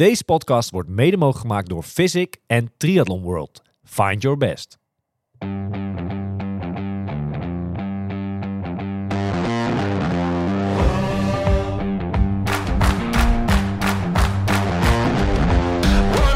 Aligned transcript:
Deze 0.00 0.24
podcast 0.24 0.70
wordt 0.70 0.88
mede 0.88 1.16
mogelijk 1.16 1.40
gemaakt 1.40 1.68
door 1.68 1.84
Physic 1.84 2.36
en 2.46 2.72
Triathlon 2.76 3.22
World. 3.22 3.62
Find 3.84 4.22
your 4.22 4.36
best. 4.36 4.78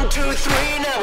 Two, 0.09 0.33
three, 0.33 0.79
now 0.79 0.95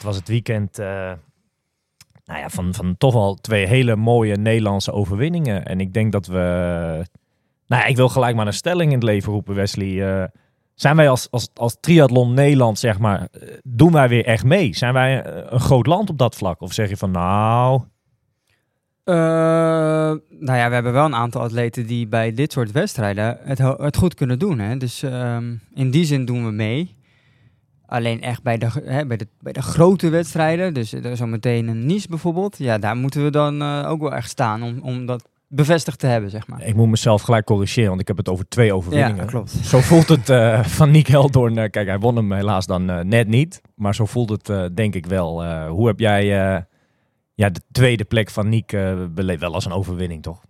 het 0.00 0.08
was 0.08 0.18
het 0.18 0.28
weekend 0.28 0.78
eh, 0.78 1.12
nou 2.24 2.40
ja, 2.40 2.48
van, 2.48 2.74
van 2.74 2.96
toch 2.96 3.14
wel 3.14 3.34
twee 3.34 3.66
hele 3.66 3.96
mooie 3.96 4.36
Nederlandse 4.36 4.92
overwinningen. 4.92 5.64
En 5.64 5.80
ik 5.80 5.92
denk 5.92 6.12
dat 6.12 6.26
we... 6.26 6.36
Nou 7.66 7.82
ja, 7.82 7.84
ik 7.84 7.96
wil 7.96 8.08
gelijk 8.08 8.36
maar 8.36 8.46
een 8.46 8.52
stelling 8.52 8.88
in 8.90 8.98
het 8.98 9.06
leven 9.06 9.32
roepen, 9.32 9.54
Wesley. 9.54 10.20
Eh, 10.20 10.28
zijn 10.74 10.96
wij 10.96 11.08
als, 11.08 11.30
als, 11.30 11.48
als 11.54 11.76
triathlon 11.80 12.34
Nederland, 12.34 12.78
zeg 12.78 12.98
maar, 12.98 13.28
eh, 13.32 13.48
doen 13.62 13.92
wij 13.92 14.08
weer 14.08 14.24
echt 14.24 14.44
mee? 14.44 14.76
Zijn 14.76 14.92
wij 14.92 15.26
een 15.52 15.60
groot 15.60 15.86
land 15.86 16.10
op 16.10 16.18
dat 16.18 16.36
vlak? 16.36 16.60
Of 16.60 16.72
zeg 16.72 16.88
je 16.88 16.96
van, 16.96 17.10
nou... 17.10 17.82
Nou 19.04 20.58
ja, 20.58 20.68
we 20.68 20.74
hebben 20.74 20.92
wel 20.92 21.04
een 21.04 21.14
aantal 21.14 21.40
atleten 21.40 21.86
die 21.86 22.06
bij 22.06 22.34
dit 22.34 22.52
soort 22.52 22.72
wedstrijden 22.72 23.38
het, 23.42 23.58
het 23.58 23.96
goed 23.96 24.14
kunnen 24.14 24.38
doen. 24.38 24.58
Hè? 24.58 24.76
Dus 24.76 25.02
ehm, 25.02 25.54
in 25.74 25.90
die 25.90 26.04
zin 26.04 26.24
doen 26.24 26.44
we 26.44 26.50
mee. 26.50 26.99
Alleen 27.90 28.22
echt 28.22 28.42
bij 28.42 28.58
de, 28.58 28.68
hè, 28.84 29.06
bij 29.06 29.16
de, 29.16 29.26
bij 29.40 29.52
de 29.52 29.62
grote 29.62 30.08
wedstrijden, 30.08 30.74
dus 30.74 30.92
er 30.92 31.16
zometeen 31.16 31.68
een 31.68 31.86
Nice 31.86 32.08
bijvoorbeeld. 32.08 32.58
Ja, 32.58 32.78
daar 32.78 32.96
moeten 32.96 33.24
we 33.24 33.30
dan 33.30 33.62
eh, 33.62 33.84
ook 33.88 34.00
wel 34.00 34.12
echt 34.14 34.30
staan 34.30 34.62
om, 34.62 34.78
om 34.82 35.06
dat 35.06 35.28
bevestigd 35.48 35.98
te 35.98 36.06
hebben, 36.06 36.30
zeg 36.30 36.46
maar. 36.46 36.62
Ik 36.66 36.74
moet 36.74 36.88
mezelf 36.88 37.22
gelijk 37.22 37.44
corrigeren, 37.44 37.88
want 37.88 38.00
ik 38.00 38.08
heb 38.08 38.16
het 38.16 38.28
over 38.28 38.48
twee 38.48 38.74
overwinningen. 38.74 39.24
Ja, 39.24 39.30
klopt. 39.30 39.50
Zo 39.50 39.80
voelt 39.80 40.08
het 40.08 40.28
eh, 40.28 40.64
van 40.64 40.90
Nick 40.90 41.06
Heldoorn. 41.06 41.58
eh, 41.58 41.70
kijk, 41.70 41.86
hij 41.88 41.98
won 41.98 42.16
hem 42.16 42.32
helaas 42.32 42.66
dan 42.66 42.90
eh, 42.90 43.00
net 43.04 43.28
niet. 43.28 43.60
Maar 43.74 43.94
zo 43.94 44.06
voelt 44.06 44.30
het 44.30 44.48
eh, 44.48 44.64
denk 44.74 44.94
ik 44.94 45.06
wel. 45.06 45.44
Eh, 45.44 45.68
hoe 45.68 45.86
heb 45.86 45.98
jij 45.98 46.22
eh, 46.54 46.62
ja, 47.34 47.48
de 47.50 47.60
tweede 47.72 48.04
plek 48.04 48.30
van 48.30 48.48
Nick 48.48 48.72
eh 48.72 49.04
beleefd? 49.10 49.40
Wel 49.40 49.54
als 49.54 49.64
een 49.64 49.72
overwinning, 49.72 50.22
toch? 50.22 50.40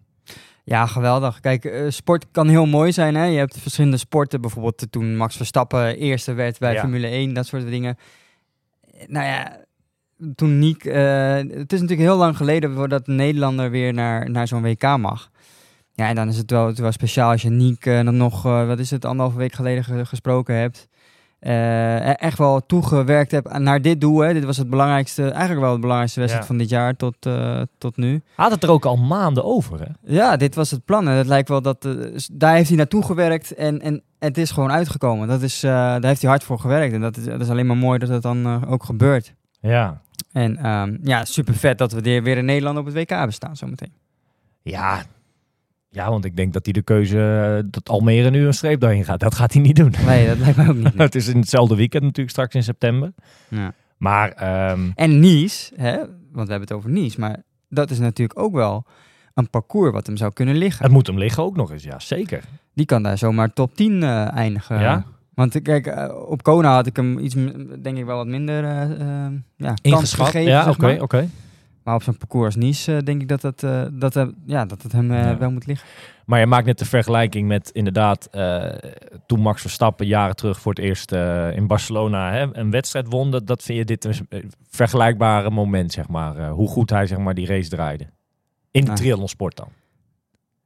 Ja, 0.64 0.86
geweldig. 0.86 1.40
Kijk, 1.40 1.64
eh, 1.64 1.82
sport 1.88 2.26
kan 2.30 2.48
heel 2.48 2.66
mooi 2.66 2.92
zijn. 2.92 3.14
Hè? 3.14 3.24
Je 3.24 3.38
hebt 3.38 3.58
verschillende 3.58 3.96
sporten. 3.96 4.40
Bijvoorbeeld 4.40 4.86
toen 4.90 5.16
Max 5.16 5.36
Verstappen 5.36 5.96
eerste 5.96 6.32
werd 6.32 6.58
bij 6.58 6.72
Ja. 6.72 6.80
Formule 6.80 7.06
1, 7.06 7.34
dat 7.34 7.46
soort 7.46 7.66
dingen. 7.68 7.96
Eh, 8.92 9.08
Nou 9.08 9.26
ja, 9.26 9.56
toen 10.34 10.58
Niek... 10.58 10.84
eh, 10.84 11.34
het 11.34 11.72
is 11.72 11.80
natuurlijk 11.80 12.08
heel 12.08 12.16
lang 12.16 12.36
geleden 12.36 12.74
voordat 12.74 13.08
een 13.08 13.16
Nederlander 13.16 13.70
weer 13.70 13.92
naar, 13.92 14.30
naar 14.30 14.48
zo'n 14.48 14.62
WK 14.62 14.96
mag. 14.98 15.30
Ja, 15.92 16.08
en 16.08 16.14
dan 16.14 16.28
is 16.28 16.36
het 16.36 16.50
wel, 16.50 16.66
het 16.66 16.78
wel 16.78 16.92
speciaal 16.92 17.30
als 17.30 17.42
je 17.42 17.50
Niek 17.50 17.86
eh, 17.86 18.04
dan 18.04 18.16
nog, 18.16 18.46
eh, 18.46 18.66
wat 18.66 18.78
is 18.78 18.90
het, 18.90 19.04
anderhalve 19.04 19.38
week 19.38 19.52
geleden 19.52 19.84
ge- 19.84 20.04
gesproken 20.06 20.54
hebt. 20.54 20.88
Eh, 21.40 21.96
e- 22.08 22.10
echt 22.12 22.38
wel 22.38 22.66
toegewerkt 22.66 23.48
aan- 23.48 23.62
naar 23.62 23.82
dit 23.82 24.00
doel. 24.00 24.18
Hè. 24.18 24.32
Dit 24.32 24.44
was 24.44 24.56
het 24.56 24.70
belangrijkste, 24.70 25.22
eigenlijk 25.30 25.60
wel 25.60 25.70
het 25.70 25.80
belangrijkste 25.80 26.20
wedstrijd 26.20 26.46
Ja. 26.46 26.52
van 26.52 26.60
dit 26.62 26.68
jaar 26.70 26.96
tot, 26.96 27.26
eh, 27.26 27.60
tot 27.78 27.96
nu. 27.96 28.22
Had 28.34 28.50
het 28.50 28.62
er 28.62 28.70
ook 28.70 28.84
al 28.84 28.96
maanden 28.96 29.44
over, 29.44 29.80
hè? 29.80 29.86
Ja, 30.14 30.36
dit 30.36 30.54
was 30.54 30.70
het 30.70 30.84
plan. 30.84 31.08
En 31.08 31.14
het 31.14 31.26
lijkt 31.26 31.48
wel 31.48 31.62
dat... 31.62 31.84
eh, 31.84 31.92
daar 32.32 32.54
heeft 32.54 32.68
hij 32.68 32.76
naartoe 32.76 33.04
gewerkt 33.04 33.54
en, 33.54 33.80
en 33.80 34.02
het 34.18 34.38
is 34.38 34.50
gewoon 34.50 34.70
uitgekomen. 34.70 35.28
Dat 35.28 35.42
is, 35.42 35.60
daar 35.60 36.04
heeft 36.04 36.20
hij 36.20 36.30
hard 36.30 36.44
voor 36.44 36.58
gewerkt. 36.58 36.94
En 36.94 37.00
dat 37.00 37.16
is, 37.16 37.24
dat 37.24 37.40
is 37.40 37.48
alleen 37.50 37.66
maar 37.66 37.76
mooi 37.76 37.98
dat 37.98 38.08
het 38.08 38.22
dan 38.22 38.66
ook 38.66 38.84
gebeurt. 38.84 39.34
Ja. 39.60 40.00
En 40.32 40.56
ehm, 40.56 40.96
ja, 41.02 41.24
super 41.24 41.54
vet 41.54 41.78
dat 41.78 41.92
we 41.92 42.00
weer 42.00 42.36
in 42.36 42.44
Nederland 42.44 42.78
op 42.78 42.84
het 42.84 42.94
WK 42.94 43.08
hebben 43.08 43.32
staan 43.32 43.56
zometeen. 43.56 43.92
Ja. 44.62 45.02
Ja, 45.92 46.10
want 46.10 46.24
ik 46.24 46.36
denk 46.36 46.52
dat 46.52 46.64
hij 46.64 46.72
de 46.72 46.82
keuze 46.82 47.18
eh, 47.18 47.70
dat 47.70 47.88
Almere 47.88 48.30
nu 48.30 48.46
een 48.46 48.54
streep 48.54 48.80
daarheen 48.80 49.04
gaat. 49.04 49.20
Dat 49.20 49.34
gaat 49.34 49.52
hij 49.52 49.62
niet 49.62 49.76
doen. 49.76 49.94
Nee, 50.06 50.26
dat 50.26 50.38
lijkt 50.38 50.56
mij 50.56 50.68
ook 50.68 50.74
niet. 50.74 50.94
het 51.08 51.14
is 51.14 51.28
in 51.28 51.38
hetzelfde 51.38 51.76
weekend 51.76 52.02
natuurlijk 52.02 52.30
straks 52.30 52.54
in 52.54 52.62
september. 52.62 53.12
Ja. 53.48 53.72
Maar 53.96 54.32
ehm, 54.32 54.90
En 54.94 55.20
Nice, 55.20 55.72
hè, 55.76 55.96
want 56.32 56.46
we 56.46 56.50
hebben 56.50 56.60
het 56.60 56.72
over 56.72 56.90
Nice, 56.90 57.20
maar 57.20 57.42
dat 57.68 57.90
is 57.90 57.98
natuurlijk 57.98 58.38
ook 58.38 58.52
wel 58.54 58.86
een 59.34 59.50
parcours 59.50 59.92
wat 59.92 60.06
hem 60.06 60.16
zou 60.16 60.32
kunnen 60.32 60.56
liggen. 60.56 60.84
het 60.84 60.92
moet 60.92 61.06
hem 61.06 61.18
liggen 61.18 61.42
ook 61.42 61.56
nog 61.56 61.72
eens. 61.72 61.82
Ja, 61.82 61.98
zeker. 61.98 62.44
Die 62.74 62.86
kan 62.86 63.02
daar 63.02 63.18
zomaar 63.18 63.52
top 63.52 63.74
10 63.74 64.02
eh, 64.02 64.32
eindigen. 64.32 64.80
Ja? 64.80 65.04
Want 65.34 65.62
kijk, 65.62 65.86
eh, 65.86 66.14
op 66.26 66.42
Kona 66.42 66.74
had 66.74 66.86
ik 66.86 66.96
hem 66.96 67.18
iets, 67.18 67.34
denk 67.82 67.98
ik 67.98 68.04
wel 68.04 68.16
wat 68.16 68.26
minder 68.26 68.64
eh, 68.64 69.26
ja, 69.56 69.74
kans 69.82 70.12
gegeven. 70.12 70.42
Ja, 70.42 70.70
oké, 70.70 70.98
maar. 70.98 71.24
Maar 71.82 71.94
op 71.94 72.02
zo'n 72.02 72.16
parcours 72.16 72.44
als 72.46 72.56
Nice 72.64 72.96
eh, 72.96 73.02
denk 73.02 73.22
ik 73.22 73.28
dat 73.28 73.42
het, 73.42 73.62
eh, 73.62 73.82
dat, 73.92 74.16
eh, 74.16 74.26
ja, 74.46 74.64
dat 74.64 74.82
het 74.82 74.92
hem 74.92 75.12
Ja. 75.12 75.38
wel 75.38 75.50
moet 75.50 75.66
liggen. 75.66 75.88
Maar 76.26 76.40
je 76.40 76.46
maakt 76.46 76.66
net 76.66 76.78
de 76.78 76.84
vergelijking 76.84 77.48
met 77.48 77.70
inderdaad 77.70 78.28
toen 79.26 79.40
Max 79.40 79.60
Verstappen 79.60 80.06
jaren 80.06 80.36
terug 80.36 80.60
voor 80.60 80.72
het 80.74 80.84
eerst 80.84 81.12
in 81.56 81.66
Barcelona 81.66 82.32
hè, 82.32 82.56
een 82.56 82.70
wedstrijd 82.70 83.06
won. 83.08 83.30
Dat, 83.30 83.46
dat 83.46 83.62
vind 83.62 83.78
je 83.78 83.84
dit 83.84 84.04
een 84.04 84.50
vergelijkbare 84.70 85.50
moment, 85.50 85.92
zeg 85.92 86.08
maar. 86.08 86.48
hoe 86.48 86.68
goed 86.68 86.90
hij 86.90 87.06
zeg 87.06 87.18
maar, 87.18 87.34
die 87.34 87.46
race 87.46 87.68
draaide. 87.68 88.04
In 88.70 88.80
de 88.80 88.86
Nou. 88.86 88.98
triathlonsport 88.98 89.56
dan. 89.56 89.68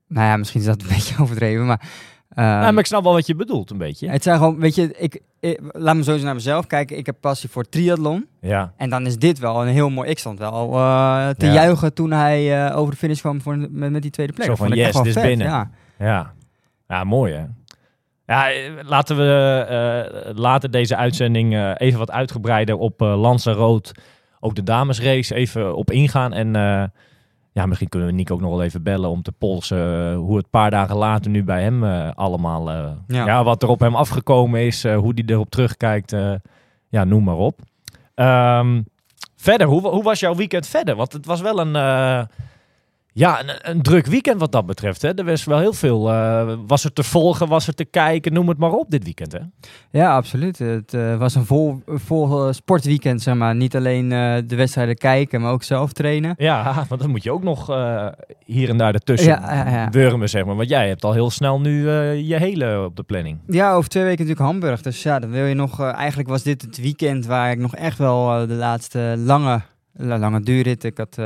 Nou 0.08 0.26
ja, 0.26 0.36
misschien 0.36 0.60
is 0.60 0.66
dat 0.66 0.82
een 0.82 0.88
beetje 0.96 1.22
overdreven, 1.22 1.66
maar... 1.66 1.88
ja, 2.36 2.70
maar 2.70 2.78
ik 2.78 2.86
snap 2.86 3.02
wel 3.02 3.12
wat 3.12 3.26
je 3.26 3.34
bedoelt, 3.34 3.70
een 3.70 3.78
beetje. 3.78 4.08
Het 4.10 4.22
zijn 4.22 4.36
gewoon, 4.38 4.58
weet 4.60 4.74
je, 4.74 4.94
ik, 4.96 5.20
ik- 5.40 5.60
laat 5.72 5.96
me 5.96 6.02
sowieso 6.02 6.24
naar 6.24 6.34
mezelf 6.34 6.66
kijken. 6.66 6.96
Ik 6.96 7.06
heb 7.06 7.16
passie 7.20 7.48
voor 7.50 7.68
triathlon. 7.68 8.26
Ja, 8.40 8.72
En 8.76 8.90
dan 8.90 9.06
is 9.06 9.18
dit 9.18 9.38
wel 9.38 9.62
een 9.62 9.68
heel 9.72 9.90
mooi... 9.90 10.08
Ik 10.10 10.18
stond 10.18 10.38
wel 10.38 10.74
eh, 10.74 11.28
te 11.28 11.46
Ja. 11.46 11.52
juichen 11.52 11.94
toen 11.94 12.10
hij 12.10 12.66
eh, 12.66 12.76
over 12.78 12.90
de 12.92 12.98
finish 12.98 13.20
kwam 13.20 13.40
voor, 13.40 13.56
met, 13.58 13.90
met 13.90 14.02
die 14.02 14.10
tweede 14.10 14.32
plek. 14.32 14.46
Zo 14.46 14.54
van, 14.54 14.68
yes, 14.68 14.92
dit 14.96 15.06
is 15.06 15.22
binnen. 15.22 15.46
Ja. 15.46 15.70
ja. 15.98 16.32
Ja, 16.88 17.04
mooi 17.04 17.32
hè. 17.34 17.44
Ja, 18.26 18.50
eh, 18.50 18.70
laten 18.82 19.16
we 19.16 20.32
later 20.34 20.70
deze 20.70 20.96
uitzending 20.96 21.74
even 21.78 21.98
wat 21.98 22.10
uitgebreider 22.10 22.76
op 22.76 23.02
eh 23.02 23.20
Lanzarote, 23.20 23.94
ook 24.40 24.54
de 24.54 24.62
damesrace, 24.62 25.34
even 25.34 25.76
op 25.76 25.90
ingaan. 25.90 26.32
En 26.32 26.52
ja, 27.54 27.66
misschien 27.66 27.88
kunnen 27.88 28.08
we 28.08 28.14
Nico 28.14 28.34
ook 28.34 28.40
nog 28.40 28.50
wel 28.50 28.62
even 28.62 28.82
bellen 28.82 29.10
om 29.10 29.22
te 29.22 29.32
polsen 29.32 30.10
eh, 30.10 30.16
hoe 30.16 30.36
het 30.36 30.44
een 30.44 30.50
paar 30.50 30.70
dagen 30.70 30.96
later 30.96 31.30
nu 31.30 31.44
bij 31.44 31.62
hem 31.62 31.84
eh, 31.84 32.10
allemaal, 32.14 32.70
eh, 32.70 32.90
ja. 33.06 33.26
Ja. 33.26 33.44
wat 33.44 33.62
er 33.62 33.68
op 33.68 33.80
hem 33.80 33.94
afgekomen 33.94 34.60
is, 34.60 34.82
hoe 34.82 35.12
hij 35.14 35.24
erop 35.26 35.50
terugkijkt, 35.50 36.16
ja, 36.88 37.04
noem 37.04 37.24
maar 37.24 37.36
op. 37.36 37.60
Ehm, 38.14 38.82
verder, 39.36 39.66
hoe, 39.66 39.88
hoe 39.88 40.02
was 40.02 40.20
jouw 40.20 40.34
weekend 40.34 40.66
verder? 40.66 40.96
Want 40.96 41.12
het 41.12 41.26
was 41.26 41.40
wel 41.40 41.60
een, 41.60 41.72
ja, 43.16 43.40
een, 43.40 43.70
een 43.70 43.82
druk 43.82 44.06
weekend 44.06 44.40
wat 44.40 44.52
dat 44.52 44.66
betreft. 44.66 45.02
Hè? 45.02 45.14
Er 45.14 45.24
was 45.24 45.44
wel 45.44 45.58
heel 45.58 45.72
veel, 45.72 46.10
eh, 46.10 46.54
was 46.66 46.84
er 46.84 46.92
te 46.92 47.02
volgen, 47.02 47.48
was 47.48 47.66
er 47.66 47.74
te 47.74 47.84
kijken, 47.84 48.32
noem 48.32 48.48
het 48.48 48.58
maar 48.58 48.72
op 48.72 48.90
dit 48.90 49.04
weekend. 49.04 49.32
Hè? 49.32 49.38
Ja, 49.90 50.16
absoluut. 50.16 50.58
Het 50.58 50.94
eh, 50.94 51.16
was 51.16 51.34
een 51.34 51.44
vol, 51.44 51.82
vol 51.86 52.46
eh, 52.46 52.52
sportweekend, 52.52 53.22
zeg 53.22 53.34
maar. 53.34 53.54
Niet 53.54 53.76
alleen 53.76 54.08
de 54.46 54.56
wedstrijden 54.56 54.96
kijken, 54.96 55.40
maar 55.40 55.52
ook 55.52 55.62
zelf 55.62 55.92
trainen. 55.92 56.34
Ja, 56.36 56.74
want 56.88 57.00
dan 57.00 57.10
moet 57.10 57.22
je 57.22 57.32
ook 57.32 57.42
nog 57.42 57.66
hier 58.44 58.68
en 58.68 58.76
daar 58.76 58.94
ertussen 58.94 59.30
Ja, 59.30 59.88
wurmen, 59.90 60.28
zeg 60.28 60.44
maar. 60.44 60.56
Want 60.56 60.68
jij 60.68 60.88
hebt 60.88 61.04
al 61.04 61.12
heel 61.12 61.30
snel 61.30 61.60
nu 61.60 61.90
je 62.10 62.36
hele 62.36 62.84
op 62.84 62.96
de 62.96 63.02
planning. 63.02 63.38
Ja, 63.46 63.72
over 63.72 63.90
twee 63.90 64.04
weken 64.04 64.26
natuurlijk 64.26 64.50
Hamburg. 64.50 64.82
Dus 64.82 65.02
ja, 65.02 65.18
dan 65.18 65.30
wil 65.30 65.44
je 65.44 65.54
nog... 65.54 65.80
eigenlijk 65.80 66.28
was 66.28 66.42
dit 66.42 66.62
het 66.62 66.80
weekend 66.80 67.26
waar 67.26 67.50
ik 67.50 67.58
nog 67.58 67.76
echt 67.76 67.98
wel 67.98 68.46
de 68.46 68.54
laatste 68.54 69.14
lange, 69.18 69.60
la- 69.92 70.18
lange 70.18 70.40
duurrit... 70.40 70.84
Ik 70.84 70.98
had 70.98 71.18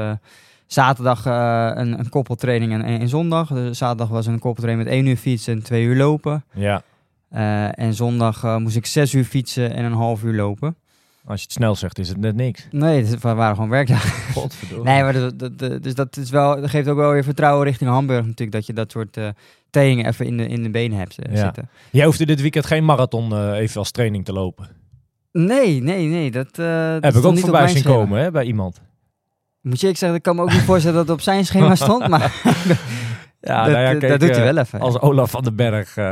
zaterdag 0.68 1.26
eh, 1.26 1.70
een, 1.74 1.98
een 1.98 2.08
koppeltraining 2.08 2.72
en, 2.72 2.82
en, 2.82 3.08
zondag. 3.08 3.48
Dus 3.48 3.78
zaterdag 3.78 4.08
was 4.08 4.26
een 4.26 4.38
koppeltraining 4.38 4.88
met 4.88 4.96
één 4.96 5.06
uur 5.06 5.16
fietsen 5.16 5.54
en 5.54 5.62
twee 5.62 5.84
uur 5.84 5.96
lopen. 5.96 6.44
Ja, 6.54 6.82
Eh, 7.28 7.78
en 7.78 7.94
zondag 7.94 8.44
eh, 8.44 8.56
moest 8.56 8.76
ik 8.76 8.86
zes 8.86 9.12
uur 9.14 9.24
fietsen 9.24 9.74
en 9.74 9.84
een 9.84 9.92
half 9.92 10.22
uur 10.22 10.34
lopen. 10.34 10.76
als 11.24 11.38
je 11.40 11.44
het 11.46 11.52
snel 11.52 11.74
zegt, 11.76 11.98
is 11.98 12.08
het 12.08 12.18
net 12.18 12.34
niks. 12.36 12.66
Nee, 12.70 13.04
het 13.04 13.22
waren 13.22 13.54
gewoon 13.54 13.70
werkdagen. 13.70 14.32
Godverdomme. 14.34 14.84
Nee, 14.90 15.02
maar 15.02 15.12
dat, 15.12 15.38
dat, 15.38 15.58
dat- 15.58 15.82
dus 15.82 15.94
dat, 15.94 16.16
is 16.16 16.30
wel, 16.30 16.60
dat 16.60 16.70
geeft 16.70 16.88
ook 16.88 16.96
wel 16.96 17.12
weer 17.12 17.24
vertrouwen 17.24 17.64
richting 17.66 17.90
Hamburg 17.90 18.20
natuurlijk. 18.26 18.52
Dat 18.52 18.66
je 18.66 18.72
dat 18.72 18.90
soort 18.90 19.18
trainingen 19.70 20.06
even 20.06 20.26
in 20.26 20.36
de, 20.36 20.46
in 20.48 20.62
de 20.62 20.70
benen 20.70 20.98
hebt 20.98 21.14
Ja. 21.30 21.36
zitten. 21.36 21.68
Jij 21.90 22.04
hoefde 22.04 22.26
dit 22.26 22.40
weekend 22.40 22.66
geen 22.66 22.84
marathon 22.84 23.52
even 23.52 23.78
als 23.78 23.90
training 23.90 24.24
te 24.24 24.32
lopen. 24.32 24.68
Nee, 25.32 25.82
nee, 25.82 26.06
nee. 26.06 26.30
Dat, 26.30 26.56
Heb 27.02 27.14
ik 27.14 27.24
ook 27.24 27.32
niet 27.32 27.40
voorbij 27.40 27.68
zien 27.68 27.82
komen 27.82 28.20
hè, 28.20 28.30
bij 28.30 28.44
iemand. 28.44 28.80
Moet 29.68 29.80
je 29.80 29.88
ik 29.88 29.96
zeggen, 29.96 30.18
ik 30.18 30.22
kan 30.22 30.36
me 30.36 30.42
ook 30.42 30.52
niet 30.52 30.62
voorstellen 30.62 30.96
dat 30.96 31.06
het 31.06 31.16
op 31.16 31.22
zijn 31.22 31.46
schema 31.46 31.74
stond, 31.84 32.08
maar 32.08 32.40
Ja, 33.40 33.64
dat, 33.64 33.72
nou 33.72 33.84
ja, 33.84 33.92
eh, 33.92 33.98
kijk, 33.98 34.10
dat 34.10 34.20
doet 34.20 34.28
eh, 34.28 34.36
hij 34.36 34.44
wel 34.54 34.62
even. 34.62 34.80
Als 34.80 35.00
Olaf 35.00 35.30
van 35.30 35.42
den 35.42 35.56
Berg, 35.56 35.96
eh, 35.96 36.04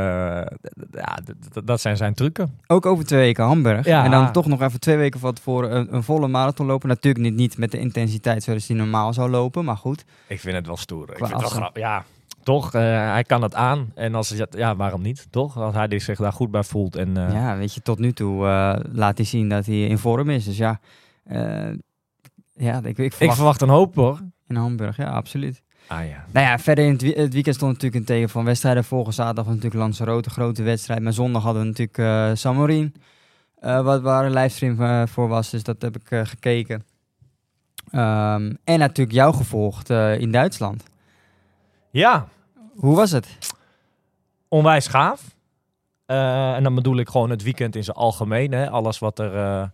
ja, 0.91 1.17
dat 1.63 1.81
zijn 1.81 1.97
zijn 1.97 2.13
trucken. 2.13 2.59
Ook 2.67 2.85
over 2.85 3.05
twee 3.05 3.19
weken 3.19 3.43
Hamburg. 3.43 3.85
Ja. 3.85 4.03
En 4.03 4.11
dan 4.11 4.31
toch 4.31 4.45
nog 4.45 4.61
even 4.61 4.79
twee 4.79 4.97
weken 4.97 5.19
van 5.19 5.33
tevoren 5.33 5.75
een, 5.75 5.95
een 5.95 6.03
volle 6.03 6.27
marathon 6.27 6.65
lopen. 6.65 6.89
Natuurlijk 6.89 7.23
niet, 7.23 7.35
niet 7.35 7.57
met 7.57 7.71
de 7.71 7.79
intensiteit 7.79 8.43
zoals 8.43 8.67
hij 8.67 8.77
normaal 8.77 9.13
zou 9.13 9.29
lopen, 9.29 9.65
maar 9.65 9.77
goed. 9.77 10.05
Ik 10.27 10.39
vind 10.39 10.55
het 10.55 10.67
wel 10.67 10.77
stoer. 10.77 11.09
Ik 11.09 11.17
vind 11.17 11.31
het 11.31 11.41
wel 11.41 11.49
grappig. 11.49 11.81
Ja, 11.81 12.03
toch? 12.47 12.73
Eh, 12.73 12.81
hij 13.11 13.23
kan 13.23 13.41
het 13.41 13.55
aan. 13.55 13.91
En 13.95 14.15
als 14.15 14.29
hij, 14.29 14.47
ja, 14.49 14.75
waarom 14.75 15.01
niet? 15.01 15.27
Toch? 15.29 15.57
Als 15.57 15.75
hij 15.75 15.99
zich 15.99 16.19
daar 16.19 16.33
goed 16.33 16.51
bij 16.51 16.63
voelt. 16.63 16.95
En, 16.95 17.17
eh, 17.17 17.33
Ja, 17.33 17.57
weet 17.57 17.73
je, 17.73 17.81
tot 17.81 17.99
nu 17.99 18.11
toe 18.11 18.45
eh, 18.47 18.75
laat 18.91 19.17
hij 19.17 19.25
zien 19.25 19.49
dat 19.49 19.65
hij 19.65 19.85
in 19.85 19.97
vorm 19.97 20.29
is. 20.29 20.45
Dus 20.45 20.57
ja, 20.57 20.79
eh, 21.23 21.69
ja 22.57 22.77
ik, 22.77 22.85
ik 22.85 22.97
Ik 22.97 23.13
verwacht 23.13 23.35
verwacht 23.37 23.61
een 23.61 23.69
hoop 23.69 23.95
hoor. 23.95 24.19
in 24.47 24.55
Hamburg, 24.55 24.97
ja, 24.97 25.09
absoluut. 25.09 25.61
Ah 25.87 26.07
ja. 26.07 26.25
Nou 26.31 26.45
ja, 26.45 26.59
verder 26.59 26.85
in 26.85 26.91
het, 26.91 27.33
weekend 27.33 27.55
stond 27.55 27.71
natuurlijk 27.73 27.95
een 27.95 28.05
teken 28.15 28.29
van 28.29 28.45
wedstrijden. 28.45 28.83
Volgende 28.83 29.15
zaterdag 29.15 29.45
was 29.45 29.53
natuurlijk 29.53 29.81
Lanzarote, 29.81 30.29
grote 30.29 30.63
wedstrijd. 30.63 31.01
Maar 31.01 31.13
zondag 31.13 31.43
hadden 31.43 31.61
we 31.61 31.67
natuurlijk 31.67 31.97
eh 31.97 32.29
Samorin, 32.35 32.95
eh, 33.59 33.81
wat, 33.81 34.01
waar 34.01 34.25
een 34.25 34.33
livestream 34.33 34.81
eh, 34.81 35.03
voor 35.07 35.27
was. 35.27 35.49
Dus 35.49 35.63
dat 35.63 35.81
heb 35.81 35.95
ik 35.95 36.27
gekeken. 36.27 36.83
Ehm, 37.91 38.53
en 38.63 38.79
natuurlijk 38.79 39.15
jou 39.15 39.35
gevolgd 39.35 39.89
in 40.19 40.31
Duitsland. 40.31 40.83
Ja, 41.91 42.27
Hoe 42.75 42.95
was 42.95 43.11
het? 43.11 43.37
onwijs 44.47 44.87
gaaf. 44.87 45.35
En 46.05 46.63
dan 46.63 46.75
bedoel 46.75 46.97
ik 46.97 47.09
gewoon 47.09 47.29
het 47.29 47.43
weekend 47.43 47.75
in 47.75 47.83
zijn 47.83 47.97
algemeen. 47.97 48.51
Hè. 48.51 48.69
Alles 48.69 48.99
wat 48.99 49.19
er 49.19 49.71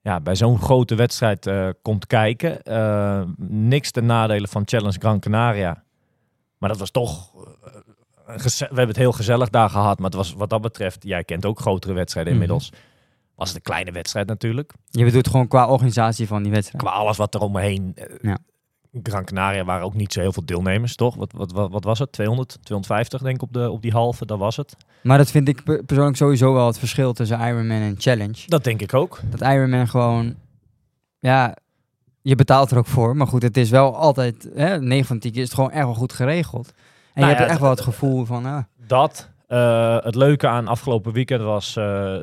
ja, 0.00 0.20
bij 0.20 0.36
zo'n 0.36 0.58
grote 0.58 0.94
wedstrijd 0.94 1.46
eh, 1.46 1.68
komt 1.82 2.06
kijken. 2.06 2.62
Eh, 2.62 3.22
niks 3.48 3.90
ten 3.90 4.06
nadele 4.06 4.48
van 4.48 4.62
Challenge 4.64 4.98
Gran 4.98 5.20
Canaria. 5.20 5.82
Maar 6.58 6.68
dat 6.68 6.78
was 6.78 6.90
toch... 6.90 7.34
eh, 8.26 8.36
we 8.44 8.64
hebben 8.66 8.86
het 8.88 8.96
heel 8.96 9.12
gezellig 9.12 9.48
daar 9.48 9.70
gehad. 9.70 9.96
Maar 9.98 10.06
het 10.06 10.14
was 10.18 10.32
wat 10.32 10.50
dat 10.50 10.60
betreft... 10.60 11.04
Jij 11.04 11.24
kent 11.24 11.44
ook 11.46 11.60
grotere 11.60 11.92
wedstrijden 11.92 12.32
Mhm. 12.32 12.42
inmiddels. 12.42 12.72
Was 13.34 13.48
het 13.48 13.56
een 13.56 13.62
kleine 13.62 13.92
wedstrijd 13.92 14.26
natuurlijk. 14.26 14.72
Je 14.90 15.04
bedoelt 15.04 15.28
gewoon 15.28 15.48
qua 15.48 15.68
organisatie 15.68 16.26
van 16.26 16.42
die 16.42 16.52
wedstrijd. 16.52 16.84
Qua 16.84 16.92
alles 16.92 17.16
wat 17.16 17.34
er 17.34 17.40
omheen... 17.40 17.96
Ja. 18.20 18.38
Gran 19.02 19.24
Canaria 19.24 19.64
waren 19.64 19.84
ook 19.84 19.94
niet 19.94 20.12
zo 20.12 20.20
heel 20.20 20.32
veel 20.32 20.44
deelnemers, 20.44 20.94
toch? 20.96 21.14
Wat, 21.14 21.32
wat, 21.32 21.52
wat, 21.52 21.70
wat 21.70 21.84
was 21.84 21.98
het? 21.98 22.12
200, 22.12 22.48
250 22.62 23.22
denk 23.22 23.34
ik 23.36 23.42
op, 23.42 23.52
de, 23.52 23.70
op 23.70 23.82
die 23.82 23.92
halve, 23.92 24.26
dat 24.26 24.38
was 24.38 24.56
het. 24.56 24.76
Maar 25.02 25.18
dat 25.18 25.30
vind 25.30 25.48
ik 25.48 25.64
per- 25.64 25.84
persoonlijk 25.84 26.16
sowieso 26.16 26.52
wel 26.52 26.66
het 26.66 26.78
verschil 26.78 27.12
tussen 27.12 27.38
Ironman 27.40 27.80
en 27.80 27.94
Challenge. 27.98 28.42
Dat 28.46 28.64
denk 28.64 28.80
ik 28.80 28.94
ook. 28.94 29.20
Dat 29.30 29.40
Ironman 29.40 29.88
gewoon, 29.88 30.34
ja, 31.18 31.56
je 32.22 32.34
betaalt 32.34 32.70
er 32.70 32.78
ook 32.78 32.86
voor. 32.86 33.16
Maar 33.16 33.26
goed, 33.26 33.42
het 33.42 33.56
is 33.56 33.70
wel 33.70 33.96
altijd, 33.96 34.48
hè, 34.54 34.80
9 34.80 35.06
van 35.06 35.18
10 35.18 35.30
keer 35.32 35.40
is 35.40 35.46
het 35.46 35.54
gewoon 35.56 35.70
echt 35.70 35.84
wel 35.84 35.94
goed 35.94 36.12
geregeld. 36.12 36.66
En 36.68 36.74
Nou 37.24 37.26
je 37.26 37.34
hebt 37.36 37.46
ja, 37.46 37.52
echt 37.52 37.60
wel 37.60 37.70
het 37.70 37.80
gevoel 37.80 38.24
van, 38.24 38.44
ah, 38.46 38.62
Dat. 38.86 39.30
eh, 39.46 39.96
het 40.00 40.14
leuke 40.14 40.48
aan 40.48 40.66
afgelopen 40.68 41.12
weekend 41.12 41.42
was, 41.42 41.76
eh 41.76 42.16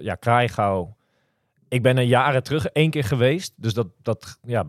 ja, 0.00 0.14
Kraaigouw. 0.14 0.94
Ik 1.68 1.82
ben 1.82 1.96
er 1.96 2.02
jaren 2.04 2.42
terug 2.42 2.66
één 2.66 2.90
keer 2.90 3.04
geweest. 3.04 3.52
Dus 3.56 3.74
dat, 3.74 3.86
dat, 4.02 4.38
ja, 4.42 4.64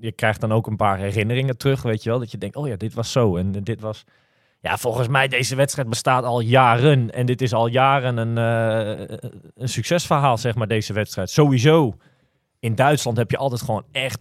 je 0.00 0.12
krijgt 0.12 0.40
dan 0.40 0.52
ook 0.52 0.66
een 0.66 0.76
paar 0.76 0.98
herinneringen 0.98 1.56
terug, 1.56 1.82
weet 1.82 2.02
je 2.02 2.10
wel. 2.10 2.18
Dat 2.18 2.30
je 2.30 2.38
denkt, 2.38 2.56
oh 2.56 2.68
ja, 2.68 2.76
dit 2.76 2.94
was 2.94 3.12
zo 3.12 3.36
en 3.36 3.52
dit 3.52 3.80
was... 3.80 4.04
Ja, 4.62 4.76
volgens 4.76 5.08
mij, 5.08 5.28
deze 5.28 5.56
wedstrijd 5.56 5.88
bestaat 5.88 6.24
al 6.24 6.40
jaren. 6.40 7.10
En 7.10 7.26
dit 7.26 7.42
is 7.42 7.52
al 7.52 7.66
jaren 7.66 8.16
een, 8.16 8.38
eh, 8.38 9.18
een 9.54 9.68
succesverhaal, 9.68 10.38
zeg 10.38 10.54
maar, 10.54 10.68
deze 10.68 10.92
wedstrijd. 10.92 11.30
Sowieso. 11.30 11.96
In 12.58 12.74
Duitsland 12.74 13.16
heb 13.16 13.30
je 13.30 13.36
altijd 13.36 13.62
gewoon 13.62 13.84
echt... 13.92 14.18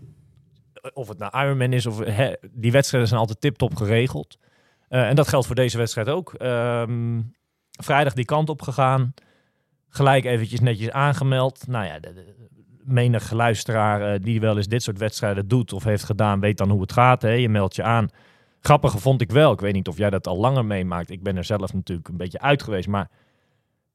Of 0.93 1.07
het 1.07 1.17
nou 1.17 1.39
Ironman 1.45 1.73
is, 1.73 1.85
of 1.85 1.99
hè, 1.99 2.33
die 2.51 2.71
wedstrijden 2.71 3.09
zijn 3.09 3.21
altijd 3.21 3.41
tip-top 3.41 3.75
geregeld. 3.75 4.37
Eh, 4.89 5.07
en 5.07 5.15
dat 5.15 5.27
geldt 5.27 5.45
voor 5.45 5.55
deze 5.55 5.77
wedstrijd 5.77 6.09
ook. 6.09 6.33
Ehm, 6.33 7.21
vrijdag 7.71 8.13
die 8.13 8.25
kant 8.25 8.49
op 8.49 8.61
gegaan. 8.61 9.13
Gelijk 9.89 10.25
eventjes 10.25 10.59
netjes 10.59 10.91
aangemeld. 10.91 11.67
Nou 11.67 11.85
ja, 11.85 11.99
de, 11.99 12.13
de- 12.13 12.35
menig 12.83 13.31
luisteraar 13.31 14.13
eh, 14.13 14.19
die 14.21 14.39
wel 14.39 14.57
eens 14.57 14.67
dit 14.67 14.83
soort 14.83 14.97
wedstrijden 14.97 15.47
doet 15.47 15.73
of 15.73 15.83
heeft 15.83 16.03
gedaan, 16.03 16.39
weet 16.39 16.57
dan 16.57 16.69
hoe 16.69 16.81
het 16.81 16.91
gaat. 16.93 17.21
Hè? 17.21 17.29
Je 17.31 17.49
meldt 17.49 17.75
je 17.75 17.83
aan. 17.83 18.07
Grappige 18.61 18.97
vond 18.97 19.21
ik 19.21 19.31
wel. 19.31 19.51
Ik 19.51 19.59
weet 19.59 19.73
niet 19.73 19.87
of 19.87 19.97
jij 19.97 20.09
dat 20.09 20.27
al 20.27 20.37
langer 20.37 20.65
meemaakt. 20.65 21.09
Ik 21.09 21.23
ben 21.23 21.37
er 21.37 21.43
zelf 21.43 21.73
natuurlijk 21.73 22.07
een 22.07 22.17
beetje 22.17 22.39
uit 22.41 22.63
geweest. 22.63 22.87
Maar 22.87 23.09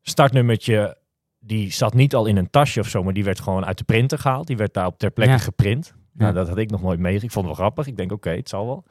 startnummertje, 0.03 0.97
die 1.41 1.73
zat 1.73 1.95
niet 1.95 2.15
al 2.15 2.27
in 2.27 2.37
een 2.37 2.51
tasje 2.51 2.81
of 2.81 2.89
zo, 2.89 3.03
maar 3.03 3.13
die 3.13 3.25
werd 3.25 3.41
gewoon 3.41 3.65
uit 3.65 3.79
de 3.79 3.85
printer 3.85 4.19
gehaald. 4.19 4.47
Die 4.47 4.57
werd 4.57 4.75
daar 4.75 4.87
op 4.87 4.99
ter 4.99 5.11
plekke 5.11 5.33
Ja. 5.33 5.39
geprint. 5.39 5.95
Nou, 6.13 6.31
Ja. 6.33 6.37
dat 6.39 6.49
had 6.49 6.59
ik 6.59 6.71
nog 6.71 6.83
nooit 6.83 6.99
meegemaakt. 6.99 7.25
Ik 7.25 7.31
vond 7.31 7.47
het 7.47 7.57
wel 7.57 7.65
grappig. 7.67 7.87
Ik 7.87 7.97
denk, 7.97 8.13
oké, 8.13 8.31
het 8.31 8.49
zal 8.49 8.67
wel. 8.67 8.85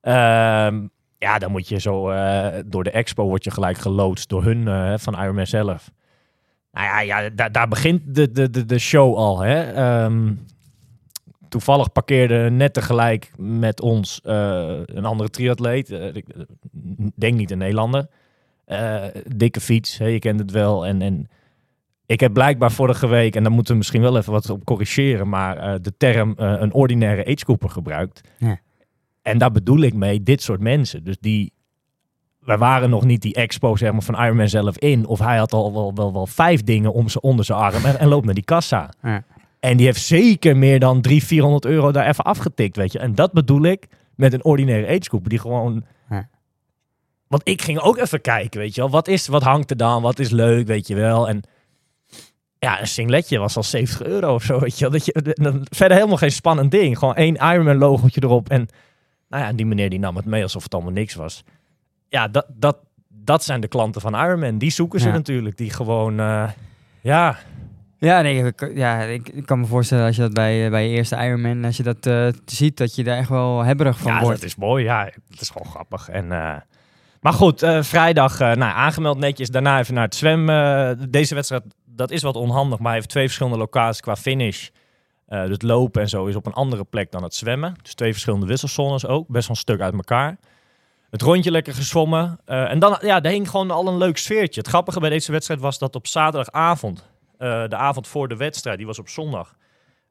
Ehm, 0.00 0.86
ja, 1.18 1.38
dan 1.38 1.50
moet 1.50 1.68
je 1.68 1.80
zo 1.80 2.08
eh, 2.10 2.58
door 2.66 2.84
de 2.84 2.90
expo 2.90 3.24
word 3.24 3.44
je 3.44 3.50
gelijk 3.50 3.78
geloodst 3.78 4.28
door 4.28 4.44
hun 4.44 4.68
eh, 4.68 4.94
van 4.96 5.14
Ironman 5.22 5.46
zelf. 5.46 5.90
Nou 6.72 6.86
ja, 6.86 7.00
ja 7.00 7.30
daar, 7.30 7.52
daar 7.52 7.68
begint 7.68 8.14
de, 8.14 8.30
de, 8.30 8.50
de, 8.50 8.66
de 8.66 8.78
show 8.78 9.16
al. 9.16 9.40
Hè? 9.40 9.72
Ehm, 9.72 10.34
toevallig 11.48 11.92
parkeerde 11.92 12.50
net 12.50 12.74
tegelijk 12.74 13.30
met 13.36 13.80
ons 13.80 14.20
eh, 14.20 14.78
een 14.84 15.04
andere 15.04 15.30
triatleet. 15.30 15.90
Eh, 15.90 16.14
ik 16.14 16.26
denk 17.16 17.36
niet 17.36 17.50
een 17.50 17.58
Nederlander. 17.58 18.08
Eh, 18.64 19.04
dikke 19.36 19.60
fiets, 19.60 19.98
hè, 19.98 20.06
je 20.06 20.18
kent 20.18 20.40
het 20.40 20.50
wel. 20.50 20.86
En, 20.86 21.02
en 21.02 21.28
ik 22.06 22.20
heb 22.20 22.32
blijkbaar 22.32 22.72
vorige 22.72 23.06
week, 23.06 23.36
en 23.36 23.42
daar 23.42 23.52
moeten 23.52 23.72
we 23.72 23.78
misschien 23.78 24.00
wel 24.00 24.16
even 24.16 24.32
wat 24.32 24.50
op 24.50 24.64
corrigeren, 24.64 25.28
maar 25.28 25.56
eh, 25.56 25.74
de 25.80 25.96
term 25.96 26.34
eh, 26.36 26.54
een 26.58 26.72
ordinaire 26.72 27.26
agegroeper 27.26 27.70
gebruikt. 27.70 28.20
Ja. 28.38 28.60
En 29.22 29.38
daar 29.38 29.50
bedoel 29.50 29.80
ik 29.80 29.94
mee 29.94 30.22
dit 30.22 30.42
soort 30.42 30.60
mensen. 30.60 31.04
Dus 31.04 31.18
die, 31.20 31.52
wij 32.40 32.58
waren 32.58 32.90
nog 32.90 33.04
niet 33.04 33.22
die 33.22 33.34
expo 33.34 33.76
zeg 33.76 33.92
maar, 33.92 34.02
van 34.02 34.22
Ironman 34.22 34.48
zelf 34.48 34.78
in. 34.78 35.06
Of 35.06 35.18
hij 35.18 35.36
had 35.36 35.52
al 35.52 35.72
wel, 35.72 35.94
wel, 35.94 36.12
wel 36.12 36.26
vijf 36.26 36.62
dingen 36.62 36.92
om 36.92 37.08
ze 37.08 37.20
onder 37.20 37.44
zijn 37.44 37.58
arm 37.58 37.84
en, 37.84 37.98
en 37.98 38.08
loopt 38.08 38.24
naar 38.24 38.34
die 38.34 38.44
kassa. 38.44 38.90
Ja. 39.02 39.24
En 39.60 39.76
die 39.76 39.86
heeft 39.86 40.02
zeker 40.02 40.56
meer 40.56 40.78
dan 40.78 41.00
300, 41.00 41.28
400 41.28 41.64
euro 41.64 41.92
daar 41.92 42.06
even 42.06 42.24
afgetikt, 42.24 42.76
weet 42.76 42.92
je. 42.92 42.98
En 42.98 43.14
dat 43.14 43.32
bedoel 43.32 43.62
ik 43.62 43.86
met 44.14 44.32
een 44.32 44.44
ordinaire 44.44 44.86
agegroeper 44.86 45.30
die 45.30 45.38
gewoon... 45.38 45.84
Ja. 46.10 46.28
Want 47.26 47.48
ik 47.48 47.62
ging 47.62 47.78
ook 47.78 47.96
even 47.96 48.20
kijken, 48.20 48.60
weet 48.60 48.74
je 48.74 48.80
wel. 48.80 48.90
Wat, 48.90 49.08
is, 49.08 49.26
wat 49.26 49.42
hangt 49.42 49.70
er 49.70 49.76
dan? 49.76 50.02
Wat 50.02 50.18
is 50.18 50.30
leuk, 50.30 50.66
weet 50.66 50.86
je 50.86 50.94
wel. 50.94 51.28
En 51.28 51.42
ja, 52.58 52.80
een 52.80 52.86
singletje 52.86 53.38
was 53.38 53.56
al 53.56 53.62
70 53.62 54.02
euro 54.02 54.34
of 54.34 54.42
zo, 54.42 54.58
weet 54.58 54.78
je 54.78 54.80
wel. 54.80 54.92
Dat 54.92 55.04
je, 55.04 55.34
dan, 55.34 55.66
verder 55.70 55.96
helemaal 55.96 56.16
geen 56.16 56.32
spannend 56.32 56.70
ding. 56.70 56.98
Gewoon 56.98 57.14
één 57.14 57.34
Ironman 57.34 57.76
logotje 57.76 58.22
erop. 58.24 58.48
En 58.48 58.68
nou 59.28 59.44
ja, 59.44 59.52
die 59.52 59.66
meneer 59.66 59.90
die 59.90 59.98
nam 59.98 60.16
het 60.16 60.24
mee 60.24 60.42
alsof 60.42 60.62
het 60.62 60.74
allemaal 60.74 60.92
niks 60.92 61.14
was. 61.14 61.44
Ja, 62.10 62.28
dat, 62.28 62.46
dat, 62.48 62.78
dat 63.08 63.44
zijn 63.44 63.60
de 63.60 63.68
klanten 63.68 64.00
van 64.00 64.14
Ironman. 64.14 64.58
Die 64.58 64.70
zoeken 64.70 65.00
ze 65.00 65.06
Ja. 65.06 65.12
natuurlijk. 65.12 65.56
Die 65.56 65.70
gewoon, 65.70 66.20
eh, 66.20 66.50
ja... 67.00 67.38
Ja, 68.00 68.20
nee, 68.20 68.44
ik, 68.44 68.70
ja, 68.74 69.00
ik, 69.00 69.42
kan 69.44 69.60
me 69.60 69.66
voorstellen 69.66 70.06
als 70.06 70.16
je 70.16 70.22
dat 70.22 70.32
bij, 70.32 70.70
bij 70.70 70.88
je 70.88 70.96
eerste 70.96 71.16
Ironman, 71.16 71.64
als 71.64 71.76
je 71.76 71.82
dat 71.82 72.06
eh, 72.06 72.28
ziet, 72.44 72.76
dat 72.76 72.94
je 72.94 73.04
daar 73.04 73.18
echt 73.18 73.28
wel 73.28 73.64
hebberig 73.64 73.98
van 73.98 74.12
ja, 74.12 74.20
wordt. 74.20 74.40
dat 74.40 74.48
is 74.48 74.56
mooi. 74.56 74.84
Ja, 74.84 75.04
het 75.30 75.40
is 75.40 75.48
gewoon 75.50 75.72
grappig. 75.72 76.08
En, 76.08 76.32
eh, 76.32 76.56
maar 77.20 77.32
goed, 77.32 77.66
vrijdag 77.80 78.38
nou, 78.38 78.60
aangemeld 78.60 79.18
netjes. 79.18 79.48
Daarna 79.48 79.78
even 79.78 79.94
naar 79.94 80.04
het 80.04 80.14
zwemmen. 80.14 80.88
Eh, 80.88 81.06
deze 81.08 81.34
wedstrijd, 81.34 81.62
dat 81.86 82.10
is 82.10 82.22
wat 82.22 82.36
onhandig. 82.36 82.78
Maar 82.78 82.86
hij 82.86 82.96
heeft 82.96 83.08
twee 83.08 83.24
verschillende 83.24 83.58
locaties 83.58 84.00
qua 84.00 84.16
finish. 84.16 84.68
Dus 85.26 85.50
het 85.50 85.62
lopen 85.62 86.02
en 86.02 86.08
zo 86.08 86.26
is 86.26 86.36
op 86.36 86.46
een 86.46 86.52
andere 86.52 86.84
plek 86.84 87.10
dan 87.10 87.22
het 87.22 87.34
zwemmen. 87.34 87.74
Dus 87.82 87.94
twee 87.94 88.12
verschillende 88.12 88.46
wisselzones 88.46 89.06
ook. 89.06 89.28
Best 89.28 89.46
wel 89.48 89.56
een 89.56 89.62
stuk 89.62 89.80
uit 89.80 89.94
elkaar. 89.94 90.38
Het 91.10 91.22
rondje 91.22 91.50
lekker 91.50 91.74
gezwommen. 91.74 92.38
Eh, 92.44 92.70
en 92.70 92.78
dan, 92.78 92.98
ja, 93.00 93.20
daar 93.20 93.32
hing 93.32 93.48
gewoon 93.50 93.70
al 93.70 93.86
een 93.88 93.96
leuk 93.98 94.16
sfeertje. 94.16 94.60
Het 94.60 94.68
grappige 94.68 95.00
bij 95.00 95.10
deze 95.10 95.32
wedstrijd 95.32 95.60
was 95.60 95.78
dat 95.78 95.94
op 95.94 96.06
zaterdagavond, 96.06 97.08
eh, 97.38 97.64
de 97.68 97.76
avond 97.76 98.08
voor 98.08 98.28
de 98.28 98.36
wedstrijd, 98.36 98.76
die 98.76 98.86
was 98.86 98.98
op 98.98 99.08
zondag, 99.08 99.54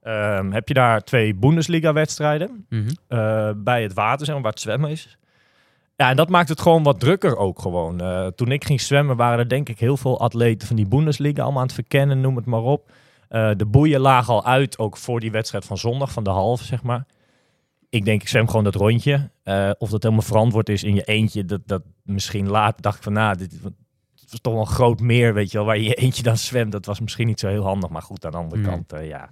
ehm, 0.02 0.52
heb 0.52 0.68
je 0.68 0.74
daar 0.74 1.02
twee 1.02 1.36
Bundesliga-wedstrijden 1.36 2.66
Mhm. 2.70 2.90
eh, 3.08 3.50
bij 3.56 3.82
het 3.84 3.94
water, 3.94 4.26
zeg 4.26 4.34
maar, 4.34 4.44
waar 4.44 4.52
het 4.54 4.62
zwemmen 4.62 4.90
is. 4.90 5.18
Ja, 5.96 6.10
en 6.10 6.16
dat 6.16 6.30
maakt 6.30 6.50
het 6.50 6.62
gewoon 6.62 6.84
wat 6.84 7.00
drukker 7.00 7.38
ook 7.38 7.60
gewoon. 7.60 8.02
Toen 8.36 8.52
ik 8.52 8.66
ging 8.66 8.82
zwemmen 8.82 9.16
waren 9.16 9.40
er 9.40 9.50
denk 9.50 9.70
ik 9.70 9.80
heel 9.80 9.98
veel 9.98 10.20
atleten 10.20 10.68
van 10.68 10.76
die 10.76 10.88
Bundesliga 10.88 11.42
allemaal 11.42 11.60
aan 11.62 11.66
het 11.68 11.76
verkennen, 11.76 12.22
noem 12.22 12.36
het 12.36 12.46
maar 12.46 12.62
op. 12.62 12.92
De 13.30 13.66
boeien 13.68 14.00
lagen 14.00 14.34
al 14.34 14.46
uit, 14.46 14.78
ook 14.78 14.98
voor 14.98 15.20
die 15.20 15.32
wedstrijd 15.32 15.66
van 15.66 15.78
zondag, 15.78 16.12
van 16.12 16.24
de 16.24 16.30
halve, 16.30 16.64
zeg 16.64 16.84
maar. 16.84 17.06
Ik 17.90 18.06
denk, 18.06 18.22
ik 18.22 18.28
zwem 18.28 18.48
gewoon 18.48 18.64
dat 18.64 18.76
rondje. 18.76 19.30
Eh, 19.44 19.72
of 19.78 19.90
dat 19.90 20.04
helemaal 20.04 20.24
verantwoord 20.26 20.70
is 20.70 20.84
in 20.84 20.96
je 20.96 21.04
eentje, 21.04 21.46
dat, 21.46 21.62
dat 21.66 21.82
misschien 22.04 22.50
laat 22.50 22.82
dacht 22.82 22.98
ik 22.98 23.04
van, 23.04 23.14
nou, 23.14 23.38
dit 23.38 23.52
het 24.22 24.32
was 24.32 24.40
toch 24.42 24.54
wel 24.54 24.62
een 24.62 24.68
groot 24.76 25.00
meer, 25.00 25.34
weet 25.34 25.52
je 25.52 25.58
wel, 25.58 25.66
waar 25.66 25.78
je 25.78 25.84
je 25.84 25.94
eentje 26.04 26.24
dan 26.24 26.38
zwemt. 26.38 26.72
Dat 26.72 26.86
was 26.86 27.00
misschien 27.00 27.28
niet 27.28 27.40
zo 27.40 27.48
heel 27.48 27.64
handig, 27.64 27.90
maar 27.90 28.02
goed, 28.02 28.26
aan 28.26 28.32
de 28.32 28.38
andere 28.38 28.62
kant, 28.62 28.94
eh, 28.94 29.08
ja. 29.08 29.30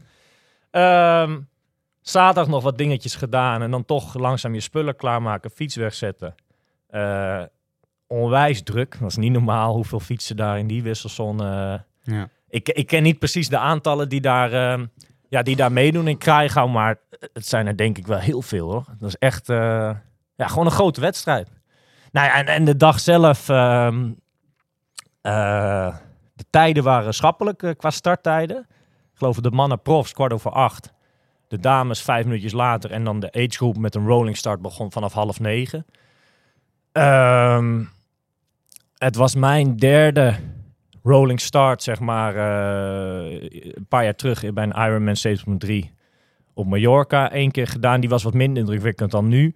Ehm, 0.72 1.40
zaterdag 2.02 2.48
nog 2.48 2.64
wat 2.64 2.78
dingetjes 2.78 3.16
gedaan 3.16 3.62
en 3.62 3.72
dan 3.72 3.86
toch 3.86 4.14
langzaam 4.14 4.54
je 4.54 4.60
spullen 4.60 4.96
klaarmaken, 4.96 5.52
fiets 5.52 5.76
wegzetten. 5.76 6.36
Eh, 6.88 7.44
onwijs 8.08 8.64
druk. 8.64 8.98
Dat 9.00 9.10
is 9.10 9.18
niet 9.18 9.32
normaal 9.32 9.74
hoeveel 9.74 10.00
fietsen 10.00 10.36
daar 10.36 10.60
in 10.60 10.68
die 10.68 10.84
wisselsone. 10.84 11.44
eh, 12.04 12.14
Ja. 12.14 12.30
ik, 12.50 12.70
ik 12.70 12.88
ken 12.88 13.04
niet 13.04 13.20
precies 13.20 13.50
de 13.50 13.58
aantallen 13.58 14.10
die 14.10 14.22
daar, 14.22 14.54
ehm, 14.54 14.86
ja, 15.30 15.42
die 15.42 15.56
daar 15.56 15.72
meedoen 15.72 16.08
in 16.08 16.18
Krijgouw, 16.18 16.68
maar 16.68 17.00
het 17.34 17.48
zijn 17.48 17.68
er 17.68 17.78
denk 17.78 17.98
ik 17.98 18.08
wel 18.08 18.20
heel 18.20 18.42
veel 18.42 18.72
hoor. 18.72 18.86
Dat 18.98 19.10
is 19.10 19.18
echt 19.18 19.50
eh, 19.50 19.92
ja, 20.36 20.48
gewoon 20.48 20.66
een 20.66 20.72
grote 20.72 21.02
wedstrijd. 21.02 21.50
Nou 22.12 22.28
ja, 22.28 22.36
en, 22.36 22.46
en 22.46 22.66
de 22.66 22.76
dag 22.76 23.00
zelf, 23.00 23.50
ehm, 23.50 24.12
eh, 25.22 25.96
de 26.34 26.46
tijden 26.50 26.84
waren 26.84 27.14
schappelijk 27.14 27.64
eh, 27.64 27.72
qua 27.78 27.90
starttijden. 27.90 28.58
Ik 29.12 29.24
geloof 29.24 29.38
de 29.38 29.52
mannen 29.52 29.82
profs 29.82 30.14
kwart 30.14 30.34
over 30.34 30.52
acht. 30.52 30.94
De 31.48 31.60
dames 31.60 32.02
vijf 32.02 32.26
minuutjes 32.26 32.52
later 32.52 32.92
en 32.92 33.04
dan 33.04 33.20
de 33.20 33.32
agegroep 33.32 33.78
met 33.78 33.96
een 33.96 34.08
rolling 34.08 34.38
start 34.38 34.62
begon 34.62 34.92
vanaf 34.92 35.14
half 35.14 35.40
negen. 35.40 35.86
Ehm, 36.92 37.84
het 38.98 39.16
was 39.16 39.36
mijn 39.36 39.76
derde 39.76 40.36
rolling 41.08 41.42
start, 41.42 41.84
zeg 41.84 42.00
maar, 42.00 42.36
eh, 42.36 43.42
een 43.52 43.86
paar 43.90 44.04
jaar 44.04 44.16
terug 44.16 44.54
bij 44.54 44.64
een 44.64 44.86
Ironman 44.86 45.16
7.3 45.16 45.92
op 46.54 46.66
Mallorca. 46.66 47.36
Eén 47.36 47.52
keer 47.52 47.68
gedaan, 47.68 48.00
die 48.00 48.10
was 48.10 48.24
wat 48.24 48.34
minder 48.34 48.64
indrukwekkend 48.64 49.12
dan 49.12 49.28
nu. 49.28 49.56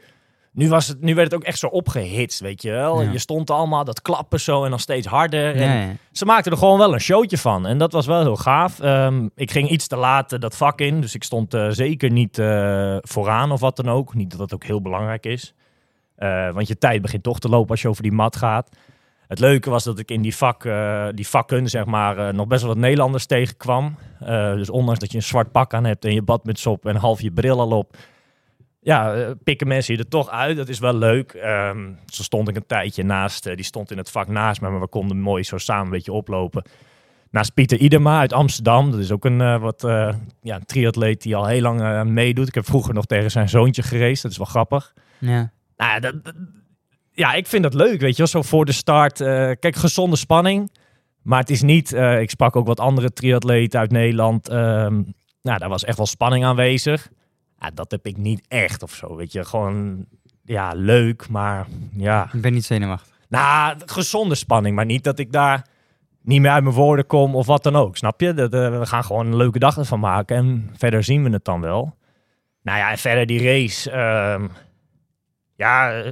Nu, 0.53 0.69
was 0.69 0.87
het, 0.87 1.01
nu 1.01 1.15
werd 1.15 1.31
het 1.31 1.41
ook 1.41 1.47
echt 1.47 1.59
zo 1.59 1.67
opgehitst, 1.67 2.39
weet 2.39 2.61
je 2.61 2.71
wel. 2.71 3.01
Ja. 3.01 3.11
Je 3.11 3.17
stond 3.17 3.49
allemaal, 3.49 3.83
dat 3.83 4.01
klappen 4.01 4.39
zo 4.39 4.63
en 4.63 4.69
dan 4.69 4.79
steeds 4.79 5.07
harder. 5.07 5.55
En 5.55 5.87
Ja, 5.87 5.95
ze 6.11 6.25
maakten 6.25 6.51
er 6.51 6.57
gewoon 6.57 6.77
wel 6.77 6.93
een 6.93 6.99
showtje 6.99 7.37
van. 7.37 7.67
En 7.67 7.77
dat 7.77 7.91
was 7.91 8.05
wel 8.05 8.21
heel 8.21 8.35
gaaf. 8.35 8.79
Ehm, 8.79 9.27
ik 9.35 9.51
ging 9.51 9.69
iets 9.69 9.87
te 9.87 9.95
laat 9.95 10.33
eh, 10.33 10.39
dat 10.39 10.57
vak 10.57 10.79
in. 10.79 11.01
Dus 11.01 11.15
ik 11.15 11.23
stond 11.23 11.53
eh, 11.53 11.67
zeker 11.69 12.11
niet 12.11 12.35
vooraan 13.01 13.51
of 13.51 13.59
wat 13.59 13.75
dan 13.75 13.89
ook. 13.89 14.13
Niet 14.13 14.29
dat 14.29 14.39
dat 14.39 14.53
ook 14.53 14.63
heel 14.63 14.81
belangrijk 14.81 15.25
is. 15.25 15.53
Want 16.53 16.67
je 16.67 16.77
tijd 16.77 17.01
begint 17.01 17.23
toch 17.23 17.39
te 17.39 17.49
lopen 17.49 17.69
als 17.69 17.81
je 17.81 17.87
over 17.87 18.03
die 18.03 18.11
mat 18.11 18.35
gaat. 18.35 18.69
Het 19.31 19.39
leuke 19.39 19.69
was 19.69 19.83
dat 19.83 19.99
ik 19.99 20.11
in 20.11 20.21
die, 20.21 20.35
vak, 20.35 20.65
eh, 20.65 21.07
die 21.13 21.27
vakken 21.27 21.69
zeg 21.69 21.85
maar, 21.85 22.17
eh, 22.17 22.33
nog 22.33 22.47
best 22.47 22.61
wel 22.61 22.71
wat 22.71 22.79
Nederlanders 22.79 23.25
tegenkwam. 23.25 23.95
Eh, 24.19 24.53
dus 24.53 24.69
ondanks 24.69 24.99
dat 24.99 25.11
je 25.11 25.17
een 25.17 25.23
zwart 25.23 25.51
pak 25.51 25.73
aan 25.73 25.83
hebt 25.83 26.05
en 26.05 26.13
je 26.13 26.21
badmuts 26.21 26.65
op 26.65 26.85
en 26.85 26.95
half 26.95 27.21
je 27.21 27.31
bril 27.31 27.59
al 27.59 27.71
op. 27.71 27.97
Ja, 28.81 29.33
pikken 29.43 29.67
mensen 29.67 29.93
je 29.93 29.99
er 29.99 30.07
toch 30.07 30.29
uit. 30.29 30.57
Dat 30.57 30.69
is 30.69 30.79
wel 30.79 30.93
leuk. 30.93 31.33
Ehm, 31.33 31.89
zo 32.05 32.23
stond 32.23 32.47
ik 32.47 32.55
een 32.55 32.65
tijdje 32.65 33.03
naast. 33.03 33.43
die 33.43 33.63
stond 33.63 33.91
in 33.91 33.97
het 33.97 34.11
vak 34.11 34.27
naast 34.27 34.61
me, 34.61 34.69
maar 34.69 34.79
we 34.79 34.87
konden 34.87 35.19
mooi 35.19 35.43
zo 35.43 35.57
samen 35.57 35.85
een 35.85 35.91
beetje 35.91 36.11
oplopen. 36.13 36.63
Naast 37.29 37.53
Pieter 37.53 37.77
Idema 37.77 38.19
uit 38.19 38.33
Amsterdam. 38.33 38.91
Dat 38.91 38.99
is 38.99 39.11
ook 39.11 39.25
een, 39.25 39.59
wat, 39.59 39.81
ja, 40.41 40.55
een 40.55 40.65
triatleet 40.65 41.21
die 41.21 41.35
al 41.35 41.45
heel 41.45 41.61
lang 41.61 42.03
meedoet. 42.03 42.47
Ik 42.47 42.55
heb 42.55 42.65
vroeger 42.65 42.93
nog 42.93 43.05
tegen 43.05 43.31
zijn 43.31 43.49
zoontje 43.49 43.83
geraced. 43.83 44.21
Dat 44.21 44.31
is 44.31 44.37
wel 44.37 44.47
grappig. 44.47 44.93
Ja. 45.17 45.51
Nou, 45.77 45.99
dat- 45.99 46.33
ja, 47.11 47.33
ik 47.33 47.47
vind 47.47 47.63
dat 47.63 47.73
leuk, 47.73 47.99
weet 48.01 48.11
je 48.11 48.17
wel. 48.17 48.27
Zo 48.27 48.41
voor 48.41 48.65
de 48.65 48.71
start. 48.71 49.21
eh, 49.21 49.27
kijk, 49.59 49.75
gezonde 49.75 50.15
spanning. 50.15 50.71
Maar 51.21 51.39
het 51.39 51.49
is 51.49 51.61
niet... 51.61 51.93
eh, 51.93 52.21
ik 52.21 52.29
sprak 52.29 52.55
ook 52.55 52.67
wat 52.67 52.79
andere 52.79 53.13
triatleten 53.13 53.79
uit 53.79 53.91
Nederland. 53.91 54.49
ehm, 54.49 55.01
nou, 55.41 55.57
daar 55.59 55.69
was 55.69 55.83
echt 55.83 55.97
wel 55.97 56.05
spanning 56.05 56.45
aanwezig. 56.45 57.09
Ja, 57.59 57.71
dat 57.73 57.91
heb 57.91 58.05
ik 58.05 58.17
niet 58.17 58.41
echt 58.47 58.83
of 58.83 58.91
zo, 58.93 59.15
weet 59.15 59.31
je. 59.31 59.45
Gewoon, 59.45 60.05
ja, 60.43 60.71
leuk, 60.75 61.29
maar 61.29 61.67
ja... 61.95 62.29
Ik 62.33 62.41
ben 62.41 62.53
niet 62.53 62.65
zenuwachtig. 62.65 63.15
Nou, 63.29 63.77
gezonde 63.85 64.35
spanning, 64.35 64.75
maar 64.75 64.85
niet 64.85 65.03
dat 65.03 65.19
ik 65.19 65.31
daar 65.31 65.65
niet 66.21 66.41
meer 66.41 66.51
uit 66.51 66.63
mijn 66.63 66.75
woorden 66.75 67.07
kom 67.07 67.35
of 67.35 67.45
wat 67.45 67.63
dan 67.63 67.75
ook. 67.75 67.97
Snap 67.97 68.21
je? 68.21 68.33
Dat, 68.33 68.53
eh, 68.53 68.79
we 68.79 68.85
gaan 68.85 69.03
gewoon 69.03 69.25
een 69.25 69.35
leuke 69.35 69.59
dag 69.59 69.77
ervan 69.77 69.99
maken 69.99 70.35
en 70.37 70.69
verder 70.77 71.03
zien 71.03 71.23
we 71.23 71.29
het 71.29 71.45
dan 71.45 71.61
wel. 71.61 71.95
Nou 72.63 72.77
ja, 72.77 72.91
en 72.91 72.97
verder 72.97 73.25
die 73.25 73.43
race. 73.43 73.91
ehm, 73.91 74.47
ja, 75.55 76.03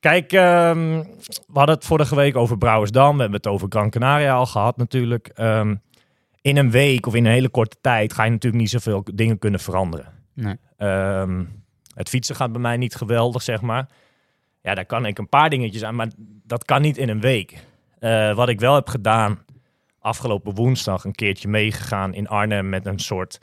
kijk, 0.00 0.32
ehm, 0.32 1.02
we 1.26 1.52
hadden 1.52 1.74
het 1.74 1.84
vorige 1.84 2.14
week 2.14 2.36
over 2.36 2.58
Brouwersdam. 2.58 3.14
We 3.14 3.20
hebben 3.20 3.40
het 3.40 3.46
over 3.46 3.66
Gran 3.70 3.90
Canaria 3.90 4.34
al 4.34 4.46
gehad 4.46 4.76
natuurlijk. 4.76 5.28
Ehm, 5.28 5.74
in 6.40 6.56
een 6.56 6.70
week 6.70 7.06
of 7.06 7.14
in 7.14 7.24
een 7.24 7.32
hele 7.32 7.48
korte 7.48 7.76
tijd 7.80 8.12
ga 8.12 8.24
je 8.24 8.30
natuurlijk 8.30 8.62
niet 8.62 8.70
zoveel 8.70 9.04
dingen 9.14 9.38
kunnen 9.38 9.60
veranderen. 9.60 10.06
Nee. 10.34 10.56
Ehm, 10.76 11.44
het 11.94 12.08
fietsen 12.08 12.36
gaat 12.36 12.52
bij 12.52 12.60
mij 12.60 12.76
niet 12.76 12.94
geweldig, 12.94 13.42
zeg 13.42 13.60
maar. 13.60 13.88
Ja, 14.62 14.74
daar 14.74 14.86
kan 14.86 15.06
ik 15.06 15.18
een 15.18 15.28
paar 15.28 15.50
dingetjes 15.50 15.84
aan, 15.84 15.94
maar 15.94 16.10
dat 16.44 16.64
kan 16.64 16.82
niet 16.82 16.96
in 16.96 17.08
een 17.08 17.20
week. 17.20 17.66
Eh, 17.98 18.34
wat 18.34 18.48
ik 18.48 18.60
wel 18.60 18.74
heb 18.74 18.88
gedaan, 18.88 19.44
afgelopen 19.98 20.54
woensdag 20.54 21.04
een 21.04 21.14
keertje 21.14 21.48
meegegaan 21.48 22.14
in 22.14 22.28
Arnhem 22.28 22.68
met 22.68 22.86
een 22.86 22.98
soort... 22.98 23.38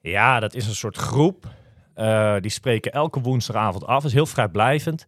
Ja, 0.00 0.40
dat 0.40 0.54
is 0.54 0.66
een 0.66 0.74
soort 0.74 0.96
groep. 0.96 1.46
Eh, 1.94 2.36
die 2.40 2.50
spreken 2.50 2.92
elke 2.92 3.20
woensdagavond 3.20 3.86
af. 3.86 4.04
is 4.04 4.12
heel 4.12 4.26
vrijblijvend. 4.26 5.04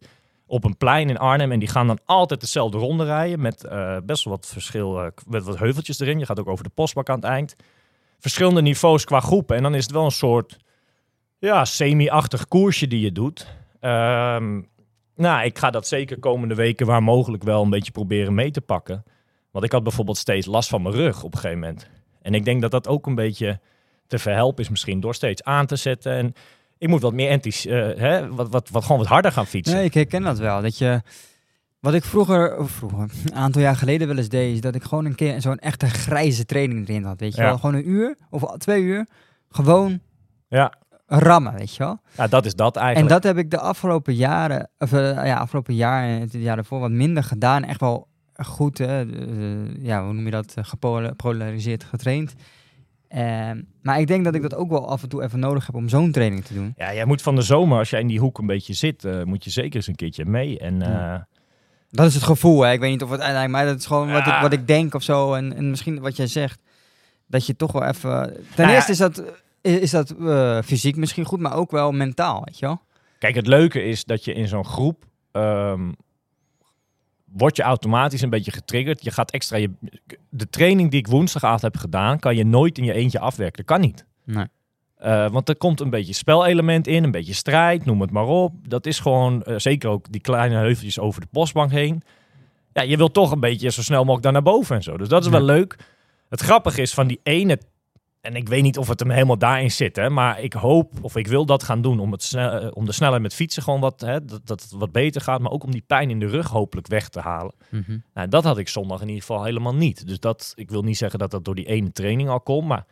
Op 0.47 0.63
een 0.63 0.77
plein 0.77 1.09
in 1.09 1.17
Arnhem. 1.17 1.51
En 1.51 1.59
die 1.59 1.67
gaan 1.67 1.87
dan 1.87 1.99
altijd 2.05 2.39
dezelfde 2.39 2.77
ronde 2.77 3.03
rijden. 3.03 3.41
Met 3.41 3.63
eh, 3.63 3.97
best 4.03 4.23
wel 4.23 4.33
wat 4.33 4.47
verschil. 4.47 5.01
eh, 5.01 5.07
met 5.27 5.43
wat 5.43 5.57
heuveltjes 5.57 5.99
erin. 5.99 6.19
Je 6.19 6.25
gaat 6.25 6.39
ook 6.39 6.47
over 6.47 6.63
de 6.63 6.69
postbak 6.73 7.09
aan 7.09 7.15
het 7.15 7.25
eind. 7.25 7.55
Verschillende 8.19 8.61
niveaus 8.61 9.05
qua 9.05 9.19
groepen. 9.19 9.55
En 9.55 9.63
dan 9.63 9.75
is 9.75 9.83
het 9.83 9.91
wel 9.91 10.05
een 10.05 10.11
soort 10.11 10.57
ja, 11.39 11.65
semi-achtig 11.65 12.47
koersje 12.47 12.87
die 12.87 12.99
je 13.01 13.11
doet. 13.11 13.47
Ehm, 13.79 14.61
nou, 15.15 15.45
ik 15.45 15.57
ga 15.57 15.69
dat 15.69 15.87
zeker 15.87 16.19
komende 16.19 16.55
weken 16.55 16.85
waar 16.85 17.03
mogelijk 17.03 17.43
wel 17.43 17.63
een 17.63 17.69
beetje 17.69 17.91
proberen 17.91 18.33
mee 18.33 18.51
te 18.51 18.61
pakken. 18.61 19.03
Want 19.51 19.65
ik 19.65 19.71
had 19.71 19.83
bijvoorbeeld 19.83 20.17
steeds 20.17 20.45
last 20.45 20.69
van 20.69 20.81
mijn 20.81 20.95
rug 20.95 21.23
op 21.23 21.33
een 21.33 21.39
gegeven 21.39 21.59
moment. 21.59 21.89
En 22.21 22.33
ik 22.33 22.45
denk 22.45 22.61
dat 22.61 22.71
dat 22.71 22.87
ook 22.87 23.05
een 23.05 23.15
beetje 23.15 23.59
te 24.07 24.19
verhelpen 24.19 24.63
is 24.63 24.69
misschien 24.69 24.99
door 24.99 25.15
steeds 25.15 25.43
aan 25.43 25.65
te 25.65 25.75
zetten. 25.75 26.11
En 26.13 26.33
ik 26.77 26.87
moet 26.87 27.01
wat 27.01 27.13
meer 27.13 27.31
anti's, 27.31 27.65
eh, 27.65 27.87
hè, 27.97 28.29
wat, 28.29 28.49
wat, 28.49 28.69
wat 28.69 28.83
gewoon 28.83 28.97
wat 28.97 29.07
harder 29.07 29.31
gaan 29.31 29.45
fietsen. 29.47 29.75
Nee, 29.75 29.85
ik 29.85 29.93
herken 29.93 30.21
dat 30.21 30.37
wel. 30.39 30.61
Dat 30.61 30.77
je, 30.77 31.01
wat 31.79 31.93
ik 31.93 32.03
vroeger, 32.03 32.67
vroeger, 32.69 33.09
een 33.25 33.35
aantal 33.35 33.61
jaar 33.61 33.75
geleden 33.75 34.07
wel 34.07 34.17
eens 34.17 34.29
deed, 34.29 34.53
is 34.53 34.61
dat 34.61 34.75
ik 34.75 34.83
gewoon 34.83 35.05
een 35.05 35.15
keer 35.15 35.41
zo'n 35.41 35.59
echte 35.59 35.87
grijze 35.89 36.45
training 36.45 36.87
erin 36.89 37.03
had. 37.03 37.19
Weet 37.19 37.35
je 37.35 37.41
Ja. 37.41 37.47
wel, 37.47 37.57
gewoon 37.57 37.75
een 37.75 37.89
uur 37.89 38.17
of 38.29 38.57
twee 38.57 38.81
uur, 38.81 39.07
gewoon 39.49 39.99
Ja. 40.47 40.73
rammen, 41.07 41.53
weet 41.53 41.75
je 41.75 41.83
wel. 41.83 41.99
Ja, 42.17 42.27
dat 42.27 42.45
is 42.45 42.55
dat 42.55 42.75
En 42.75 42.81
eigenlijk. 42.81 43.09
dat 43.13 43.23
heb 43.23 43.37
ik 43.37 43.51
de 43.51 43.59
afgelopen 43.59 44.13
jaren, 44.15 44.69
of 44.77 44.93
eh, 44.93 45.01
ja, 45.25 45.37
afgelopen 45.37 45.75
jaar 45.75 46.03
en 46.03 46.19
het 46.21 46.33
jaar 46.33 46.57
ervoor 46.57 46.79
wat 46.79 46.91
minder 46.91 47.23
gedaan. 47.23 47.63
Echt 47.63 47.79
wel 47.79 48.07
goed, 48.33 48.77
hè, 48.77 49.01
eh, 49.01 49.83
ja, 49.83 50.03
hoe 50.03 50.13
noem 50.13 50.25
je 50.25 50.31
dat, 50.31 50.53
gepolariseerd 50.61 51.83
getraind. 51.83 52.33
Ehm, 53.07 53.61
maar 53.81 53.99
ik 53.99 54.07
denk 54.07 54.23
dat 54.23 54.35
ik 54.35 54.41
dat 54.41 54.55
ook 54.55 54.69
wel 54.69 54.89
af 54.89 55.03
en 55.03 55.09
toe 55.09 55.23
even 55.23 55.39
nodig 55.39 55.65
heb 55.65 55.75
om 55.75 55.89
zo'n 55.89 56.11
training 56.11 56.45
te 56.45 56.53
doen. 56.53 56.73
Ja, 56.77 56.93
jij 56.93 57.05
moet 57.05 57.21
van 57.21 57.35
de 57.35 57.41
zomer, 57.41 57.77
als 57.77 57.89
jij 57.89 57.99
in 57.99 58.07
die 58.07 58.19
hoek 58.19 58.37
een 58.37 58.45
beetje 58.45 58.73
zit, 58.73 59.05
eh, 59.05 59.23
moet 59.23 59.43
je 59.43 59.49
zeker 59.49 59.75
eens 59.75 59.87
een 59.87 59.95
keertje 59.95 60.25
mee. 60.25 60.59
En 60.59 60.81
eh, 60.81 60.89
Ja. 60.89 61.27
Dat 61.89 62.05
is 62.05 62.13
het 62.13 62.23
gevoel, 62.23 62.61
hè. 62.61 62.71
Ik 62.71 62.79
weet 62.79 62.91
niet 62.91 63.03
of 63.03 63.09
het 63.09 63.21
uiteindelijk, 63.21 63.63
maar 63.63 63.71
dat 63.73 63.79
is 63.79 63.85
gewoon 63.85 64.11
wat, 64.11 64.27
ik, 64.27 64.37
wat 64.41 64.53
ik 64.53 64.67
denk 64.67 64.93
of 64.93 65.03
zo. 65.03 65.33
En, 65.33 65.55
en 65.55 65.69
misschien 65.69 65.99
wat 65.99 66.15
jij 66.15 66.27
zegt, 66.27 66.61
dat 67.27 67.45
je 67.45 67.55
toch 67.55 67.71
wel 67.71 67.83
even... 67.83 68.33
Ten 68.55 68.65
Nou 68.65 68.71
eerste 68.75 68.91
is 68.91 68.97
dat, 68.97 69.23
is, 69.61 69.77
is 69.77 69.91
dat 69.91 70.09
eh, 70.11 70.61
fysiek 70.61 70.95
misschien 70.95 71.25
goed, 71.25 71.39
maar 71.39 71.53
ook 71.55 71.71
wel 71.71 71.91
mentaal, 71.91 72.41
weet 72.45 72.59
je 72.59 72.65
wel. 72.65 72.81
Kijk, 73.19 73.35
het 73.35 73.47
leuke 73.47 73.83
is 73.83 74.03
dat 74.03 74.25
je 74.25 74.33
in 74.33 74.47
zo'n 74.47 74.65
groep 74.65 75.05
ehm 75.31 75.91
word 77.37 77.55
je 77.55 77.63
automatisch 77.63 78.21
een 78.21 78.29
beetje 78.29 78.51
getriggerd. 78.51 79.03
Je 79.03 79.11
gaat 79.11 79.31
extra 79.31 79.57
je 79.57 79.71
de 80.29 80.49
training 80.49 80.91
die 80.91 80.99
ik 80.99 81.07
woensdagavond 81.07 81.61
heb 81.61 81.77
gedaan, 81.77 82.19
kan 82.19 82.35
je 82.35 82.45
nooit 82.45 82.77
in 82.77 82.83
je 82.83 82.93
eentje 82.93 83.19
afwerken. 83.19 83.57
Dat 83.65 83.77
kan 83.77 83.81
niet. 83.85 84.05
Nee. 84.23 84.45
Eh, 84.95 85.29
want 85.29 85.49
er 85.49 85.57
komt 85.57 85.79
een 85.79 85.89
beetje 85.89 86.13
spelelement 86.13 86.87
in, 86.87 87.03
een 87.03 87.11
beetje 87.11 87.33
strijd, 87.33 87.85
noem 87.85 88.01
het 88.01 88.11
maar 88.11 88.25
op. 88.27 88.53
Dat 88.69 88.85
is 88.85 88.99
gewoon, 88.99 89.43
eh, 89.43 89.55
zeker 89.57 89.89
ook 89.89 90.11
die 90.11 90.21
kleine 90.21 90.55
heuveltjes 90.55 90.99
over 90.99 91.21
de 91.21 91.27
postbank 91.31 91.71
heen. 91.71 92.01
Ja, 92.73 92.81
je 92.81 92.97
wilt 92.97 93.13
toch 93.13 93.31
een 93.31 93.39
beetje 93.39 93.69
zo 93.69 93.81
snel 93.81 93.99
mogelijk 93.99 94.23
daar 94.23 94.31
naar 94.31 94.41
boven 94.53 94.75
en 94.75 94.83
zo. 94.83 94.97
Dus 94.97 95.07
dat 95.07 95.19
is 95.19 95.25
Ja. 95.25 95.31
wel 95.31 95.41
leuk. 95.45 95.77
Het 96.29 96.41
grappige 96.41 96.81
is 96.81 96.93
van 96.93 97.07
die 97.07 97.19
ene, 97.23 97.59
en 98.25 98.35
ik 98.35 98.49
weet 98.49 98.63
niet 98.63 98.77
of 98.77 98.87
het 98.87 98.99
hem 98.99 99.09
helemaal 99.09 99.37
daarin 99.37 99.71
zit, 99.71 99.95
hè, 99.95 100.09
maar 100.09 100.41
ik 100.41 100.53
hoop 100.53 100.91
of 101.01 101.15
ik 101.15 101.27
wil 101.27 101.45
dat 101.45 101.63
gaan 101.63 101.81
doen 101.81 101.99
om, 101.99 102.11
het 102.11 102.23
snel, 102.23 102.51
eh, 102.51 102.67
om 102.73 102.85
de 102.85 102.91
snelheid 102.91 103.21
met 103.21 103.33
fietsen 103.33 103.63
gewoon 103.63 103.79
wat, 103.79 104.01
hè, 104.01 104.25
dat, 104.25 104.47
dat 104.47 104.61
het 104.61 104.71
wat 104.71 104.91
beter 104.91 105.21
gaat, 105.21 105.41
maar 105.41 105.51
ook 105.51 105.63
om 105.63 105.71
die 105.71 105.83
pijn 105.87 106.09
in 106.09 106.19
de 106.19 106.27
rug 106.27 106.49
hopelijk 106.49 106.87
weg 106.87 107.09
te 107.09 107.19
halen. 107.19 107.53
Nou, 108.13 108.27
dat 108.27 108.43
had 108.43 108.57
ik 108.57 108.67
zondag 108.67 109.01
in 109.01 109.07
ieder 109.07 109.23
geval 109.23 109.43
helemaal 109.43 109.75
niet. 109.75 110.07
Dus 110.07 110.19
dat, 110.19 110.53
ik 110.55 110.69
wil 110.69 110.81
niet 110.81 110.97
zeggen 110.97 111.19
dat 111.19 111.31
dat 111.31 111.45
door 111.45 111.55
die 111.55 111.65
ene 111.65 111.91
training 111.91 112.29
al 112.29 112.41
komt, 112.41 112.67
maar 112.67 112.85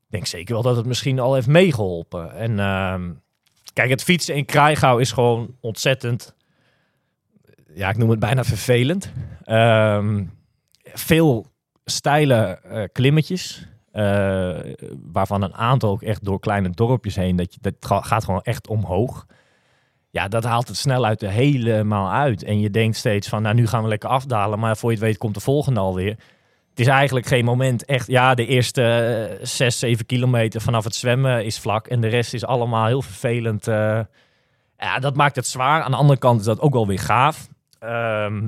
ik 0.00 0.08
denk 0.08 0.26
zeker 0.26 0.54
wel 0.54 0.62
dat 0.62 0.76
het 0.76 0.86
misschien 0.86 1.18
al 1.18 1.34
heeft 1.34 1.46
meegeholpen. 1.46 2.34
En 2.34 2.58
ehm, 2.58 3.10
kijk, 3.72 3.90
het 3.90 4.02
fietsen 4.02 4.34
in 4.34 4.44
Krijgau 4.44 5.00
is 5.00 5.12
gewoon 5.12 5.56
ontzettend, 5.60 6.34
ja, 7.74 7.88
ik 7.88 7.96
noem 7.96 8.10
het 8.10 8.18
bijna 8.18 8.44
vervelend. 8.44 9.12
Ehm, 9.44 10.24
veel 10.82 11.46
steile 11.84 12.60
eh, 12.62 12.84
klimmetjes, 12.92 13.69
eh, 13.92 14.58
waarvan 15.12 15.42
een 15.42 15.54
aantal 15.54 15.90
ook 15.90 16.02
echt 16.02 16.24
door 16.24 16.40
kleine 16.40 16.70
dorpjes 16.70 17.14
heen, 17.16 17.36
dat, 17.36 17.54
je, 17.54 17.58
dat 17.60 17.74
ga- 17.80 18.00
gaat 18.00 18.24
gewoon 18.24 18.42
echt 18.42 18.68
omhoog. 18.68 19.26
Ja, 20.10 20.28
dat 20.28 20.44
haalt 20.44 20.68
het 20.68 20.76
snelheid 20.76 21.22
er 21.22 21.30
helemaal 21.30 22.10
uit. 22.12 22.42
En 22.42 22.60
je 22.60 22.70
denkt 22.70 22.96
steeds 22.96 23.28
van, 23.28 23.42
nou 23.42 23.54
nu 23.54 23.66
gaan 23.66 23.82
we 23.82 23.88
lekker 23.88 24.08
afdalen, 24.08 24.58
maar 24.58 24.76
voor 24.76 24.90
je 24.90 24.96
het 24.96 25.04
weet 25.06 25.18
komt 25.18 25.34
de 25.34 25.40
volgende 25.40 25.80
alweer. 25.80 26.16
Het 26.70 26.80
is 26.80 26.86
eigenlijk 26.86 27.26
geen 27.26 27.44
moment 27.44 27.84
echt, 27.84 28.06
ja, 28.06 28.34
de 28.34 28.46
eerste 28.46 28.82
eh, 28.82 29.46
zes, 29.46 29.78
zeven 29.78 30.06
kilometer 30.06 30.60
vanaf 30.60 30.84
het 30.84 30.94
zwemmen 30.94 31.44
is 31.44 31.58
vlak 31.58 31.86
en 31.86 32.00
de 32.00 32.08
rest 32.08 32.34
is 32.34 32.44
allemaal 32.44 32.86
heel 32.86 33.02
vervelend. 33.02 33.68
eh. 33.68 34.00
ja, 34.78 34.98
dat 34.98 35.16
maakt 35.16 35.36
het 35.36 35.46
zwaar. 35.46 35.82
Aan 35.82 35.90
de 35.90 35.96
andere 35.96 36.18
kant 36.18 36.40
is 36.40 36.46
dat 36.46 36.60
ook 36.60 36.72
wel 36.72 36.86
weer 36.86 36.98
gaaf. 36.98 37.48
Ehm, 37.78 38.46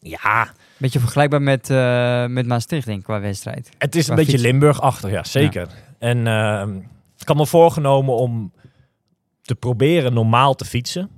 ja, 0.00 0.48
Beetje 0.84 1.00
vergelijkbaar 1.00 1.42
met, 1.42 1.70
eh, 1.70 2.26
met 2.26 2.46
Maastricht, 2.46 2.86
denk 2.86 2.98
ik, 2.98 3.04
qua 3.04 3.20
wedstrijd. 3.20 3.70
het 3.78 3.94
is 3.94 4.08
een 4.08 4.14
beetje 4.14 4.30
fietsen. 4.30 4.50
Limburg-achtig, 4.50 5.10
ja, 5.10 5.24
zeker. 5.24 5.68
En 5.98 6.26
ehm, 6.26 6.76
ik 7.18 7.28
had 7.28 7.36
me 7.36 7.46
voorgenomen 7.46 8.14
om 8.14 8.52
te 9.42 9.54
proberen 9.54 10.12
normaal 10.12 10.54
te 10.54 10.64
fietsen. 10.64 11.10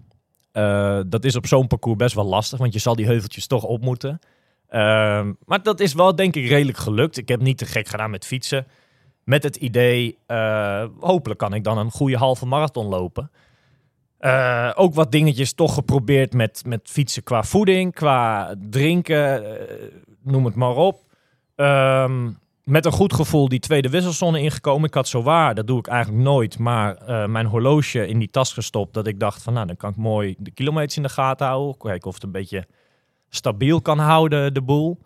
Eh, 0.53 1.01
dat 1.07 1.25
is 1.25 1.37
op 1.37 1.47
zo'n 1.47 1.67
parcours 1.67 1.97
best 1.97 2.15
wel 2.15 2.25
lastig, 2.25 2.59
want 2.59 2.73
je 2.73 2.79
zal 2.79 2.97
die 2.97 3.07
heuveltjes 3.07 3.47
toch 3.47 3.65
op 3.65 3.83
moeten. 3.83 4.19
Ehm, 4.69 5.33
maar 5.45 5.63
dat 5.63 5.81
is 5.81 5.95
wel, 5.95 6.15
denk 6.15 6.37
ik, 6.37 6.49
redelijk 6.49 6.79
gelukt. 6.79 7.17
Ik 7.17 7.29
heb 7.29 7.41
niet 7.41 7.59
te 7.59 7.67
gek 7.67 7.89
gedaan 7.89 8.11
met 8.11 8.27
fietsen. 8.27 8.67
Met 9.25 9.43
het 9.43 9.57
idee, 9.57 10.19
eh, 10.27 10.85
hopelijk 11.01 11.39
kan 11.39 11.55
ik 11.55 11.65
dan 11.65 11.79
een 11.79 11.91
goede 11.91 12.17
halve 12.17 12.47
marathon 12.47 12.87
lopen. 12.87 13.31
Eh, 14.19 14.73
ook 14.75 14.95
wat 14.95 15.13
dingetjes 15.13 15.53
toch 15.53 15.75
geprobeerd 15.75 16.33
met, 16.33 16.63
met 16.67 16.81
fietsen 16.85 17.23
qua 17.23 17.43
voeding, 17.43 17.95
qua 17.95 18.55
drinken, 18.71 19.45
eh, 19.45 19.77
noem 20.23 20.45
het 20.45 20.55
maar 20.55 20.77
op. 20.77 21.03
Ehm, 21.55 22.31
met 22.65 22.85
een 22.85 22.93
goed 22.93 23.13
gevoel 23.13 23.49
die 23.49 23.59
tweede 23.59 23.89
wisselzone 23.89 24.41
ingekomen. 24.41 24.89
Ik 24.89 24.95
had 24.95 25.09
zo 25.09 25.23
waar, 25.23 25.55
dat 25.55 25.67
doe 25.67 25.79
ik 25.79 25.87
eigenlijk 25.87 26.25
nooit, 26.25 26.59
maar 26.59 26.97
eh, 26.97 27.27
mijn 27.27 27.47
horloge 27.47 28.07
in 28.07 28.19
die 28.19 28.31
tas 28.31 28.53
gestopt. 28.53 28.95
Dat 28.95 29.07
ik 29.07 29.21
dacht 29.21 29.43
van, 29.43 29.53
nou, 29.53 29.67
dan 29.67 29.77
kan 29.77 29.91
ik 29.91 29.97
mooi 29.97 30.35
de 30.39 30.51
kilometers 30.51 30.97
in 30.97 31.03
de 31.03 31.09
gaten 31.09 31.47
houden. 31.47 31.79
Kijken 31.79 32.09
of 32.09 32.15
het 32.15 32.23
een 32.23 32.33
beetje 32.33 32.67
stabiel 33.29 33.81
kan 33.81 33.99
houden, 33.99 34.55
de 34.55 34.63
boel. 34.63 34.99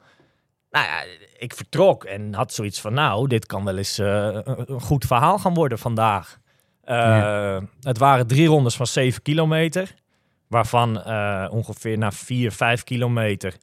Nou 0.71 0.87
ja, 0.87 1.03
ik 1.39 1.55
vertrok 1.55 2.05
en 2.05 2.35
had 2.35 2.53
zoiets 2.53 2.81
van, 2.81 2.93
nou, 2.93 3.29
dit 3.29 3.47
kan 3.47 3.65
wel 3.65 3.77
eens 3.77 3.99
een, 3.99 4.71
een 4.73 4.81
goed 4.81 5.05
verhaal 5.05 5.39
gaan 5.39 5.55
worden 5.55 5.79
vandaag. 5.79 6.39
Eh. 6.83 7.59
Het 7.81 7.99
waren 7.99 8.27
drie 8.27 8.47
rondes 8.47 8.77
van 8.77 8.87
7 8.87 9.23
kilometer, 9.23 9.95
waarvan 10.47 11.03
eh, 11.03 11.47
ongeveer 11.51 11.99
na 11.99 12.13
4, 12.13 12.53
5 12.53 12.85
kilometer 12.85 13.57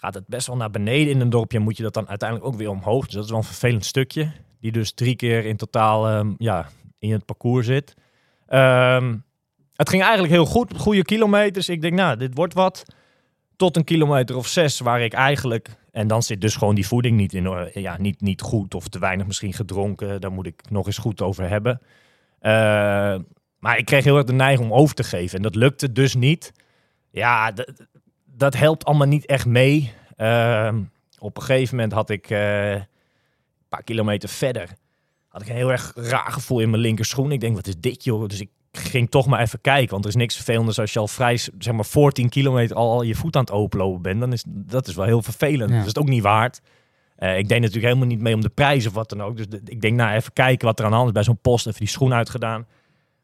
gaat 0.00 0.14
het 0.14 0.26
best 0.26 0.46
wel 0.46 0.56
naar 0.56 0.70
beneden 0.70 1.12
in 1.12 1.20
een 1.20 1.30
dorpje. 1.30 1.58
En 1.58 1.64
moet 1.64 1.76
je 1.76 1.82
dat 1.82 1.94
dan 1.94 2.08
uiteindelijk 2.08 2.48
ook 2.48 2.56
weer 2.56 2.70
omhoog. 2.70 3.04
Dus 3.04 3.14
dat 3.14 3.24
is 3.24 3.30
wel 3.30 3.38
een 3.38 3.44
vervelend 3.44 3.84
stukje, 3.84 4.32
die 4.60 4.72
dus 4.72 4.92
drie 4.92 5.16
keer 5.16 5.44
in 5.44 5.56
totaal 5.56 6.08
ehm, 6.08 6.32
ja, 6.38 6.68
in 6.98 7.12
het 7.12 7.24
parcours 7.24 7.66
zit. 7.66 7.94
Ehm, 8.46 9.16
het 9.76 9.88
ging 9.88 10.02
eigenlijk 10.02 10.32
heel 10.32 10.46
goed, 10.46 10.76
goede 10.76 11.02
kilometers. 11.02 11.68
Ik 11.68 11.80
denk, 11.80 11.94
nou, 11.94 12.16
dit 12.16 12.34
wordt 12.34 12.54
wat. 12.54 12.84
Tot 13.56 13.76
een 13.76 13.84
kilometer 13.84 14.36
of 14.36 14.46
zes, 14.46 14.80
waar 14.80 15.00
ik 15.00 15.12
eigenlijk... 15.12 15.78
En 15.90 16.06
dan 16.06 16.22
zit 16.22 16.40
dus 16.40 16.56
gewoon 16.56 16.74
die 16.74 16.86
voeding 16.86 17.16
niet 17.16 17.34
in. 17.34 17.70
Ja, 17.72 17.96
niet, 17.98 18.20
niet 18.20 18.40
goed 18.40 18.74
of 18.74 18.88
te 18.88 18.98
weinig 18.98 19.26
misschien 19.26 19.52
gedronken. 19.52 20.20
Daar 20.20 20.32
moet 20.32 20.46
ik 20.46 20.70
nog 20.70 20.86
eens 20.86 20.98
goed 20.98 21.22
over 21.22 21.48
hebben. 21.48 21.80
Eh, 22.40 23.16
maar 23.58 23.78
ik 23.78 23.84
kreeg 23.84 24.04
heel 24.04 24.16
erg 24.16 24.26
de 24.26 24.32
neiging 24.32 24.70
om 24.70 24.78
over 24.78 24.94
te 24.94 25.04
geven. 25.04 25.36
En 25.36 25.42
dat 25.42 25.54
lukte 25.54 25.92
dus 25.92 26.14
niet. 26.14 26.52
Ja, 27.10 27.52
dat 28.24 28.54
helpt 28.54 28.84
allemaal 28.84 29.06
niet 29.06 29.26
echt 29.26 29.46
mee. 29.46 29.92
Ehm, 30.16 30.82
op 31.18 31.36
een 31.36 31.42
gegeven 31.42 31.74
moment 31.76 31.92
had 31.92 32.10
ik 32.10 32.30
eh, 32.30 32.72
een 32.72 32.86
paar 33.68 33.82
kilometer 33.82 34.28
verder... 34.28 34.68
had 35.28 35.42
ik 35.42 35.48
een 35.48 35.54
heel 35.54 35.70
erg 35.70 35.92
raar 35.94 36.32
gevoel 36.32 36.60
in 36.60 36.70
mijn 36.70 36.82
linkerschoen. 36.82 37.32
Ik 37.32 37.40
denk, 37.40 37.56
wat 37.56 37.66
is 37.66 37.76
dit 37.78 38.04
joh? 38.04 38.28
Dus 38.28 38.40
ik 38.40 38.50
ging 38.72 39.10
toch 39.10 39.26
maar 39.26 39.40
even 39.40 39.60
kijken. 39.60 39.90
Want 39.90 40.04
er 40.04 40.10
is 40.10 40.16
niks 40.16 40.34
vervelenders 40.34 40.78
als 40.78 40.92
je 40.92 40.98
al 40.98 41.08
vrij, 41.08 41.36
zeg 41.58 41.72
maar, 41.74 41.84
14 41.84 42.28
kilometer 42.28 42.76
al, 42.76 42.90
al 42.90 43.02
je 43.02 43.14
voet 43.14 43.36
aan 43.36 43.42
het 43.42 43.52
openlopen 43.52 44.02
bent. 44.02 44.20
Dan 44.20 44.32
is 44.32 44.44
dat 44.46 44.88
is 44.88 44.94
wel 44.94 45.04
heel 45.04 45.22
vervelend. 45.22 45.70
Ja. 45.70 45.76
Dat 45.76 45.86
is 45.86 45.92
het 45.92 45.98
ook 45.98 46.08
niet 46.08 46.22
waard. 46.22 46.60
Eh, 47.20 47.38
ik 47.38 47.48
deed 47.48 47.58
natuurlijk 47.60 47.86
helemaal 47.86 48.06
niet 48.06 48.20
mee 48.20 48.34
om 48.34 48.40
de 48.40 48.48
prijs 48.48 48.86
of 48.86 48.92
wat 48.92 49.08
dan 49.08 49.22
ook. 49.22 49.36
Dus 49.36 49.48
de- 49.48 49.60
ik 49.64 49.80
denk, 49.80 49.96
nou, 49.96 50.14
even 50.14 50.32
kijken 50.32 50.66
wat 50.66 50.78
er 50.78 50.84
aan 50.84 50.90
de 50.90 50.96
hand 50.96 51.08
is 51.08 51.14
bij 51.14 51.22
zo'n 51.24 51.38
post. 51.40 51.66
Even 51.66 51.78
die 51.78 51.88
schoen 51.88 52.14
uitgedaan. 52.14 52.66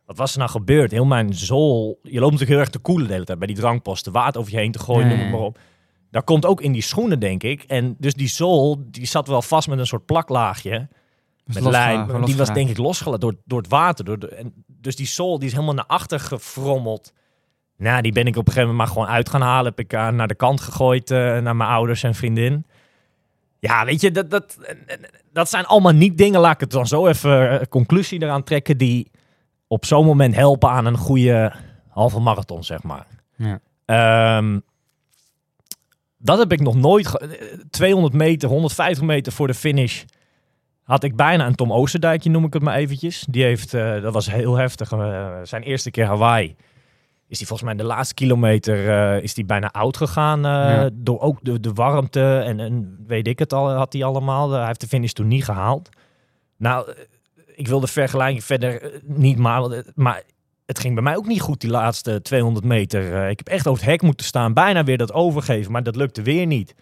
Wat 0.07 0.17
was 0.17 0.33
er 0.33 0.39
nou 0.39 0.51
gebeurd? 0.51 0.91
Heel 0.91 1.05
mijn 1.05 1.35
zool. 1.35 1.99
Je 2.03 2.11
loopt 2.21 2.23
natuurlijk 2.33 2.51
heel 2.51 2.59
erg 2.59 2.69
te 2.69 2.79
koelen 2.79 3.07
de 3.07 3.13
hele 3.13 3.25
tijd 3.25 3.39
bij 3.39 3.47
die 3.47 3.57
drankposten. 3.57 4.13
Water 4.13 4.41
over 4.41 4.53
je 4.53 4.59
heen 4.59 4.73
te 4.73 4.79
gooien, 4.79 5.09
noem 5.09 5.19
het 5.19 5.31
maar 5.31 5.41
op. 5.41 5.59
Daar 6.11 6.23
komt 6.23 6.47
ook 6.47 6.61
in 6.61 6.73
die 6.73 6.83
schoenen, 6.83 7.21
denk 7.21 7.43
ik. 7.43 7.63
En 7.63 7.97
dus 7.99 8.15
die 8.15 8.29
zool, 8.29 8.83
die 8.91 9.07
zat 9.07 9.29
wel 9.29 9.43
vast 9.43 9.69
met 9.69 9.79
een 9.79 9.87
soort 9.87 10.07
plaklaagje. 10.07 10.89
Met 11.45 11.63
lijm. 11.71 11.99
Die 12.27 12.37
was 12.37 12.47
denk 12.55 12.69
ik 12.71 12.79
losgelaten 12.79 13.21
door, 13.21 13.35
door 13.45 13.59
het 13.61 13.71
water. 13.71 14.05
Door 14.05 14.19
de, 14.19 14.29
en 14.29 14.53
dus 14.67 14.97
die 14.97 15.07
zool 15.07 15.39
die 15.39 15.47
is 15.49 15.53
helemaal 15.55 15.75
naar 15.75 15.87
achter 15.87 16.21
gefrommeld. 16.21 17.13
Nou, 17.77 18.03
die 18.03 18.13
ben 18.13 18.27
ik 18.27 18.37
op 18.37 18.47
een 18.47 18.53
gegeven 18.53 18.69
moment 18.69 18.79
maar 18.79 18.97
gewoon 18.97 19.15
uit 19.15 19.29
gaan 19.29 19.41
halen. 19.41 19.65
Heb 19.65 19.79
ik 19.81 19.93
eh, 19.93 20.09
naar 20.09 20.29
de 20.29 20.35
kant 20.35 20.61
gegooid 20.61 21.11
eh, 21.11 21.19
naar 21.19 21.57
mijn 21.57 21.71
ouders 21.71 22.03
en 22.03 22.15
vriendin. 22.15 22.67
Ja, 23.59 23.85
weet 23.85 24.01
je, 24.01 24.11
dat, 24.11 24.31
dat, 24.31 24.57
dat 25.33 25.49
zijn 25.49 25.67
allemaal 25.67 25.93
niet 25.93 26.19
dingen. 26.19 26.41
Laat 26.41 26.55
ik 26.55 26.61
het 26.61 26.71
dan 26.71 26.87
zo 26.87 27.07
even 27.07 27.51
eh, 27.61 27.67
conclusie 27.69 28.23
eraan 28.23 28.43
trekken. 28.45 28.79
Die 28.79 29.11
op 29.67 29.85
zo'n 29.85 30.07
moment 30.07 30.35
helpen 30.35 30.71
aan 30.71 30.87
een 30.87 30.97
goede 30.97 31.53
halve 31.89 32.21
marathon, 32.21 32.65
zeg 32.65 32.83
maar. 32.83 33.07
Ja. 33.37 33.61
Ehm, 33.85 34.59
dat 36.19 36.39
heb 36.39 36.53
ik 36.53 36.61
nog 36.61 36.75
nooit. 36.75 37.07
ge- 37.07 37.19
eh, 37.19 37.59
200 37.71 38.15
meter, 38.15 38.49
150 38.49 39.05
meter 39.05 39.33
voor 39.33 39.47
de 39.47 39.55
finish. 39.55 40.03
Had 40.83 41.03
ik 41.05 41.17
bijna 41.17 41.47
een 41.47 41.55
Tom 41.55 41.73
Oosterdijkje, 41.73 42.31
noem 42.31 42.45
ik 42.45 42.53
het 42.53 42.63
maar 42.63 42.77
eventjes. 42.77 43.27
Die 43.31 43.43
heeft, 43.45 43.75
eh, 43.75 44.03
dat 44.03 44.13
was 44.13 44.31
heel 44.31 44.55
heftig. 44.57 44.93
eh, 44.93 45.35
zijn 45.43 45.63
eerste 45.63 45.91
keer 45.91 46.07
Hawaii. 46.07 46.57
Is 47.29 47.39
die 47.39 47.47
volgens 47.47 47.69
mij 47.69 47.79
de 47.79 47.85
laatste 47.85 48.15
kilometer 48.15 48.89
eh, 49.17 49.23
is 49.23 49.35
die 49.35 49.45
bijna 49.45 49.71
oud 49.73 49.97
gegaan. 49.97 50.39
eh, 50.39 50.53
Ja. 50.53 50.91
Door 50.93 51.21
ook 51.21 51.39
de, 51.43 51.61
de 51.61 51.73
warmte 51.73 52.39
en, 52.39 52.61
en 52.61 53.05
weet 53.07 53.27
ik 53.27 53.39
het 53.39 53.53
al, 53.53 53.71
had 53.73 53.93
hij 53.93 54.05
allemaal. 54.05 54.51
hij 54.51 54.67
heeft 54.67 54.81
de 54.81 54.87
finish 54.89 55.13
toen 55.13 55.29
niet 55.29 55.45
gehaald. 55.45 55.89
Nou, 56.57 56.91
eh, 56.91 56.95
ik 57.55 57.69
wil 57.69 57.81
de 57.81 57.87
vergelijking 57.87 58.45
verder 58.45 58.83
eh, 58.83 59.01
niet 59.03 59.39
het- 59.39 59.93
maar 59.95 60.23
het 60.67 60.79
ging 60.79 60.95
bij 60.95 61.03
mij 61.03 61.17
ook 61.17 61.27
niet 61.27 61.41
goed 61.41 61.61
die 61.61 61.71
laatste 61.71 62.23
200 62.23 62.65
meter. 62.67 63.15
Eh, 63.23 63.31
ik 63.31 63.39
heb 63.39 63.49
echt 63.49 63.67
over 63.67 63.83
het 63.83 63.91
hek 63.91 64.03
moeten 64.03 64.27
staan, 64.27 64.53
bijna 64.53 64.85
weer 64.85 64.99
dat 64.99 65.13
overgeven, 65.13 65.73
maar 65.73 65.83
dat 65.83 65.97
lukte 65.97 66.23
weer 66.23 66.47
niet. 66.47 66.75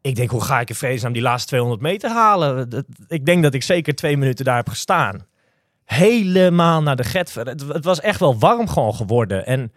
Ik 0.00 0.14
denk, 0.16 0.30
hoe 0.30 0.44
ga 0.44 0.60
ik 0.60 0.68
in 0.68 0.74
vredesnaam 0.74 1.12
die 1.12 1.22
laatste 1.22 1.48
200 1.48 1.82
meter 1.82 2.10
halen? 2.10 2.68
Dat- 2.68 2.84
Ik 3.08 3.24
denk 3.26 3.42
dat 3.42 3.54
ik 3.54 3.62
zeker 3.62 3.94
twee 3.94 4.16
minuten 4.16 4.44
daar 4.44 4.56
heb 4.56 4.68
gestaan. 4.68 5.26
Helemaal 5.88 6.82
naar 6.82 6.96
de 6.96 7.04
get. 7.04 7.34
Het, 7.34 7.68
het 7.68 7.84
was 7.84 8.00
echt 8.00 8.20
wel 8.20 8.38
warm 8.38 8.68
gewoon 8.68 8.94
geworden. 8.94 9.46
En 9.46 9.72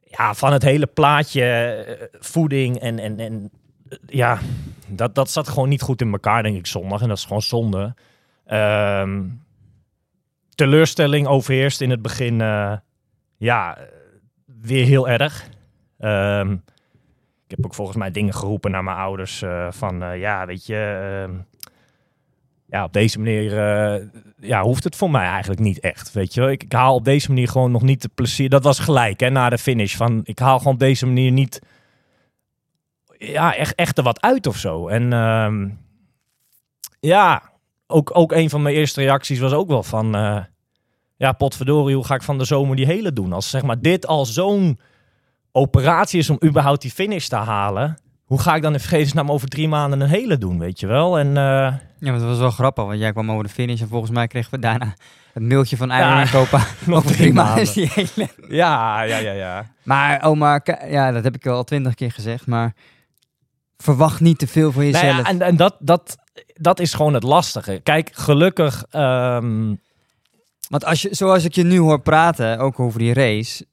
ja, 0.00 0.34
van 0.34 0.52
het 0.52 0.62
hele 0.62 0.86
plaatje, 0.86 1.42
eh, 1.42 2.06
voeding 2.18 2.78
en, 2.78 2.98
en, 2.98 3.18
en 3.18 3.50
eh, 3.88 3.98
ja, 4.06 4.38
dat, 4.86 5.14
dat 5.14 5.30
zat 5.30 5.48
gewoon 5.48 5.68
niet 5.68 5.82
goed 5.82 6.00
in 6.00 6.12
elkaar, 6.12 6.42
denk 6.42 6.56
ik, 6.56 6.66
zondag. 6.66 7.02
En 7.02 7.08
dat 7.08 7.16
is 7.16 7.24
gewoon 7.24 7.42
zonde. 7.42 7.94
Ehm, 8.46 9.22
teleurstelling 10.54 11.26
overheerst 11.26 11.80
in 11.80 11.90
het 11.90 12.02
begin, 12.02 12.40
eh, 12.40 12.76
ja, 13.36 13.78
weer 14.60 14.84
heel 14.84 15.08
erg. 15.08 15.48
Ehm, 15.98 16.52
ik 17.44 17.56
heb 17.56 17.64
ook 17.64 17.74
volgens 17.74 17.96
mij 17.96 18.10
dingen 18.10 18.34
geroepen 18.34 18.70
naar 18.70 18.84
mijn 18.84 18.96
ouders 18.96 19.44
van, 19.70 20.18
ja, 20.18 20.46
weet 20.46 20.66
je, 20.66 21.24
ehm, 21.26 21.34
ja, 22.68 22.84
op 22.84 22.92
deze 22.92 23.18
manier 23.18 23.58
eh, 23.58 24.06
ja, 24.40 24.62
hoeft 24.62 24.84
het 24.84 24.96
voor 24.96 25.10
mij 25.10 25.26
eigenlijk 25.26 25.60
niet 25.60 25.80
echt, 25.80 26.12
weet 26.12 26.34
je. 26.34 26.50
Ik, 26.50 26.62
ik 26.62 26.72
haal 26.72 26.94
op 26.94 27.04
deze 27.04 27.28
manier 27.28 27.48
gewoon 27.48 27.70
nog 27.70 27.82
niet 27.82 28.02
de 28.02 28.10
plezier, 28.14 28.48
dat 28.48 28.64
was 28.64 28.78
gelijk, 28.78 29.20
hè, 29.20 29.30
na 29.30 29.48
de 29.48 29.58
finish, 29.58 29.96
van 29.96 30.20
ik 30.24 30.38
haal 30.38 30.58
gewoon 30.58 30.72
op 30.72 30.78
deze 30.78 31.06
manier 31.06 31.30
niet, 31.30 31.60
ja, 33.18 33.54
echt, 33.54 33.74
echt 33.74 33.98
er 33.98 34.04
wat 34.04 34.20
uit 34.20 34.46
of 34.46 34.56
zo. 34.56 34.88
En 34.88 35.12
ehm, 35.12 35.68
ja, 37.00 37.42
ook, 37.86 38.10
ook 38.16 38.32
een 38.32 38.50
van 38.50 38.62
mijn 38.62 38.74
eerste 38.74 39.00
reacties 39.00 39.38
was 39.38 39.52
ook 39.52 39.68
wel 39.68 39.82
van... 39.82 40.14
eh, 40.14 40.38
ja, 41.16 41.32
potverdorie, 41.32 41.94
hoe 41.94 42.04
ga 42.04 42.14
ik 42.14 42.22
van 42.22 42.38
de 42.38 42.44
zomer 42.44 42.76
die 42.76 42.86
hele 42.86 43.12
doen? 43.12 43.32
Als 43.32 43.50
zeg 43.50 43.62
maar 43.62 43.80
dit 43.80 44.06
al 44.06 44.26
zo'n 44.26 44.78
operatie 45.52 46.18
is 46.18 46.30
om 46.30 46.38
überhaupt 46.44 46.82
die 46.82 46.90
finish 46.90 47.26
te 47.26 47.36
halen... 47.36 47.96
Hoe 48.26 48.40
ga 48.40 48.54
ik 48.54 48.62
dan 48.62 48.72
in 48.72 48.80
vredesnaam 48.80 49.30
over 49.30 49.48
drie 49.48 49.68
maanden 49.68 50.00
een 50.00 50.08
hele 50.08 50.38
doen, 50.38 50.58
weet 50.58 50.80
je 50.80 50.86
wel? 50.86 51.18
En 51.18 51.36
eh, 51.36 51.74
Ja, 51.98 52.10
maar 52.10 52.20
het 52.20 52.28
was 52.28 52.38
wel 52.38 52.50
grappig, 52.50 52.84
want 52.84 52.98
jij 52.98 53.12
kwam 53.12 53.30
over 53.30 53.44
de 53.44 53.50
finish 53.50 53.80
en 53.80 53.88
volgens 53.88 54.10
mij 54.10 54.26
kregen 54.26 54.50
we 54.50 54.58
daarna 54.58 54.94
het 55.32 55.42
mailtje 55.42 55.76
van 55.76 55.90
Iron 55.92 56.00
Ja, 56.08 56.26
Copa. 56.30 56.66
nog 56.86 57.04
drie 57.04 57.32
maanden 57.32 57.66
hele... 57.74 58.28
ja, 58.48 59.02
ja, 59.02 59.16
ja, 59.16 59.32
ja. 59.32 59.70
Maar 59.82 60.22
oma, 60.22 60.58
ki- 60.58 60.86
ja, 60.90 61.12
dat 61.12 61.24
heb 61.24 61.34
ik 61.34 61.46
al 61.46 61.64
twintig 61.64 61.94
keer 61.94 62.12
gezegd, 62.12 62.46
maar 62.46 62.74
verwacht 63.76 64.20
niet 64.20 64.38
te 64.38 64.46
veel 64.46 64.72
van 64.72 64.82
Nou 64.82 64.94
jezelf. 64.94 65.16
ja, 65.16 65.24
en 65.24 65.42
en 65.42 65.56
dat, 65.56 65.76
dat, 65.78 66.16
dat 66.54 66.80
is 66.80 66.94
gewoon 66.94 67.14
het 67.14 67.22
lastige. 67.22 67.80
Kijk, 67.82 68.10
gelukkig... 68.12 68.84
ehm, 68.90 69.74
Want 70.68 70.84
als 70.84 71.02
je, 71.02 71.08
zoals 71.10 71.44
ik 71.44 71.54
je 71.54 71.62
nu 71.64 71.78
hoor 71.78 72.00
praten, 72.00 72.58
ook 72.58 72.80
over 72.80 72.98
die 72.98 73.12
race, 73.14 73.66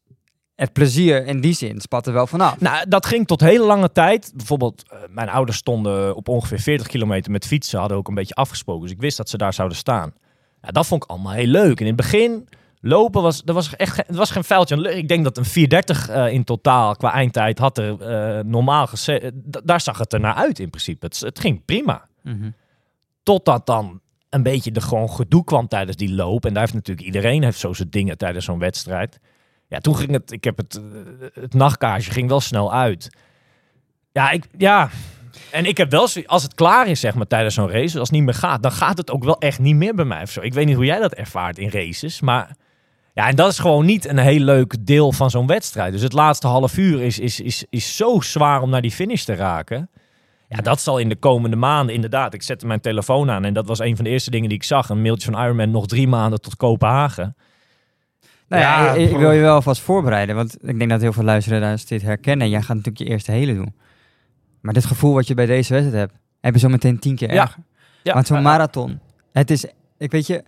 het 0.55 0.73
plezier 0.73 1.25
in 1.25 1.41
die 1.41 1.53
zin 1.53 1.81
spat 1.81 2.07
er 2.07 2.13
wel 2.13 2.27
vanaf. 2.27 2.59
Nou, 2.59 2.85
dat 2.89 3.05
ging 3.05 3.27
tot 3.27 3.41
hele 3.41 3.65
lange 3.65 3.91
tijd. 3.91 4.31
Bijvoorbeeld, 4.35 4.83
eh, 4.89 4.97
mijn 5.09 5.29
ouders 5.29 5.57
stonden 5.57 6.15
op 6.15 6.27
ongeveer 6.27 6.59
40 6.59 6.87
kilometer 6.87 7.31
met 7.31 7.45
fietsen. 7.45 7.79
Hadden 7.79 7.97
ook 7.97 8.07
een 8.07 8.13
beetje 8.13 8.35
afgesproken. 8.35 8.81
Dus 8.81 8.91
ik 8.91 9.01
wist 9.01 9.17
dat 9.17 9.29
ze 9.29 9.37
daar 9.37 9.53
zouden 9.53 9.77
staan. 9.77 10.13
Ja, 10.61 10.69
dat 10.69 10.87
vond 10.87 11.03
ik 11.03 11.09
allemaal 11.09 11.33
heel 11.33 11.47
leuk. 11.47 11.79
En 11.79 11.85
in 11.85 11.93
het 11.93 11.95
begin, 11.95 12.47
lopen 12.81 13.21
was, 13.21 13.41
er 13.45 13.53
was 13.53 13.75
echt 13.75 13.97
het 13.97 14.15
was 14.15 14.31
geen 14.31 14.43
vuiltje. 14.43 14.95
Ik 14.95 15.07
denk 15.07 15.23
dat 15.23 15.37
een 15.37 15.45
430 15.45 16.09
eh, 16.09 16.33
in 16.33 16.43
totaal 16.43 16.95
qua 16.95 17.11
eindtijd 17.11 17.59
had 17.59 17.77
er 17.77 18.01
eh, 18.01 18.43
normaal 18.43 18.87
gezegd. 18.87 19.31
daar 19.63 19.81
zag 19.81 19.97
het 19.97 20.13
er 20.13 20.19
naar 20.19 20.35
uit 20.35 20.59
in 20.59 20.69
principe. 20.69 21.05
Het, 21.05 21.19
het 21.19 21.39
ging 21.39 21.65
prima. 21.65 22.07
Mhm. 22.21 22.49
Totdat 23.23 23.65
dan 23.65 24.01
een 24.29 24.43
beetje 24.43 24.71
de 24.71 24.81
gewoon 24.81 25.09
gedoe 25.09 25.43
kwam 25.43 25.67
tijdens 25.67 25.97
die 25.97 26.13
loop. 26.13 26.45
En 26.45 26.53
daar 26.53 26.61
heeft 26.61 26.73
natuurlijk 26.73 27.05
iedereen 27.05 27.43
heeft 27.43 27.59
zo 27.59 27.73
zijn 27.73 27.89
dingen 27.89 28.17
tijdens 28.17 28.45
zo'n 28.45 28.59
wedstrijd. 28.59 29.19
Ja, 29.73 29.79
toen 29.79 29.95
ging 29.95 30.11
het, 30.11 30.31
ik 30.31 30.43
heb 30.43 30.57
het, 30.57 30.81
het 31.33 31.53
nachtkaartje 31.53 32.11
ging 32.11 32.29
wel 32.29 32.39
snel 32.39 32.73
uit. 32.73 33.09
Ja, 34.11 34.29
ik, 34.29 34.45
ja. 34.57 34.89
En 35.51 35.65
ik 35.65 35.77
heb 35.77 35.91
wel, 35.91 36.07
als 36.25 36.43
het 36.43 36.53
klaar 36.53 36.87
is, 36.87 36.99
zeg 36.99 37.15
maar, 37.15 37.27
tijdens 37.27 37.55
zo'n 37.55 37.69
race, 37.69 37.99
als 37.99 38.07
het 38.07 38.17
niet 38.17 38.25
meer 38.25 38.33
gaat, 38.33 38.63
dan 38.63 38.71
gaat 38.71 38.97
het 38.97 39.11
ook 39.11 39.23
wel 39.23 39.39
echt 39.39 39.59
niet 39.59 39.75
meer 39.75 39.95
bij 39.95 40.05
mij 40.05 40.21
of 40.21 40.31
zo. 40.31 40.41
Ik 40.41 40.53
weet 40.53 40.65
niet 40.65 40.75
hoe 40.75 40.85
jij 40.85 40.99
dat 40.99 41.13
ervaart 41.13 41.57
in 41.57 41.69
races, 41.69 42.21
maar 42.21 42.55
ja, 43.13 43.27
en 43.27 43.35
dat 43.35 43.51
is 43.51 43.59
gewoon 43.59 43.85
niet 43.85 44.07
een 44.07 44.17
heel 44.17 44.39
leuk 44.39 44.75
deel 44.85 45.11
van 45.11 45.29
zo'n 45.29 45.47
wedstrijd. 45.47 45.91
Dus 45.91 46.01
het 46.01 46.13
laatste 46.13 46.47
half 46.47 46.77
uur 46.77 47.01
is, 47.01 47.19
is, 47.19 47.39
is, 47.39 47.65
is 47.69 47.95
zo 47.95 48.19
zwaar 48.21 48.61
om 48.61 48.69
naar 48.69 48.81
die 48.81 48.91
finish 48.91 49.23
te 49.23 49.35
raken. 49.35 49.89
Ja, 50.49 50.57
dat 50.57 50.81
zal 50.81 50.97
in 50.97 51.09
de 51.09 51.15
komende 51.15 51.55
maanden 51.55 51.95
inderdaad. 51.95 52.33
Ik 52.33 52.43
zette 52.43 52.67
mijn 52.67 52.81
telefoon 52.81 53.31
aan 53.31 53.45
en 53.45 53.53
dat 53.53 53.67
was 53.67 53.79
een 53.79 53.95
van 53.95 54.05
de 54.05 54.11
eerste 54.11 54.31
dingen 54.31 54.49
die 54.49 54.57
ik 54.57 54.63
zag. 54.63 54.89
Een 54.89 55.01
mailtje 55.01 55.31
van 55.31 55.43
Ironman, 55.43 55.71
nog 55.71 55.87
drie 55.87 56.07
maanden 56.07 56.41
tot 56.41 56.55
Kopenhagen. 56.55 57.35
Nou 58.53 58.65
ja, 58.65 58.83
Ja, 58.85 58.91
ik, 58.93 59.17
wil 59.17 59.31
je 59.31 59.41
wel 59.41 59.61
vast 59.61 59.81
voorbereiden, 59.81 60.35
want 60.35 60.57
ik 60.61 60.77
denk 60.77 60.89
dat 60.89 61.01
heel 61.01 61.13
veel 61.13 61.23
luisteraars 61.23 61.85
dit 61.85 62.01
herkennen. 62.01 62.49
Jij 62.49 62.59
gaat 62.61 62.75
natuurlijk 62.75 62.97
je 62.97 63.09
eerste 63.09 63.31
hele 63.31 63.53
doen. 63.55 63.73
Maar 64.61 64.73
dit 64.73 64.85
gevoel 64.85 65.13
wat 65.13 65.27
je 65.27 65.33
bij 65.33 65.45
deze 65.45 65.73
wedstrijd 65.73 65.99
hebt, 66.09 66.21
heb 66.41 66.53
je 66.53 66.59
zo 66.59 66.69
meteen 66.69 66.99
tien 66.99 67.15
keer 67.15 67.33
Ja. 67.33 67.41
erger. 67.41 67.63
Ja, 68.03 68.13
Want 68.13 68.27
zo'n 68.27 68.41
marathon, 68.41 68.99
het 69.31 69.51
is, 69.51 69.65
ik 69.97 70.11
weet 70.11 70.27
je... 70.27 70.43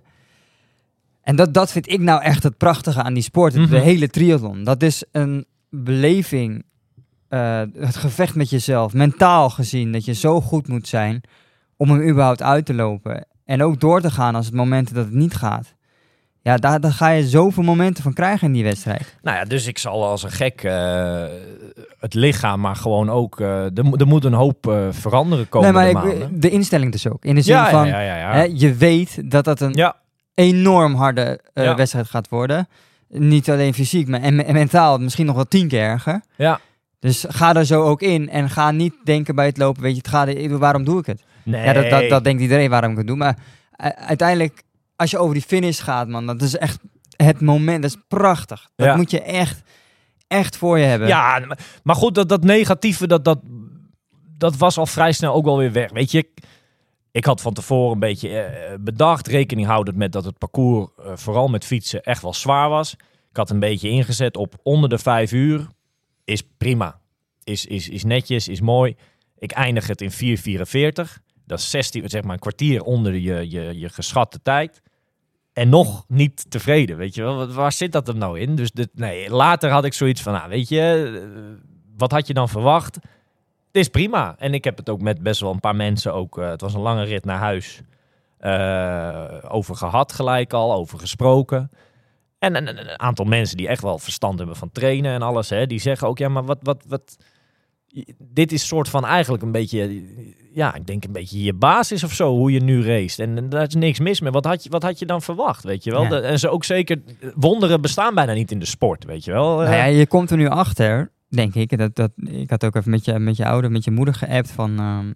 En 1.21 1.35
dat, 1.35 1.53
dat 1.53 1.71
vind 1.71 1.91
ik 1.91 1.99
nou 1.99 2.21
echt 2.21 2.43
het 2.43 2.57
prachtige 2.57 3.03
aan 3.03 3.13
die 3.13 3.23
sport, 3.23 3.53
het- 3.53 3.69
de 3.69 3.79
hele 3.79 4.07
triathlon. 4.09 4.63
Dat 4.63 4.81
is 4.83 5.03
een 5.11 5.45
beleving, 5.69 6.63
eh, 7.27 7.61
het 7.77 7.95
gevecht 7.95 8.35
met 8.35 8.49
jezelf, 8.49 8.93
mentaal 8.93 9.49
gezien, 9.49 9.91
dat 9.91 10.05
je 10.05 10.13
zo 10.13 10.41
goed 10.41 10.67
moet 10.67 10.87
zijn 10.87 11.21
om 11.77 11.89
hem 11.89 12.09
überhaupt 12.09 12.41
uit 12.41 12.65
te 12.65 12.73
lopen. 12.73 13.25
En 13.45 13.63
ook 13.63 13.79
door 13.79 14.01
te 14.01 14.11
gaan 14.11 14.35
als 14.35 14.45
het 14.45 14.55
momenten 14.55 14.95
dat 14.95 15.05
het 15.05 15.13
niet 15.13 15.35
gaat. 15.35 15.74
Ja, 16.45 16.57
daar, 16.57 16.79
daar 16.79 16.91
ga 16.91 17.09
je 17.09 17.27
zoveel 17.27 17.63
momenten 17.63 18.03
van 18.03 18.13
krijgen 18.13 18.47
in 18.47 18.53
die 18.53 18.63
wedstrijd. 18.63 19.15
Nou 19.21 19.37
ja, 19.37 19.43
dus 19.43 19.67
ik 19.67 19.77
zal 19.77 20.05
als 20.05 20.23
een 20.23 20.31
gek 20.31 20.63
eh, 20.63 21.23
het 21.99 22.13
lichaam, 22.13 22.59
maar 22.59 22.75
gewoon 22.75 23.09
ook... 23.09 23.39
eh, 23.39 23.77
er, 23.77 23.83
moet- 23.85 24.01
er 24.01 24.07
moet 24.07 24.25
een 24.25 24.33
hoop 24.33 24.67
eh, 24.67 24.87
veranderen 24.91 25.49
komen 25.49 25.73
nee, 25.73 25.93
maar 25.93 26.03
maanden. 26.03 26.21
ik, 26.21 26.41
de 26.41 26.49
instelling 26.49 26.91
dus 26.91 27.07
ook. 27.09 27.25
In 27.25 27.35
de 27.35 27.41
zin 27.41 27.55
ja, 27.55 27.69
van, 27.69 27.87
ja, 27.87 27.99
ja, 27.99 28.17
ja. 28.17 28.33
Hè, 28.33 28.49
je 28.53 28.73
weet 28.73 29.31
dat 29.31 29.43
dat 29.45 29.59
een 29.59 29.75
enorm 30.33 30.95
harde 30.95 31.39
wedstrijd 31.53 32.07
gaat 32.09 32.29
worden. 32.29 32.67
Niet 33.09 33.49
alleen 33.49 33.73
fysiek, 33.73 34.07
maar 34.07 34.21
en, 34.21 34.45
en 34.45 34.53
mentaal 34.53 34.97
misschien 34.97 35.25
nog 35.25 35.35
wel 35.35 35.45
tien 35.47 35.67
keer 35.67 35.81
erger. 35.81 36.21
Ja. 36.35 36.59
Dus 36.99 37.25
ga 37.27 37.53
er 37.55 37.65
zo 37.65 37.83
ook 37.83 38.01
in 38.01 38.29
en 38.29 38.49
ga 38.49 38.71
niet 38.71 38.93
denken 39.03 39.35
bij 39.35 39.45
het 39.45 39.57
lopen, 39.57 39.81
weet 39.81 39.91
je, 39.91 39.97
het 39.97 40.07
gaat, 40.07 40.47
waarom 40.59 40.83
doe 40.83 40.99
ik 40.99 41.05
het? 41.05 41.23
Nee. 41.43 41.63
Ja, 41.65 41.73
dat, 41.73 41.89
dat, 41.89 42.09
dat 42.09 42.23
denkt 42.23 42.41
iedereen 42.41 42.69
waarom 42.69 42.91
ik 42.91 42.97
het 42.97 43.07
doe. 43.07 43.15
Maar 43.17 43.37
uiteindelijk, 44.07 44.63
als 44.95 45.11
je 45.11 45.17
over 45.17 45.33
die 45.33 45.43
finish 45.43 45.83
gaat, 45.83 46.07
man, 46.07 46.25
dat 46.25 46.41
is 46.41 46.57
echt 46.57 46.79
het 47.15 47.41
moment, 47.41 47.81
dat 47.81 47.91
is 47.91 48.01
prachtig. 48.07 48.69
Dat 48.75 48.87
Ja. 48.87 48.95
moet 48.95 49.11
je 49.11 49.21
echt, 49.21 49.61
echt 50.27 50.57
voor 50.57 50.79
je 50.79 50.85
hebben. 50.85 51.07
Ja, 51.07 51.57
maar- 51.83 51.95
goed, 51.95 52.15
dat, 52.15 52.29
dat 52.29 52.43
negatieve, 52.43 53.07
dat, 53.07 53.23
dat, 53.25 53.39
dat 54.37 54.57
was 54.57 54.77
al 54.77 54.85
vrij 54.85 55.11
snel 55.11 55.33
ook 55.33 55.45
wel 55.45 55.57
weer 55.57 55.71
weg. 55.71 55.91
Weet 55.91 56.11
je, 56.11 56.17
ik, 56.17 56.29
ik 57.11 57.25
had 57.25 57.41
van 57.41 57.53
tevoren 57.53 57.93
een 57.93 57.99
beetje 57.99 58.39
eh, 58.39 58.73
bedacht, 58.79 59.27
rekening 59.27 59.67
houdend 59.67 59.97
met 59.97 60.11
dat 60.11 60.25
het 60.25 60.37
parcours, 60.37 60.89
eh, 60.97 61.11
vooral 61.15 61.47
met 61.47 61.65
fietsen, 61.65 62.01
echt 62.03 62.21
wel 62.21 62.33
zwaar 62.33 62.69
was. 62.69 62.93
Ik 63.29 63.37
had 63.41 63.49
een 63.49 63.59
beetje 63.59 63.89
ingezet 63.89 64.37
op 64.37 64.55
onder 64.63 64.89
de 64.89 64.97
vijf 64.97 65.31
uur. 65.31 65.67
Is 66.23 66.43
prima. 66.57 66.99
Is, 67.43 67.65
is, 67.65 67.89
is 67.89 68.03
netjes, 68.03 68.47
is 68.47 68.61
mooi. 68.61 68.95
Ik 69.37 69.51
eindig 69.51 69.87
het 69.87 70.01
in 70.01 70.11
4,44. 70.11 71.23
Dat 71.45 71.59
is 71.59 71.69
16, 71.69 72.09
zeg 72.09 72.23
maar 72.23 72.33
een 72.33 72.39
kwartier 72.39 72.81
onder 72.81 73.13
je, 73.15 73.49
je, 73.49 73.79
je 73.79 73.89
geschatte 73.89 74.39
tijd. 74.43 74.81
En 75.55 75.69
nog 75.69 76.05
niet 76.07 76.45
tevreden, 76.51 76.97
weet 76.97 77.15
je 77.15 77.21
wel. 77.21 77.47
Waar 77.53 77.71
zit 77.71 77.91
dat 77.91 78.07
er 78.07 78.15
nou 78.15 78.39
in? 78.39 78.55
Dus 78.55 78.71
dit, 78.71 78.89
nee, 78.93 79.29
later 79.29 79.69
had 79.69 79.85
ik 79.85 79.93
zoiets 79.93 80.21
van, 80.21 80.33
nou, 80.33 80.49
weet 80.49 80.69
je, 80.69 81.21
eh, 81.23 81.63
wat 81.97 82.11
had 82.11 82.27
je 82.27 82.33
dan 82.33 82.49
verwacht? 82.49 82.95
Het 82.95 83.83
is 83.83 83.87
prima. 83.87 84.35
En 84.37 84.53
ik 84.53 84.63
heb 84.63 84.77
het 84.77 84.89
ook 84.89 85.01
met 85.01 85.23
best 85.23 85.41
wel 85.41 85.51
een 85.51 85.59
paar 85.59 85.75
mensen 85.75 86.13
ook, 86.13 86.37
eh, 86.37 86.49
het 86.49 86.61
was 86.61 86.73
een 86.73 86.79
lange 86.81 87.03
rit 87.03 87.25
naar 87.25 87.37
huis, 87.37 87.81
eh, 88.37 89.37
over 89.47 89.75
gehad 89.75 90.11
gelijk 90.13 90.53
al, 90.53 90.73
over 90.73 90.99
gesproken. 90.99 91.71
En 92.39 92.55
een- 92.55 92.79
een 92.89 92.99
aantal 92.99 93.25
mensen 93.25 93.57
die 93.57 93.67
echt 93.67 93.81
wel 93.81 93.97
verstand 93.99 94.37
hebben 94.37 94.55
van 94.55 94.71
trainen 94.71 95.13
en 95.13 95.21
alles, 95.21 95.49
hè, 95.49 95.67
die 95.67 95.79
zeggen 95.79 96.07
ook, 96.07 96.17
ja, 96.17 96.29
maar 96.29 96.45
wat, 96.45 96.59
wat, 96.61 96.83
wat, 96.87 97.17
dit 98.17 98.51
is 98.51 98.67
soort 98.67 98.89
van 98.89 99.05
eigenlijk 99.05 99.43
een 99.43 99.51
beetje, 99.51 100.03
ja, 100.55 100.75
ik 100.75 100.87
denk 100.87 101.03
een 101.03 101.11
beetje 101.11 101.43
je 101.43 101.53
basis 101.53 102.03
of 102.03 102.13
zo, 102.13 102.29
hoe 102.35 102.51
je 102.51 102.59
nu 102.63 102.83
race. 102.85 103.23
En, 103.23 103.37
en 103.37 103.49
daar 103.49 103.67
is 103.67 103.75
niks 103.75 103.99
mis 103.99 104.21
mee. 104.21 104.31
Wat 104.31 104.45
had 104.45 104.63
je, 104.63 104.69
wat 104.69 104.83
had 104.83 104.99
je 104.99 105.05
dan 105.05 105.21
verwacht, 105.21 105.63
weet 105.63 105.83
je 105.83 105.91
wel? 105.91 106.03
Ja. 106.03 106.09
De- 106.09 106.19
en 106.19 106.39
ze 106.39 106.49
ook 106.49 106.63
zeker, 106.63 107.01
wonderen 107.35 107.81
bestaan 107.81 108.13
bijna 108.15 108.33
niet 108.33 108.51
in 108.51 108.59
de 108.59 108.65
sport, 108.65 109.03
weet 109.05 109.23
je 109.25 109.31
wel? 109.31 109.57
Nou 109.57 109.75
ja, 109.75 109.83
je 109.85 110.07
komt 110.07 110.31
er 110.31 110.37
nu 110.37 110.47
achter, 110.47 111.11
denk 111.29 111.55
ik. 111.55 111.77
Dat, 111.77 111.95
dat, 111.95 112.11
ik 112.15 112.49
had 112.49 112.63
ook 112.65 112.75
even 112.75 112.91
met 112.91 113.05
je, 113.05 113.19
met 113.19 113.37
je 113.37 113.45
ouder, 113.45 113.71
met 113.71 113.83
je 113.83 113.91
moeder 113.91 114.13
geappt 114.13 114.51
van... 114.51 114.79
ehm, 114.79 115.11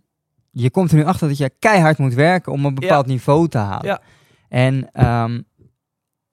je 0.52 0.70
komt 0.70 0.92
er 0.92 0.98
nu 0.98 1.04
achter 1.06 1.28
dat 1.28 1.38
je 1.38 1.52
keihard 1.60 1.98
moet 1.98 2.14
werken 2.14 2.52
om 2.52 2.66
een 2.66 2.76
bepaald 2.76 3.06
niveau 3.06 3.48
te 3.48 3.58
halen. 3.58 3.86
Ja. 3.86 4.02
En 4.50 4.90
ehm, 4.92 5.42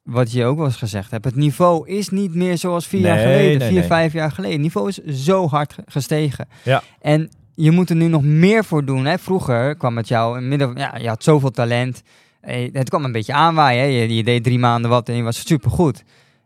wat 0.03 0.33
je 0.33 0.45
ook 0.45 0.57
wel 0.57 0.67
eens 0.67 0.77
gezegd 0.77 1.11
hebt, 1.11 1.25
het 1.25 1.35
niveau 1.35 1.89
is 1.89 2.09
niet 2.09 2.35
meer 2.35 2.59
zoals 2.59 2.87
vier 2.87 3.01
jaar 3.01 3.19
geleden, 3.19 3.59
nee, 3.59 3.69
vier, 3.69 3.79
nee. 3.79 3.87
vijf 3.89 4.13
jaar 4.13 4.31
geleden. 4.33 4.53
Het 4.55 4.63
niveau 4.63 4.89
is 4.89 5.25
zo 5.25 5.49
hard 5.49 5.73
ge- 5.73 5.83
gestegen. 5.87 6.49
Ja. 6.63 6.83
En 7.01 7.29
je 7.57 7.71
moet 7.71 7.91
er 7.91 7.97
nu 7.97 8.07
nog 8.07 8.23
meer 8.23 8.65
voor 8.65 8.85
doen. 8.85 9.05
Hè? 9.07 9.19
Vroeger 9.19 9.77
kwam 9.77 9.97
het 9.97 10.09
jou 10.09 10.39
in 10.39 10.49
midden, 10.49 10.73
ja, 10.77 10.97
je 10.97 11.09
had 11.09 11.23
zoveel 11.23 11.51
talent. 11.51 12.03
Eh, 12.41 12.69
Het 12.73 12.89
kwam 12.89 13.05
een 13.05 13.13
beetje 13.13 13.33
aanwaaien. 13.33 13.81
Hè? 13.83 13.87
Je, 13.89 14.15
je 14.17 14.25
deed 14.25 14.45
drie 14.45 14.59
maanden 14.59 14.91
wat 14.91 15.09
en 15.09 15.15
je 15.17 15.23
was 15.23 15.47
supergoed. 15.47 16.03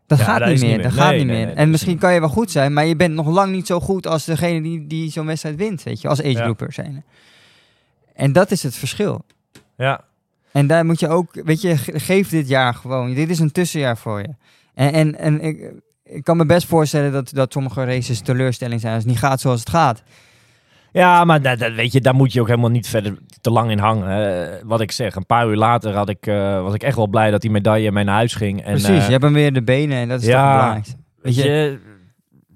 Dat 0.07 0.17
Ja, 0.19 0.23
gaat 0.25 0.39
dat 0.39 0.47
niet 0.47 0.61
meer. 0.61 0.81
Dat 0.81 0.91
gaat 0.91 1.15
niet 1.15 1.25
nee, 1.25 1.35
meer. 1.35 1.45
nee, 1.45 1.55
en 1.55 1.65
is 1.65 1.71
misschien 1.71 1.97
kan 1.97 2.13
je 2.13 2.19
wel 2.19 2.29
goed 2.29 2.51
zijn, 2.51 2.73
maar 2.73 2.85
je 2.85 2.95
bent 2.95 3.13
nog 3.13 3.27
lang 3.27 3.51
niet 3.51 3.67
zo 3.67 3.79
goed 3.79 4.07
als 4.07 4.25
degene 4.25 4.61
die, 4.61 4.87
die 4.87 5.11
zo'n 5.11 5.25
wedstrijd 5.25 5.55
wint, 5.55 5.83
weet 5.83 6.01
je, 6.01 6.07
als 6.07 6.19
age 6.19 6.29
Ja. 6.31 6.55
zijn. 6.67 7.03
En 8.13 8.31
dat 8.31 8.51
is 8.51 8.63
het 8.63 8.75
verschil. 8.75 9.25
Ja, 9.77 10.01
En 10.51 10.67
daar 10.67 10.85
moet 10.85 10.99
je 10.99 11.07
ook, 11.07 11.41
weet 11.45 11.61
je, 11.61 11.77
ge- 11.77 11.99
geef 11.99 12.29
dit 12.29 12.47
jaar 12.47 12.73
gewoon. 12.73 13.13
Dit 13.13 13.29
is 13.29 13.39
een 13.39 13.51
tussenjaar 13.51 13.97
voor 13.97 14.19
je. 14.19 14.29
En, 14.73 14.93
en, 14.93 15.17
en 15.17 15.41
ik, 15.41 15.71
ik 16.03 16.23
kan 16.23 16.37
me 16.37 16.45
best 16.45 16.67
voorstellen 16.67 17.11
dat, 17.11 17.29
dat 17.33 17.53
sommige 17.53 17.83
races 17.85 18.19
teleurstelling 18.21 18.81
zijn 18.81 18.93
als 18.93 19.03
het 19.03 19.11
niet 19.11 19.21
gaat 19.21 19.41
zoals 19.41 19.59
het 19.59 19.69
gaat. 19.69 20.03
Ja, 20.91 21.23
maar 21.25 21.41
dat, 21.41 21.59
dat- 21.59 21.73
weet 21.73 21.91
je, 21.91 22.01
daar 22.01 22.15
moet 22.15 22.33
je 22.33 22.41
ook 22.41 22.47
helemaal 22.47 22.69
niet 22.69 22.87
verder 22.87 23.17
te 23.41 23.51
lang 23.51 23.71
in 23.71 23.77
hangen. 23.79 24.67
Wat 24.67 24.81
ik 24.81 24.91
zeg, 24.91 25.15
een 25.15 25.25
paar 25.25 25.47
uur 25.47 25.55
later 25.55 25.93
had 25.95 26.09
ik, 26.09 26.27
eh, 26.27 26.61
was 26.61 26.73
ik 26.73 26.83
echt 26.83 26.95
wel 26.95 27.07
blij 27.07 27.31
dat 27.31 27.41
die 27.41 27.51
medaille 27.51 27.91
mee 27.91 28.03
naar 28.03 28.15
huis 28.15 28.35
ging. 28.35 28.59
En, 28.63 28.71
Precies, 28.71 28.87
eh, 28.89 29.05
je 29.05 29.11
hebt 29.11 29.23
hem 29.23 29.33
weer 29.33 29.53
de 29.53 29.63
benen 29.63 29.97
en 29.97 30.09
dat 30.09 30.21
is 30.21 30.27
ja, 30.27 30.33
toch 30.33 30.43
het 30.45 30.55
belangrijkste. 30.59 30.95
weet 31.21 31.35
je, 31.35 31.43
je, 31.43 31.79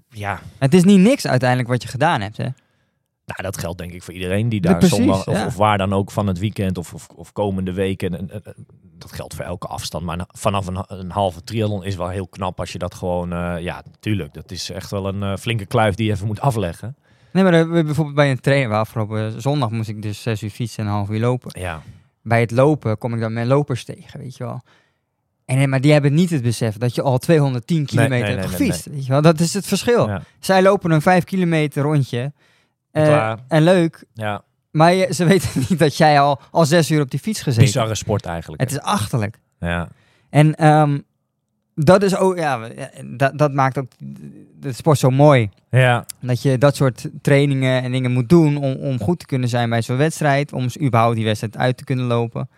ja, 0.10 0.40
het 0.58 0.74
is 0.74 0.84
niet 0.84 1.00
niks 1.00 1.28
uiteindelijk 1.28 1.70
wat 1.70 1.82
je 1.82 1.88
gedaan 1.88 2.22
hebt, 2.22 2.38
hè? 2.38 2.44
nou, 3.26 3.42
dat 3.42 3.58
geldt 3.58 3.78
denk 3.78 3.92
ik 3.92 4.04
voor 4.04 4.14
iedereen 4.14 4.50
die 4.50 4.62
daar 4.62 4.78
precies, 4.78 4.98
zondag, 4.98 5.28
of, 5.28 5.36
ja. 5.38 5.46
of 5.46 5.56
waar 5.56 5.78
dan 5.78 5.94
ook 5.94 6.12
van 6.12 6.28
het 6.28 6.40
weekend 6.40 6.78
of, 6.78 6.94
of, 6.94 7.08
of 7.16 7.32
komende 7.32 7.74
weken. 7.74 8.18
En, 8.18 8.30
en- 8.32 8.44
en 8.44 8.66
dat 8.98 9.12
geldt 9.12 9.36
voor 9.36 9.46
elke 9.46 9.68
afstand. 9.68 10.04
Maar 10.06 10.20
vanaf 10.28 10.68
een, 10.68 10.84
een 10.88 11.12
halve 11.12 11.44
triathlon 11.44 11.84
is 11.84 11.96
wel 11.96 12.10
heel 12.10 12.28
knap 12.28 12.60
als 12.60 12.72
je 12.72 12.78
dat 12.78 12.96
gewoon, 12.96 13.34
eh, 13.34 13.56
ja, 13.60 13.82
natuurlijk. 13.92 14.34
Dat 14.34 14.52
is 14.52 14.70
echt 14.72 14.92
wel 14.92 15.08
een 15.08 15.38
flinke 15.38 15.66
kluif 15.66 15.96
die 15.96 16.06
je 16.06 16.12
even 16.12 16.28
moet 16.28 16.40
afleggen. 16.42 16.96
Nee, 17.36 17.44
maar 17.44 17.54
eh, 17.54 17.70
bijvoorbeeld 17.70 18.16
bij 18.16 18.32
een 18.32 18.40
trainer, 18.40 18.70
waar 18.70 18.80
afgelopen 18.80 19.42
zondag 19.42 19.70
moest 19.70 19.90
ik 19.90 20.02
dus 20.02 20.22
zes 20.22 20.44
uur 20.44 20.50
fietsen 20.50 20.84
en 20.84 20.90
een 20.90 20.96
half 20.96 21.10
uur 21.10 21.20
lopen. 21.20 21.60
Ja, 21.62 21.82
Bij 22.22 22.40
het 22.40 22.52
lopen 22.52 22.98
kom 22.98 23.14
ik 23.14 23.20
dan 23.20 23.34
met 23.34 23.46
lopers 23.48 23.84
tegen, 23.84 24.20
weet 24.20 24.38
je 24.38 24.44
wel. 24.44 24.62
En, 25.46 25.58
nee, 25.58 25.68
maar 25.68 25.82
die 25.82 25.92
hebben 25.92 26.14
niet 26.14 26.30
het 26.30 26.42
besef 26.42 26.78
dat 26.78 26.96
je 26.96 27.02
al 27.02 27.18
210 27.18 27.86
kilometer 27.86 28.20
nee, 28.20 28.28
hebt 28.38 28.40
nee, 28.50 28.50
gefietst. 28.58 28.86
Weet 28.86 29.06
je 29.06 29.12
wel? 29.12 29.22
Dat 29.22 29.40
is 29.40 29.54
het 29.54 29.68
verschil. 29.68 30.08
ja, 30.08 30.22
Zij 30.40 30.62
lopen 30.62 30.92
een 30.92 31.02
5 31.02 31.24
kilometer 31.24 31.84
rondje. 31.84 32.34
eh, 32.92 33.34
en 33.48 33.64
leuk, 33.64 34.04
ja. 34.14 34.44
maar 34.72 34.94
je- 34.94 35.14
ze 35.14 35.26
weten 35.34 35.50
niet 35.70 35.80
dat 35.80 35.98
jij 35.98 36.20
al, 36.20 36.42
al 36.52 36.66
zes 36.66 36.92
uur 36.92 37.02
op 37.02 37.12
die 37.12 37.20
fiets 37.20 37.42
gezeten 37.42 37.62
hebt. 37.64 37.74
bizarre 37.74 37.96
sport 37.96 38.26
eigenlijk. 38.26 38.62
Het 38.62 38.72
is 38.72 38.80
achterlijk. 38.80 39.40
ja. 39.60 39.88
En 40.30 40.56
ehm, 40.56 41.00
dat 41.76 42.04
is 42.04 42.16
ook, 42.16 42.38
ja, 42.38 42.70
dat, 43.06 43.38
dat 43.38 43.54
maakt 43.54 43.78
ook 43.78 43.88
de 44.60 44.74
sport 44.74 44.98
zo 44.98 45.10
mooi. 45.10 45.50
ja, 45.70 46.06
Dat 46.20 46.42
je 46.42 46.58
dat 46.58 46.76
soort 46.76 47.10
trainingen 47.22 47.84
en 47.84 47.92
dingen 47.92 48.12
moet 48.12 48.30
doen 48.30 48.58
om, 48.58 48.74
om 48.74 49.00
goed 49.00 49.20
te 49.20 49.26
kunnen 49.26 49.50
zijn 49.50 49.70
bij 49.70 49.82
zo'n 49.82 49.98
wedstrijd. 49.98 50.54
Om 50.54 50.68
überhaupt 50.82 51.16
die 51.16 51.26
wedstrijd 51.26 51.58
uit 51.58 51.78
te 51.78 51.84
kunnen 51.84 52.06
lopen. 52.06 52.50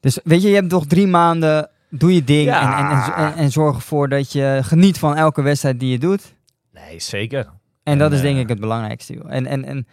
Dus 0.00 0.18
weet 0.24 0.42
je, 0.42 0.48
je 0.48 0.54
hebt 0.54 0.68
toch 0.68 0.86
drie 0.86 1.06
maanden, 1.06 1.70
doe 1.88 2.14
je 2.14 2.24
ding. 2.24 2.46
Ja. 2.46 2.78
En, 2.78 3.14
en, 3.14 3.34
en, 3.34 3.50
zorg 3.50 3.76
ervoor 3.76 4.08
dat 4.08 4.32
je 4.32 4.60
geniet 4.62 4.98
van 4.98 5.16
elke 5.16 5.42
wedstrijd 5.42 5.80
die 5.80 5.90
je 5.90 5.98
doet. 5.98 6.34
nee, 6.72 7.00
zeker. 7.00 7.48
En 7.82 7.98
dat 7.98 8.12
is 8.12 8.20
denk 8.20 8.34
eh, 8.34 8.40
ik 8.40 8.48
het 8.48 8.60
belangrijkste. 8.60 9.14
joh. 9.14 9.32
En, 9.32 9.46
en, 9.46 9.64
en 9.64 9.86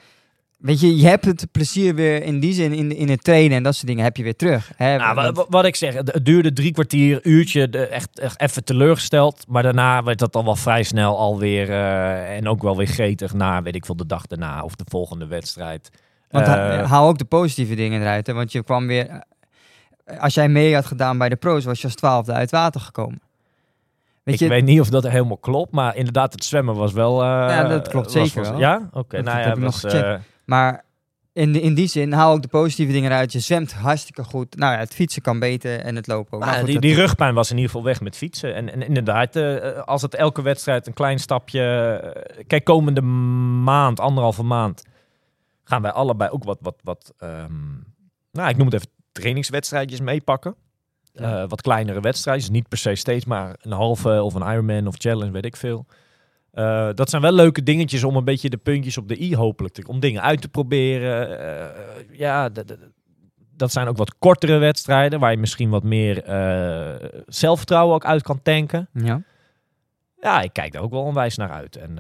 weet 0.58 0.80
je, 0.80 0.98
je 0.98 1.08
hebt 1.08 1.26
het 1.26 1.48
plezier 1.52 1.96
weer 1.96 2.24
in 2.24 2.40
die 2.40 2.54
zin 2.54 2.74
in, 2.74 2.96
in 2.96 3.10
het 3.10 3.24
trainen 3.24 3.58
en 3.58 3.64
dat 3.64 3.76
soort 3.76 3.88
dingen 3.88 4.04
heb 4.04 4.18
je 4.18 4.24
weer 4.24 4.36
terug. 4.36 4.72
Hè? 4.76 4.98
Nou, 4.98 5.46
wat 5.50 5.66
ik 5.66 5.76
zeg, 5.76 5.94
het 5.94 6.20
duurde 6.26 6.54
drie 6.54 6.72
kwartier, 6.72 7.20
uurtje, 7.24 7.70
de- 7.70 7.86
echt, 7.88 8.20
echt 8.20 8.42
even 8.42 8.64
teleurgesteld. 8.64 9.46
Maar 9.48 9.64
daarna 9.64 10.04
werd 10.04 10.20
dat 10.20 10.34
dan 10.34 10.46
wel 10.46 10.56
vrij 10.56 10.84
snel 10.84 11.18
alweer, 11.18 11.70
eh 11.70 12.36
en 12.36 12.48
ook 12.48 12.62
wel 12.62 12.78
weer 12.78 12.88
gretig 12.88 13.34
na, 13.34 13.62
weet 13.62 13.76
ik 13.76 13.86
veel, 13.86 13.96
de 13.96 14.06
dag 14.06 14.28
daarna 14.28 14.64
of 14.64 14.76
de 14.76 14.86
volgende 14.88 15.28
wedstrijd. 15.28 15.90
Want 16.30 16.48
Eh, 16.48 16.54
ha- 16.54 16.84
haal 16.86 17.08
ook 17.08 17.18
de 17.18 17.26
positieve 17.26 17.76
dingen 17.76 18.02
eruit. 18.02 18.28
Hè? 18.28 18.34
Want 18.34 18.52
je 18.52 18.64
kwam 18.64 18.88
weer. 18.88 19.08
eh, 20.06 20.20
Als 20.20 20.34
jij 20.34 20.50
mee 20.50 20.74
had 20.74 20.86
gedaan 20.86 21.18
bij 21.18 21.30
de 21.30 21.36
pro's, 21.36 21.66
was 21.66 21.78
je 21.80 21.86
als 21.88 21.96
twaalfde 21.96 22.32
uit 22.34 22.52
water 22.52 22.82
gekomen. 22.82 23.22
Weet 24.24 24.36
ik 24.36 24.42
je, 24.42 24.48
weet 24.48 24.64
niet 24.66 24.80
of 24.80 24.90
dat 24.90 25.08
helemaal 25.08 25.38
klopt, 25.38 25.72
maar 25.72 25.96
inderdaad, 25.96 26.34
het 26.34 26.44
zwemmen 26.44 26.76
was 26.76 26.94
wel... 26.94 27.24
Ja, 27.24 27.64
dat 27.64 27.88
klopt 27.88 28.12
zeker 28.12 28.40
was- 28.42 28.50
wel. 28.50 28.60
Ja? 28.60 28.90
Oké, 28.94 29.16
Dat 29.16 29.26
nou 29.26 29.40
ja, 29.40 29.46
ik 29.52 29.58
nog 29.58 29.80
gecheckt. 29.80 30.24
Maar 30.46 30.84
in, 31.34 31.54
de- 31.54 31.62
in 31.62 31.74
die 31.74 31.88
zin, 31.88 32.12
haal 32.14 32.34
ook 32.34 32.42
de 32.42 32.48
positieve 32.48 32.92
dingen 32.92 33.12
eruit. 33.12 33.32
Je 33.32 33.40
zwemt 33.40 33.74
hartstikke 33.74 34.24
goed. 34.24 34.56
Nou 34.58 34.74
ja, 34.74 34.80
het 34.80 34.94
fietsen 34.94 35.22
kan 35.22 35.40
beter 35.40 35.80
en 35.80 35.96
het 35.96 36.08
lopen 36.08 36.34
ook. 36.38 36.44
Nou 36.46 36.58
goed, 36.58 36.66
die, 36.68 36.80
die 36.80 36.96
rugpijn 36.96 37.34
was 37.34 37.50
in 37.50 37.56
ieder 37.56 37.72
geval 37.72 37.86
weg 37.86 38.02
met 38.02 38.16
fietsen. 38.18 38.56
En, 38.56 38.72
en 38.72 38.82
inderdaad, 38.82 39.36
eh, 39.36 39.82
als 39.82 40.02
het 40.02 40.16
elke 40.16 40.42
wedstrijd 40.42 40.88
een 40.88 40.94
klein 40.94 41.20
stapje... 41.20 41.62
eh, 41.62 42.44
kijk, 42.48 42.64
komende 42.64 43.02
maand, 43.02 44.00
anderhalve 44.00 44.44
maand, 44.44 44.84
gaan 45.64 45.82
wij 45.82 45.92
allebei 45.92 46.30
ook 46.30 46.44
wat, 46.44 46.58
wat, 46.62 46.76
wat 46.84 47.14
ehm, 47.18 47.54
nou, 48.32 48.50
ik 48.50 48.58
noem 48.58 48.66
het 48.66 48.76
even 48.76 48.90
trainingswedstrijdjes 49.12 50.00
meepakken. 50.00 50.56
Eh, 51.14 51.44
wat 51.48 51.62
kleinere 51.62 52.00
wedstrijden. 52.00 52.44
Dus 52.44 52.54
niet 52.54 52.68
per 52.68 52.78
se 52.78 52.96
steeds 52.96 53.26
maar 53.26 53.56
een 53.62 53.72
halve 53.72 54.22
of 54.22 54.34
een 54.34 54.52
Ironman 54.52 54.88
of 54.88 54.96
challenge, 54.98 55.32
weet 55.32 55.46
ik 55.46 55.56
veel. 55.56 55.86
Eh, 56.56 56.90
dat 56.94 57.10
zijn 57.10 57.22
wel 57.22 57.32
leuke 57.32 57.64
dingetjes 57.64 58.04
om 58.04 58.16
een 58.16 58.24
beetje 58.24 58.50
de 58.50 58.58
puntjes 58.58 58.98
op 58.98 59.08
de 59.08 59.22
i 59.22 59.36
hopelijk 59.36 59.74
te... 59.74 59.88
Om 59.88 60.00
dingen 60.00 60.22
uit 60.22 60.42
te 60.42 60.48
proberen. 60.48 61.40
Eh, 61.40 62.18
ja, 62.18 62.50
dat 63.56 63.72
zijn 63.72 63.88
ook 63.88 63.98
wat 63.98 64.18
kortere 64.18 64.58
wedstrijden... 64.58 65.20
waar 65.20 65.32
je 65.32 65.38
misschien 65.38 65.70
wat 65.70 65.84
meer 65.84 66.24
eh, 66.24 67.10
zelfvertrouwen 67.28 67.96
ook 67.96 68.06
uit 68.06 68.22
kan 68.22 68.42
tanken. 68.42 68.90
Ja. 68.94 69.22
Ja, 70.20 70.42
ik 70.42 70.54
kijk 70.54 70.72
daar 70.72 70.82
ook 70.82 70.92
wel 70.92 71.04
onwijs 71.04 71.38
naar 71.38 71.52
uit. 71.52 71.76
En 71.76 71.98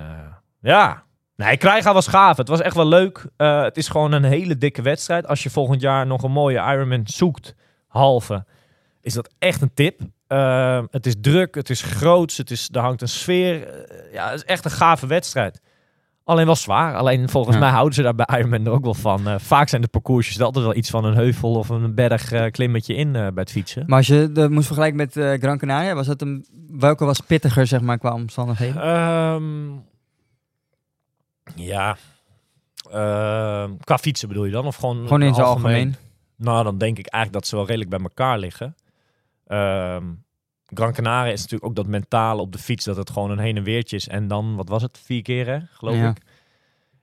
ja, 0.62 1.04
nee, 1.36 1.58
Krijga 1.58 1.94
was 1.94 2.08
gaaf. 2.08 2.38
Het 2.38 2.48
was 2.48 2.62
echt 2.62 2.76
wel 2.76 2.88
leuk. 2.88 3.26
Het 3.38 3.78
is 3.78 3.88
gewoon 3.88 4.12
een 4.12 4.24
hele 4.24 4.58
dikke 4.58 4.82
wedstrijd. 4.82 5.28
Als 5.28 5.44
je 5.44 5.50
volgend 5.50 5.82
jaar 5.82 6.08
nog 6.08 6.24
een 6.24 6.32
mooie 6.32 6.72
Ironman 6.72 7.02
zoekt, 7.04 7.56
halve, 7.88 8.46
is 9.02 9.13
dat 9.13 9.34
echt 9.39 9.62
een 9.62 9.74
tip. 9.74 10.02
Eh, 10.28 10.84
het 10.92 11.06
is 11.06 11.16
druk, 11.22 11.56
het 11.56 11.70
is 11.70 11.82
groots, 11.82 12.38
het 12.38 12.52
is, 12.52 12.70
er 12.72 12.80
hangt 12.82 13.02
een 13.02 13.08
sfeer. 13.08 13.68
Eh, 13.68 14.14
ja, 14.14 14.26
het 14.30 14.36
is 14.36 14.44
echt 14.46 14.66
een 14.66 14.72
gave 14.72 15.08
wedstrijd. 15.08 15.62
Alleen 16.24 16.46
wel 16.46 16.56
zwaar. 16.56 16.96
Alleen 16.96 17.30
volgens 17.30 17.56
Ja. 17.56 17.62
mij 17.62 17.72
houden 17.72 17.94
ze 17.94 18.02
daar 18.02 18.16
bij 18.16 18.28
Ironman 18.40 18.66
er 18.66 18.72
ook 18.72 18.84
wel 18.84 18.94
van. 18.94 19.28
Eh, 19.28 19.36
vaak 19.40 19.70
zijn 19.70 19.82
de 19.82 19.88
parcoursjes 19.88 20.42
altijd 20.42 20.66
wel 20.66 20.76
iets 20.76 20.90
van 20.90 21.06
een 21.06 21.16
heuvel 21.16 21.54
of 21.54 21.70
een 21.70 21.96
berg 21.96 22.32
eh, 22.32 22.52
klimmetje 22.52 22.96
in 22.96 23.12
bij 23.12 23.32
het 23.36 23.52
fietsen. 23.52 23.84
Maar 23.88 23.98
als 23.98 24.08
je 24.08 24.32
dat 24.32 24.50
moest 24.50 24.66
vergelijken 24.66 24.98
met 24.98 25.40
Gran 25.42 25.58
Canaria, 25.58 25.94
was 25.96 26.08
dat 26.08 26.22
een, 26.22 26.46
welke 26.70 27.06
was 27.06 27.20
pittiger, 27.20 27.68
zeg 27.68 27.82
maar, 27.82 27.98
qua 27.98 28.14
omstandigheden? 28.14 28.82
Ehm, 28.82 29.72
ja. 31.56 31.98
Ehm, 32.92 33.72
qua 33.84 33.98
fietsen 33.98 34.28
bedoel 34.28 34.46
je 34.46 34.52
dan? 34.52 34.66
Of 34.66 34.76
gewoon, 34.76 34.98
Gewoon 35.04 35.22
in 35.22 35.34
zijn 35.34 35.48
algemeen. 35.48 35.96
Nou, 36.38 36.64
dan 36.64 36.78
denk 36.78 36.98
ik 36.98 37.08
eigenlijk 37.08 37.34
dat 37.44 37.48
ze 37.50 37.56
wel 37.56 37.66
redelijk 37.66 37.90
bij 37.90 38.00
elkaar 38.00 38.38
liggen. 38.40 38.76
Ehm 39.46 40.04
Gran 40.74 40.94
Canaria 40.94 41.32
is 41.32 41.42
natuurlijk 41.42 41.66
ook 41.70 41.76
dat 41.76 41.88
mentale 41.88 42.42
op 42.42 42.52
de 42.52 42.58
fiets, 42.58 42.86
dat 42.86 42.96
het 42.96 43.10
gewoon 43.10 43.32
een 43.32 43.40
heen 43.40 43.58
en 43.58 43.64
weertje 43.64 43.96
is. 43.96 44.08
En 44.08 44.28
dan, 44.28 44.56
wat 44.56 44.70
was 44.70 44.82
het, 44.82 45.00
vier 45.04 45.22
keer 45.22 45.48
hè, 45.48 45.60
geloof 45.72 45.96
Ja. 45.96 46.10
ik. 46.10 46.18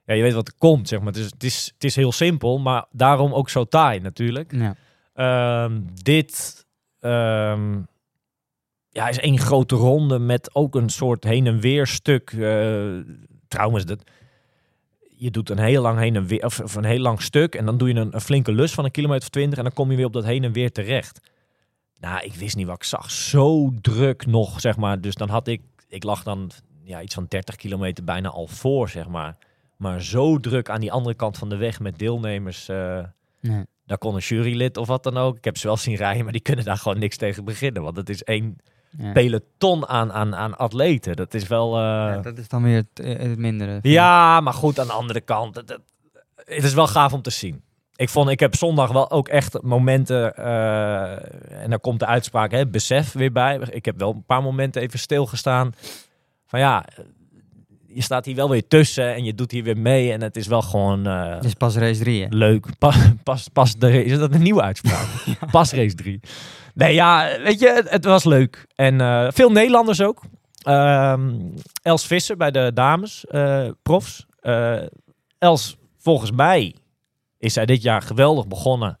Ja, 0.05 0.13
je 0.13 0.21
weet 0.21 0.33
wat 0.33 0.47
er 0.47 0.53
komt, 0.57 0.87
zeg 0.87 0.99
maar. 0.99 1.07
Het 1.07 1.17
is, 1.17 1.25
het, 1.31 1.43
is, 1.43 1.71
het 1.73 1.83
is 1.83 1.95
heel 1.95 2.11
simpel, 2.11 2.59
maar 2.59 2.85
daarom 2.91 3.33
ook 3.33 3.49
zo 3.49 3.63
taai 3.63 3.99
natuurlijk. 3.99 4.51
Ja. 4.55 4.75
Ehm, 5.13 5.81
dit 6.03 6.65
ehm, 6.99 7.73
ja, 8.89 9.09
is 9.09 9.19
één 9.19 9.39
grote 9.39 9.75
ronde 9.75 10.19
met 10.19 10.55
ook 10.55 10.75
een 10.75 10.89
soort 10.89 11.23
heen 11.23 11.47
en 11.47 11.59
weer 11.59 11.87
stuk. 11.87 12.31
eh, 12.31 12.91
trouwens, 13.47 13.85
dat, 13.85 14.03
je 15.17 15.31
doet 15.31 15.49
een 15.49 15.59
heel 15.59 15.81
lang 15.81 15.99
heen 15.99 16.15
en 16.15 16.25
weer, 16.25 16.45
of, 16.45 16.59
of 16.59 16.75
een 16.75 16.83
heel 16.85 16.99
lang 16.99 17.21
stuk. 17.21 17.55
En 17.55 17.65
dan 17.65 17.77
doe 17.77 17.87
je 17.87 17.99
een, 17.99 18.13
een 18.13 18.21
flinke 18.21 18.51
lus 18.51 18.73
van 18.73 18.85
een 18.85 18.91
kilometer 18.91 19.23
of 19.23 19.29
twintig. 19.29 19.57
En 19.57 19.63
dan 19.63 19.73
kom 19.73 19.89
je 19.91 19.97
weer 19.97 20.05
op 20.05 20.13
dat 20.13 20.25
heen 20.25 20.43
en 20.43 20.51
weer 20.51 20.71
terecht. 20.71 21.31
Nou, 22.03 22.23
ik 22.25 22.33
wist 22.33 22.55
niet 22.55 22.67
wat 22.67 22.75
ik 22.75 22.83
zag. 22.83 23.11
Zo 23.11 23.71
druk 23.81 24.25
nog, 24.25 24.59
zeg 24.59 24.77
maar. 24.77 25.01
Dus 25.01 25.15
dan 25.15 25.29
had 25.29 25.47
ik, 25.47 25.61
ik 25.87 26.03
lag 26.03 26.23
dan 26.23 26.51
ja, 26.83 27.01
iets 27.01 27.13
van 27.13 27.25
30 27.27 27.55
kilometer 27.55 28.03
bijna 28.03 28.29
al 28.29 28.47
voor, 28.47 28.89
zeg 28.89 29.07
maar. 29.07 29.35
Maar 29.77 30.01
zo 30.01 30.39
druk 30.39 30.69
aan 30.69 30.79
die 30.79 30.91
andere 30.91 31.15
kant 31.15 31.37
van 31.37 31.49
de 31.49 31.55
weg 31.55 31.79
met 31.79 31.99
deelnemers. 31.99 32.67
eh, 32.69 33.03
Nee. 33.41 33.65
daar 33.85 33.97
kon 33.97 34.13
een 34.15 34.19
jurylid 34.21 34.77
of 34.77 34.87
wat 34.87 35.03
dan 35.03 35.17
ook. 35.17 35.37
Ik 35.37 35.43
heb 35.45 35.57
ze 35.57 35.67
wel 35.67 35.77
zien 35.77 35.95
rijden, 35.95 36.23
maar 36.23 36.31
die 36.33 36.41
kunnen 36.41 36.65
daar 36.65 36.77
gewoon 36.77 36.99
niks 36.99 37.17
tegen 37.17 37.45
beginnen. 37.45 37.83
Want 37.83 37.97
het 37.97 38.09
is 38.09 38.23
één 38.23 38.57
Ja. 38.97 39.11
peloton 39.11 39.87
aan, 39.87 40.11
aan, 40.13 40.35
aan 40.35 40.57
atleten. 40.57 41.15
Dat 41.15 41.33
is 41.33 41.47
wel... 41.47 41.75
eh, 41.75 41.81
Ja, 41.81 42.17
dat 42.21 42.37
is 42.37 42.47
dan 42.47 42.63
weer 42.63 42.75
het, 42.75 42.99
eh, 43.05 43.19
het 43.19 43.37
mindere. 43.37 43.79
ja, 43.81 44.39
maar 44.41 44.53
goed, 44.53 44.79
aan 44.79 44.87
de 44.87 44.93
andere 44.93 45.21
kant. 45.21 45.55
Het, 45.55 45.69
het, 45.69 45.81
het 46.35 46.63
is 46.63 46.73
wel 46.73 46.87
gaaf 46.87 47.13
om 47.13 47.21
te 47.21 47.29
zien. 47.29 47.61
Ik 48.03 48.09
vond, 48.09 48.29
ik 48.29 48.39
heb 48.39 48.55
zondag 48.55 48.91
wel 48.91 49.11
ook 49.11 49.27
echt 49.27 49.61
momenten, 49.61 50.35
eh, 50.35 51.63
en 51.63 51.69
daar 51.69 51.79
komt 51.79 51.99
de 51.99 52.05
uitspraak, 52.05 52.51
hè, 52.51 52.67
besef 52.67 53.11
weer 53.11 53.31
bij. 53.31 53.59
Ik 53.69 53.85
heb 53.85 53.99
wel 53.99 54.13
een 54.13 54.25
paar 54.25 54.41
momenten 54.41 54.81
even 54.81 54.99
stilgestaan. 54.99 55.73
Van 56.45 56.59
ja, 56.59 56.85
je 57.87 58.01
staat 58.01 58.25
hier 58.25 58.35
wel 58.35 58.49
weer 58.49 58.67
tussen 58.67 59.13
en 59.13 59.23
je 59.23 59.35
doet 59.35 59.51
hier 59.51 59.63
weer 59.63 59.77
mee. 59.77 60.11
En 60.11 60.21
het 60.21 60.35
is 60.35 60.47
wel 60.47 60.61
gewoon 60.61 61.05
Het 61.05 61.43
is 61.43 61.53
pas 61.53 61.75
race 61.75 61.99
3, 61.99 62.21
hè? 62.21 62.27
leuk. 62.29 62.77
Pa, 62.77 62.93
pas, 63.23 63.47
pas 63.53 63.75
de, 63.75 64.03
is 64.03 64.17
dat 64.17 64.33
een 64.33 64.41
nieuwe 64.41 64.61
uitspraak? 64.61 65.07
Pas 65.51 65.71
race 65.71 65.95
3. 65.95 66.19
Nee, 66.73 66.93
ja, 66.93 67.37
weet 67.43 67.59
je, 67.59 67.69
het, 67.69 67.89
het 67.89 68.05
was 68.05 68.23
leuk. 68.23 68.65
En 68.75 69.01
eh, 69.01 69.27
veel 69.29 69.51
Nederlanders 69.51 70.01
ook. 70.01 70.21
Ehm, 70.61 71.31
Els 71.81 72.05
Visser 72.05 72.37
bij 72.37 72.51
de 72.51 72.71
dames, 72.73 73.25
profs. 73.83 74.25
Els, 75.37 75.77
volgens 75.97 76.31
mij 76.31 76.75
is 77.43 77.53
zij 77.53 77.65
dit 77.65 77.81
jaar 77.81 78.01
geweldig 78.01 78.47
begonnen. 78.47 78.99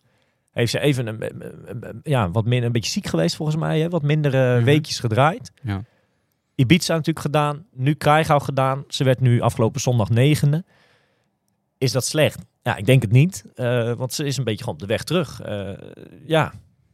Heeft 0.51 0.71
ze 0.71 0.79
even 0.79 1.07
een, 1.07 1.99
ja, 2.03 2.31
wat 2.31 2.45
minder, 2.45 2.65
een 2.65 2.71
beetje 2.71 2.91
ziek 2.91 3.05
geweest 3.07 3.35
volgens 3.35 3.57
mij. 3.57 3.79
Hè? 3.79 3.89
Wat 3.89 4.01
mindere 4.01 4.55
Mhm. 4.55 4.63
weekjes 4.65 4.99
gedraaid. 4.99 5.51
Ja. 5.61 5.83
Ibiza 6.55 6.91
natuurlijk 6.93 7.25
gedaan. 7.25 7.65
Nu 7.71 7.93
Krijgau 7.93 8.41
gedaan. 8.41 8.83
Ze 8.87 9.03
werd 9.03 9.19
nu 9.19 9.41
afgelopen 9.41 9.81
zondag 9.81 10.09
negende. 10.09 10.63
Is 11.77 11.91
dat 11.91 12.05
slecht? 12.05 12.39
Ja, 12.63 12.75
ik 12.75 12.85
denk 12.85 13.01
het 13.01 13.11
niet. 13.11 13.45
eh, 13.55 13.93
want 13.93 14.13
ze 14.13 14.25
is 14.25 14.37
een 14.37 14.43
beetje 14.43 14.59
gewoon 14.59 14.73
op 14.73 14.79
de 14.81 14.87
weg 14.87 15.03
terug. 15.03 15.41
Eh, 15.41 15.69
ja, 16.25 16.53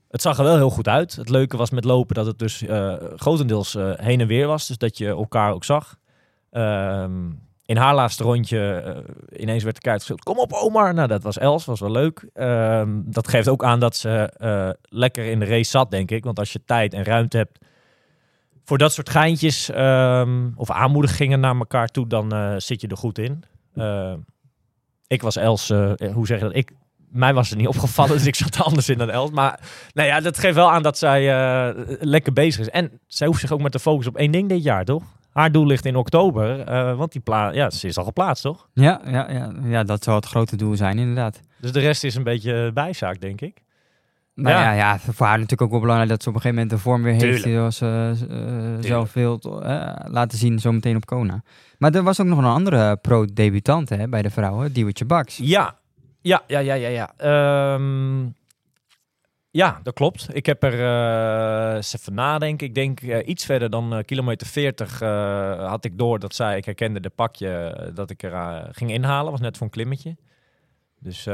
het 0.10 0.22
zag 0.22 0.38
er 0.38 0.44
wel 0.44 0.56
heel 0.56 0.70
goed 0.70 0.88
uit. 0.88 1.16
Het 1.16 1.30
leuke 1.30 1.58
was 1.58 1.70
met 1.70 1.84
lopen 1.84 2.16
dat 2.16 2.26
het 2.26 2.40
dus 2.40 2.62
eh, 2.62 2.94
grotendeels 3.16 3.74
heen 3.96 4.22
en 4.22 4.28
weer 4.28 4.48
was. 4.48 4.68
Dus 4.68 4.78
dat 4.78 4.98
je 4.98 5.08
elkaar 5.08 5.54
ook 5.54 5.64
zag. 5.64 5.98
Ehm, 6.52 7.32
in 7.70 7.78
haar 7.78 7.96
laatste 7.96 8.24
rondje 8.24 8.72
eh, 8.72 9.42
ineens 9.42 9.64
werd 9.64 9.76
de 9.76 9.82
kaart 9.82 9.98
gespeeld. 9.98 10.24
Kom 10.24 10.38
op 10.38 10.54
Omar. 10.54 10.94
Nou, 10.94 11.08
dat 11.08 11.24
was 11.24 11.38
Els. 11.38 11.66
Was 11.66 11.80
wel 11.80 11.92
leuk. 11.92 12.30
Ehm, 12.34 13.02
dat 13.06 13.28
geeft 13.28 13.48
ook 13.48 13.64
aan 13.64 13.80
dat 13.80 13.96
ze 13.96 14.34
eh, 14.38 14.70
lekker 14.82 15.26
in 15.26 15.40
de 15.40 15.46
race 15.46 15.70
zat, 15.70 15.92
denk 15.92 16.12
ik. 16.12 16.24
Want 16.24 16.40
als 16.40 16.54
je 16.54 16.62
tijd 16.66 16.94
en 16.94 17.04
ruimte 17.04 17.38
hebt 17.38 17.60
voor 18.64 18.78
dat 18.78 18.94
soort 18.94 19.10
geintjes 19.10 19.70
ehm, 19.70 20.50
of 20.56 20.72
aanmoedigingen 20.72 21.40
naar 21.40 21.56
elkaar 21.56 21.88
toe, 21.88 22.08
dan 22.08 22.34
eh, 22.34 22.54
zit 22.58 22.82
je 22.82 22.88
er 22.88 22.98
goed 22.98 23.18
in. 23.18 23.44
Eh, 23.74 24.14
ik 25.08 25.22
was 25.22 25.36
Els, 25.36 25.68
hoe 26.14 26.26
zeg 26.26 26.40
je 26.40 26.46
dat? 26.46 26.56
Ik, 26.56 26.72
mij 27.10 27.34
was 27.34 27.50
het 27.50 27.58
niet 27.58 27.68
opgevallen, 27.76 28.18
dus 28.18 28.26
ik 28.26 28.36
zat 28.36 28.56
er 28.56 28.64
anders 28.64 28.90
in 28.90 28.98
dan 28.98 29.10
Els. 29.10 29.32
Maar 29.32 29.60
nou 29.94 30.08
ja, 30.08 30.20
dat 30.20 30.40
geeft 30.40 30.56
wel 30.56 30.72
aan 30.72 30.84
dat 30.84 30.98
zij 30.98 31.22
lekker 32.00 32.34
bezig 32.34 32.60
is. 32.60 32.70
En 32.70 33.00
zij 33.08 33.28
hoeft 33.28 33.40
zich 33.40 33.52
ook 33.52 33.62
maar 33.62 33.70
te 33.70 33.80
focussen 33.80 34.14
op 34.14 34.20
één 34.20 34.32
ding 34.32 34.50
dit 34.50 34.64
jaar, 34.64 34.86
toch? 34.86 35.04
Haar 35.30 35.52
doel 35.52 35.66
ligt 35.66 35.86
in 35.86 35.96
oktober, 35.96 36.60
eh, 36.60 36.98
want 36.98 37.12
die 37.12 37.22
pla 37.22 37.52
ja, 37.52 37.70
ze 37.70 37.88
is 37.88 37.98
al 37.98 38.04
geplaatst, 38.04 38.44
toch? 38.44 38.68
Ja, 38.74 39.02
ja, 39.06 39.32
ja, 39.32 39.52
ja, 39.64 39.84
dat 39.84 40.04
zou 40.04 40.16
het 40.16 40.26
grote 40.26 40.56
doel 40.56 40.76
zijn, 40.76 40.98
inderdaad. 41.00 41.40
Dus 41.58 41.72
de 41.72 41.80
rest 41.80 42.04
is 42.04 42.16
een 42.16 42.24
beetje 42.24 42.72
bijzaak, 42.74 43.22
denk 43.22 43.42
ik. 43.42 43.62
Maar 44.34 44.52
Ja. 44.52 44.62
ja. 44.62 44.74
Ja, 44.74 45.00
voor 45.00 45.26
haar 45.26 45.36
natuurlijk 45.36 45.62
ook 45.62 45.72
wel 45.72 45.80
belangrijk 45.80 46.10
dat 46.12 46.24
ze 46.24 46.30
op 46.30 46.36
een 46.36 46.42
gegeven 46.42 46.62
moment 46.64 46.78
de 46.78 46.84
vorm 46.90 47.04
weer 47.04 47.12
heeft. 47.14 47.44
Tuurlijk. 47.44 47.54
Zoals 47.54 47.78
ze 47.78 48.26
eh, 48.30 48.88
zelf 48.90 49.14
wil 49.14 49.40
eh, 49.64 49.96
laten 50.06 50.38
zien 50.38 50.60
zometeen 50.60 50.96
op 50.96 51.06
Kona. 51.06 51.44
Maar 51.78 51.94
er 51.94 52.04
was 52.04 52.20
ook 52.22 52.28
nog 52.28 52.38
een 52.38 52.44
andere 52.46 52.96
pro-debutant 52.98 53.90
hè, 53.90 54.08
bij 54.08 54.22
de 54.22 54.30
vrouwen, 54.30 54.74
Diewertje 54.74 55.06
Baks. 55.06 55.38
Ja, 55.42 55.76
ja, 56.22 56.42
ja, 56.48 56.60
ja, 56.60 56.74
ja. 56.74 56.90
Ja, 56.90 57.14
Ehm, 57.18 58.26
ja 59.52 59.80
dat 59.84 59.94
klopt. 59.94 60.36
Ik 60.36 60.46
heb 60.46 60.64
er 60.64 60.74
eens 61.76 61.96
even 61.96 62.14
nadenken. 62.14 62.68
Ik 62.68 62.76
denk 62.76 63.02
eh, 63.02 63.28
iets 63.28 63.46
verder 63.46 63.70
dan 63.70 63.94
eh, 63.94 64.04
kilometer 64.04 64.48
40 64.48 65.02
eh, 65.02 65.70
had 65.70 65.86
ik 65.86 65.98
door 65.98 66.20
dat 66.20 66.36
zij, 66.36 66.58
ik 66.58 66.66
herkende 66.66 67.00
de 67.00 67.10
pakje 67.10 67.92
dat 67.94 68.10
ik 68.10 68.24
er 68.24 68.68
ging 68.72 68.92
inhalen. 68.92 69.32
Was 69.32 69.42
net 69.42 69.58
voor 69.58 69.66
een 69.66 69.72
klimmetje. 69.72 70.18
Dus 71.00 71.28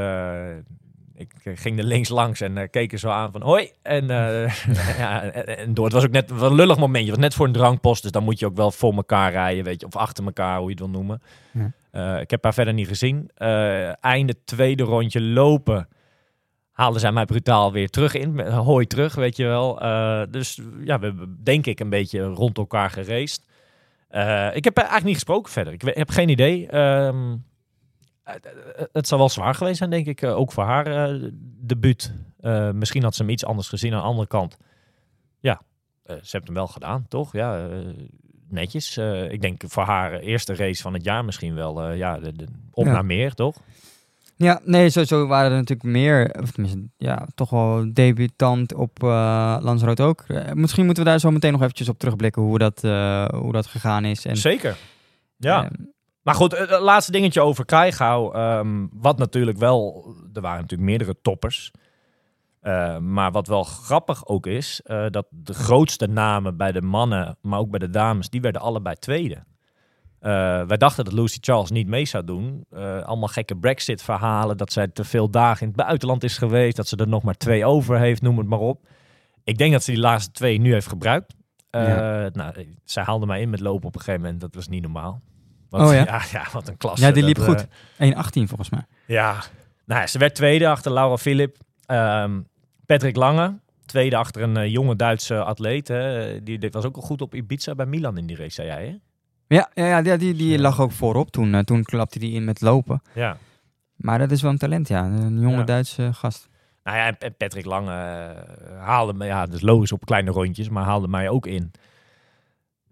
ik 1.14 1.32
ging 1.54 1.78
er 1.78 1.84
links 1.84 2.08
langs 2.08 2.40
en 2.40 2.70
keek 2.70 2.92
er 2.92 2.98
zo 2.98 3.08
aan 3.08 3.32
van 3.32 3.42
hoi. 3.42 3.70
En, 3.82 4.06
ja, 4.98 5.22
en, 5.22 5.58
en 5.58 5.74
door. 5.74 5.84
Het 5.84 5.94
was 5.94 6.04
ook 6.04 6.10
net 6.10 6.30
een 6.30 6.54
lullig 6.54 6.78
momentje. 6.78 7.10
Het 7.10 7.16
was 7.16 7.24
net 7.24 7.34
voor 7.34 7.46
een 7.46 7.52
drankpost, 7.52 8.02
dus 8.02 8.10
dan 8.10 8.24
moet 8.24 8.38
je 8.38 8.46
ook 8.46 8.56
wel 8.56 8.70
voor 8.70 8.94
elkaar 8.94 9.32
rijden, 9.32 9.64
weet 9.64 9.80
je. 9.80 9.86
Of 9.86 9.96
achter 9.96 10.24
elkaar, 10.24 10.58
hoe 10.58 10.64
je 10.64 10.70
het 10.70 10.78
wil 10.78 10.90
noemen. 10.90 11.22
Ja. 11.52 12.18
Ik 12.18 12.30
heb 12.30 12.42
haar 12.42 12.54
verder 12.54 12.74
niet 12.74 12.88
gezien. 12.88 13.30
Einde 14.00 14.34
tweede 14.44 14.82
rondje 14.82 15.20
lopen 15.20 15.88
haalden 16.76 17.00
zij 17.00 17.12
mij 17.12 17.24
brutaal 17.24 17.72
weer 17.72 17.88
terug 17.90 18.14
in. 18.14 18.40
Hooi 18.40 18.86
terug, 18.86 19.14
weet 19.14 19.36
je 19.36 19.44
wel. 19.44 19.80
Eh, 19.80 20.22
dus 20.30 20.60
ja, 20.84 20.98
we 20.98 21.06
hebben 21.06 21.38
denk 21.42 21.66
ik 21.66 21.80
een 21.80 21.88
beetje 21.88 22.22
rond 22.22 22.58
elkaar 22.58 22.90
gereest. 22.90 23.46
Eh, 24.08 24.48
ik 24.56 24.64
heb 24.64 24.76
eigenlijk 24.76 25.06
niet 25.06 25.14
gesproken 25.14 25.52
verder. 25.52 25.72
Ik 25.72 25.82
heb 25.82 26.10
geen 26.10 26.28
idee. 26.28 26.66
Ehm, 26.68 27.36
het- 28.92 29.06
zal 29.08 29.18
wel 29.18 29.28
zwaar 29.28 29.54
geweest 29.54 29.76
zijn, 29.78 29.90
denk 29.90 30.06
ik. 30.06 30.22
eh, 30.22 30.36
ook 30.36 30.52
voor 30.52 30.64
haar 30.64 30.86
eh 30.86 31.30
debuut. 31.60 32.12
Misschien 32.72 33.02
had 33.02 33.14
ze 33.14 33.22
hem 33.22 33.30
iets 33.30 33.44
anders 33.44 33.68
gezien 33.68 33.92
aan 33.94 34.00
de 34.00 34.06
andere 34.06 34.28
kant. 34.28 34.56
Ja, 35.40 35.60
ze 36.06 36.12
heeft 36.30 36.46
hem 36.46 36.54
wel 36.54 36.66
gedaan, 36.66 37.06
toch? 37.08 37.32
Ja, 37.32 37.68
netjes. 38.48 38.98
Ik 39.28 39.40
denk 39.40 39.62
voor 39.66 39.82
haar 39.82 40.18
eerste 40.18 40.54
race 40.54 40.82
van 40.82 40.94
het 40.94 41.04
jaar 41.04 41.24
misschien 41.24 41.54
wel. 41.54 41.92
ja, 41.92 42.18
de, 42.18 42.32
de- 42.32 42.46
op 42.70 42.84
Ja. 42.84 42.92
naar 42.92 43.04
meer, 43.04 43.34
toch? 43.34 43.56
Ja, 44.38 44.60
nee, 44.64 44.90
sowieso 44.90 45.26
waren 45.26 45.50
er 45.50 45.56
natuurlijk 45.56 45.88
meer, 45.88 46.36
of 46.42 46.50
tenminste, 46.50 46.88
ja, 46.96 47.26
toch 47.34 47.50
wel 47.50 47.92
debutant 47.92 48.74
op 48.74 49.02
eh 49.02 49.56
Lanzarote 49.60 50.02
ook. 50.02 50.24
Eh, 50.28 50.52
misschien 50.52 50.84
moeten 50.84 51.04
we 51.04 51.10
daar 51.10 51.18
zo 51.18 51.30
meteen 51.30 51.52
nog 51.52 51.62
eventjes 51.62 51.88
op 51.88 51.98
terugblikken 51.98 52.42
hoe 52.42 52.58
dat, 52.58 52.84
eh, 52.84 53.28
hoe 53.28 53.52
dat 53.52 53.66
gegaan 53.66 54.04
is. 54.04 54.24
En, 54.24 54.36
Zeker. 54.36 54.76
Ja. 55.36 55.64
eh, 55.64 55.70
Maar 56.22 56.34
goed, 56.34 56.58
het 56.58 56.80
laatste 56.80 57.12
dingetje 57.12 57.40
over 57.40 57.64
Krijgau. 57.64 58.34
ehm, 58.34 58.86
wat 58.92 59.18
natuurlijk 59.18 59.58
wel, 59.58 60.04
er 60.32 60.40
waren 60.40 60.60
natuurlijk 60.60 60.88
meerdere 60.88 61.16
toppers. 61.22 61.70
Eh, 62.60 62.98
maar 62.98 63.32
wat 63.32 63.46
wel 63.46 63.62
grappig 63.62 64.26
ook 64.26 64.46
is, 64.46 64.80
dat 65.10 65.26
de 65.30 65.54
grootste 65.54 66.06
namen 66.06 66.56
bij 66.56 66.72
de 66.72 66.82
mannen, 66.82 67.36
maar 67.40 67.58
ook 67.58 67.70
bij 67.70 67.78
de 67.78 67.90
dames, 67.90 68.30
die 68.30 68.40
werden 68.40 68.60
allebei 68.60 68.94
tweede. 68.96 69.44
Eh, 70.26 70.62
wij 70.66 70.76
dachten 70.76 71.04
dat 71.04 71.12
Lucy 71.12 71.38
Charles 71.40 71.70
niet 71.70 71.86
mee 71.86 72.04
zou 72.06 72.24
doen. 72.24 72.64
Eh, 72.70 73.02
allemaal 73.02 73.28
gekke 73.28 73.56
Brexit-verhalen, 73.56 74.56
dat 74.56 74.72
zij 74.72 74.88
te 74.88 75.04
veel 75.04 75.30
dagen 75.30 75.60
in 75.60 75.72
het 75.72 75.76
buitenland 75.86 76.24
is 76.24 76.38
geweest, 76.38 76.76
dat 76.76 76.88
ze 76.88 76.96
er 76.96 77.08
nog 77.08 77.22
maar 77.22 77.34
twee 77.36 77.64
over 77.64 77.98
heeft, 77.98 78.22
noem 78.22 78.38
het 78.38 78.46
maar 78.46 78.58
op. 78.58 78.86
Ik 79.44 79.58
denk 79.58 79.72
dat 79.72 79.82
ze 79.82 79.90
die 79.90 80.00
laatste 80.00 80.30
twee 80.30 80.58
nu 80.58 80.72
heeft 80.72 80.88
gebruikt. 80.88 81.34
Ja. 81.70 82.28
nou, 82.32 82.66
zij 82.84 83.02
haalde 83.02 83.26
mij 83.26 83.40
in 83.40 83.50
met 83.50 83.60
lopen 83.60 83.86
op 83.88 83.94
een 83.94 84.00
gegeven 84.00 84.20
moment, 84.20 84.40
dat 84.40 84.54
was 84.54 84.68
niet 84.68 84.82
normaal. 84.82 85.20
Want, 85.70 85.88
Oh 85.88 85.94
ja? 85.94 86.04
ja? 86.12 86.22
Ja, 86.32 86.46
wat 86.52 86.68
een 86.68 86.76
klasse. 86.76 87.04
Ja, 87.04 87.12
die 87.12 87.22
Dat, 87.24 87.36
liep 87.36 87.46
goed. 87.46 87.66
eh, 87.96 88.10
1,18 88.10 88.16
volgens 88.48 88.70
mij. 88.70 88.84
ja, 89.06 89.36
nou, 89.84 90.06
ze 90.06 90.18
werd 90.18 90.34
tweede 90.34 90.68
achter 90.68 90.92
Laura 90.92 91.16
Philip. 91.16 91.56
Ehm, 91.86 92.40
Patrick 92.86 93.16
Lange, 93.16 93.58
tweede 93.84 94.16
achter 94.16 94.42
een 94.42 94.70
jonge 94.70 94.96
Duitse 94.96 95.44
atleet. 95.44 95.88
Hè. 95.88 96.42
Die, 96.42 96.58
dit 96.58 96.74
was 96.74 96.84
ook 96.84 96.96
al 96.96 97.02
goed 97.02 97.22
op 97.22 97.34
Ibiza 97.34 97.74
bij 97.74 97.86
Milan 97.86 98.18
in 98.18 98.26
die 98.26 98.36
race, 98.36 98.50
zei 98.54 98.66
jij 98.68 98.86
hè? 98.86 98.94
Ja, 99.48 99.70
ja, 99.74 99.98
ja 99.98 100.16
die, 100.16 100.34
die, 100.34 100.58
lag 100.58 100.80
ook 100.80 100.92
voorop 100.92 101.30
toen. 101.30 101.54
eh, 101.54 101.60
toen 101.60 101.82
klapte 101.82 102.18
hij 102.18 102.28
in 102.28 102.44
met 102.44 102.60
lopen. 102.60 103.02
Ja. 103.14 103.36
Maar 103.96 104.18
dat 104.18 104.30
is 104.30 104.42
wel 104.42 104.50
een 104.50 104.58
talent, 104.58 104.88
ja. 104.88 105.04
Een 105.04 105.40
jonge 105.40 105.56
Ja. 105.56 105.62
Duitse 105.64 106.12
gast. 106.12 106.48
Nou 106.84 106.96
ja, 106.96 107.18
en- 107.18 107.36
Patrick 107.36 107.64
Lange 107.64 107.92
eh, 107.92 108.80
haalde 108.82 109.12
me, 109.12 109.24
ja, 109.24 109.46
dus 109.46 109.60
logisch 109.60 109.92
op 109.92 110.04
kleine 110.06 110.30
rondjes, 110.30 110.68
maar 110.68 110.84
haalde 110.84 111.08
mij 111.08 111.28
ook 111.28 111.46
in. 111.46 111.72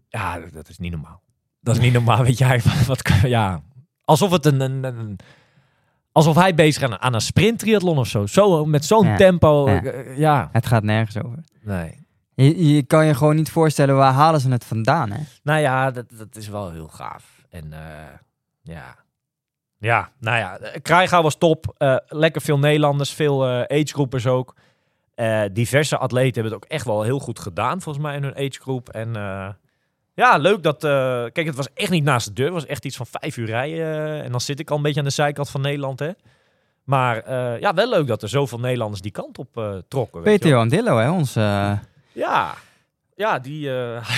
Ja, 0.09 0.39
dat 0.53 0.69
is 0.69 0.79
niet 0.79 0.93
normaal. 0.93 1.23
Dat 1.61 1.77
is 1.77 1.81
niet 1.83 1.93
normaal, 1.93 2.23
weet 2.23 2.39
jij. 2.39 2.61
Wat, 2.87 3.03
ja, 3.23 3.63
alsof 4.05 4.31
het 4.31 4.47
een, 4.47 4.61
een, 4.61 4.85
een- 4.85 5.19
alsof 6.13 6.35
hij 6.37 6.55
bezig 6.55 6.83
is 6.83 6.89
aan, 6.89 7.01
aan 7.01 7.15
een 7.15 7.21
sprinttriathlon 7.21 7.99
of 7.99 8.07
zo. 8.07 8.27
zo 8.27 8.65
met 8.65 8.85
zo'n 8.85 9.07
Ja. 9.07 9.17
tempo. 9.17 9.71
Ja. 9.71 9.83
eh, 9.83 10.19
ja, 10.19 10.49
Het 10.53 10.67
gaat 10.67 10.83
nergens 10.83 11.23
over. 11.25 11.39
nee. 11.63 12.04
Je, 12.35 12.75
je 12.75 12.83
kan 12.83 13.07
je 13.07 13.15
gewoon 13.15 13.37
niet 13.37 13.51
voorstellen 13.51 13.97
waar 13.97 14.13
halen 14.13 14.41
ze 14.41 14.51
het 14.51 14.65
vandaan, 14.65 15.11
hè? 15.11 15.21
Nou 15.43 15.61
ja, 15.61 15.91
dat, 15.91 16.05
dat 16.11 16.37
is 16.37 16.49
wel 16.49 16.71
heel 16.71 16.89
gaaf. 16.89 17.35
En 17.55 17.73
eh, 17.73 18.19
ja. 18.63 18.97
Ja, 19.79 20.11
nou 20.19 20.39
ja, 20.39 20.59
eh, 20.59 20.81
Krijga 20.83 21.23
was 21.23 21.39
top. 21.39 21.75
Eh, 21.77 21.97
lekker 22.07 22.43
veel 22.43 22.59
Nederlanders, 22.59 23.13
veel 23.13 23.47
eh 23.47 23.81
agegroepers 23.81 24.27
ook. 24.27 24.55
Diverse 25.53 25.99
atleten 25.99 26.35
hebben 26.35 26.53
het 26.53 26.65
ook 26.65 26.71
echt 26.71 26.85
wel 26.85 27.03
heel 27.03 27.19
goed 27.19 27.39
gedaan, 27.39 27.81
volgens 27.81 28.05
mij, 28.05 28.17
in 28.17 28.23
hun 28.23 28.37
agegroep. 28.37 28.89
En 28.89 29.13
ja, 30.15 30.37
leuk 30.37 30.63
dat... 30.63 30.79
kijk, 31.33 31.47
het 31.47 31.55
was 31.55 31.73
echt 31.75 31.91
niet 31.91 32.05
naast 32.05 32.27
de 32.27 32.33
deur. 32.33 32.45
Het 32.45 32.55
was 32.55 32.67
echt 32.67 32.85
iets 32.85 32.97
van 32.97 33.07
vijf 33.07 33.37
uur 33.37 33.47
rijden. 33.47 34.23
en 34.23 34.31
dan 34.31 34.41
zit 34.41 34.61
ik 34.61 34.71
al 34.71 34.77
een 34.77 34.83
beetje 34.83 35.01
aan 35.01 35.07
de 35.07 35.13
zijkant 35.13 35.51
van 35.51 35.61
Nederland, 35.61 35.99
hè. 35.99 36.11
Maar 36.85 37.33
ja, 37.61 37.75
wel 37.75 37.89
leuk 37.89 38.07
dat 38.07 38.23
er 38.23 38.29
zoveel 38.29 38.59
Nederlanders 38.59 39.01
die 39.03 39.11
kant 39.11 39.39
op 39.39 39.83
trokken. 39.89 40.23
Peter. 40.23 40.51
Johan 40.51 40.69
Dillo, 40.69 40.99
hè? 40.99 41.11
Ons, 41.11 41.37
Ja, 42.15 42.55
ja 43.15 43.39
die... 43.39 43.71
eh, 43.71 44.09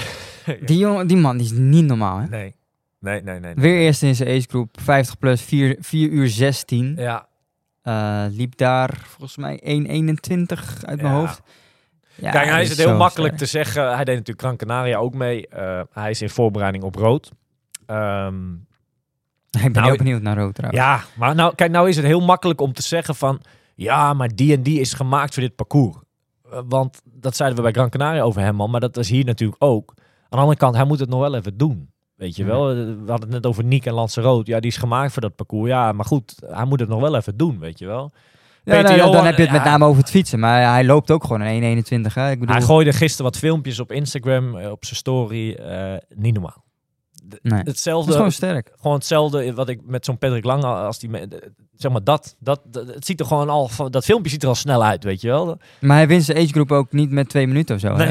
die, 0.67 0.79
jongen, 0.79 1.07
die 1.07 1.17
man 1.17 1.37
die 1.37 1.47
is 1.47 1.53
niet 1.53 1.85
normaal, 1.85 2.19
hè? 2.19 2.27
nee. 2.27 2.55
Nee, 3.01 3.23
nee, 3.23 3.41
nee. 3.41 3.55
nee. 3.55 3.65
Weer 3.65 3.81
eerst 3.81 4.03
in 4.03 4.15
zijn 4.15 4.29
agegroep, 4.29 4.77
50 4.81 5.19
plus, 5.19 5.43
4, 5.43 5.77
4 5.81 6.09
uur 6.11 6.29
16. 6.29 6.95
Ja, 6.97 7.27
Eh, 7.83 8.25
liep 8.29 8.57
daar 8.57 9.01
volgens 9.05 9.37
mij 9.37 9.61
1,21 9.65 10.85
uit 10.85 11.03
mijn 11.03 11.15
Ja. 11.15 11.19
hoofd. 11.21 11.41
Ja, 12.15 12.31
Kijk, 12.31 12.49
hij 12.49 12.63
is 12.63 12.69
het 12.69 12.79
heel 12.79 12.97
makkelijk 12.97 13.35
sterk. 13.35 13.51
te 13.51 13.57
zeggen. 13.59 13.95
Hij 13.95 14.05
deed 14.05 14.15
natuurlijk 14.15 14.41
Gran 14.41 14.57
Canaria 14.57 14.97
ook 14.99 15.15
mee. 15.15 15.49
Eh, 15.49 15.81
hij 15.93 16.11
is 16.11 16.23
in 16.23 16.31
voorbereiding 16.31 16.85
op 16.85 16.95
rood. 16.95 17.31
Ehm, 17.87 18.53
Ik 19.51 19.63
ben 19.63 19.73
Nou, 19.73 19.87
heel 19.87 19.97
benieuwd 19.97 20.23
naar 20.23 20.37
rood 20.37 20.55
trouwens. 20.55 20.83
ja, 20.83 21.03
maar 21.17 21.35
nou, 21.35 21.55
kijk, 21.55 21.71
nou 21.71 21.89
is 21.89 21.97
het 21.97 22.05
heel 22.05 22.21
makkelijk 22.21 22.61
om 22.61 22.73
te 22.73 22.83
zeggen 22.83 23.15
van... 23.15 23.41
Ja, 23.75 24.13
maar 24.15 24.29
die 24.35 24.55
en 24.57 24.63
die 24.63 24.81
is 24.81 24.93
gemaakt 24.93 25.35
voor 25.35 25.43
dit 25.43 25.57
parcours. 25.57 25.97
Want 26.69 27.03
dat 27.05 27.37
zeiden 27.37 27.57
we 27.59 27.63
bij 27.65 27.73
Gran 27.73 27.91
Canaria 27.91 28.23
over 28.23 28.41
hem 28.41 28.61
al. 28.61 28.69
Maar 28.69 28.81
dat 28.81 28.97
is 28.97 29.09
hier 29.11 29.25
natuurlijk 29.25 29.65
ook. 29.65 29.93
Aan 29.97 30.05
de 30.31 30.37
andere 30.37 30.57
kant, 30.59 30.75
hij 30.77 30.85
moet 30.85 31.01
het 31.01 31.09
nog 31.09 31.21
wel 31.21 31.35
even 31.35 31.57
doen. 31.57 31.91
Weet 32.17 32.37
je 32.37 32.45
Ja. 32.45 32.49
wel? 32.49 32.71
Eh, 32.71 32.77
We 32.77 32.93
hadden 33.07 33.21
het 33.21 33.31
net 33.31 33.47
over 33.47 33.65
Nick 33.65 33.87
en 33.87 33.93
Lanzarote. 33.95 34.51
Ja, 34.51 34.61
die 34.61 34.71
is 34.71 34.77
gemaakt 34.77 35.13
voor 35.13 35.23
dat 35.23 35.37
parcours. 35.37 35.69
Ja, 35.71 35.93
maar 35.93 36.05
goed, 36.05 36.35
hij 36.47 36.65
moet 36.65 36.81
het 36.81 36.89
nog 36.89 37.01
wel 37.01 37.17
even 37.17 37.37
doen, 37.37 37.59
weet 37.59 37.79
je 37.79 37.87
wel. 37.87 38.13
Ja, 38.65 38.81
nou, 38.81 39.11
dan 39.13 39.25
heb 39.25 39.37
je 39.37 39.43
het 39.43 39.53
met 39.53 39.65
name 39.65 39.85
over 39.85 40.01
het 40.01 40.11
fietsen. 40.11 40.39
Maar 40.39 40.73
hij 40.73 40.85
loopt 40.85 41.11
ook 41.11 41.23
gewoon 41.25 41.41
een 41.41 41.63
1,21. 41.63 42.15
Hè? 42.15 42.31
Ik 42.31 42.41
bedoel, 42.41 42.55
Hij 42.55 42.65
gooide 42.65 42.93
gisteren 42.93 43.25
wat 43.25 43.37
filmpjes 43.41 43.81
op 43.81 43.93
Instagram, 43.93 44.57
eh, 44.57 44.71
op 44.71 44.85
zijn 44.85 44.97
story. 44.97 45.53
Eh, 45.53 45.95
niet 46.15 46.35
normaal. 46.35 46.65
Nee. 47.43 47.61
Hetzelfde, 47.65 48.13
gewoon 48.13 48.33
sterk. 48.33 48.71
gewoon 48.81 48.97
hetzelfde 48.97 49.55
wat 49.55 49.69
ik 49.69 49.81
met 49.85 50.05
zo'n 50.05 50.19
Patrick 50.19 50.45
Lange 50.45 50.67
als 50.67 50.99
die 50.99 51.11
zeg 51.77 51.93
maar 51.93 52.05
dat, 52.05 52.37
dat 52.39 52.61
dat- 52.65 52.87
het 52.87 53.07
ziet 53.07 53.21
er 53.21 53.27
gewoon 53.27 53.49
al 53.49 53.71
dat 53.91 54.05
filmpje 54.05 54.31
ziet 54.31 54.43
er 54.43 54.49
al 54.49 54.55
snel 54.55 54.85
uit 54.85 55.05
weet 55.05 55.21
je 55.21 55.29
wel 55.29 55.59
Maar 55.81 55.97
hij 55.97 56.07
wint 56.09 56.25
zijn 56.25 56.39
agegroep 56.39 56.73
ook 56.73 56.93
niet 56.93 57.11
met 57.11 57.29
twee 57.29 57.47
minuten 57.47 57.75
of 57.75 57.81
zo. 57.81 57.95
hè? 57.97 58.05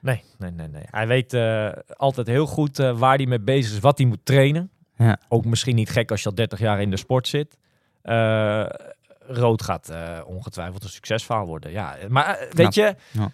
nee 0.00 0.22
nee 0.38 0.50
nee 0.50 0.68
nee 0.68 0.82
hij 0.90 1.06
weet 1.06 1.32
eh, 1.34 1.68
altijd 1.96 2.26
heel 2.26 2.46
goed 2.46 2.78
eh, 2.78 2.98
waar 2.98 3.16
hij 3.16 3.26
mee 3.26 3.40
bezig 3.40 3.72
is 3.72 3.78
wat 3.78 3.98
hij 3.98 4.06
moet 4.06 4.24
trainen 4.24 4.70
Ja. 4.96 5.18
ook 5.28 5.44
misschien 5.44 5.74
niet 5.74 5.90
gek 5.90 6.10
als 6.10 6.22
je 6.22 6.28
al 6.28 6.34
30 6.34 6.58
jaar 6.58 6.80
in 6.80 6.90
de 6.90 6.96
sport 6.96 7.28
zit 7.28 7.56
Eh, 8.02 8.66
rood 9.18 9.62
gaat 9.62 9.88
eh, 9.88 10.18
ongetwijfeld 10.26 10.82
een 10.84 10.88
succesverhaal 10.90 11.46
worden 11.46 11.70
ja 11.70 11.96
maar 12.08 12.36
eh, 12.36 12.52
weet 12.52 12.74
je 12.74 12.94
Ja. 13.12 13.30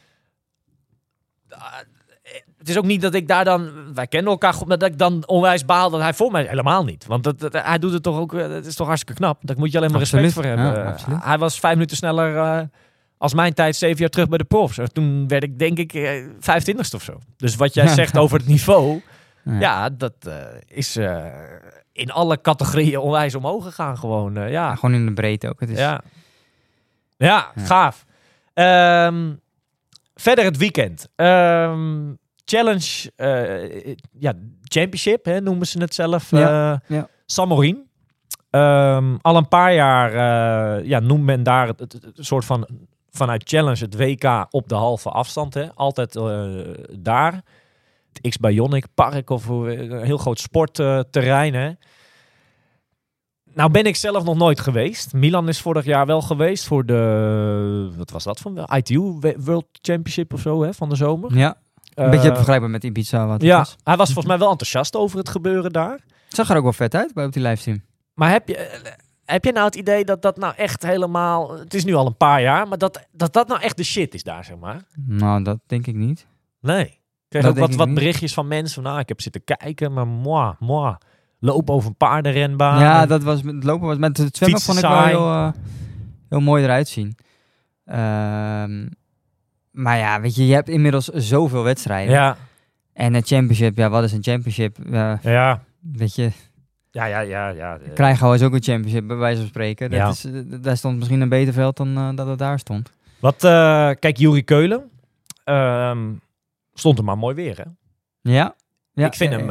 Het 2.65 2.73
is 2.73 2.79
ook 2.79 2.85
niet 2.89 3.01
dat 3.03 3.15
ik 3.15 3.29
daar 3.29 3.45
dan, 3.45 3.71
wij 3.95 4.07
kennen 4.07 4.31
elkaar 4.33 4.55
goed, 4.55 4.69
maar 4.69 4.79
dat 4.79 4.89
ik 4.91 4.99
dan 4.99 5.27
onwijs 5.27 5.65
baal 5.65 5.91
dat 5.91 6.01
hij 6.01 6.15
voor 6.15 6.31
mij 6.33 6.45
helemaal 6.45 6.85
niet. 6.85 7.07
Want 7.07 7.25
dat, 7.25 7.41
dat- 7.41 7.53
hij 7.53 7.79
doet 7.79 7.93
het 7.93 8.03
toch 8.03 8.19
ook, 8.19 8.35
eh, 8.35 8.49
het 8.49 8.67
is 8.67 8.75
toch 8.75 8.87
hartstikke 8.87 9.21
knap. 9.21 9.39
Daar 9.43 9.59
moet 9.59 9.73
je 9.73 9.79
alleen 9.79 9.91
maar 9.91 10.01
Absoluut, 10.01 10.25
respect 10.25 10.47
voor 10.47 10.57
hebben. 10.63 10.83
ja, 10.83 10.97
Eh, 11.21 11.27
hij 11.27 11.39
was 11.39 11.59
vijf 11.61 11.75
minuten 11.75 11.97
sneller 11.97 12.37
eh, 12.37 12.61
als 13.19 13.35
mijn 13.35 13.55
tijd, 13.55 13.77
zeven 13.77 13.99
jaar 13.99 14.09
terug 14.09 14.29
bij 14.29 14.39
de 14.39 14.45
profs. 14.45 14.79
En 14.79 14.93
toen 14.93 15.29
werd 15.29 15.43
ik 15.43 15.59
denk 15.59 15.79
ik 15.79 15.93
eh, 15.95 16.25
vijftiendigste 16.41 16.97
of 16.97 17.03
zo. 17.03 17.19
Dus 17.37 17.57
wat 17.57 17.75
jij 17.75 17.85
Ja. 17.85 17.95
zegt 17.95 18.17
over 18.19 18.39
het 18.39 18.47
niveau, 18.47 19.01
Ja. 19.45 19.59
ja, 19.61 19.89
dat 19.91 20.15
eh, 20.21 20.35
is 20.67 20.97
eh, 20.97 21.25
in 21.93 22.11
alle 22.11 22.41
categorieën 22.41 22.99
onwijs 22.99 23.35
omhoog 23.35 23.65
gegaan 23.65 23.99
gewoon. 23.99 24.37
eh, 24.37 24.51
Ja, 24.51 24.75
gewoon 24.75 24.95
in 24.95 25.07
de 25.07 25.13
breedte 25.13 25.49
ook. 25.49 25.61
Het 25.61 25.71
is, 25.71 25.79
ja. 25.79 26.01
Ja, 27.17 27.51
Ja. 27.55 27.65
gaaf. 27.65 28.05
Ehm, 28.55 29.33
verder 30.15 30.45
het 30.45 30.57
weekend. 30.57 31.09
Ehm, 31.17 32.13
challenge, 32.45 33.13
eh, 33.17 33.95
ja, 34.19 34.33
championship 34.63 35.25
hè, 35.25 35.41
noemen 35.41 35.67
ze 35.67 35.79
het 35.81 35.95
zelf. 35.95 36.31
Ja, 36.31 36.73
eh, 36.73 36.97
ja. 36.97 37.09
Samorin. 37.27 37.89
Ehm, 38.51 39.17
al 39.21 39.37
een 39.37 39.49
paar 39.49 39.75
jaar 39.75 40.11
eh, 40.13 40.85
ja, 40.89 40.99
noemt 41.01 41.25
men 41.25 41.43
daar 41.43 41.67
het, 41.67 41.81
het- 41.81 41.93
het 41.93 42.13
soort 42.17 42.45
van 42.45 42.69
vanuit 43.11 43.43
challenge 43.49 43.85
het 43.85 43.97
WK 43.97 44.47
op 44.51 44.69
de 44.69 44.75
halve 44.75 45.09
afstand. 45.11 45.55
Hè. 45.55 45.75
Altijd 45.75 46.17
eh, 46.17 46.51
daar. 46.99 47.43
Het 48.13 48.29
X-Bionic 48.29 48.85
Park 48.95 49.31
of 49.31 49.47
een 49.49 50.05
heel 50.05 50.19
groot 50.19 50.41
sportterrein. 50.41 51.55
hè. 51.55 51.71
Nou 53.55 53.71
ben 53.71 53.85
ik 53.85 53.97
zelf 53.97 54.25
nog 54.25 54.37
nooit 54.37 54.61
geweest. 54.61 55.13
Milan 55.13 55.49
is 55.49 55.61
vorig 55.61 55.85
jaar 55.85 56.07
wel 56.07 56.21
geweest 56.23 56.65
voor 56.67 56.87
de, 56.87 57.93
wat 57.97 58.11
was 58.11 58.25
dat 58.25 58.41
van 58.41 58.69
ITU 58.77 58.99
World 59.37 59.67
Championship 59.73 60.33
of 60.33 60.41
zo 60.41 60.63
hè, 60.63 60.75
van 60.75 60.89
de 60.89 60.97
zomer. 60.97 61.37
Ja, 61.37 61.57
een 61.95 62.11
beetje 62.11 62.29
Eh, 62.29 62.35
vergelijkbaar 62.35 62.71
met 62.71 62.85
Ibiza. 62.85 63.25
Wat 63.27 63.33
het 63.33 63.43
Ja, 63.43 63.59
was. 63.59 63.77
hij 63.85 63.97
was 63.97 64.07
volgens 64.07 64.27
mij 64.27 64.39
wel 64.39 64.51
enthousiast 64.51 64.97
over 64.97 65.19
het 65.19 65.29
gebeuren 65.29 65.73
daar. 65.73 65.93
Het 66.27 66.35
zag 66.37 66.51
er 66.51 66.57
ook 66.57 66.63
wel 66.63 66.73
vet 66.73 66.95
uit 66.95 67.15
bij 67.15 67.25
op 67.25 67.33
die 67.33 67.43
livestream. 67.43 67.83
Maar 68.15 68.31
heb 68.31 68.49
je, 68.49 68.57
eh, 68.57 68.93
heb 69.25 69.45
je 69.45 69.53
nou 69.53 69.65
het 69.65 69.75
idee 69.75 70.05
dat 70.05 70.23
dat 70.23 70.37
nou 70.37 70.55
echt 70.57 70.83
helemaal... 70.83 71.59
Het 71.59 71.75
is 71.75 71.85
nu 71.85 71.95
al 71.95 72.07
een 72.07 72.17
paar 72.17 72.43
jaar, 72.43 72.69
maar 72.69 72.79
dat 72.79 73.07
dat, 73.13 73.33
dat 73.33 73.49
nou 73.49 73.61
echt 73.61 73.77
de 73.77 73.85
shit 73.85 74.15
is 74.15 74.23
daar, 74.23 74.45
zeg 74.45 74.57
maar? 74.57 74.83
Nou, 75.07 75.43
dat 75.43 75.59
denk 75.67 75.87
ik 75.87 75.95
niet. 75.95 76.27
Nee. 76.61 76.85
Ik 76.85 77.01
kreeg 77.41 77.47
ook 77.47 77.59
wat, 77.59 77.75
wat 77.75 77.95
berichtjes 77.95 78.35
van 78.35 78.49
mensen 78.49 78.75
van... 78.75 78.83
Nou, 78.83 78.99
ik 78.99 79.09
heb 79.09 79.21
zitten 79.21 79.45
kijken, 79.45 79.93
maar 79.93 80.07
moi, 80.07 80.55
moi. 80.59 80.97
Lopen 81.39 81.75
over 81.75 81.89
een 81.89 81.97
paardenrenbaan. 81.97 82.81
ja, 82.81 83.07
dat 83.07 83.23
was 83.23 83.43
met 83.43 83.55
het 83.55 83.65
lopen 83.65 83.87
was 83.87 83.97
met 83.99 84.17
het 84.17 84.37
zwemmen 84.37 84.61
vond 84.61 84.79
ik 84.79 84.85
wel 84.85 85.03
heel, 85.05 85.31
eh, 85.31 85.49
heel 86.29 86.41
mooi 86.41 86.65
eruit 86.65 86.89
zien. 86.89 87.17
Ehm, 87.85 88.87
maar 89.75 89.99
ja, 89.99 90.21
weet 90.21 90.35
je, 90.35 90.47
je 90.47 90.55
hebt 90.55 90.69
inmiddels 90.69 91.07
zoveel 91.07 91.63
wedstrijden. 91.63 92.15
Ja, 92.15 92.37
En 92.93 93.15
een 93.15 93.25
championship, 93.25 93.77
ja, 93.77 93.91
wat 93.91 94.05
is 94.05 94.13
een 94.13 94.23
championship? 94.23 94.77
Ja, 95.23 95.61
weet 95.81 96.15
je, 96.15 96.31
ja, 96.95 97.07
ja, 97.07 97.21
ja. 97.21 97.49
ja. 97.49 97.79
Krijgen 97.95 98.35
is 98.35 98.43
ook 98.43 98.53
een 98.53 98.63
championship, 98.63 99.07
bij 99.07 99.17
wijze 99.17 99.39
van 99.39 99.49
spreken. 99.49 99.91
Dat 99.91 99.99
Ja. 99.99 100.09
is, 100.09 100.25
eh, 100.25 100.33
daar 100.61 100.77
stond 100.77 100.97
misschien 100.97 101.21
een 101.21 101.29
beter 101.29 101.53
veld 101.53 101.77
dan 101.77 101.97
eh, 101.97 102.09
dat 102.15 102.27
het 102.27 102.39
daar 102.39 102.59
stond. 102.59 102.91
Wat, 103.21 103.45
eh, 103.45 103.91
kijk, 103.99 104.17
Juri 104.17 104.45
Keulen 104.45 104.91
ehm, 105.45 106.13
stond 106.75 106.99
er 106.99 107.05
maar 107.05 107.19
mooi 107.19 107.35
weer, 107.35 107.57
hè? 107.57 107.65
Ja. 108.33 108.55
ja 108.93 109.07
ik 109.07 109.15
vind 109.15 109.33
hem 109.33 109.47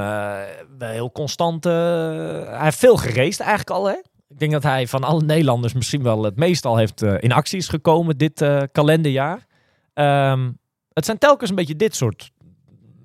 wel 0.78 0.90
heel 0.90 1.12
constant. 1.12 1.64
hij 1.64 2.58
heeft 2.64 2.78
veel 2.78 2.98
geraced 2.98 3.40
eigenlijk 3.40 3.70
al, 3.70 3.86
hè? 3.86 3.96
Ik 4.28 4.40
denk 4.40 4.52
dat 4.52 4.64
hij 4.64 4.88
van 4.88 5.04
alle 5.04 5.22
Nederlanders 5.22 5.74
misschien 5.74 6.04
wel 6.04 6.24
het 6.24 6.36
meest 6.36 6.66
al 6.66 6.78
heeft 6.78 7.02
in 7.02 7.32
actie 7.32 7.58
is 7.58 7.68
gekomen 7.68 8.18
dit 8.18 8.46
kalenderjaar. 8.72 9.46
Ehm, 9.94 10.52
het 10.94 11.06
zijn 11.06 11.18
telkens 11.18 11.50
een 11.50 11.56
beetje 11.56 11.76
dit 11.76 11.96
soort 11.96 12.32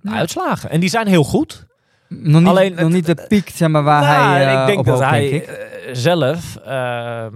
Ja. 0.02 0.12
uitslagen. 0.12 0.70
En 0.70 0.80
die 0.80 0.88
zijn 0.88 1.06
heel 1.06 1.24
goed. 1.24 1.66
Nog 2.08 2.40
niet, 2.40 2.48
Alleen 2.48 2.70
nog 2.70 2.80
het- 2.80 2.88
niet 2.92 3.06
de 3.06 3.24
piek, 3.28 3.48
zeg 3.54 3.68
maar, 3.68 3.82
waar 3.82 4.02
Nou, 4.02 4.28
hij 4.36 4.54
eh, 4.54 4.60
ik 4.60 4.66
denk 4.66 4.78
op 4.78 4.84
dat 4.86 5.00
hij 5.00 5.30
denk 5.30 5.42
ik. 5.42 5.48
eh, 5.48 5.64
zelf, 5.94 6.56
ehm, 6.56 7.34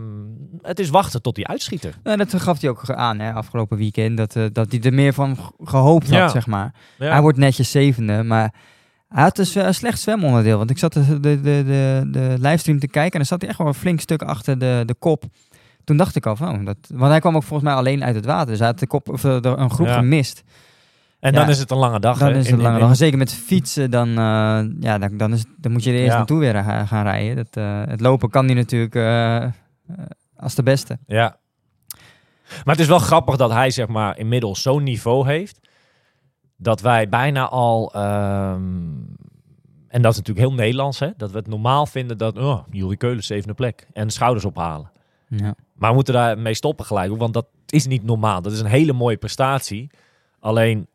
het 0.63 0.79
is 0.79 0.89
wachten 0.91 1.23
tot 1.23 1.35
die 1.35 1.47
uitschieter. 1.47 1.95
Nou, 2.03 2.17
dat 2.17 2.35
gaf 2.43 2.61
hij 2.61 2.71
ook 2.71 2.91
aan 2.91 3.19
hè, 3.19 3.33
afgelopen 3.33 3.77
weekend. 3.79 4.17
Dat, 4.17 4.37
eh, 4.37 4.45
dat 4.53 4.73
hij 4.73 4.81
er 4.81 4.95
meer 4.95 5.13
van 5.13 5.37
gehoopt 5.65 6.05
had, 6.07 6.15
Ja. 6.19 6.29
zeg 6.29 6.47
maar. 6.47 6.75
Ja. 6.99 7.11
Hij 7.11 7.21
wordt 7.21 7.39
netjes 7.39 7.71
zevende, 7.71 8.23
maar 8.23 8.55
hij 9.09 9.23
had 9.23 9.37
dus 9.37 9.55
een 9.55 9.75
slecht 9.75 10.01
zwemonderdeel. 10.01 10.59
Want 10.59 10.71
ik 10.71 10.79
zat 10.79 10.93
de, 10.93 11.21
de, 11.21 11.41
de, 11.41 12.03
de, 12.11 12.35
livestream 12.39 12.79
te 12.79 12.89
kijken 12.89 13.13
en 13.13 13.19
dan 13.19 13.27
zat 13.27 13.41
hij 13.41 13.49
echt 13.51 13.59
wel 13.59 13.67
een 13.67 13.75
flink 13.75 14.01
stuk 14.01 14.23
achter 14.23 14.59
de, 14.59 14.83
de 14.87 14.95
kop. 14.95 15.25
Toen 15.85 15.97
dacht 15.97 16.17
ik 16.17 16.27
al 16.27 16.37
van, 16.37 16.59
oh, 16.59 16.65
dat, 16.67 16.77
want 16.95 17.11
hij 17.11 17.21
kwam 17.21 17.37
ook 17.37 17.43
volgens 17.43 17.69
mij 17.69 17.79
alleen 17.79 18.05
uit 18.05 18.15
het 18.15 18.25
water. 18.25 18.47
Dus 18.47 18.59
hij 18.59 18.67
had 18.69 18.79
de 18.79 18.87
kop, 18.87 19.09
of, 19.09 19.25
eh, 19.25 19.37
een 19.41 19.71
groep 19.71 19.87
Ja. 19.87 19.95
gemist. 19.95 20.43
En 21.21 21.33
Ja. 21.33 21.39
dan 21.41 21.49
is 21.49 21.59
het 21.59 21.71
een 21.71 21.77
lange 21.77 22.01
dag. 22.01 22.19
Dan 22.19 22.31
is 22.35 22.47
het 22.47 22.57
een 22.57 22.63
lange 22.63 22.79
dag. 22.79 22.97
Zeker 22.97 23.19
met 23.19 23.33
fietsen, 23.33 23.91
dan, 23.91 24.09
eh, 24.09 24.61
ja, 24.81 24.99
dan, 24.99 25.17
dan, 25.17 25.33
is, 25.33 25.45
dan 25.57 25.73
moet 25.73 25.85
je 25.85 25.91
er 25.91 25.97
eerst 25.97 26.11
Ja. 26.11 26.17
naartoe 26.17 26.39
weer 26.39 26.55
eh, 26.57 26.87
gaan 26.89 27.03
rijden. 27.03 27.37
Dat, 27.37 27.57
eh, 27.57 27.83
het 27.87 28.01
lopen 28.01 28.31
kan 28.31 28.45
hij 28.47 28.55
natuurlijk 28.55 28.97
als 30.37 30.55
de 30.55 30.63
beste. 30.63 30.99
Ja. 31.07 31.37
Maar 32.65 32.75
het 32.75 32.81
is 32.81 32.87
wel 32.87 32.99
grappig 32.99 33.37
dat 33.37 33.51
hij 33.53 33.71
zeg 33.71 33.87
maar 33.87 34.19
inmiddels 34.19 34.63
zo'n 34.63 34.83
niveau 34.83 35.27
heeft. 35.27 35.61
Dat 36.57 36.81
wij 36.81 37.09
bijna 37.09 37.49
al... 37.49 37.93
ehm, 37.95 38.61
en 39.89 40.03
dat 40.03 40.13
is 40.13 40.19
natuurlijk 40.19 40.47
heel 40.47 40.53
Nederlands, 40.57 40.99
hè. 40.99 41.09
Dat 41.17 41.31
we 41.31 41.39
het 41.39 41.47
normaal 41.47 41.87
vinden 41.87 42.19
dat... 42.19 42.39
Oh, 42.39 42.63
Jurie 42.71 42.97
Keulen 42.97 43.25
zevende 43.25 43.55
plek. 43.55 43.87
En 43.93 44.07
de 44.07 44.13
schouders 44.13 44.45
ophalen. 44.45 44.91
Ja. 45.37 45.55
Maar 45.75 45.89
we 45.89 45.95
moeten 45.95 46.15
daarmee 46.15 46.55
stoppen 46.55 46.85
gelijk. 46.85 47.17
Want 47.17 47.35
dat 47.35 47.47
is 47.67 47.87
niet 47.87 48.05
normaal. 48.05 48.43
Dat 48.43 48.53
is 48.53 48.61
een 48.61 48.67
hele 48.67 48.93
mooie 48.93 49.17
prestatie. 49.17 49.91
Alleen... 50.41 50.87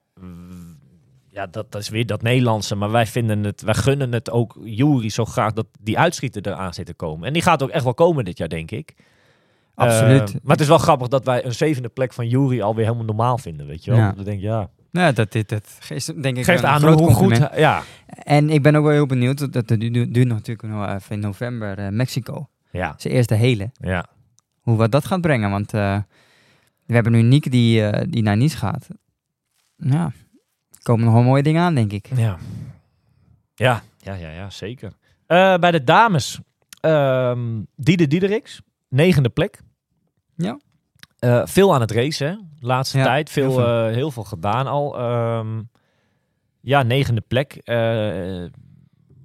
Ja, 1.30 1.48
dat, 1.48 1.72
dat 1.72 1.82
is 1.82 1.90
weer 1.90 2.06
dat 2.06 2.22
Nederlandse. 2.22 2.76
Maar 2.76 2.92
wij 2.92 3.06
vinden 3.06 3.44
het... 3.44 3.62
Wij 3.62 3.74
gunnen 3.74 4.12
het 4.12 4.32
ook 4.32 4.58
Jury 4.64 5.10
zo 5.10 5.26
graag 5.26 5.54
dat 5.54 5.68
die 5.82 6.00
uitschieter 6.00 6.48
eraan 6.48 6.74
zit 6.74 6.86
te 6.86 6.94
komen. 6.94 7.28
En 7.28 7.34
die 7.34 7.42
gaat 7.42 7.64
ook 7.64 7.70
echt 7.70 7.84
wel 7.84 7.94
komen 7.94 8.26
dit 8.26 8.38
jaar, 8.38 8.50
denk 8.50 8.72
ik. 8.72 8.96
Absoluut. 9.76 10.30
Eh, 10.30 10.36
maar 10.44 10.52
het 10.52 10.60
is 10.60 10.68
wel 10.68 10.78
grappig 10.78 11.08
dat 11.08 11.26
wij 11.26 11.46
een 11.46 11.54
zevende 11.54 11.90
plek 11.90 12.14
van 12.14 12.28
Jury 12.28 12.62
alweer 12.62 12.86
helemaal 12.86 13.06
normaal 13.06 13.38
vinden, 13.38 13.68
weet 13.68 13.84
je 13.84 13.92
wel. 13.92 14.00
Ja. 14.00 14.12
Dan 14.12 14.24
denk 14.24 14.38
ik, 14.38 14.44
ja, 14.44 14.70
Nou, 14.92 15.14
dat, 15.14 15.32
dit, 15.32 15.50
dat 15.50 15.78
geeft 15.80 16.24
denk 16.24 16.38
ik 16.38 16.44
geeft 16.44 16.64
aan 16.64 16.80
groot 16.80 17.00
hoe 17.00 17.14
goed... 17.14 17.50
Ja, 17.56 17.84
En 18.08 18.50
ik 18.50 18.62
ben 18.62 18.76
ook 18.76 18.84
wel 18.84 18.94
heel 18.94 19.06
benieuwd, 19.06 19.54
dat, 19.54 19.68
duurt, 19.68 20.14
duurt 20.14 20.28
natuurlijk 20.28 20.68
nog 20.68 20.90
even 20.90 21.16
in 21.16 21.20
november, 21.20 21.78
eh, 21.78 21.88
Mexico. 21.90 22.50
ja, 22.72 22.94
Zijn 22.98 23.14
eerste 23.14 23.34
hele. 23.34 23.72
ja. 23.74 24.06
Hoe 24.68 24.78
wat 24.78 24.92
dat 24.92 25.06
gaat 25.06 25.22
brengen, 25.22 25.50
want 25.50 25.74
eh, 25.74 26.00
we 26.86 26.94
hebben 26.94 27.12
nu 27.12 27.22
Niek 27.22 27.52
die, 27.52 27.90
eh, 27.90 28.06
die 28.10 28.24
naar 28.24 28.38
Nice 28.38 28.58
gaat. 28.58 28.88
Ja, 29.76 30.04
er 30.72 30.82
komen 30.84 31.06
nog 31.06 31.14
wel 31.14 31.24
mooie 31.24 31.44
dingen 31.44 31.62
aan, 31.62 31.76
denk 31.76 31.92
ik. 31.92 32.10
Ja, 32.16 32.38
ja, 33.56 33.84
ja, 33.98 34.14
ja, 34.14 34.30
ja 34.30 34.50
zeker. 34.50 34.92
Eh, 35.26 35.58
bij 35.58 35.72
de 35.72 35.84
dames, 35.84 36.40
ehm 36.80 37.62
Diede 37.76 38.08
Diedericks, 38.08 38.62
negende 38.90 39.30
plek. 39.30 39.62
Ja. 40.36 40.60
Veel 41.46 41.74
aan 41.74 41.82
het 41.82 41.92
racen, 41.92 42.28
hè, 42.28 42.36
laatste 42.60 42.98
Ja, 42.98 43.04
tijd. 43.04 43.30
Veel, 43.30 43.50
heel 43.50 43.54
veel. 43.60 43.86
heel, 43.88 44.12
veel 44.12 44.24
gedaan 44.24 44.68
al. 44.68 44.98
Ehm, 44.98 45.62
ja, 46.62 46.84
negende 46.84 47.22
plek. 47.22 47.62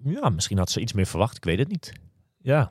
Ja, 0.04 0.28
misschien 0.28 0.58
had 0.58 0.70
ze 0.70 0.80
iets 0.80 0.92
meer 0.92 1.06
verwacht, 1.06 1.36
ik 1.36 1.44
weet 1.44 1.58
het 1.58 1.68
niet. 1.68 1.92
Ja, 2.38 2.70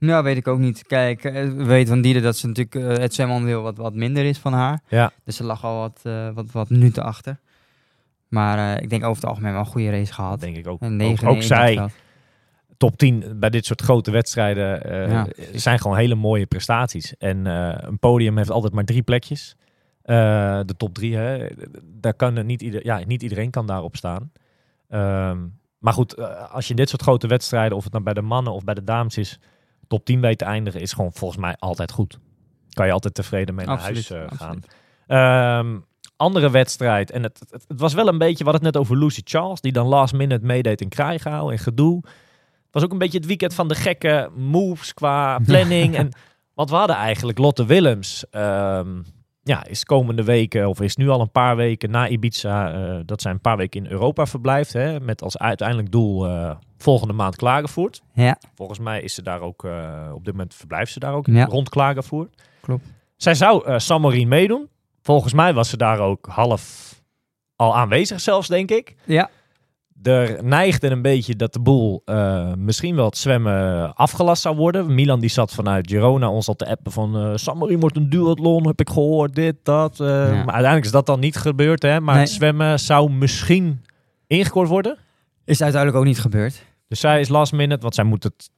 Nou, 0.00 0.24
weet 0.24 0.36
ik 0.36 0.48
ook 0.48 0.58
niet. 0.58 0.86
Kijk, 0.86 1.24
eh, 1.24 1.32
we 1.32 1.64
weten 1.64 1.88
van 1.88 2.00
Diede 2.02 2.20
dat 2.20 2.36
ze 2.36 2.46
natuurlijk 2.46 2.74
eh, 2.74 3.02
het 3.02 3.14
zwemonderdeel 3.14 3.62
wat, 3.62 3.76
wat 3.76 3.94
minder 3.94 4.24
is 4.24 4.38
van 4.38 4.52
haar. 4.52 4.80
ja, 4.88 5.12
Dus 5.24 5.36
ze 5.36 5.44
lag 5.44 5.64
al 5.64 5.78
wat, 5.78 6.00
eh, 6.02 6.30
wat, 6.34 6.50
wat 6.52 6.70
minuten 6.70 7.02
achter. 7.02 7.38
Maar 8.28 8.82
ik 8.82 8.90
denk 8.90 9.04
over 9.04 9.22
het 9.22 9.30
algemeen 9.30 9.52
wel 9.52 9.60
een 9.60 9.66
goede 9.66 9.90
race 9.90 10.12
gehad. 10.12 10.40
denk 10.40 10.56
ik 10.56 10.66
ook. 10.66 10.80
En 10.80 11.18
Ook, 11.24 11.42
zij, 11.42 11.88
top 12.76 12.96
10 12.98 13.24
bij 13.36 13.50
dit 13.50 13.66
soort 13.66 13.80
grote 13.82 14.10
wedstrijden 14.10 14.90
Ja. 15.10 15.26
zijn 15.52 15.78
gewoon 15.78 15.96
hele 15.96 16.14
mooie 16.14 16.46
prestaties. 16.46 17.16
En 17.16 17.46
een 17.86 17.98
podium 17.98 18.36
heeft 18.36 18.50
altijd 18.50 18.72
maar 18.72 18.84
drie 18.84 19.02
plekjes. 19.02 19.56
De 20.02 20.74
top 20.76 20.94
drie, 20.94 21.16
hè, 21.16 21.46
daar 21.82 22.14
kan 22.14 22.36
er 22.36 22.44
niet, 22.44 22.62
ieder, 22.62 22.84
ja, 22.84 23.00
niet 23.06 23.22
iedereen 23.22 23.50
kan 23.50 23.66
daarop 23.66 23.96
staan. 23.96 24.32
Ehm, 24.88 25.38
maar 25.78 25.92
goed, 25.92 26.16
als 26.50 26.64
je 26.64 26.70
in 26.70 26.76
dit 26.76 26.88
soort 26.88 27.02
grote 27.02 27.26
wedstrijden, 27.26 27.76
of 27.76 27.84
het 27.84 27.92
nou 27.92 28.04
bij 28.04 28.14
de 28.14 28.22
mannen 28.22 28.52
of 28.52 28.64
bij 28.64 28.74
de 28.74 28.84
dames 28.84 29.18
is, 29.18 29.38
top 29.90 30.04
10 30.04 30.20
weet 30.20 30.38
te 30.38 30.44
eindigen, 30.44 30.80
is 30.80 30.92
gewoon 30.92 31.12
volgens 31.12 31.40
mij 31.40 31.56
altijd 31.58 31.92
goed. 31.92 32.18
Kan 32.70 32.86
je 32.86 32.92
altijd 32.92 33.14
tevreden 33.14 33.54
mee 33.54 33.66
naar 33.66 33.76
Absoluut, 33.76 34.08
huis 34.08 34.30
eh, 34.30 34.38
gaan. 34.38 34.62
Ehm, 35.06 35.78
andere 36.16 36.50
wedstrijd. 36.50 37.10
En 37.10 37.22
het, 37.22 37.40
het, 37.50 37.64
het 37.68 37.80
was 37.80 37.94
wel 37.94 38.08
een 38.08 38.18
beetje, 38.18 38.44
we 38.44 38.50
hadden 38.50 38.64
het 38.66 38.74
net 38.74 38.82
over 38.82 38.98
Lucy 38.98 39.20
Charles, 39.24 39.60
die 39.60 39.72
dan 39.72 39.86
last 39.86 40.14
minute 40.14 40.46
meedeed 40.46 40.80
in 40.80 40.88
Krijgau 40.88 41.52
en 41.52 41.58
gedoe. 41.58 41.96
Het 42.04 42.70
was 42.70 42.82
ook 42.82 42.92
een 42.92 42.98
beetje 42.98 43.18
het 43.18 43.26
weekend 43.26 43.54
van 43.54 43.68
de 43.68 43.74
gekke 43.74 44.30
moves 44.36 44.94
qua 44.94 45.38
planning. 45.46 45.96
en 45.96 46.08
wat 46.54 46.70
we 46.70 46.76
hadden 46.76 46.96
eigenlijk, 46.96 47.38
Lotte 47.38 47.66
Willems, 47.66 48.24
ehm, 48.30 49.02
ja, 49.42 49.66
is 49.66 49.84
komende 49.84 50.24
weken, 50.24 50.68
of 50.68 50.80
is 50.80 50.96
nu 50.96 51.08
al 51.08 51.20
een 51.20 51.30
paar 51.30 51.56
weken 51.56 51.90
na 51.90 52.08
Ibiza, 52.08 52.72
eh, 52.72 53.00
dat 53.04 53.22
zij 53.22 53.30
een 53.30 53.40
paar 53.40 53.56
weken 53.56 53.84
in 53.84 53.90
Europa 53.90 54.26
verblijft. 54.26 54.72
Hè, 54.72 55.00
met 55.00 55.22
als 55.22 55.38
uiteindelijk 55.38 55.90
doel 55.90 56.26
eh, 56.26 56.50
volgende 56.82 57.12
maand 57.14 57.36
Klagenvoort. 57.36 58.02
Ja, 58.14 58.38
Volgens 58.54 58.78
mij 58.78 59.00
is 59.02 59.14
ze 59.14 59.22
daar 59.22 59.40
ook, 59.40 59.64
eh, 59.64 60.10
op 60.14 60.24
dit 60.24 60.32
moment 60.34 60.54
verblijft 60.54 60.92
ze 60.92 60.98
daar 60.98 61.14
ook 61.14 61.26
Ja. 61.26 61.44
rond 61.44 61.68
Klagenvoort. 61.68 62.42
Klopt. 62.60 62.84
Zij 63.16 63.34
zou 63.34 63.80
San 63.80 64.00
Marino 64.00 64.28
meedoen. 64.28 64.68
Volgens 65.02 65.32
mij 65.32 65.54
was 65.54 65.68
ze 65.68 65.76
daar 65.76 65.98
ook 65.98 66.26
half 66.26 66.94
al 67.56 67.76
aanwezig 67.76 68.20
zelfs, 68.20 68.48
denk 68.48 68.70
ik. 68.70 68.94
ja. 69.04 69.30
Er 70.02 70.44
neigde 70.44 70.90
een 70.90 71.02
beetje 71.02 71.36
dat 71.36 71.52
de 71.52 71.60
boel 71.60 72.02
eh, 72.04 72.52
misschien 72.54 72.96
wel 72.96 73.04
het 73.04 73.16
zwemmen 73.18 73.94
afgelast 73.94 74.42
zou 74.42 74.56
worden. 74.56 74.94
Milan 74.94 75.20
die 75.20 75.30
zat 75.30 75.52
vanuit 75.54 75.90
Girona 75.90 76.30
ons 76.30 76.48
al 76.48 76.54
te 76.54 76.66
appen 76.66 76.92
van... 76.92 77.38
San 77.38 77.58
Marino 77.58 77.78
wordt 77.80 77.96
een 77.96 78.10
duathlon, 78.10 78.66
heb 78.66 78.80
ik 78.80 78.88
gehoord, 78.90 79.34
dit, 79.34 79.56
dat. 79.62 79.98
Maar 79.98 80.34
uiteindelijk 80.36 80.84
is 80.84 80.90
dat 80.90 81.06
dan 81.06 81.20
niet 81.20 81.36
gebeurd, 81.36 81.82
hè. 81.82 82.00
Maar 82.00 82.14
Nee. 82.14 82.24
het 82.24 82.32
zwemmen 82.32 82.80
zou 82.80 83.10
misschien 83.10 83.84
ingekort 84.26 84.68
worden. 84.68 84.98
Is 85.44 85.62
uiteindelijk 85.62 86.00
ook 86.00 86.08
niet 86.08 86.20
gebeurd. 86.20 86.64
Dus 86.90 87.00
zij 87.00 87.20
is 87.20 87.28
last 87.28 87.52
minute, 87.52 87.80
want 87.82 87.94
zij 87.94 88.04
moet 88.04 88.22
het 88.22 88.50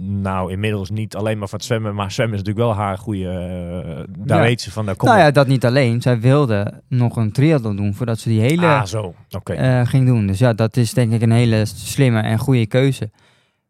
nou 0.00 0.52
inmiddels 0.52 0.90
niet 0.90 1.16
alleen 1.16 1.38
maar 1.38 1.48
van 1.48 1.58
het 1.58 1.66
zwemmen, 1.66 1.94
maar 1.94 2.12
zwemmen 2.12 2.38
is 2.38 2.42
natuurlijk 2.44 2.66
wel 2.76 2.84
haar 2.84 2.98
goede. 2.98 3.28
eh, 3.28 4.14
daar 4.26 4.38
Ja. 4.38 4.42
weet 4.44 4.60
ze 4.60 4.70
van. 4.70 4.86
Daar 4.86 4.96
komt 4.96 5.10
Nou 5.10 5.22
ja, 5.24 5.30
dat 5.30 5.46
niet 5.46 5.64
alleen. 5.64 6.02
Zij 6.02 6.20
wilde 6.20 6.82
nog 6.88 7.16
een 7.16 7.32
triathlon 7.32 7.76
doen 7.76 7.94
voordat 7.94 8.18
ze 8.18 8.28
die 8.28 8.40
hele 8.40 8.66
ah, 8.66 8.84
zo. 8.84 9.14
Oké. 9.30 9.52
eh, 9.52 9.86
ging 9.86 10.06
doen. 10.06 10.26
Dus 10.26 10.38
ja, 10.38 10.52
dat 10.52 10.76
is 10.76 10.92
denk 10.94 11.12
ik 11.12 11.22
een 11.22 11.30
hele 11.32 11.62
slimme 11.64 12.20
en 12.20 12.38
goede 12.38 12.66
keuze. 12.66 13.10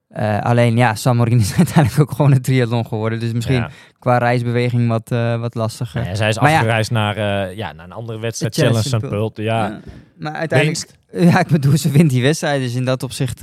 Eh, 0.08 0.38
alleen 0.40 0.76
ja, 0.76 0.94
San 0.94 1.16
Marino 1.16 1.40
is 1.50 1.54
uiteindelijk 1.56 2.00
ook 2.00 2.10
gewoon 2.16 2.32
een 2.32 2.42
triathlon 2.42 2.86
geworden. 2.86 3.20
Dus 3.20 3.32
misschien 3.32 3.54
Ja. 3.54 3.70
qua 3.98 4.18
reisbeweging 4.18 4.88
wat, 4.88 5.08
wat 5.40 5.54
lastiger. 5.54 6.04
Ja, 6.04 6.14
zij 6.14 6.28
is 6.28 6.38
Maar 6.38 6.52
afgereisd 6.52 6.90
naar, 6.90 7.16
ja, 7.54 7.72
naar 7.72 7.84
een 7.84 7.92
andere 7.92 8.18
wedstrijd. 8.18 8.54
Challenge 8.54 8.82
St. 8.88 8.98
Pult. 8.98 9.36
Ja, 9.36 9.80
maar 10.18 10.32
uiteindelijk, 10.32 10.92
winst. 11.10 11.30
ja, 11.34 11.40
ik 11.40 11.46
bedoel, 11.48 11.76
ze 11.76 11.90
wint 11.90 12.10
die 12.10 12.22
wedstrijd. 12.22 12.60
Dus 12.60 12.74
in 12.74 12.84
dat 12.84 13.02
opzicht, 13.02 13.42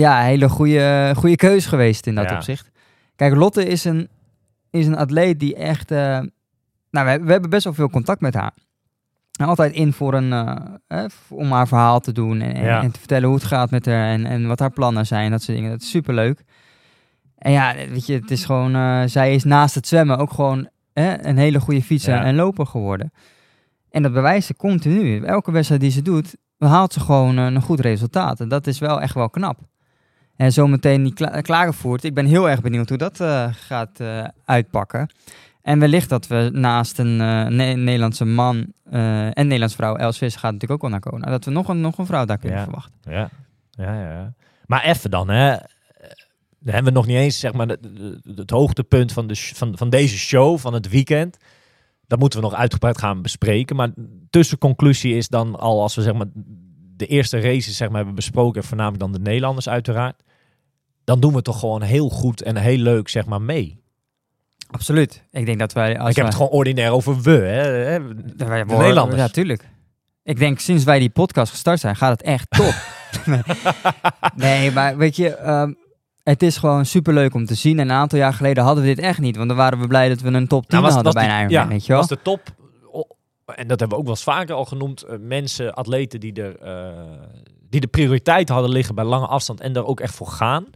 ja, 0.00 0.18
een 0.20 0.26
hele 0.26 0.48
goede, 0.48 1.12
goede 1.16 1.36
keuze 1.36 1.68
geweest 1.68 2.06
in 2.06 2.14
dat 2.14 2.28
Ja. 2.30 2.36
opzicht. 2.36 2.70
Kijk, 3.16 3.34
Lotte 3.34 3.66
is 3.66 3.84
een, 3.84 4.08
is 4.70 4.86
een 4.86 4.96
atleet 4.96 5.40
die 5.40 5.54
echt, 5.54 5.90
eh, 5.90 6.18
nou, 6.90 7.06
we, 7.06 7.24
we 7.24 7.32
hebben 7.32 7.50
best 7.50 7.64
wel 7.64 7.74
veel 7.74 7.90
contact 7.90 8.20
met 8.20 8.34
haar. 8.34 8.52
En 9.38 9.46
altijd 9.46 9.72
in 9.72 9.92
voor 9.92 10.14
een, 10.14 10.32
eh, 10.32 10.56
eh, 10.86 11.04
om 11.28 11.52
haar 11.52 11.68
verhaal 11.68 12.00
te 12.00 12.12
doen 12.12 12.40
en, 12.40 12.54
en- 12.54 12.64
Ja. 12.64 12.82
en 12.82 12.90
te 12.90 12.98
vertellen 12.98 13.26
hoe 13.28 13.36
het 13.36 13.46
gaat 13.46 13.70
met 13.70 13.86
haar 13.86 14.06
en, 14.08 14.26
en 14.26 14.46
wat 14.46 14.58
haar 14.58 14.70
plannen 14.70 15.06
zijn, 15.06 15.30
dat 15.30 15.42
soort 15.42 15.56
dingen. 15.56 15.72
Dat 15.72 15.82
is 15.82 15.90
superleuk. 15.90 16.44
En 17.38 17.52
ja, 17.52 17.74
weet 17.74 18.06
je, 18.06 18.12
het 18.14 18.30
is 18.30 18.44
gewoon, 18.44 19.08
zij 19.08 19.34
is 19.34 19.44
naast 19.44 19.74
het 19.74 19.86
zwemmen 19.88 20.18
ook 20.18 20.30
gewoon 20.32 20.68
eh, 20.92 21.12
een 21.18 21.36
hele 21.38 21.60
goede 21.60 21.82
fietser 21.82 22.14
Ja. 22.14 22.24
en 22.24 22.34
loper 22.34 22.66
geworden. 22.66 23.12
En 23.90 24.02
dat 24.02 24.12
bewijst 24.12 24.46
ze 24.46 24.56
continu. 24.56 25.22
Elke 25.24 25.50
wedstrijd 25.52 25.80
die 25.80 25.90
ze 25.90 26.02
doet, 26.02 26.36
haalt 26.58 26.92
ze 26.92 27.00
gewoon 27.00 27.36
een 27.36 27.60
goed 27.62 27.80
resultaat. 27.80 28.40
En 28.40 28.48
dat 28.48 28.66
is 28.66 28.78
wel 28.78 29.00
echt 29.00 29.14
wel 29.14 29.30
knap. 29.30 29.58
En 30.42 30.52
zometeen 30.52 31.02
die 31.02 31.14
kla 31.14 31.40
klagenvoert. 31.40 32.04
Ik 32.04 32.14
ben 32.14 32.26
heel 32.26 32.50
erg 32.50 32.60
benieuwd 32.60 32.88
hoe 32.88 32.98
dat 32.98 33.20
eh, 33.20 33.48
gaat 33.52 34.00
eh, 34.00 34.24
uitpakken. 34.44 35.10
En 35.62 35.78
wellicht 35.78 36.08
dat 36.08 36.26
we 36.26 36.50
naast 36.52 36.98
een 36.98 37.20
eh, 37.20 37.46
Ne- 37.46 37.74
Nederlandse 37.74 38.24
man 38.24 38.72
en 38.84 39.32
Nederlandse 39.46 39.76
vrouw, 39.76 39.96
Els 39.96 40.18
Visser 40.18 40.40
gaat 40.40 40.52
natuurlijk 40.52 40.82
ook 40.82 40.90
wel 40.90 41.00
naar 41.00 41.10
Kona. 41.10 41.30
Dat 41.30 41.44
we 41.44 41.50
nog 41.50 41.68
een, 41.68 41.80
nog 41.80 41.98
een 41.98 42.06
vrouw 42.06 42.24
daar 42.24 42.38
kunnen 42.38 42.58
Ja. 42.58 42.64
verwachten. 42.64 42.94
Ja. 43.02 43.30
Ja, 43.70 43.94
ja, 43.94 44.12
ja. 44.12 44.32
Maar 44.66 44.84
even 44.84 45.10
dan, 45.10 45.28
hè. 45.28 45.56
Dan 46.58 46.74
hebben 46.74 46.92
we 46.92 46.98
nog 46.98 47.06
niet 47.06 47.16
eens 47.16 47.38
zeg 47.38 47.52
maar, 47.52 47.68
het 48.36 48.50
hoogtepunt 48.50 49.12
van, 49.12 49.26
de, 49.26 49.36
van, 49.36 49.76
van 49.76 49.90
deze 49.90 50.18
show, 50.18 50.58
van 50.58 50.74
het 50.74 50.88
weekend. 50.88 51.36
Dat 52.06 52.18
moeten 52.18 52.40
we 52.40 52.44
nog 52.44 52.54
uitgebreid 52.54 52.98
gaan 52.98 53.22
bespreken. 53.22 53.76
Maar 53.76 53.90
tussenconclusie 54.30 55.16
is 55.16 55.28
dan 55.28 55.58
al, 55.58 55.82
als 55.82 55.94
we 55.94 56.02
zeg 56.02 56.14
maar, 56.14 56.26
de 56.96 57.06
eerste 57.06 57.40
races 57.40 57.76
zeg 57.76 57.88
maar, 57.88 57.96
hebben 57.96 58.14
besproken, 58.14 58.60
en 58.60 58.66
voornamelijk 58.66 59.00
dan 59.02 59.12
de 59.12 59.18
Nederlanders 59.18 59.68
uiteraard. 59.68 60.22
Dan 61.04 61.20
doen 61.20 61.34
we 61.34 61.42
toch 61.42 61.58
gewoon 61.58 61.82
heel 61.82 62.08
goed 62.08 62.42
en 62.42 62.56
heel 62.56 62.78
leuk 62.78 63.08
zeg 63.08 63.26
maar, 63.26 63.42
mee. 63.42 63.80
Absoluut. 64.70 65.22
Ik 65.30 65.46
denk 65.46 65.58
dat 65.58 65.72
wij... 65.72 65.98
Als 65.98 66.10
Ik 66.10 66.16
heb 66.16 66.24
het 66.24 66.34
gewoon 66.34 66.50
ordinair 66.50 66.90
over 66.90 67.20
we. 67.20 67.30
Hè. 67.30 68.14
De, 68.36 68.44
Nederlanders. 68.66 69.20
Ja, 69.20 69.28
tuurlijk. 69.28 69.68
Ik 70.24 70.38
denk 70.38 70.58
sinds 70.58 70.84
wij 70.84 70.98
die 70.98 71.10
podcast 71.10 71.50
gestart 71.50 71.80
zijn, 71.80 71.96
gaat 71.96 72.10
het 72.10 72.22
echt 72.22 72.50
top. 72.50 72.74
nee, 74.36 74.70
maar 74.70 74.96
weet 74.96 75.16
je, 75.16 75.34
ehm, 75.36 75.72
het 76.22 76.42
is 76.42 76.56
gewoon 76.56 76.86
superleuk 76.86 77.34
om 77.34 77.46
te 77.46 77.54
zien. 77.54 77.78
En 77.78 77.88
een 77.90 77.96
aantal 77.96 78.18
jaar 78.18 78.34
geleden 78.34 78.64
hadden 78.64 78.84
we 78.84 78.94
dit 78.94 79.04
echt 79.04 79.18
niet. 79.18 79.36
Want 79.36 79.48
dan 79.48 79.56
waren 79.56 79.78
we 79.80 79.86
blij 79.86 80.08
dat 80.08 80.20
we 80.20 80.28
een 80.28 80.46
top 80.48 80.66
10 80.68 80.80
Nou, 80.80 80.92
hadden 80.92 81.12
bij 81.12 81.22
die- 81.22 81.32
een 81.32 81.38
Ironman, 81.38 81.62
ja, 81.62 81.68
weet 81.68 81.82
je 81.86 81.88
wel. 81.92 82.00
was 82.00 82.08
de 82.08 82.18
top. 82.22 82.40
En 83.46 83.66
dat 83.68 83.80
hebben 83.80 83.88
we 83.88 83.96
ook 83.96 84.02
wel 84.02 84.14
eens 84.14 84.22
vaker 84.22 84.54
al 84.54 84.64
genoemd. 84.64 85.02
eh, 85.02 85.16
mensen, 85.20 85.74
atleten 85.74 86.20
die, 86.20 86.32
er, 86.42 86.56
eh, 86.58 86.92
die 87.70 87.80
de 87.80 87.86
prioriteit 87.86 88.48
hadden 88.48 88.70
liggen 88.70 88.94
bij 88.94 89.04
lange 89.04 89.26
afstand 89.26 89.60
en 89.60 89.72
daar 89.72 89.84
ook 89.84 90.00
echt 90.00 90.14
voor 90.14 90.26
gaan. 90.26 90.66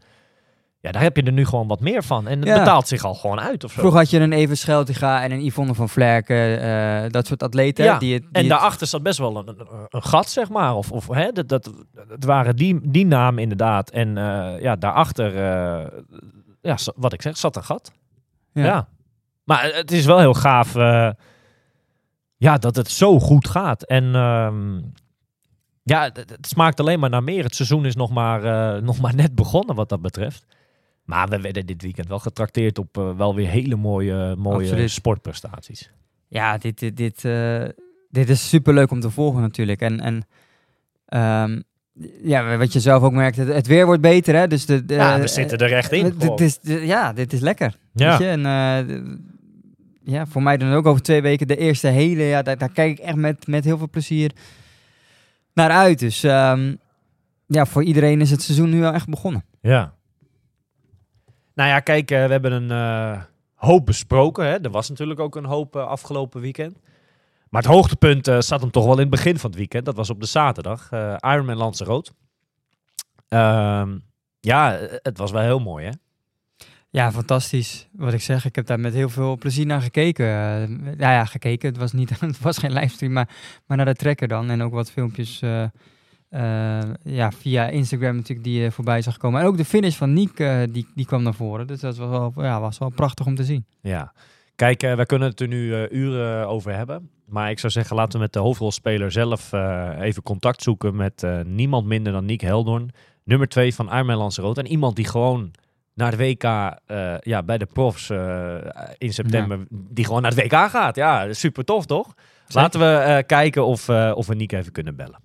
Ja, 0.87 0.93
daar 0.93 1.03
heb 1.03 1.16
je 1.16 1.22
er 1.22 1.32
nu 1.32 1.45
gewoon 1.47 1.66
wat 1.68 1.80
meer 1.80 2.03
van. 2.03 2.28
En 2.28 2.39
het 2.39 2.49
Ja. 2.49 2.59
betaalt 2.59 2.89
zich 2.89 3.05
al 3.05 3.14
gewoon 3.14 3.41
uit 3.41 3.64
of 3.64 3.72
zo. 3.72 3.78
Vroeger 3.78 3.99
had 4.01 4.11
je 4.11 4.20
een 4.20 4.32
Even 4.32 4.57
Scheltiga 4.57 5.22
en 5.22 5.32
een 5.32 5.45
Yvonne 5.45 5.74
van 5.74 5.89
Vlerken. 5.89 6.61
eh, 6.61 7.11
dat 7.11 7.26
soort 7.26 7.43
atleten. 7.43 7.84
Ja, 7.84 7.99
die 7.99 8.12
het, 8.14 8.22
die 8.22 8.32
En 8.32 8.41
het- 8.41 8.51
daarachter 8.51 8.87
zat 8.87 9.03
best 9.03 9.18
wel 9.18 9.37
een, 9.37 9.49
een, 9.49 9.66
een 9.89 10.03
gat, 10.03 10.28
zeg 10.28 10.49
maar. 10.49 10.74
Of, 10.74 10.93
of 10.93 11.07
hè, 11.09 11.32
dat, 11.32 11.49
dat, 11.49 11.72
het 12.09 12.24
waren 12.24 12.57
die, 12.57 12.78
die 12.91 13.07
namen 13.07 13.43
inderdaad. 13.43 13.91
En 13.91 14.18
eh, 14.18 14.61
ja, 14.61 14.76
daarachter, 14.76 15.37
eh, 15.37 15.87
ja, 16.61 16.76
wat 16.97 17.12
ik 17.12 17.22
zeg, 17.22 17.37
zat 17.37 17.57
een 17.57 17.64
gat. 17.64 17.93
Ja. 18.53 18.64
Ja. 18.64 18.89
Maar 19.45 19.70
het 19.74 19.93
is 19.93 20.05
wel 20.05 20.18
heel 20.18 20.34
gaaf 20.34 20.74
ja, 22.37 22.57
dat 22.59 22.76
het 22.76 22.91
zo 22.91 23.18
goed 23.20 23.49
gaat. 23.49 23.82
En 23.82 24.14
ehm, 24.14 24.76
ja, 25.82 26.03
het, 26.03 26.16
het 26.16 26.47
smaakt 26.47 26.80
alleen 26.80 27.01
maar 27.01 27.11
naar 27.11 27.22
meer. 27.24 27.45
Het 27.45 27.55
seizoen 27.55 27.87
is 27.87 27.97
nog 27.97 28.11
maar, 28.11 28.82
nog 28.82 29.01
maar 29.01 29.14
net 29.14 29.34
begonnen 29.34 29.76
wat 29.76 29.89
dat 29.89 30.03
betreft. 30.03 30.45
Maar 31.07 31.29
we 31.29 31.41
werden 31.41 31.67
dit 31.67 31.83
weekend 31.83 32.09
wel 32.09 32.19
getrakteerd 32.19 32.79
op 32.79 32.99
eh, 32.99 33.17
wel 33.17 33.35
weer 33.35 33.49
hele 33.49 33.77
mooie, 33.77 34.35
mooie 34.39 34.65
Absoluut. 34.67 34.91
sportprestaties. 34.91 35.91
Ja, 36.29 36.59
dit, 36.59 36.79
dit, 36.79 36.97
dit, 36.97 37.25
eh, 37.25 37.65
dit 38.11 38.29
is 38.29 38.49
super 38.49 38.75
leuk 38.75 38.91
om 38.91 39.01
te 39.01 39.11
volgen 39.11 39.41
natuurlijk. 39.41 39.81
En, 39.81 40.01
en 40.01 40.27
ehm, 41.07 41.61
ja, 42.23 42.57
wat 42.57 42.73
je 42.73 42.81
zelf 42.81 43.03
ook 43.03 43.13
merkt, 43.13 43.37
het, 43.37 43.49
het 43.49 43.67
weer 43.67 43.87
wordt 43.87 44.01
beter. 44.03 44.35
Hè? 44.35 44.47
Dus 44.47 44.67
de, 44.67 44.85
de- 44.85 44.95
Ja, 44.95 45.21
we 45.21 45.29
zitten 45.29 45.59
er 45.59 45.73
echt 45.73 45.93
in. 45.93 46.15
dit 46.19 46.41
is, 46.41 46.59
ja, 46.63 47.13
dit 47.13 47.33
is 47.33 47.41
lekker. 47.41 47.77
Ja. 47.93 48.09
Weet 48.11 48.19
je? 48.19 48.27
En, 48.29 48.47
eh, 48.47 49.03
ja, 50.15 50.27
voor 50.27 50.43
mij 50.43 50.57
dan 50.57 50.73
ook 50.73 50.87
over 50.87 51.03
twee 51.03 51.23
weken 51.23 51.47
de 51.47 51.57
eerste 51.57 51.89
hele. 51.89 52.23
Ja, 52.23 52.43
daar, 52.43 52.59
daar 52.59 52.73
kijk 52.73 52.99
ik 52.99 53.05
echt 53.05 53.17
met, 53.17 53.47
met 53.47 53.65
heel 53.65 53.79
veel 53.79 53.89
plezier 53.91 54.31
naar 55.55 55.71
uit. 55.71 55.99
Dus 55.99 56.23
ehm, 56.23 56.75
ja, 57.47 57.67
voor 57.67 57.83
iedereen 57.85 58.21
is 58.21 58.31
het 58.31 58.43
seizoen 58.43 58.71
nu 58.71 58.81
wel 58.81 58.93
echt 58.93 59.09
begonnen. 59.09 59.45
Ja. 59.61 59.95
Nou 61.57 61.69
ja, 61.69 61.81
kijk, 61.81 62.11
eh, 62.11 62.25
we 62.25 62.31
hebben 62.33 62.53
een 62.53 62.71
eh, 62.71 63.23
hoop 63.55 63.87
besproken. 63.87 64.45
Hè. 64.45 64.61
Er 64.61 64.71
was 64.71 64.89
natuurlijk 64.89 65.21
ook 65.21 65.37
een 65.37 65.45
hoop 65.45 65.77
eh, 65.77 65.87
afgelopen 65.87 66.41
weekend. 66.41 66.79
Maar 67.49 67.63
het 67.63 67.71
hoogtepunt 67.71 68.25
zat 68.39 68.61
hem 68.61 68.71
toch 68.71 68.85
wel 68.85 68.95
in 68.95 69.01
het 69.01 69.11
begin 69.11 69.39
van 69.39 69.51
het 69.51 69.59
weekend. 69.59 69.85
Dat 69.85 69.97
was 69.97 70.11
op 70.11 70.21
de 70.21 70.27
zaterdag. 70.27 70.91
Ironman 71.21 71.57
Lanzarote. 71.57 72.13
Ehm 73.29 73.97
ja, 74.47 74.77
eh, 74.77 74.97
het 75.03 75.19
was 75.19 75.31
wel 75.31 75.43
heel 75.43 75.59
mooi, 75.59 75.85
hè? 75.87 75.93
Ja, 76.91 77.13
fantastisch. 77.13 77.89
Wat 77.93 78.13
ik 78.13 78.21
zeg, 78.21 78.45
ik 78.45 78.55
heb 78.55 78.67
daar 78.67 78.81
met 78.81 78.95
heel 78.95 79.09
veel 79.09 79.37
plezier 79.37 79.67
naar 79.67 79.83
gekeken. 79.83 80.27
Ja, 80.99 81.13
ja, 81.13 81.25
gekeken. 81.25 81.69
Het 81.69 81.79
was, 81.79 81.93
niet, 81.93 82.21
het 82.21 82.41
was 82.41 82.59
geen 82.59 82.73
livestream, 82.73 83.13
maar, 83.13 83.29
maar 83.67 83.77
naar 83.77 83.87
de 83.87 83.95
trekker 83.95 84.29
dan. 84.29 84.51
En 84.51 84.63
ook 84.63 84.73
wat 84.73 84.91
filmpjes 84.91 85.43
eh, 86.37 86.78
eh, 86.78 86.89
ja, 87.03 87.32
via 87.32 87.68
Instagram 87.68 88.16
natuurlijk 88.16 88.47
die 88.47 88.62
je 88.62 88.70
voorbij 88.70 89.03
zag 89.03 89.16
komen. 89.16 89.41
En 89.41 89.47
ook 89.47 89.57
de 89.57 89.64
finish 89.64 89.97
van 89.97 90.12
Niek, 90.12 90.41
eh, 90.41 90.62
die, 90.70 90.87
die 90.95 91.07
kwam 91.07 91.22
naar 91.22 91.34
voren. 91.34 91.66
Dus 91.66 91.80
dat 91.80 91.97
was 91.97 92.09
wel, 92.09 92.32
ja, 92.37 92.61
was 92.61 92.78
wel 92.78 92.89
prachtig 92.91 93.26
om 93.26 93.34
te 93.34 93.45
zien. 93.45 93.66
Ja. 93.80 94.12
Kijk, 94.55 94.82
eh, 94.82 94.95
wij 94.95 95.07
kunnen 95.07 95.28
het 95.28 95.41
er 95.41 95.49
nu 95.49 95.74
eh, 95.74 95.91
uren 95.99 96.49
over 96.49 96.74
hebben. 96.74 97.11
Maar 97.26 97.51
ik 97.51 97.59
zou 97.59 97.72
zeggen, 97.72 97.97
laten 97.97 98.12
we 98.12 98.18
met 98.18 98.32
de 98.32 98.39
hoofdrolspeler 98.39 99.12
zelf 99.12 99.53
eh, 99.53 99.91
even 100.01 100.22
contact 100.22 100.62
zoeken 100.62 100.97
met 100.97 101.22
eh, 101.22 101.41
niemand 101.45 101.87
minder 101.87 102.12
dan 102.12 102.24
Nick 102.24 102.41
Heldorn. 102.41 102.91
Nummer 103.24 103.49
2 103.49 103.74
van 103.74 103.87
Ironman 103.93 104.16
Lanzarote. 104.16 104.61
En 104.61 104.66
iemand 104.66 104.97
die 104.97 105.09
gewoon 105.09 105.51
naar 105.95 106.11
de 106.11 106.16
WK, 106.16 106.45
eh, 106.87 107.14
ja, 107.20 107.43
bij 107.43 107.59
de 107.59 107.66
profs 107.66 108.11
eh, 108.11 108.55
in 108.99 109.12
september, 109.12 109.66
die 109.70 110.05
gewoon 110.05 110.22
naar 110.22 110.30
het 110.34 110.41
WK 110.43 110.55
gaat. 110.55 110.97
Ja, 110.97 111.32
super 111.32 111.64
tof 111.64 111.87
toch? 111.87 112.14
Laten 112.49 112.80
we 112.80 112.87
eh, 112.97 113.26
kijken 113.26 113.66
of, 113.66 113.89
eh, 113.89 114.12
of 114.14 114.26
we 114.26 114.34
Nick 114.34 114.53
even 114.53 114.72
kunnen 114.72 114.97
bellen. 114.97 115.20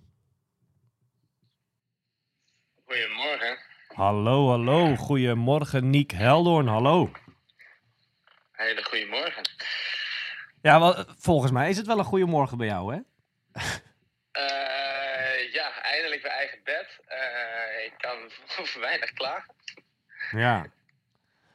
Goedemorgen. 2.91 3.57
Hallo, 3.95 4.49
hallo. 4.49 4.95
Goedemorgen, 4.95 5.89
Nick 5.89 6.11
Heldorn. 6.11 6.67
Hallo. 6.67 7.11
Hele 8.51 8.83
goedemorgen. 8.83 9.41
Ja, 10.61 10.79
wel, 10.79 11.05
volgens 11.17 11.51
mij 11.51 11.69
is 11.69 11.77
het 11.77 11.87
wel 11.87 11.97
een 11.99 12.03
goede 12.05 12.25
morgen 12.25 12.57
bij 12.57 12.67
jou, 12.67 12.93
hè? 12.93 12.99
Eh, 14.31 15.53
ja, 15.53 15.81
eindelijk 15.81 16.21
weer 16.21 16.31
eigen 16.31 16.59
bed. 16.63 16.99
Eh, 17.05 17.85
ik 17.85 17.93
kan 17.97 18.17
voor 18.45 18.81
weinig 18.89 19.11
klagen. 19.13 19.53
Ja. 20.31 20.65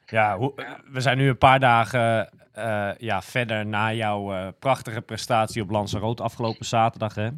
Ja, 0.07 0.37
hoe- 0.37 0.81
we 0.87 1.01
zijn 1.01 1.19
nu 1.19 1.29
een 1.29 1.39
paar 1.39 1.61
dagen 1.61 2.31
eh, 2.53 2.91
ja, 2.99 3.23
verder 3.23 3.67
na 3.67 3.93
jouw 3.93 4.53
prachtige 4.53 5.03
prestatie 5.03 5.63
op 5.63 5.71
Lanzarote 5.71 6.23
afgelopen 6.23 6.65
zaterdag. 6.67 7.15
Hè? 7.15 7.29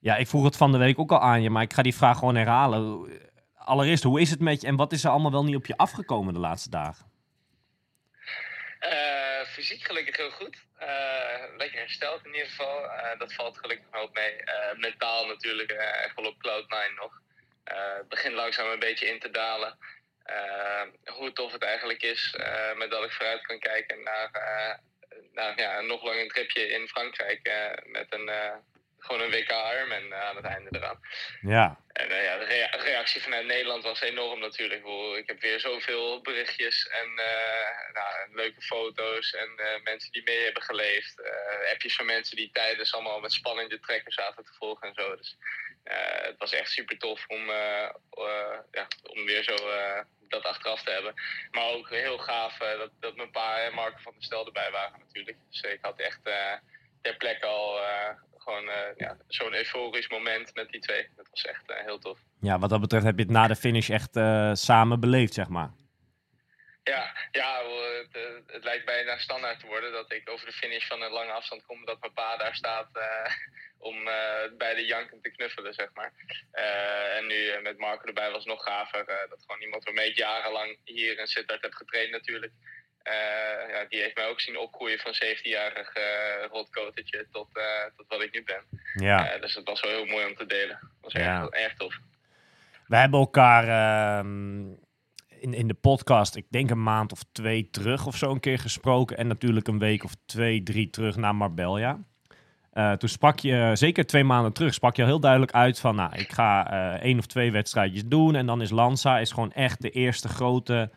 Ja, 0.00 0.16
ik 0.16 0.28
vroeg 0.28 0.44
het 0.44 0.56
van 0.56 0.72
de 0.72 0.78
week 0.78 0.98
ook 0.98 1.12
al 1.12 1.20
aan 1.20 1.42
je, 1.42 1.50
maar 1.50 1.62
ik 1.62 1.72
ga 1.72 1.82
die 1.82 1.94
vraag 1.94 2.18
gewoon 2.18 2.36
herhalen. 2.36 3.08
Allereerst, 3.54 4.02
hoe 4.02 4.20
is 4.20 4.30
het 4.30 4.40
met 4.40 4.60
je 4.60 4.66
en 4.66 4.76
wat 4.76 4.92
is 4.92 5.04
er 5.04 5.10
allemaal 5.10 5.30
wel 5.30 5.44
niet 5.44 5.56
op 5.56 5.66
je 5.66 5.76
afgekomen 5.76 6.34
de 6.34 6.40
laatste 6.40 6.70
dagen? 6.70 7.10
Eh, 8.78 9.46
fysiek 9.46 9.82
gelukkig 9.82 10.16
heel 10.16 10.30
goed. 10.30 10.56
Eh, 10.78 11.56
lekker 11.56 11.78
hersteld 11.78 12.24
in 12.24 12.32
ieder 12.34 12.48
geval. 12.48 12.90
Eh, 12.90 13.18
dat 13.18 13.34
valt 13.34 13.58
gelukkig 13.58 13.86
hoop 13.90 14.14
mee. 14.14 14.36
Mentaal 14.76 15.26
natuurlijk 15.26 15.70
echt 15.70 16.14
wel 16.14 16.24
op 16.24 16.38
cloud 16.38 16.68
9 16.68 16.94
nog. 16.94 17.20
Het 17.64 18.08
begint 18.08 18.34
langzaam 18.34 18.70
een 18.70 18.78
beetje 18.78 19.06
in 19.06 19.18
te 19.18 19.30
dalen. 19.30 19.78
Hoe 21.04 21.32
tof 21.32 21.52
het 21.52 21.62
eigenlijk 21.62 22.02
is 22.02 22.36
met 22.74 22.90
dat 22.90 23.04
ik 23.04 23.12
vooruit 23.12 23.46
kan 23.46 23.58
kijken 23.58 24.02
naar, 24.02 24.30
naar 25.32 25.60
ja, 25.60 25.78
een 25.78 25.86
nog 25.86 26.02
langer 26.04 26.28
tripje 26.28 26.68
in 26.68 26.88
Frankrijk. 26.88 27.50
met 27.84 28.06
een, 28.14 28.30
gewoon 29.00 29.20
een 29.20 29.30
WK 29.30 29.50
Ironman 29.50 30.12
eh, 30.12 30.20
aan 30.20 30.36
het 30.36 30.44
einde 30.44 30.68
eraan. 30.72 31.00
Ja, 31.40 31.78
En 31.92 32.10
eh, 32.10 32.24
ja, 32.24 32.38
de 32.38 32.44
rea- 32.44 32.76
reactie 32.76 33.22
vanuit 33.22 33.46
Nederland 33.46 33.82
was 33.82 34.00
enorm 34.00 34.40
natuurlijk. 34.40 34.84
Ik, 35.18 35.26
heb 35.26 35.40
weer 35.40 35.60
zoveel 35.60 36.20
berichtjes 36.20 36.86
en 36.88 37.18
eh, 37.18 37.92
nou, 37.92 38.34
leuke 38.34 38.60
foto's 38.60 39.32
en 39.32 39.80
mensen 39.82 40.12
die 40.12 40.22
mee 40.22 40.44
hebben 40.44 40.62
geleefd. 40.62 41.22
appjes 41.72 41.94
van 41.96 42.06
mensen 42.06 42.36
die 42.36 42.50
tijdens 42.52 42.94
allemaal 42.94 43.20
met 43.20 43.32
spanning 43.32 43.70
de 43.70 43.80
trekker 43.80 44.12
zaten 44.12 44.44
te 44.44 44.52
volgen 44.58 44.88
en 44.88 44.94
zo. 44.94 45.16
Dus 45.16 45.36
het 46.28 46.38
was 46.38 46.52
echt 46.52 46.70
super 46.70 46.98
tof 46.98 47.24
om, 47.26 47.46
ja, 48.70 48.86
om 49.02 49.24
weer 49.24 49.42
zo 49.42 49.54
dat 50.28 50.42
achteraf 50.44 50.82
te 50.82 50.90
hebben. 50.90 51.14
Maar 51.50 51.64
ook 51.64 51.88
heel 51.88 52.18
gaaf 52.18 52.56
dat, 52.58 52.90
dat 53.00 53.16
mijn 53.16 53.30
pa 53.30 53.58
en 53.60 53.74
Marco 53.74 53.98
van 54.02 54.12
der 54.12 54.22
Stel 54.22 54.46
erbij 54.46 54.70
waren 54.70 54.98
natuurlijk. 54.98 55.36
Dus 55.50 55.60
ik 55.60 55.78
had 55.82 56.00
echt 56.00 56.20
ter 57.02 57.16
plekke 57.16 57.46
al 57.46 57.80
gewoon 58.42 58.68
eh, 58.68 58.96
ja, 58.96 59.16
zo'n 59.28 59.54
euforisch 59.54 60.08
moment 60.08 60.54
met 60.54 60.68
die 60.70 60.80
twee. 60.80 61.08
Dat 61.16 61.28
was 61.30 61.44
echt 61.44 61.70
eh, 61.70 61.84
heel 61.84 61.98
tof. 61.98 62.18
ja 62.40 62.58
wat 62.58 62.70
dat 62.70 62.80
betreft 62.80 63.04
heb 63.04 63.16
je 63.16 63.22
het 63.22 63.32
na 63.32 63.46
de 63.46 63.56
finish 63.56 63.90
echt 63.90 64.16
eh, 64.16 64.50
samen 64.54 65.00
beleefd, 65.00 65.34
zeg 65.34 65.48
maar. 65.48 65.70
Ja, 66.82 67.16
ja 67.30 67.62
het, 67.98 68.44
het 68.46 68.64
lijkt 68.64 68.84
bijna 68.84 69.18
standaard 69.18 69.60
te 69.60 69.66
worden 69.66 69.92
dat 69.92 70.12
ik 70.12 70.30
over 70.30 70.46
de 70.46 70.52
finish 70.52 70.86
van 70.86 71.02
een 71.02 71.10
lange 71.10 71.32
afstand 71.32 71.66
kom. 71.66 71.84
Dat 71.84 72.00
mijn 72.00 72.12
pa 72.12 72.36
daar 72.36 72.54
staat 72.54 72.88
om 73.78 74.04
bij 74.58 74.74
de 74.74 74.84
janken 74.86 75.20
te 75.20 75.30
knuffelen, 75.30 75.74
zeg 75.74 75.88
maar. 75.94 76.12
En 77.16 77.26
nu 77.26 77.60
met 77.62 77.78
Marco 77.78 78.06
erbij 78.06 78.30
was 78.30 78.44
het 78.44 78.52
nog 78.52 78.62
gaver. 78.62 79.06
dat 79.06 79.44
gewoon 79.46 79.62
iemand 79.62 79.84
waarmee 79.84 80.08
ik 80.08 80.16
jarenlang 80.16 80.78
hier 80.84 81.18
in 81.18 81.26
Sittard 81.26 81.62
heb 81.62 81.72
getraind 81.72 82.10
natuurlijk. 82.10 82.52
Eh, 83.02 83.12
ja, 83.74 83.84
die 83.88 84.00
heeft 84.00 84.16
mij 84.16 84.28
ook 84.28 84.40
zien 84.40 84.58
opgroeien 84.58 84.98
van 84.98 85.12
17-jarig 85.14 85.92
eh 85.92 86.46
rotkotertje 86.52 87.26
tot, 87.32 87.48
eh, 87.52 87.62
tot 87.96 88.06
wat 88.08 88.22
ik 88.22 88.32
nu 88.32 88.44
ben. 88.44 88.80
Ja. 89.06 89.30
Eh, 89.30 89.40
dus 89.40 89.54
dat 89.54 89.64
was 89.64 89.80
wel 89.80 89.90
heel 89.90 90.06
mooi 90.06 90.26
om 90.26 90.34
te 90.36 90.46
delen. 90.46 90.78
Dat 90.80 91.12
was 91.12 91.22
Ja. 91.22 91.42
echt, 91.42 91.54
echt 91.54 91.78
tof. 91.78 91.98
We 92.86 92.96
hebben 92.96 93.20
elkaar 93.20 93.68
ehm, 93.68 94.60
in, 95.28 95.54
in 95.54 95.68
de 95.68 95.74
podcast, 95.74 96.36
ik 96.36 96.46
denk 96.50 96.70
een 96.70 96.82
maand 96.82 97.12
of 97.12 97.18
twee 97.32 97.70
terug 97.70 98.06
of 98.06 98.16
zo 98.16 98.30
een 98.30 98.40
keer 98.40 98.58
gesproken. 98.58 99.16
En 99.16 99.26
natuurlijk 99.26 99.68
een 99.68 99.78
week 99.78 100.04
of 100.04 100.12
twee, 100.26 100.62
drie 100.62 100.90
terug 100.90 101.16
naar 101.16 101.34
Marbella. 101.34 101.98
Eh, 102.70 102.92
toen 102.92 103.08
sprak 103.08 103.38
je, 103.38 103.70
zeker 103.74 104.06
twee 104.06 104.24
maanden 104.24 104.52
terug, 104.52 104.74
sprak 104.74 104.96
je 104.96 105.02
al 105.02 105.08
heel 105.08 105.20
duidelijk 105.20 105.52
uit 105.52 105.80
van... 105.80 105.94
Nou, 105.94 106.14
ik 106.16 106.32
ga 106.32 106.70
eh, 106.70 107.02
één 107.02 107.18
of 107.18 107.26
twee 107.26 107.52
wedstrijdjes 107.52 108.04
doen 108.06 108.34
en 108.34 108.46
dan 108.46 108.62
is 108.62 108.70
Lanza 108.70 109.18
is 109.18 109.32
gewoon 109.32 109.52
echt 109.52 109.82
de 109.82 109.90
eerste 109.90 110.28
grote... 110.28 110.90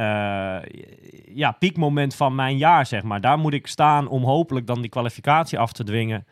eh, 0.00 0.62
ja, 1.34 1.52
piekmoment 1.52 2.14
van 2.14 2.34
mijn 2.34 2.56
jaar, 2.56 2.86
zeg 2.86 3.02
maar. 3.02 3.20
Daar 3.20 3.38
moet 3.38 3.52
ik 3.54 3.66
staan 3.66 4.08
om 4.08 4.24
hopelijk 4.24 4.66
dan 4.66 4.80
die 4.80 4.90
kwalificatie 4.90 5.58
af 5.58 5.72
te 5.72 5.84
dwingen. 5.84 6.26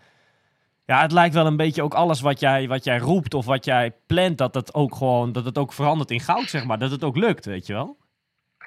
Ja, 0.87 1.01
het 1.03 1.13
lijkt 1.13 1.35
wel 1.35 1.47
een 1.47 1.57
beetje 1.57 1.83
ook 1.83 1.95
alles 1.95 2.21
wat 2.21 2.41
jij, 2.41 2.69
wat 2.69 2.85
jij 2.85 2.99
roept 2.99 3.35
of 3.35 3.45
wat 3.47 3.65
jij 3.65 3.93
plant, 4.07 4.39
dat 4.39 4.55
het 4.55 4.75
ook 4.75 4.95
gewoon, 4.95 5.33
dat 5.33 5.45
het 5.45 5.59
ook 5.59 5.73
verandert 5.73 6.11
in 6.11 6.21
goud, 6.21 6.49
zeg 6.51 6.65
maar. 6.65 6.79
Dat 6.79 6.91
het 6.91 7.05
ook 7.05 7.17
lukt, 7.17 7.45
weet 7.45 7.67
je 7.67 7.73
wel? 7.73 7.97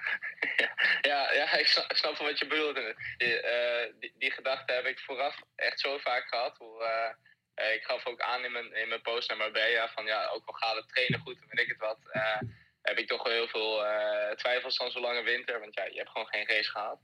Ja, 1.01 1.31
ja 1.33 1.57
ik, 1.57 1.67
snap, 1.67 2.17
wat 2.17 2.39
je 2.39 2.47
bedoelt. 2.47 2.77
En, 2.77 2.95
Die, 3.17 3.41
eh, 3.41 3.93
die, 3.99 4.13
die 4.17 4.31
gedachte 4.31 4.73
heb 4.73 4.85
ik 4.85 4.99
vooraf 4.99 5.35
echt 5.55 5.79
zo 5.79 5.97
vaak 5.97 6.25
gehad. 6.29 6.57
Hoe, 6.57 6.83
eh, 6.83 7.09
eh, 7.53 7.75
ik 7.75 7.83
gaf 7.83 8.05
ook 8.05 8.21
aan 8.21 8.43
in 8.43 8.51
mijn, 8.51 8.75
in 8.75 8.87
mijn 8.87 9.01
post 9.01 9.29
naar 9.29 9.37
Marbella 9.37 9.87
van 9.95 10.05
ja, 10.05 10.27
ook 10.35 10.45
al 10.45 10.53
gaat 10.53 10.75
het 10.75 10.89
trainen 10.89 11.19
goed 11.19 11.37
en 11.41 11.47
weet 11.49 11.65
ik 11.65 11.67
het 11.71 11.79
wat. 11.89 11.99
eh, 12.11 12.39
heb 12.81 12.97
ik 12.97 13.07
toch 13.07 13.23
heel 13.23 13.47
veel 13.47 13.85
eh, 13.85 14.35
twijfels 14.35 14.75
van 14.75 14.91
zo'n 14.91 15.01
lange 15.01 15.23
winter. 15.23 15.59
Want 15.59 15.73
ja, 15.73 15.85
je 15.85 15.97
hebt 15.97 16.09
gewoon 16.09 16.27
geen 16.27 16.47
race 16.47 16.69
gehad. 16.69 16.99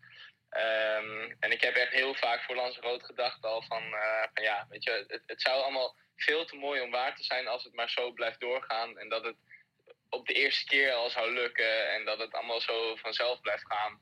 Ehm, 0.50 1.34
en 1.40 1.52
ik 1.52 1.62
heb 1.62 1.76
echt 1.76 1.92
heel 1.92 2.16
vaak 2.16 2.44
voor 2.44 2.56
Lanzarote 2.56 3.06
gedacht 3.06 3.44
al 3.44 3.62
van, 3.62 3.84
eh, 3.94 4.24
van 4.34 4.44
ja, 4.44 4.66
weet 4.70 4.84
je, 4.84 5.22
het 5.26 5.42
zou 5.42 5.62
allemaal 5.62 5.96
veel 6.16 6.46
te 6.46 6.56
mooi 6.56 6.82
om 6.82 6.92
waar 6.92 7.16
te 7.16 7.24
zijn 7.24 7.48
als 7.48 7.64
het 7.64 7.74
maar 7.74 7.90
zo 7.90 8.12
blijft 8.12 8.40
doorgaan. 8.40 8.98
En 8.98 9.10
dat 9.10 9.24
het 9.24 9.36
op 10.10 10.28
de 10.28 10.34
eerste 10.34 10.66
keer 10.66 10.94
al 10.94 11.10
zou 11.10 11.34
lukken 11.34 11.92
en 11.92 12.06
dat 12.06 12.20
het 12.20 12.34
allemaal 12.34 12.62
zo 12.62 12.96
vanzelf 12.96 13.42
blijft 13.42 13.66
gaan. 13.66 14.02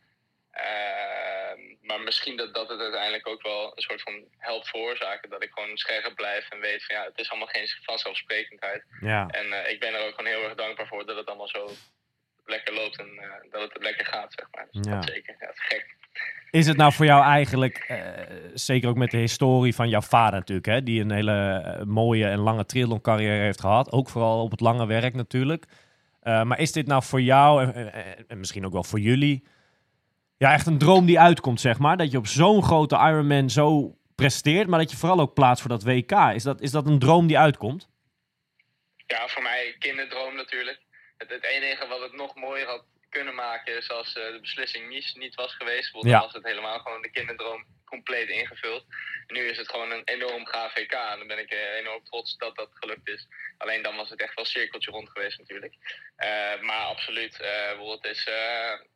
Ehm, 0.56 1.60
maar 1.82 2.00
misschien 2.02 2.38
dat, 2.38 2.54
dat 2.54 2.70
het 2.70 2.80
uiteindelijk 2.80 3.28
ook 3.28 3.42
wel 3.42 3.72
een 3.76 3.82
soort 3.82 4.02
van 4.02 4.14
helpt 4.38 4.68
veroorzaken. 4.70 5.30
Dat 5.30 5.44
ik 5.44 5.52
gewoon 5.54 5.78
scherp 5.78 6.16
blijf 6.16 6.50
en 6.50 6.60
weet 6.60 6.86
van 6.86 6.96
ja, 6.96 7.04
het 7.04 7.18
is 7.20 7.30
allemaal 7.30 7.48
geen 7.48 7.68
vanzelfsprekendheid. 7.82 8.84
Ja. 9.02 9.28
En 9.28 9.46
eh, 9.54 9.72
ik 9.72 9.80
ben 9.80 9.94
er 9.94 10.06
ook 10.08 10.16
gewoon 10.16 10.32
heel 10.32 10.44
erg 10.44 10.56
dankbaar 10.56 10.88
voor 10.88 11.06
dat 11.06 11.16
het 11.18 11.28
allemaal 11.28 11.48
zo 11.48 11.70
lekker 12.46 12.74
loopt 12.74 13.00
en 13.00 13.08
eh, 13.18 13.52
dat 13.52 13.74
het 13.74 13.84
lekker 13.84 14.06
gaat, 14.06 14.34
zeg 14.34 14.48
maar. 14.52 14.68
Dus 14.72 14.86
Ja. 14.88 14.96
dat 14.96 15.06
zeker. 15.10 15.36
Ja, 15.40 15.46
het 15.48 15.56
is 15.56 15.66
gek. 15.68 15.96
Is 16.52 16.68
het 16.68 16.78
nou 16.78 16.94
voor 16.94 17.06
jou 17.06 17.24
eigenlijk, 17.24 17.78
eh, 17.78 18.00
zeker 18.54 18.90
ook 18.90 18.96
met 18.96 19.12
de 19.12 19.18
historie 19.18 19.76
van 19.76 19.90
jouw 19.90 20.02
vader 20.02 20.40
natuurlijk, 20.40 20.68
hè, 20.68 20.84
die 20.84 21.02
een 21.02 21.12
hele 21.12 21.82
mooie 21.88 22.28
en 22.28 22.40
lange 22.40 22.66
triathlon 22.66 23.02
carrière 23.02 23.44
heeft 23.44 23.60
gehad, 23.62 23.92
ook 23.92 24.10
vooral 24.10 24.42
op 24.44 24.52
het 24.52 24.60
lange 24.60 24.88
werk 24.88 25.14
natuurlijk. 25.14 25.66
Maar 26.24 26.60
is 26.60 26.72
dit 26.72 26.88
nou 26.88 27.04
voor 27.04 27.22
jou 27.22 27.64
en, 27.64 27.94
en- 27.94 28.26
en 28.28 28.40
misschien 28.40 28.66
ook 28.66 28.74
wel 28.74 28.84
voor 28.84 29.00
jullie, 29.00 29.44
ja, 30.38 30.54
echt 30.54 30.68
een 30.68 30.78
droom 30.78 31.06
die 31.06 31.20
uitkomt, 31.20 31.62
zeg 31.62 31.80
maar? 31.80 31.98
Dat 31.98 32.12
je 32.12 32.18
op 32.18 32.28
zo'n 32.28 32.64
grote 32.64 32.96
Ironman 32.96 33.50
zo 33.50 33.98
presteert, 34.16 34.68
maar 34.68 34.80
dat 34.80 34.92
je 34.92 34.98
vooral 34.98 35.20
ook 35.20 35.34
plaatst 35.34 35.62
voor 35.62 35.72
dat 35.72 35.84
WK. 35.84 36.12
Is 36.12 36.44
dat, 36.44 36.62
is 36.62 36.72
dat 36.72 36.88
een 36.88 37.00
droom 37.00 37.28
die 37.28 37.38
uitkomt? 37.40 37.90
Ja, 39.08 39.28
voor 39.28 39.44
mij 39.44 39.76
kinderdroom 39.80 40.36
natuurlijk. 40.36 40.80
Het, 41.18 41.30
het 41.30 41.44
enige 41.44 41.88
wat 41.88 42.02
het 42.02 42.14
nog 42.16 42.36
mooier 42.36 42.68
had 42.68 42.86
kunnen 43.10 43.36
maken 43.36 43.78
is 43.78 43.90
als 43.92 44.08
eh, 44.08 44.32
de 44.34 44.40
beslissing 44.42 44.90
niet, 44.90 45.12
niet 45.18 45.36
was 45.36 45.56
geweest. 45.56 45.92
Want 45.92 46.06
Ja. 46.06 46.12
dan 46.12 46.22
was 46.22 46.34
het 46.34 46.44
helemaal 46.44 46.80
gewoon 46.80 47.02
de 47.02 47.12
kinderdroom 47.12 47.66
compleet 47.86 48.30
ingevuld. 48.30 48.86
Nu 49.28 49.50
is 49.50 49.58
het 49.58 49.70
gewoon 49.70 49.92
een 49.92 50.02
enorm 50.06 50.44
WK. 50.44 50.92
En 50.92 51.18
dan 51.18 51.28
ben 51.28 51.40
ik 51.40 51.52
eh, 51.52 51.76
enorm 51.76 52.04
trots 52.04 52.38
dat 52.38 52.56
dat 52.56 52.70
gelukt 52.74 53.08
is. 53.08 53.28
Alleen 53.58 53.82
dan 53.82 53.96
was 53.96 54.10
het 54.10 54.22
echt 54.22 54.36
wel 54.36 54.46
cirkeltje 54.46 54.92
rond 54.92 55.10
geweest 55.10 55.38
natuurlijk. 55.38 55.76
Eh, 56.16 56.60
maar 56.62 56.86
absoluut. 56.86 57.38
bedoel, 57.70 57.92
het 57.92 58.06
is 58.06 58.30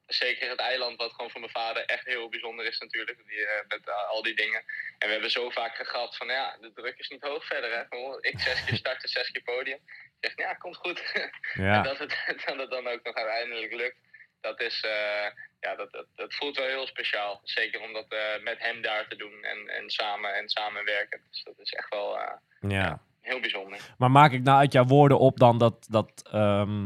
zeker 0.08 0.50
het 0.50 0.60
eiland 0.60 0.98
wat 0.98 1.12
gewoon 1.12 1.32
voor 1.32 1.40
mijn 1.40 1.52
vader 1.52 1.86
echt 1.86 2.06
heel 2.06 2.30
bijzonder 2.30 2.66
is 2.66 2.80
natuurlijk. 2.80 3.18
Die, 3.28 3.48
met 3.68 3.90
al 4.10 4.22
die 4.22 4.36
dingen. 4.36 4.64
En 4.98 5.08
we 5.08 5.12
hebben 5.12 5.32
zo 5.32 5.50
vaak 5.50 5.88
gehad 5.88 6.18
van 6.18 6.28
ja, 6.28 6.58
de 6.62 6.74
druk 6.74 6.98
is 6.98 7.10
niet 7.10 7.22
hoog 7.22 7.46
verder. 7.46 7.72
Hè. 7.72 8.18
Ik 8.22 8.40
zes 8.40 8.64
keer 8.66 8.78
starten, 8.78 9.10
zes 9.10 9.32
keer 9.32 9.44
podium. 9.44 9.80
Ik 10.20 10.34
zeg, 10.36 10.48
ja, 10.48 10.54
komt 10.54 10.76
goed. 10.76 11.02
En 11.54 11.84
dat 11.84 11.98
het, 11.98 12.18
dat 12.46 12.58
het 12.58 12.70
dan 12.70 12.88
ook 12.88 13.04
nog 13.04 13.16
uiteindelijk 13.16 13.74
lukt, 13.74 13.98
dat, 14.42 14.62
is, 14.62 14.82
eh, 14.82 15.32
ja, 15.60 15.76
dat, 15.76 15.92
dat, 15.92 16.06
dat 16.16 16.34
voelt 16.34 16.58
wel 16.58 16.68
heel 16.68 16.88
speciaal. 16.88 17.40
Zeker 17.44 17.82
om 17.82 17.94
dat 17.94 18.06
eh, 18.10 18.44
met 18.44 18.56
hem 18.60 18.82
daar 18.82 19.08
te 19.08 19.16
doen 19.16 19.44
en, 19.44 19.68
en, 19.68 19.90
samen, 19.90 20.36
en 20.36 20.50
samenwerken. 20.50 21.22
Dus 21.30 21.44
dat 21.44 21.60
is 21.60 21.72
echt 21.72 21.90
wel 21.90 22.20
eh, 22.20 22.34
ja. 22.60 23.02
heel 23.22 23.40
bijzonder. 23.40 23.80
Maar 23.98 24.12
maak 24.12 24.32
ik 24.32 24.44
nou 24.44 24.60
uit 24.60 24.74
jouw 24.74 24.86
woorden 24.86 25.20
op 25.20 25.40
dan 25.40 25.58
dat. 25.58 25.88
dat 25.90 26.30
ehm, 26.32 26.86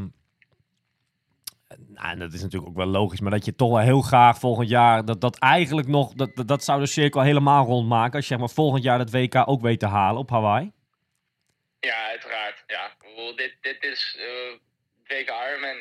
nou, 1.88 2.10
en 2.10 2.20
dat 2.20 2.34
is 2.34 2.42
natuurlijk 2.42 2.72
ook 2.72 2.78
wel 2.78 2.88
logisch, 2.88 3.20
maar 3.20 3.32
dat 3.32 3.46
je 3.46 3.56
toch 3.56 3.70
wel 3.70 3.80
heel 3.80 4.02
graag 4.02 4.38
volgend 4.38 4.70
jaar. 4.70 5.06
dat, 5.06 5.22
dat 5.22 5.40
eigenlijk 5.40 5.88
nog. 5.88 6.14
Dat, 6.14 6.36
dat, 6.36 6.48
dat 6.48 6.64
zou 6.64 6.80
de 6.80 6.86
cirkel 6.86 7.22
helemaal 7.22 7.66
rondmaken. 7.66 8.14
Als 8.14 8.22
je 8.22 8.30
zeg 8.30 8.40
maar 8.40 8.50
volgend 8.50 8.84
jaar 8.84 8.98
dat 8.98 9.12
WK 9.12 9.44
ook 9.46 9.62
weet 9.62 9.80
te 9.80 9.88
halen 9.88 10.22
op 10.22 10.30
Hawaii. 10.30 10.72
Ja, 11.80 12.08
uiteraard. 12.08 12.64
Ja. 12.68 12.92
Dit, 13.36 13.58
dit 13.62 13.84
is 13.84 14.18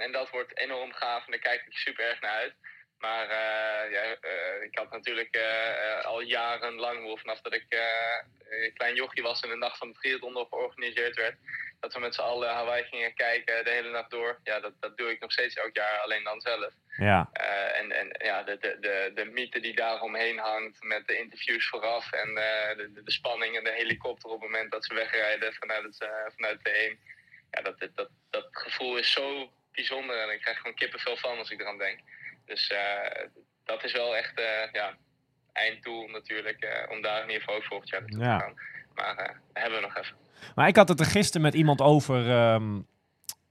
En 0.01 0.13
dat 0.13 0.31
wordt 0.31 0.59
enorm 0.59 0.93
gaaf 0.93 1.25
en 1.25 1.31
daar 1.31 1.41
kijk 1.41 1.63
ik 1.67 1.77
super 1.77 2.05
erg 2.05 2.21
naar 2.21 2.31
uit. 2.31 2.55
Maar 3.03 3.29
eh, 3.29 3.93
ja, 3.93 4.03
eh, 4.03 4.63
ik 4.63 4.79
had 4.79 4.91
natuurlijk 4.91 5.35
eh, 5.35 6.05
al 6.05 6.21
jarenlang, 6.21 7.19
vanaf 7.21 7.41
dat 7.41 7.55
ik 7.55 7.67
een 8.49 8.73
klein 8.73 8.95
jochie 8.95 9.23
was 9.23 9.41
en 9.41 9.49
de 9.49 9.57
nacht 9.57 9.79
van 9.79 9.89
de 9.89 9.99
triathlon 9.99 10.33
nog 10.33 10.49
georganiseerd 10.49 11.17
werd, 11.17 11.37
dat 11.81 11.95
we 11.95 12.01
met 12.01 12.15
z'n 12.15 12.21
allen 12.21 12.49
Hawaii 12.49 12.85
gingen 12.85 13.15
kijken 13.15 13.65
de 13.65 13.71
hele 13.71 13.91
nacht 13.91 14.11
door. 14.11 14.41
Ja, 14.45 14.61
dat, 14.61 14.73
dat 14.81 14.97
doe 14.97 15.11
ik 15.11 15.21
nog 15.21 15.33
steeds 15.33 15.55
elk 15.55 15.77
jaar, 15.77 15.99
alleen 15.99 16.25
dan 16.25 16.41
zelf. 16.41 16.73
Ja, 16.97 17.29
en 17.73 17.93
en 17.93 18.09
ja, 18.19 18.43
de, 18.43 18.59
de, 18.59 18.77
de, 18.81 19.11
de 19.15 19.25
mythe 19.25 19.61
die 19.61 19.75
daaromheen 19.75 20.39
hangt 20.39 20.83
met 20.83 21.07
de 21.07 21.19
interviews 21.19 21.69
vooraf 21.69 22.13
en 22.13 22.35
de, 22.35 22.91
de, 22.95 23.03
de 23.03 23.13
spanning 23.13 23.57
en 23.57 23.65
de 23.65 23.73
helikopter 23.73 24.31
op 24.31 24.41
het 24.41 24.51
moment 24.51 24.71
dat 24.71 24.85
ze 24.85 24.95
wegrijden 24.95 25.55
vanuit, 25.55 25.83
het, 25.83 26.09
vanuit 26.37 26.65
de 26.65 26.71
T1. 26.71 27.22
Ja, 27.55 27.63
dat, 27.63 27.89
dat, 27.95 28.09
dat, 28.31 28.47
gevoel 28.51 28.97
is 28.99 29.13
zo 29.13 29.53
bijzonder 29.73 30.23
en 30.23 30.33
ik 30.35 30.41
krijg 30.41 30.57
gewoon 30.57 30.75
kippenvel 30.75 31.17
van 31.17 31.39
als 31.39 31.51
ik 31.51 31.61
eraan 31.61 31.79
denk. 31.79 31.99
Dus 32.47 32.71
eh, 32.71 33.25
dat 33.65 33.85
is 33.85 33.93
wel 33.93 34.17
echt 34.17 34.39
eh 34.39 34.73
ja, 34.73 34.97
einddoel 35.53 36.09
natuurlijk, 36.09 36.61
eh, 36.63 36.91
om 36.91 37.03
daar 37.03 37.21
in 37.23 37.27
ieder 37.27 37.41
geval 37.41 37.55
ook 37.57 37.65
volgend 37.65 37.91
jaar 37.91 38.01
naartoe 38.01 38.21
Ja. 38.25 38.39
te 38.39 38.45
gaan. 38.45 38.55
Maar 38.95 39.17
dat 39.17 39.37
hebben 39.53 39.81
we 39.81 39.87
nog 39.87 39.97
even. 39.97 40.17
maar 40.55 40.69
ik 40.69 40.77
had 40.77 40.89
het 40.89 41.01
er 41.01 41.07
gisteren 41.07 41.43
met 41.43 41.55
iemand 41.55 41.81
over. 41.81 42.31
ehm, 42.31 42.81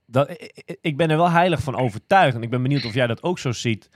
dat, 0.06 0.30
ik, 0.30 0.78
ik 0.80 0.96
ben 0.96 1.10
er 1.10 1.16
wel 1.16 1.30
heilig 1.30 1.60
van 1.60 1.76
overtuigd. 1.76 2.34
En 2.36 2.42
ik 2.42 2.50
ben 2.50 2.62
benieuwd 2.62 2.84
of 2.84 2.94
jij 2.94 3.06
dat 3.06 3.22
ook 3.22 3.38
zo 3.38 3.52
ziet. 3.52 3.88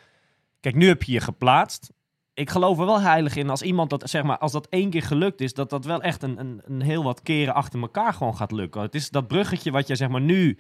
Kijk, 0.61 0.75
nu 0.75 0.87
heb 0.89 1.03
je 1.03 1.13
je 1.13 1.21
geplaatst. 1.21 1.91
Ik 2.37 2.51
geloof 2.51 2.79
er 2.79 2.87
wel 2.87 3.01
heilig 3.01 3.37
in 3.37 3.51
als 3.51 3.63
iemand 3.63 3.91
dat, 3.91 4.11
zeg 4.11 4.23
maar, 4.23 4.39
als 4.39 4.53
dat 4.53 4.67
één 4.71 4.91
keer 4.91 5.03
gelukt 5.03 5.41
is, 5.41 5.55
dat 5.55 5.71
dat 5.71 5.85
wel 5.85 6.03
echt 6.03 6.23
een, 6.23 6.39
een, 6.39 6.63
een 6.65 6.81
heel 6.81 7.03
wat 7.03 7.23
keren 7.23 7.55
achter 7.55 7.81
elkaar 7.81 8.13
gewoon 8.13 8.37
gaat 8.37 8.53
lukken. 8.53 8.81
Het 8.81 8.95
is 8.95 9.11
dat 9.11 9.27
bruggetje 9.27 9.71
wat 9.71 9.87
je 9.87 9.97
zeg 9.97 10.09
maar 10.09 10.21
nu, 10.21 10.59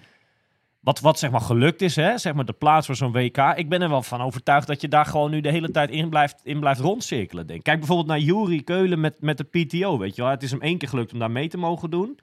wat, 0.80 1.00
wat 1.00 1.18
zeg 1.18 1.30
maar 1.30 1.40
gelukt 1.40 1.82
is, 1.82 1.96
hè, 1.96 2.18
zeg 2.18 2.34
maar 2.34 2.44
de 2.44 2.52
plaats 2.52 2.86
voor 2.86 2.94
zo'n 2.94 3.12
WK. 3.12 3.36
Ik 3.36 3.68
ben 3.68 3.82
er 3.82 3.88
wel 3.88 4.02
van 4.02 4.20
overtuigd 4.20 4.66
dat 4.66 4.80
je 4.80 4.88
daar 4.88 5.06
gewoon 5.06 5.30
nu 5.30 5.40
de 5.40 5.50
hele 5.50 5.70
tijd 5.70 5.90
in 5.90 6.08
blijft, 6.08 6.40
in 6.42 6.60
blijft 6.60 6.80
rondcirkelen. 6.80 7.46
Denk. 7.46 7.62
Kijk 7.62 7.78
bijvoorbeeld 7.78 8.08
naar 8.08 8.18
Jury 8.18 8.62
Keulen 8.62 9.00
met, 9.00 9.20
met 9.20 9.38
de 9.38 9.44
PTO, 9.44 9.98
weet 9.98 10.16
je 10.16 10.22
wel. 10.22 10.30
Het 10.30 10.42
is 10.42 10.50
hem 10.50 10.60
één 10.60 10.78
keer 10.78 10.88
gelukt 10.88 11.12
om 11.12 11.18
daar 11.18 11.30
mee 11.30 11.48
te 11.48 11.58
mogen 11.58 11.90
doen. 11.90 12.18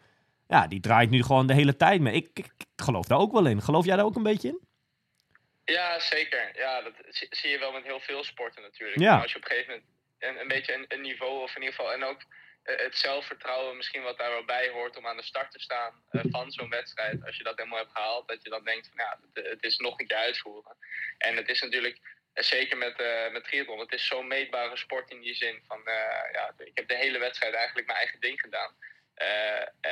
Ja, 0.48 0.68
die 0.68 0.80
draait 0.80 1.10
nu 1.10 1.24
gewoon 1.24 1.48
de 1.48 1.54
hele 1.54 1.76
tijd 1.76 2.02
mee. 2.02 2.14
Ik, 2.14 2.30
ik, 2.34 2.46
ik 2.58 2.66
geloof 2.76 3.06
daar 3.06 3.20
ook 3.20 3.32
wel 3.32 3.46
in. 3.46 3.62
Geloof 3.62 3.86
jij 3.86 3.96
daar 3.96 4.06
ook 4.06 4.16
een 4.16 4.24
beetje 4.24 4.48
in? 4.48 4.60
Ja, 5.66 6.00
zeker. 6.00 6.58
Ja, 6.58 6.82
dat 6.82 6.94
zie, 7.10 7.50
je 7.50 7.60
wel 7.60 7.72
met 7.72 7.84
heel 7.84 8.00
veel 8.00 8.24
sporten 8.24 8.62
natuurlijk. 8.62 9.00
Ja. 9.00 9.22
Als 9.22 9.32
je 9.32 9.38
op 9.38 9.44
een 9.44 9.50
gegeven 9.50 9.74
moment 9.74 9.90
een, 10.20 10.40
een 10.40 10.48
beetje 10.48 10.74
een, 10.74 10.86
een 10.88 11.02
niveau 11.02 11.42
of 11.42 11.56
in 11.56 11.62
ieder 11.62 11.76
geval 11.76 11.94
en 11.94 12.04
ook 12.04 12.22
eh, 12.64 12.78
het 12.78 12.98
zelfvertrouwen 12.98 13.78
misschien 13.78 14.04
wat 14.04 14.18
daar 14.18 14.30
wel 14.30 14.46
bij 14.46 14.70
hoort 14.70 14.98
om 14.98 15.08
aan 15.08 15.18
de 15.18 15.24
start 15.24 15.52
te 15.52 15.60
staan 15.60 16.04
eh, 16.10 16.22
van 16.30 16.52
zo'n 16.52 16.70
wedstrijd. 16.70 17.26
Als 17.26 17.38
je 17.38 17.44
dat 17.44 17.58
helemaal 17.58 17.80
hebt 17.80 17.92
gehaald, 17.92 18.28
dat 18.28 18.44
je 18.44 18.50
dan 18.50 18.64
denkt 18.64 18.88
van 18.88 19.06
ja, 19.06 19.20
het, 19.34 19.48
het 19.48 19.64
is 19.64 19.78
nog 19.78 20.00
een 20.00 20.08
keer 20.08 20.18
uitvoeren. 20.18 20.78
En 21.18 21.36
het 21.36 21.50
is 21.50 21.62
natuurlijk, 21.62 22.00
eh, 22.34 22.44
zeker 22.44 22.78
met, 22.78 22.98
met 23.32 23.44
triathlon, 23.44 23.80
het 23.80 23.94
is 23.94 24.08
zo'n 24.08 24.28
meetbare 24.28 24.78
sport 24.78 25.10
in 25.10 25.22
die 25.22 25.34
zin 25.34 25.64
van 25.68 25.82
ja, 26.32 26.54
ik 26.58 26.78
heb 26.78 26.88
de 26.88 26.96
hele 26.96 27.20
wedstrijd 27.20 27.54
eigenlijk 27.54 27.88
mijn 27.88 28.00
eigen 28.00 28.20
ding 28.20 28.40
gedaan. 28.42 28.76
Eh, 29.16 29.28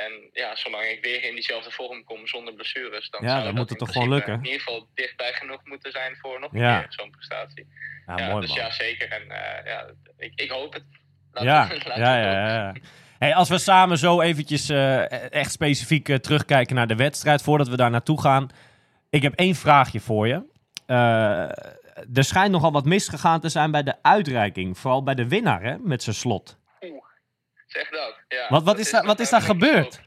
en 0.04 0.12
ja, 0.32 0.56
zolang 0.56 0.84
ik 0.84 1.04
weer 1.04 1.24
in 1.24 1.34
diezelfde 1.34 1.70
vorm 1.70 2.04
kom 2.04 2.26
zonder 2.26 2.54
blessures, 2.54 3.10
dan 3.10 3.22
Ja, 3.22 3.28
zou 3.28 3.42
dat 3.44 3.52
moet 3.52 3.60
het 3.70 3.70
in 3.70 3.76
toch 3.86 3.92
gewoon 3.92 4.08
lukken? 4.08 4.32
In 4.34 4.44
ieder 4.44 4.60
geval 4.60 4.88
dichtbij 4.94 5.32
genoeg 5.32 5.60
moeten 5.64 5.92
zijn 5.92 6.16
voor 6.16 6.40
nog 6.40 6.52
een 6.52 6.60
Ja. 6.60 6.78
keer 6.80 6.92
zo'n 6.92 7.10
prestatie. 7.10 7.66
Ja, 8.06 8.18
Ja, 8.18 8.28
mooi 8.28 8.40
dus 8.40 8.48
man. 8.48 8.58
ja, 8.58 8.70
zeker. 8.70 9.10
En 9.12 9.22
eh, 9.30 9.66
ja, 9.66 9.86
ik, 10.16 10.32
ik 10.34 10.50
hoop 10.50 10.72
het. 10.72 10.84
Ja, 11.32 11.42
ja, 11.42 12.16
ja, 12.16 12.26
het 12.26 12.74
ja. 12.82 12.88
Hey, 13.18 13.34
als 13.34 13.48
we 13.48 13.58
samen 13.58 13.98
zo 13.98 14.20
eventjes 14.20 14.68
eh, 14.68 15.32
echt 15.32 15.50
specifiek 15.52 16.16
terugkijken 16.18 16.74
naar 16.74 16.86
de 16.86 16.96
wedstrijd, 16.96 17.42
voordat 17.42 17.68
we 17.68 17.76
daar 17.76 17.90
naartoe 17.90 18.20
gaan. 18.20 18.48
Ik 19.10 19.22
heb 19.22 19.34
één 19.34 19.54
vraagje 19.54 20.00
voor 20.00 20.28
je. 20.28 20.42
Er 22.14 22.24
schijnt 22.24 22.50
nogal 22.52 22.72
wat 22.72 22.84
misgegaan 22.84 23.40
te 23.40 23.48
zijn 23.48 23.70
bij 23.70 23.82
de 23.82 23.94
uitreiking. 24.02 24.78
Vooral 24.78 25.02
bij 25.02 25.14
de 25.14 25.28
winnaar, 25.28 25.62
hè, 25.62 25.78
met 25.78 26.02
zijn 26.02 26.16
slot. 26.16 26.58
Zeg 27.72 27.88
dat. 27.88 28.16
Ja, 28.28 28.60
Wat, 28.62 28.78
is, 28.78 28.90
daar, 28.90 29.04
wat 29.04 29.20
is 29.20 29.30
daar 29.30 29.40
gebeurd? 29.42 30.00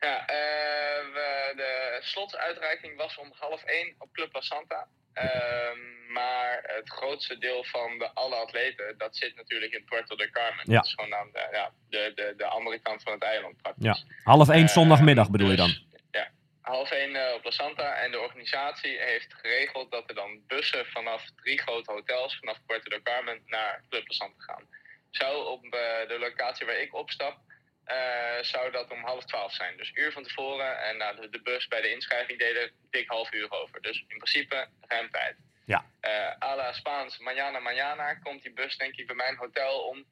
Ja, 0.00 0.26
eh, 0.26 1.12
we, 1.14 1.52
de 1.56 1.98
slotsuitreiking 2.00 2.96
was 2.96 3.18
om 3.18 3.32
half 3.38 3.62
één 3.64 3.94
op 3.98 4.12
Club 4.12 4.34
La 4.34 4.40
Santa. 4.40 4.88
Ehm, 5.12 5.78
maar 6.12 6.60
het 6.62 6.88
grootste 6.90 7.38
deel 7.38 7.64
van 7.64 7.98
de 7.98 8.10
alle 8.14 8.34
atleten, 8.34 8.94
dat 8.98 9.16
zit 9.16 9.36
natuurlijk 9.36 9.72
in 9.72 9.84
Puerto 9.84 10.16
de 10.16 10.30
Carmen. 10.30 10.64
Ja. 10.70 10.74
Dat 10.76 10.84
is 10.86 10.94
gewoon 10.94 11.14
aan 11.14 11.30
de, 11.32 11.48
ja, 11.52 11.70
de, 11.88 12.12
de, 12.14 12.34
de 12.36 12.44
andere 12.44 12.78
kant 12.78 13.02
van 13.02 13.12
het 13.12 13.22
eiland 13.22 13.62
praktisch. 13.62 13.84
Ja, 13.84 13.96
half 14.24 14.48
één 14.48 14.62
Eh, 14.66 14.68
zondagmiddag 14.72 15.30
bedoel 15.30 15.50
je 15.50 15.56
dan? 15.56 15.66
dus, 15.68 15.84
Ja, 16.10 16.30
half 16.60 16.90
één 16.90 17.16
eh, 17.16 17.34
op 17.34 17.44
La 17.44 17.50
Santa. 17.50 17.94
En 17.94 18.10
de 18.10 18.20
organisatie 18.20 18.98
heeft 18.98 19.34
geregeld 19.34 19.90
dat 19.90 20.08
er 20.08 20.14
dan 20.14 20.40
bussen 20.46 20.86
vanaf 20.86 21.24
drie 21.36 21.60
grote 21.60 21.92
hotels, 21.92 22.36
vanaf 22.38 22.58
Puerto 22.66 22.90
de 22.90 23.02
Carmen, 23.02 23.42
naar 23.46 23.82
Club 23.88 24.08
La 24.08 24.14
Santa 24.14 24.42
gaan. 24.42 24.68
Zou 25.16 25.46
op 25.46 25.64
eh, 25.64 26.08
de 26.08 26.18
locatie 26.18 26.66
waar 26.66 26.80
ik 26.80 26.94
opstap, 26.94 27.38
eh, 27.84 28.42
zou 28.42 28.70
dat 28.70 28.90
om 28.90 29.04
half 29.04 29.24
twaalf 29.24 29.52
zijn. 29.52 29.76
Dus 29.76 29.90
uur 29.94 30.12
van 30.12 30.22
tevoren. 30.22 30.78
En 30.78 30.96
nou, 30.96 31.30
de, 31.30 31.42
bus 31.42 31.68
bij 31.68 31.80
de 31.80 31.90
inschrijving 31.90 32.38
deden 32.38 32.70
dik 32.90 33.08
half 33.08 33.32
uur 33.32 33.50
over. 33.50 33.82
Dus 33.82 34.04
in 34.08 34.16
principe 34.16 34.68
ruim 34.80 35.10
tijd. 35.10 35.36
Ja. 35.66 35.84
Eh 36.00 36.42
à 36.42 36.56
la 36.56 36.72
Spaans, 36.72 37.18
mañana, 37.18 37.60
mañana 37.60 38.14
komt 38.22 38.42
die 38.42 38.52
bus 38.52 38.76
denk 38.76 38.96
ik 38.96 39.06
bij 39.06 39.16
mijn 39.16 39.36
hotel 39.36 39.80
om 39.80 40.04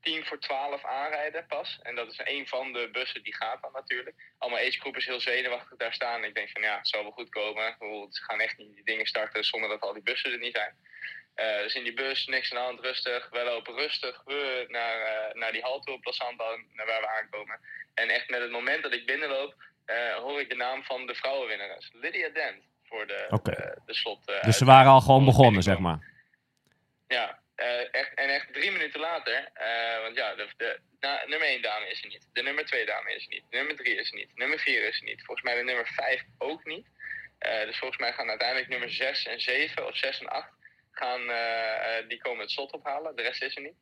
tien 0.00 0.24
voor 0.24 0.38
twaalf 0.38 0.84
aanrijden 0.84 1.46
pas. 1.46 1.78
En 1.82 1.94
dat 1.94 2.10
is 2.10 2.20
een 2.24 2.46
van 2.48 2.72
de 2.72 2.88
bussen 2.92 3.22
die 3.22 3.34
gaat 3.34 3.62
dan 3.62 3.72
natuurlijk. 3.72 4.16
Allemaal 4.38 4.60
agegroepers 4.60 5.06
heel 5.06 5.20
zenuwachtig 5.20 5.78
daar 5.78 5.94
staan. 5.94 6.24
Ik 6.24 6.34
denk 6.34 6.50
van 6.50 6.62
ja, 6.62 6.76
het 6.76 6.88
zal 6.88 7.02
wel 7.02 7.12
goed 7.12 7.28
komen. 7.28 7.76
Ze 8.10 8.22
gaan 8.22 8.40
echt 8.40 8.58
niet 8.58 8.74
die 8.74 8.84
dingen 8.84 9.06
starten 9.06 9.44
zonder 9.44 9.68
dat 9.68 9.80
al 9.80 9.92
die 9.92 10.02
bussen 10.02 10.32
er 10.32 10.38
niet 10.38 10.56
zijn. 10.56 10.74
Eh, 11.34 11.58
dus 11.58 11.74
in 11.74 11.82
die 11.84 11.94
bus, 11.94 12.26
niks 12.26 12.50
aan 12.52 12.58
de 12.58 12.64
hand, 12.64 12.80
rustig. 12.80 13.28
We 13.30 13.42
lopen 13.42 13.74
rustig 13.74 14.22
we 14.24 14.64
naar, 14.68 15.00
eh, 15.00 15.34
naar 15.34 15.52
die 15.52 15.62
halte 15.62 15.90
op 15.92 16.00
Plassanta, 16.00 16.44
naar 16.72 16.86
waar 16.86 17.00
we 17.00 17.08
aankomen. 17.08 17.60
En 17.94 18.08
echt 18.08 18.28
met 18.28 18.40
het 18.40 18.50
moment 18.50 18.82
dat 18.82 18.92
ik 18.92 19.06
binnenloop, 19.06 19.54
eh, 19.84 20.14
hoor 20.14 20.40
ik 20.40 20.48
de 20.48 20.54
naam 20.56 20.84
van 20.84 21.06
de 21.06 21.14
vrouwenwinnares. 21.14 21.90
Lydia 21.92 22.28
Dent 22.28 22.62
voor 22.84 23.06
de, 23.06 23.26
Oké. 23.30 23.74
de, 23.86 23.94
slot. 23.94 24.26
Dus 24.42 24.56
ze 24.58 24.64
waren 24.64 24.90
al 24.92 25.00
gewoon 25.00 25.24
begonnen, 25.24 25.62
zeg 25.62 25.78
maar. 25.78 25.98
Ja, 27.08 27.38
echt, 27.90 28.14
en 28.14 28.28
echt 28.28 28.52
drie 28.52 28.70
minuten 28.70 29.00
later, 29.00 29.50
want 30.02 30.16
ja, 30.16 30.34
de, 30.34 30.48
de 30.56 30.80
na- 31.00 31.22
nummer 31.26 31.48
1 31.48 31.62
dame 31.62 31.88
is 31.88 32.02
er 32.02 32.08
niet. 32.08 32.28
De 32.32 32.42
nummer 32.42 32.66
2 32.66 32.86
dame 32.86 33.14
is 33.14 33.22
er 33.22 33.28
niet. 33.28 33.44
De 33.50 33.56
nummer 33.56 33.76
3 33.76 33.94
is 33.96 34.10
er 34.10 34.16
niet. 34.16 34.30
Nummer 34.36 34.58
4 34.58 34.88
is 34.88 34.98
er 34.98 35.04
niet. 35.04 35.24
Volgens 35.24 35.46
mij 35.46 35.56
de 35.56 35.64
nummer 35.64 35.86
5 35.86 36.22
ook 36.38 36.64
niet. 36.64 36.86
Dus 37.38 37.78
volgens 37.78 38.00
mij 38.00 38.12
gaan 38.12 38.28
uiteindelijk 38.28 38.68
nummer 38.68 38.90
6 38.90 39.26
en 39.26 39.40
7 39.40 39.86
of 39.86 39.96
6 39.96 40.20
en 40.20 40.28
8 40.28 40.48
gaan, 40.92 41.30
eh, 41.30 41.98
eh, 41.98 42.08
die 42.08 42.18
komen 42.20 42.40
het 42.40 42.50
slot 42.50 42.72
ophalen. 42.72 43.16
De 43.16 43.22
rest 43.22 43.42
is 43.42 43.56
er 43.56 43.62
niet. 43.62 43.76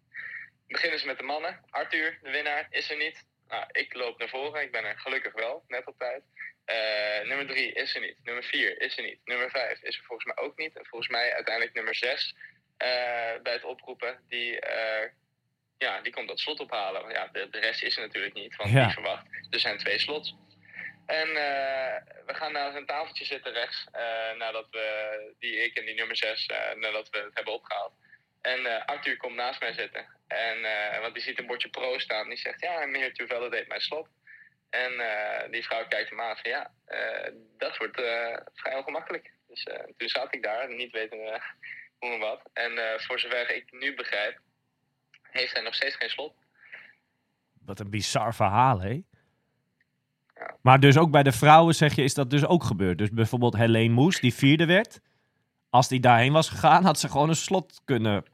Beginnen 0.66 0.98
ze 0.98 1.06
met 1.06 1.18
de 1.18 1.24
mannen. 1.24 1.60
Arthur, 1.70 2.18
de 2.22 2.30
winnaar, 2.30 2.66
is 2.70 2.90
er 2.90 2.96
niet. 2.96 3.24
Nou, 3.48 3.64
ik 3.72 3.94
loop 3.94 4.18
naar 4.18 4.28
voren. 4.28 4.62
Ik 4.62 4.72
ben 4.72 4.84
er 4.84 4.98
gelukkig 4.98 5.32
wel, 5.32 5.64
net 5.68 5.86
op 5.86 5.98
tijd. 5.98 6.22
Eh, 6.64 7.28
nummer 7.28 7.46
3 7.46 7.72
is 7.72 7.94
er 7.94 8.00
niet. 8.00 8.16
Nummer 8.22 8.44
4 8.44 8.80
is 8.80 8.96
er 8.98 9.04
niet. 9.04 9.20
Nummer 9.24 9.50
5 9.50 9.82
is 9.82 9.96
er 9.96 10.04
volgens 10.04 10.34
mij 10.34 10.44
ook 10.44 10.56
niet. 10.56 10.76
En 10.76 10.86
volgens 10.86 11.10
mij 11.10 11.34
uiteindelijk 11.34 11.74
nummer 11.74 11.94
6 11.94 12.34
eh, 12.76 12.88
bij 13.42 13.52
het 13.52 13.64
oproepen, 13.64 14.20
die, 14.28 14.58
ja, 15.78 16.00
die 16.00 16.12
komt 16.12 16.28
dat 16.28 16.40
slot 16.40 16.60
ophalen. 16.60 17.10
Ja, 17.10 17.26
de, 17.32 17.48
de 17.50 17.58
rest 17.58 17.82
is 17.82 17.96
er 17.96 18.02
natuurlijk 18.02 18.34
niet, 18.34 18.56
want 18.56 18.70
Ja. 18.70 18.84
die 18.84 18.92
verwacht. 18.92 19.26
Er 19.50 19.60
zijn 19.60 19.78
twee 19.78 19.98
slots. 19.98 20.34
En 21.08 21.28
eh, 21.28 21.96
we 22.26 22.34
gaan 22.34 22.52
naar 22.52 22.74
een 22.74 22.86
tafeltje 22.86 23.24
zitten 23.24 23.52
rechts, 23.52 23.86
eh, 23.92 24.36
nadat 24.36 24.66
we, 24.70 25.34
die 25.38 25.64
ik 25.64 25.76
en 25.76 25.84
die 25.84 25.94
nummer 25.94 26.16
6, 26.16 26.46
nadat 26.74 27.10
we 27.10 27.18
het 27.18 27.34
hebben 27.34 27.54
opgehaald. 27.54 27.92
En 28.40 28.66
eh, 28.66 28.84
Arthur 28.84 29.16
komt 29.16 29.34
naast 29.34 29.60
mij 29.60 29.72
zitten. 29.72 30.06
En, 30.26 30.64
eh, 30.64 31.00
want 31.00 31.14
die 31.14 31.22
ziet 31.22 31.38
een 31.38 31.46
bordje 31.46 31.68
pro 31.68 31.98
staan. 31.98 32.28
Die 32.28 32.38
zegt, 32.38 32.60
ja, 32.60 32.86
meneer 32.86 33.14
Tuvelle 33.14 33.50
deed 33.50 33.68
mijn 33.68 33.80
slot. 33.80 34.08
En 34.70 35.00
eh, 35.00 35.50
die 35.50 35.64
vrouw 35.64 35.86
kijkt 35.88 36.10
hem 36.10 36.20
aan 36.20 36.36
van, 36.36 36.50
ja, 36.50 36.72
eh, 36.84 37.32
dat 37.58 37.76
wordt 37.76 38.00
eh, 38.00 38.36
vrij 38.54 38.74
ongemakkelijk. 38.76 39.32
Dus 39.48 39.62
eh, 39.62 39.84
toen 39.96 40.08
zat 40.08 40.34
ik 40.34 40.42
daar, 40.42 40.74
niet 40.74 40.92
weten 40.92 41.18
hoe 41.98 42.12
en 42.12 42.18
wat. 42.18 42.42
En 42.52 42.78
eh, 42.78 42.98
voor 43.00 43.18
zover 43.18 43.50
ik 43.50 43.72
nu 43.72 43.94
begrijp, 43.94 44.40
heeft 45.22 45.52
hij 45.52 45.62
nog 45.62 45.74
steeds 45.74 45.96
geen 45.96 46.10
slot. 46.10 46.34
Wat 47.64 47.80
een 47.80 47.90
bizar 47.90 48.34
verhaal, 48.34 48.80
hè? 48.80 49.00
Ja. 50.62 50.70
Maar 50.70 50.80
dus 50.80 50.96
ook 50.98 51.10
bij 51.10 51.22
de 51.22 51.32
vrouwen, 51.32 51.74
zeg 51.74 51.94
je, 51.94 52.02
is 52.02 52.14
dat 52.14 52.30
dus 52.30 52.44
ook 52.46 52.64
gebeurd. 52.64 52.98
Dus 52.98 53.10
bijvoorbeeld 53.10 53.56
Helene 53.56 53.94
Moes, 53.94 54.20
die 54.20 54.34
vierde 54.34 54.66
werd. 54.66 55.00
Als 55.70 55.88
die 55.88 56.00
daarheen 56.00 56.32
was 56.32 56.48
gegaan, 56.48 56.84
had 56.84 56.98
ze 56.98 57.08
gewoon 57.08 57.28
een 57.28 57.36
slot 57.36 57.80
kunnen 57.84 58.24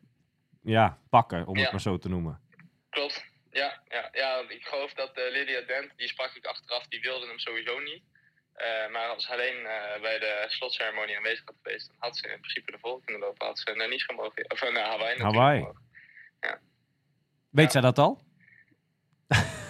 ja, 0.63 0.99
pakken, 1.11 1.47
om 1.47 1.55
het 1.57 1.65
Ja. 1.65 1.71
maar 1.71 1.81
zo 1.81 1.99
te 1.99 2.09
noemen. 2.09 2.41
Klopt. 2.91 3.25
Ja, 3.51 3.81
ja, 3.89 4.09
ja 4.13 4.43
ik 4.49 4.65
geloof 4.67 4.93
dat 4.93 5.13
eh, 5.15 5.33
Lydia 5.33 5.61
Dent, 5.61 5.93
die 5.97 6.09
sprak 6.09 6.35
ik 6.35 6.45
achteraf, 6.47 6.87
die 6.89 7.01
wilde 7.01 7.27
hem 7.27 7.39
sowieso 7.39 7.79
niet. 7.79 8.03
Eh, 8.55 8.93
maar 8.93 9.09
als 9.09 9.31
alleen 9.31 9.67
eh, 9.67 10.01
bij 10.01 10.19
de 10.19 10.45
slotceremonie 10.49 11.17
aanwezig 11.17 11.45
had 11.45 11.55
geweest, 11.63 11.87
dan 11.89 11.97
had 11.99 12.17
ze 12.17 12.29
in 12.29 12.41
principe 12.41 12.71
de 12.71 12.79
volgende 12.81 13.05
kunnen 13.07 13.23
lopen. 13.29 13.47
Had 13.47 13.59
ze 13.59 13.73
naar 13.77 13.89
Nice 13.89 14.05
gemogen. 14.05 14.51
Of 14.51 14.61
naar 14.73 14.85
Hawaii 14.87 15.17
gemogen. 15.17 15.83
Weet 17.51 17.65
Ja. 17.65 17.71
zij 17.71 17.81
dat 17.81 17.99
al? 17.99 18.23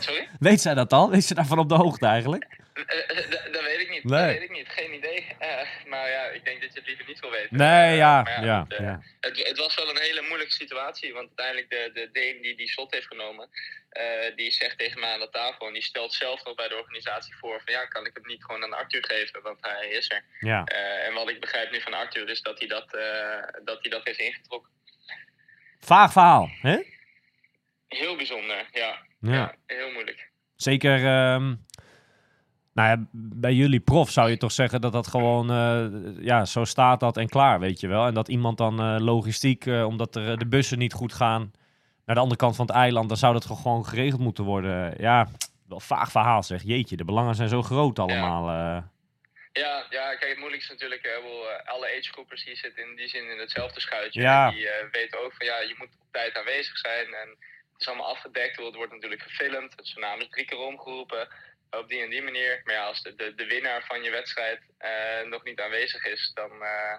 Sorry? 0.04 0.28
Weet 0.40 0.60
zij 0.60 0.74
dat 0.74 0.92
al? 0.92 1.10
Is 1.12 1.26
ze 1.26 1.34
daarvan 1.34 1.58
op 1.58 1.68
de 1.68 1.74
hoogte 1.74 2.06
eigenlijk? 2.06 2.46
Eh, 2.74 2.82
eh, 3.10 3.16
d- 3.30 3.52
dat 3.52 3.62
weet 3.62 3.80
ik 3.80 3.90
niet. 3.90 4.04
Nee. 4.04 4.20
Dat 4.20 4.30
weet 4.32 4.42
ik 4.42 4.50
niet. 4.50 4.68
Geen 4.68 4.94
idee. 4.94 5.26
Eh, 5.38 5.60
maar 5.86 6.10
ja, 6.10 6.24
ik 6.24 6.44
denk 6.44 6.60
dat 6.62 6.72
je 6.72 6.78
het 6.78 6.88
liever 6.88 7.04
niet 7.06 7.20
wil 7.20 7.30
weten. 7.30 7.56
Nee, 7.56 7.90
Eh, 7.90 7.96
ja, 7.96 8.40
ja, 8.42 8.62
het, 8.68 8.72
eh, 8.78 8.84
ja. 8.86 9.00
Het, 9.20 9.46
het 9.48 9.58
was 9.58 9.74
wel 9.74 9.90
een 9.90 10.00
hele 10.00 10.20
moeilijke 10.22 10.52
situatie. 10.52 11.12
Want 11.12 11.26
uiteindelijk 11.36 11.70
de, 11.70 11.90
de 12.00 12.08
Deen 12.12 12.42
die 12.42 12.56
die 12.56 12.68
slot 12.68 12.92
heeft 12.94 13.06
genomen, 13.06 13.48
eh, 13.88 14.36
die 14.36 14.50
zegt 14.50 14.78
tegen 14.78 15.00
mij 15.00 15.12
aan 15.12 15.20
de 15.20 15.28
tafel. 15.30 15.66
En 15.66 15.72
die 15.72 15.82
stelt 15.82 16.12
zelf 16.14 16.44
nog 16.44 16.54
bij 16.54 16.68
de 16.68 16.76
organisatie 16.76 17.34
voor 17.36 17.62
van 17.64 17.72
ja, 17.74 17.86
kan 17.86 18.06
ik 18.06 18.14
het 18.14 18.26
niet 18.26 18.44
gewoon 18.44 18.62
aan 18.62 18.72
Arthur 18.74 19.04
geven, 19.04 19.42
want 19.42 19.58
hij 19.60 19.88
is 19.88 20.10
er. 20.10 20.24
Ja, 20.40 20.64
Eh, 20.64 21.06
en 21.06 21.14
wat 21.14 21.28
ik 21.30 21.40
begrijp 21.40 21.70
nu 21.70 21.80
van 21.80 21.94
Arthur 21.94 22.28
is 22.28 22.40
dat 22.42 22.58
hij 22.58 22.68
dat, 22.68 22.94
eh, 22.94 23.42
dat, 23.64 23.78
hij 23.80 23.90
dat 23.90 24.04
heeft 24.04 24.18
ingetrokken. 24.18 24.70
vaag 25.80 26.12
verhaal, 26.12 26.48
hè? 26.60 26.78
Heel 27.88 28.16
bijzonder, 28.16 28.68
ja. 28.72 29.06
Ja. 29.32 29.54
heel 29.66 29.92
moeilijk. 29.92 30.30
Zeker, 30.56 30.96
ehm, 30.96 31.54
nou 32.74 32.88
ja, 32.88 33.06
bij 33.12 33.52
jullie 33.52 33.80
prof 33.80 34.10
zou 34.10 34.30
je 34.30 34.36
toch 34.36 34.52
zeggen 34.52 34.80
dat 34.80 34.92
dat 34.92 35.06
gewoon, 35.06 35.50
eh, 35.50 35.86
ja, 36.24 36.44
zo 36.44 36.64
staat 36.64 37.00
dat 37.00 37.16
en 37.16 37.28
klaar, 37.28 37.60
weet 37.60 37.80
je 37.80 37.88
wel. 37.88 38.06
En 38.06 38.14
dat 38.14 38.28
iemand 38.28 38.58
dan 38.58 38.80
eh, 38.80 38.96
logistiek, 38.98 39.66
eh, 39.66 39.86
omdat 39.86 40.16
er, 40.16 40.38
de 40.38 40.46
bussen 40.46 40.78
niet 40.78 40.92
goed 40.92 41.12
gaan 41.12 41.52
naar 42.06 42.14
de 42.14 42.20
andere 42.20 42.40
kant 42.40 42.56
van 42.56 42.66
het 42.66 42.74
eiland, 42.74 43.08
dan 43.08 43.16
zou 43.16 43.32
dat 43.32 43.44
gewoon 43.44 43.86
geregeld 43.86 44.20
moeten 44.20 44.44
worden. 44.44 44.94
Ja, 44.98 45.28
wel 45.68 45.80
vaag 45.80 46.10
verhaal 46.10 46.42
zeg, 46.42 46.62
jeetje, 46.62 46.96
de 46.96 47.04
belangen 47.04 47.34
zijn 47.34 47.48
zo 47.48 47.62
groot 47.62 47.98
allemaal. 47.98 48.48
Ja, 49.52 49.86
ja, 49.90 50.14
kijk, 50.14 50.28
het 50.30 50.38
moeilijkste 50.38 50.74
is 50.74 50.80
natuurlijk, 50.80 51.20
wel, 51.22 51.46
alle 51.64 51.96
agegroepers 51.98 52.44
hier 52.44 52.56
zitten 52.56 52.88
in 52.88 52.96
die 52.96 53.08
zin 53.08 53.30
in 53.30 53.38
hetzelfde 53.38 53.80
schuitje. 53.80 54.20
Ja. 54.20 54.48
En 54.48 54.54
die 54.54 54.68
weten 54.92 55.24
ook 55.24 55.34
van 55.34 55.46
ja, 55.46 55.60
je 55.60 55.74
moet 55.78 55.88
op 56.00 56.12
tijd 56.12 56.36
aanwezig 56.36 56.78
zijn. 56.78 57.06
En 57.06 57.36
het 57.74 57.82
is 57.82 57.88
allemaal 57.88 58.14
afgedekt, 58.14 58.56
het 58.56 58.74
wordt 58.74 58.92
natuurlijk 58.92 59.22
gefilmd. 59.22 59.74
Zijn 59.76 60.00
naam 60.00 60.20
is 60.20 60.28
drie 60.28 60.44
keer 60.44 60.58
omgeroepen. 60.58 61.28
Op 61.70 61.88
die 61.88 62.02
en 62.02 62.10
die 62.10 62.22
manier. 62.22 62.60
Maar 62.64 62.74
ja, 62.74 62.84
als 62.86 63.02
de, 63.02 63.14
de, 63.14 63.34
de 63.34 63.46
winnaar 63.46 63.84
van 63.86 64.02
je 64.02 64.10
wedstrijd 64.10 64.60
eh, 64.78 65.22
nog 65.26 65.44
niet 65.44 65.60
aanwezig 65.60 66.04
is, 66.04 66.30
dan, 66.34 66.50
eh, 66.62 66.94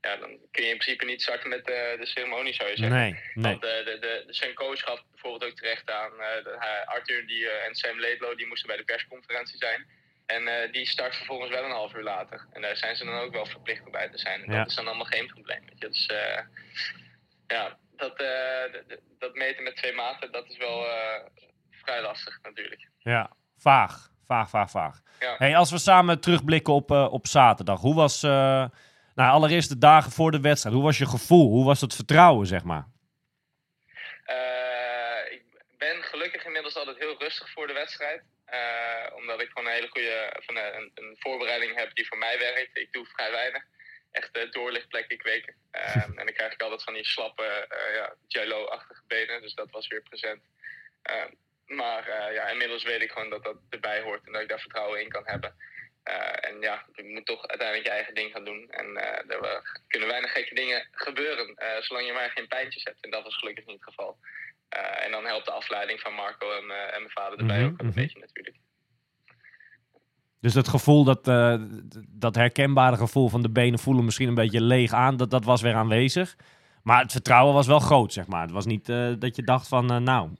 ja, 0.00 0.16
dan 0.16 0.38
kun 0.50 0.64
je 0.64 0.70
in 0.70 0.78
principe 0.78 1.04
niet 1.04 1.22
starten 1.22 1.48
met 1.48 1.68
eh, 1.68 1.98
de 1.98 2.06
ceremonie, 2.06 2.54
zou 2.54 2.70
je 2.70 2.76
zeggen. 2.76 2.96
nee, 2.96 3.12
nee. 3.34 3.42
Want 3.52 3.64
eh, 3.64 3.84
de, 3.84 3.98
de, 4.00 4.22
de, 4.26 4.32
zijn 4.34 4.54
coach 4.54 4.80
gaf 4.80 5.02
bijvoorbeeld 5.10 5.50
ook 5.50 5.56
terecht 5.58 5.90
aan. 5.90 6.10
de- 6.10 6.82
Arthur 6.86 7.26
die, 7.26 7.48
en 7.50 7.74
Sam 7.74 8.00
Laidlow 8.00 8.36
die 8.36 8.46
moesten 8.46 8.68
bij 8.68 8.76
de 8.76 8.84
persconferentie 8.84 9.56
zijn. 9.58 9.86
En 10.26 10.70
die 10.72 10.86
start 10.86 11.16
vervolgens 11.16 11.50
wel 11.50 11.64
een 11.64 11.70
half 11.70 11.94
uur 11.94 12.02
later. 12.02 12.46
En 12.52 12.60
daar 12.62 12.76
zijn 12.76 12.96
ze 12.96 13.04
dan 13.04 13.18
ook 13.18 13.32
wel 13.32 13.46
verplicht 13.46 13.84
om 13.84 13.90
bij 13.92 14.08
te 14.08 14.18
zijn. 14.18 14.42
En 14.44 14.52
Ja. 14.52 14.58
dat 14.58 14.66
is 14.68 14.74
dan 14.74 14.86
allemaal 14.86 15.04
geen 15.06 15.26
probleem. 15.26 15.60
Weet 15.64 15.78
je. 15.78 15.88
Dus 15.88 16.08
ja, 17.46 17.78
dat, 17.96 18.20
eh, 18.20 18.96
dat 19.18 19.34
meten 19.34 19.62
met 19.62 19.76
twee 19.76 19.92
maten, 19.92 20.32
dat 20.32 20.48
is 20.48 20.56
wel 20.56 20.86
eh, 20.86 21.20
vrij 21.70 22.02
lastig 22.02 22.38
natuurlijk. 22.42 22.88
Ja, 22.98 23.30
vaag, 23.58 24.10
vaag, 24.26 24.50
vaag, 24.50 24.70
vaag. 24.70 25.00
Ja. 25.20 25.34
Hey, 25.38 25.56
als 25.56 25.70
we 25.70 25.78
samen 25.78 26.20
terugblikken 26.20 26.72
op, 26.72 26.90
eh, 26.90 27.12
op 27.12 27.26
zaterdag, 27.26 27.80
hoe 27.80 27.94
was, 27.94 28.22
nou 28.22 28.70
allereerst 29.14 29.68
de 29.68 29.78
dagen 29.78 30.10
voor 30.10 30.30
de 30.30 30.40
wedstrijd, 30.40 30.74
hoe 30.74 30.84
was 30.84 30.98
je 30.98 31.06
gevoel? 31.06 31.50
Hoe 31.50 31.64
was 31.64 31.80
het 31.80 31.94
vertrouwen, 31.94 32.46
zeg 32.46 32.64
maar? 32.64 32.92
Ik 35.30 35.44
ben 35.78 36.02
gelukkig 36.02 36.44
inmiddels 36.44 36.76
altijd 36.76 36.98
heel 36.98 37.18
rustig 37.18 37.50
voor 37.50 37.66
de 37.66 37.72
wedstrijd. 37.72 38.22
Omdat 39.14 39.40
ik 39.40 39.48
gewoon 39.48 39.68
een 39.68 39.74
hele 39.74 39.88
goede 39.88 40.40
van, 40.46 40.56
een, 40.56 40.90
een 40.94 41.16
voorbereiding 41.18 41.76
heb 41.76 41.94
die 41.94 42.06
voor 42.06 42.18
mij 42.18 42.38
werkt. 42.38 42.78
Ik 42.78 42.92
doe 42.92 43.06
vrij 43.06 43.30
weinig. 43.30 43.62
Echt 44.14 44.36
uh, 44.36 44.50
doorlichtplekken 44.50 45.18
kweken. 45.18 45.54
Eh, 45.70 45.96
en 46.08 46.14
dan 46.14 46.32
krijg 46.38 46.52
ik 46.52 46.62
altijd 46.62 46.82
van 46.82 46.94
die 46.94 47.04
slappe, 47.04 47.44
eh, 47.44 47.94
ja, 47.94 48.14
jello-achtige 48.26 49.02
benen. 49.06 49.40
Dus 49.40 49.54
dat 49.54 49.70
was 49.70 49.88
weer 49.88 50.02
present. 50.02 50.42
Eh, 51.02 51.24
maar 51.66 52.08
eh, 52.08 52.34
ja, 52.34 52.48
inmiddels 52.48 52.82
weet 52.84 53.02
ik 53.02 53.10
gewoon 53.12 53.30
dat 53.30 53.44
dat 53.44 53.56
erbij 53.70 54.00
hoort 54.00 54.26
en 54.26 54.32
dat 54.32 54.42
ik 54.42 54.48
daar 54.48 54.60
vertrouwen 54.60 55.00
in 55.00 55.08
kan 55.08 55.22
hebben. 55.26 55.54
Eh, 56.02 56.48
en 56.50 56.60
ja, 56.60 56.86
je 56.92 57.04
moet 57.04 57.26
toch 57.26 57.46
uiteindelijk 57.46 57.88
je 57.88 57.94
eigen 57.94 58.14
ding 58.14 58.32
gaan 58.32 58.44
doen. 58.44 58.70
En 58.70 58.96
eh, 58.96 59.36
er 59.36 59.62
kunnen 59.88 60.08
weinig 60.08 60.32
gekke 60.32 60.54
dingen 60.54 60.88
gebeuren, 60.92 61.54
eh, 61.54 61.80
zolang 61.80 62.06
je 62.06 62.12
maar 62.12 62.30
geen 62.30 62.48
pijntjes 62.48 62.84
hebt. 62.84 63.04
En 63.04 63.10
dat 63.10 63.22
was 63.22 63.36
gelukkig 63.36 63.64
niet 63.66 63.80
het 63.80 63.88
geval. 63.88 64.18
Eh, 64.68 65.04
en 65.04 65.10
dan 65.10 65.24
helpt 65.26 65.44
de 65.44 65.50
afleiding 65.52 66.00
van 66.00 66.12
Marco 66.12 66.50
en, 66.50 66.70
eh, 66.70 66.94
en 66.94 67.00
mijn 67.00 67.10
vader 67.10 67.38
erbij 67.38 67.58
Mhm, 67.58 67.66
ook 67.72 67.80
een 67.80 67.86
mhm. 67.86 67.94
beetje 67.94 68.18
natuurlijk. 68.18 68.56
Dus 70.44 70.52
dat 70.52 70.68
gevoel, 70.68 71.04
dat, 71.04 71.28
eh, 71.28 71.56
dat 72.08 72.34
herkenbare 72.34 72.96
gevoel 72.96 73.28
van 73.28 73.42
de 73.42 73.50
benen 73.50 73.78
voelen 73.78 74.04
misschien 74.04 74.28
een 74.28 74.42
beetje 74.44 74.60
leeg 74.60 74.92
aan, 74.92 75.16
dat, 75.16 75.30
dat 75.30 75.44
was 75.44 75.62
weer 75.62 75.74
aanwezig. 75.74 76.36
Maar 76.82 77.02
het 77.02 77.12
vertrouwen 77.12 77.54
was 77.54 77.66
wel 77.66 77.78
groot, 77.78 78.12
zeg 78.12 78.26
maar. 78.26 78.42
Het 78.42 78.50
was 78.50 78.66
niet 78.66 78.88
eh, 78.88 79.12
dat 79.18 79.36
je 79.36 79.42
dacht 79.42 79.68
van, 79.68 79.90
eh, 79.90 79.96
nou, 79.96 80.30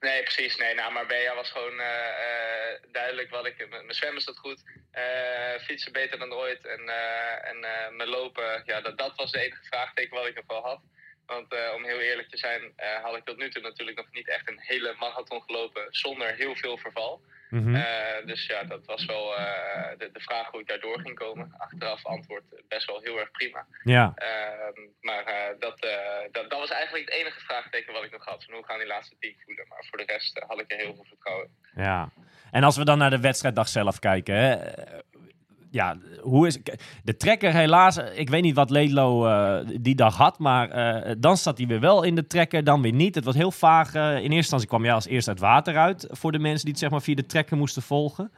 Nee, 0.00 0.22
precies. 0.22 0.56
Nee, 0.56 0.74
nou, 0.74 0.92
Marbella 0.92 1.34
was 1.34 1.50
gewoon 1.50 1.80
duidelijk 2.92 3.30
wat 3.30 3.46
ik... 3.46 3.66
Mijn 3.70 3.94
zwemmen 3.94 4.22
staat 4.22 4.38
goed. 4.38 4.62
fietsen 5.60 5.92
beter 5.92 6.18
dan 6.18 6.32
ooit. 6.32 6.66
En, 6.66 6.80
en 7.50 7.58
mijn 7.96 8.08
lopen, 8.08 8.62
ja, 8.64 8.80
dat, 8.80 8.98
dat 8.98 9.12
was 9.16 9.30
de 9.30 9.40
enige 9.40 9.64
vraagteken 9.64 10.16
wat 10.16 10.26
ik 10.26 10.34
nog 10.34 10.44
wel 10.46 10.62
had. 10.62 10.80
Want 11.26 11.54
om 11.74 11.84
heel 11.84 12.00
eerlijk 12.00 12.28
te 12.28 12.36
zijn, 12.36 12.72
had 13.02 13.16
ik 13.16 13.24
tot 13.24 13.36
nu 13.36 13.50
toe 13.50 13.62
natuurlijk 13.62 13.96
nog 13.96 14.10
niet 14.12 14.28
echt 14.28 14.48
een 14.48 14.60
hele 14.60 14.94
marathon 14.98 15.42
gelopen 15.42 15.86
zonder 15.90 16.34
heel 16.34 16.56
veel 16.56 16.78
verval. 16.78 17.22
Mhm. 17.50 17.74
Eh, 17.74 18.26
dus 18.26 18.46
ja, 18.46 18.64
dat 18.64 18.86
was 18.86 19.04
wel 19.04 19.36
eh, 19.36 19.98
de, 19.98 20.10
de 20.12 20.20
vraag 20.20 20.50
hoe 20.50 20.60
ik 20.60 20.68
daardoor 20.68 21.00
ging 21.00 21.14
komen. 21.14 21.54
Achteraf 21.58 22.06
antwoord 22.06 22.44
eh, 22.52 22.58
best 22.68 22.86
wel 22.86 23.00
heel 23.02 23.18
erg 23.18 23.30
prima. 23.30 23.66
Ja, 23.84 24.12
Ehm, 24.14 24.80
maar 25.00 25.24
dat, 25.58 25.80
dat, 26.32 26.50
dat 26.50 26.58
was 26.58 26.70
eigenlijk 26.70 27.04
het 27.10 27.14
enige 27.18 27.40
vraagteken 27.40 27.92
wat 27.92 28.04
ik 28.04 28.10
nog 28.12 28.24
had. 28.24 28.44
Van 28.44 28.54
hoe 28.54 28.64
gaan 28.64 28.78
die 28.78 28.86
laatste 28.86 29.16
tien 29.18 29.36
voelen? 29.44 29.64
Maar 29.68 29.84
voor 29.88 29.98
de 29.98 30.04
rest 30.04 30.38
had 30.46 30.60
ik 30.60 30.72
er 30.72 30.78
heel 30.78 30.94
veel 30.94 31.04
vertrouwen 31.08 31.46
in. 31.74 31.82
ja. 31.82 32.08
En 32.50 32.64
als 32.64 32.76
we 32.76 32.84
dan 32.84 32.98
naar 32.98 33.10
de 33.10 33.20
wedstrijddag 33.20 33.68
zelf 33.68 33.98
kijken, 33.98 34.34
hè, 34.34 34.56
ja, 35.78 35.96
hoe 36.20 36.46
is 36.46 36.58
de 37.04 37.16
trekker 37.16 37.52
helaas? 37.52 37.96
eh, 37.96 38.18
Ik 38.18 38.28
weet 38.30 38.42
niet 38.42 38.54
wat 38.54 38.70
Ledlo 38.70 39.26
eh, 39.26 39.66
die 39.80 39.94
dag 39.94 40.16
had, 40.16 40.38
maar 40.38 40.70
eh, 40.70 41.14
dan 41.18 41.36
zat 41.36 41.58
hij 41.58 41.66
weer 41.66 41.80
wel 41.80 42.02
in 42.02 42.14
de 42.14 42.26
trekker, 42.26 42.64
dan 42.64 42.82
weer 42.82 42.92
niet. 42.92 43.14
Het 43.14 43.24
was 43.24 43.34
heel 43.34 43.50
vaag. 43.50 43.94
in 43.94 44.00
eerste 44.02 44.34
instantie 44.34 44.68
kwam 44.68 44.84
jij 44.84 44.94
als 44.94 45.06
eerste 45.06 45.30
het 45.30 45.40
water 45.40 45.76
uit 45.76 46.06
voor 46.10 46.32
de 46.32 46.38
mensen 46.38 46.60
die 46.64 46.70
het 46.70 46.80
zeg 46.80 46.90
maar 46.90 47.02
via 47.02 47.14
de 47.14 47.26
trekker 47.26 47.56
moesten 47.56 47.82
volgen. 47.82 48.30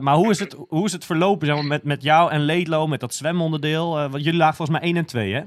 Maar 0.00 0.14
hoe 0.14 0.30
is 0.30 0.38
het, 0.38 0.56
hoe 0.68 0.84
is 0.84 0.92
het 0.92 1.04
verlopen 1.04 1.46
zeg 1.46 1.56
maar, 1.56 1.64
met, 1.66 1.84
met 1.84 2.02
jou 2.02 2.30
en 2.30 2.40
Ledlo, 2.40 2.86
met 2.86 3.00
dat 3.00 3.14
zwemonderdeel? 3.14 3.90
Want 3.94 4.24
jullie 4.24 4.38
lagen 4.38 4.56
volgens 4.56 4.78
mij 4.78 4.88
1 4.88 4.96
en 4.96 5.04
2, 5.04 5.34
hè? 5.34 5.42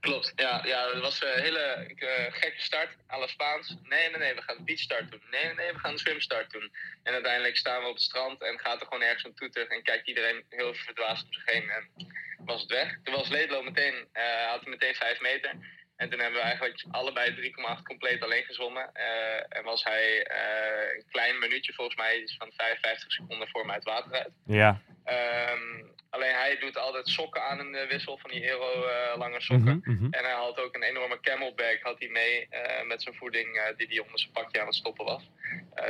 Klopt, 0.00 0.32
ja, 0.36 0.62
ja 0.64 0.90
het 0.92 1.00
was 1.00 1.22
een 1.22 1.42
hele 1.42 1.58
eh, 1.58 2.32
gekke 2.32 2.60
start, 2.60 2.96
à 3.10 3.18
la 3.18 3.26
Spaans. 3.26 3.76
Nee, 3.82 4.08
nee, 4.10 4.18
nee, 4.18 4.34
we 4.34 4.42
gaan 4.42 4.56
de 4.56 4.62
beachstart 4.62 5.10
doen. 5.10 5.22
Nee, 5.30 5.44
nee, 5.44 5.54
nee, 5.54 5.72
we 5.72 5.78
gaan 5.78 5.92
de 5.92 5.98
swimstart 5.98 6.50
doen. 6.50 6.72
En 7.02 7.12
uiteindelijk 7.12 7.56
staan 7.56 7.82
we 7.82 7.88
op 7.88 7.94
het 7.94 8.02
strand 8.02 8.42
en 8.42 8.58
gaat 8.58 8.80
er 8.80 8.86
gewoon 8.86 9.02
ergens 9.02 9.24
een 9.24 9.34
toeter 9.34 9.68
en 9.68 9.82
kijkt 9.82 10.08
iedereen 10.08 10.44
heel 10.48 10.74
verdwaasd 10.74 11.24
om 11.24 11.32
zich 11.32 11.44
heen 11.44 11.70
en 11.70 11.90
was 12.44 12.60
het 12.60 12.70
weg. 12.70 12.98
Toen 13.02 13.14
was 13.14 13.28
Leedlo 13.28 13.62
meteen, 13.62 14.08
eh, 14.12 14.46
had 14.50 14.60
hij 14.60 14.70
meteen 14.70 14.94
5 14.94 15.20
meter. 15.20 15.50
En 15.96 16.10
toen 16.10 16.20
hebben 16.20 16.40
we 16.40 16.46
eigenlijk 16.46 16.84
allebei 16.90 17.34
3,8 17.34 17.82
compleet 17.82 18.22
alleen 18.22 18.44
gezwommen. 18.44 18.90
Eh, 18.92 19.58
en 19.58 19.64
was 19.64 19.84
hij 19.84 20.26
eh, 20.26 20.96
een 20.96 21.04
klein 21.10 21.38
minuutje, 21.38 21.72
volgens 21.72 21.96
mij, 21.96 22.28
van 22.38 22.52
55 22.56 23.12
seconden 23.12 23.48
voor 23.48 23.66
mij 23.66 23.74
het 23.74 23.84
water 23.84 24.12
uit. 24.12 24.32
Ja. 24.46 24.80
Ehm, 25.04 25.84
alleen 26.10 26.34
hij 26.34 26.56
doet 26.60 26.76
altijd 26.78 27.08
sokken 27.08 27.42
aan 27.42 27.60
in 27.60 27.72
de 27.72 27.86
wissel 27.88 28.18
van 28.18 28.30
die 28.30 28.42
Aero 28.42 28.86
eh, 28.86 29.18
lange 29.18 29.40
sokken. 29.40 29.80
Mhm, 29.84 29.92
mhm. 29.92 30.04
En 30.10 30.24
hij 30.24 30.34
had 30.34 30.60
ook 30.60 30.74
een 30.74 30.82
enorme 30.82 31.20
camelback 31.20 31.78
had 31.82 31.98
hij 31.98 32.08
mee 32.08 32.46
eh, 32.48 32.86
met 32.86 33.02
zijn 33.02 33.14
voeding 33.14 33.56
eh, 33.56 33.76
die 33.76 33.86
hij 33.86 33.98
onder 33.98 34.18
zijn 34.18 34.32
pakje 34.32 34.60
aan 34.60 34.66
het 34.66 34.74
stoppen 34.74 35.04
was. 35.04 35.30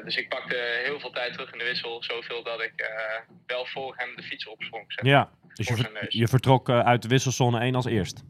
Dus 0.05 0.17
ik 0.17 0.29
pakte 0.29 0.81
heel 0.85 1.01
veel 1.01 1.11
tijd 1.11 1.33
terug 1.33 1.53
in 1.53 1.59
de 1.59 1.65
wissel. 1.65 2.03
Zoveel 2.03 2.43
dat 2.43 2.61
ik 2.61 2.91
wel 3.47 3.67
voor 3.67 3.95
hem 3.97 4.17
de 4.17 4.23
fiets 4.23 4.47
opsprong. 4.47 4.85
Zeg. 4.89 5.05
Ja, 5.05 5.31
dus 5.55 5.69
je, 5.69 5.77
ver- 5.77 6.07
je 6.09 6.29
vertrok 6.29 6.71
uit 6.71 7.03
de 7.03 7.09
wisselzone 7.09 7.61
1 7.61 7.75
als 7.75 7.87
eerst. 7.87 8.25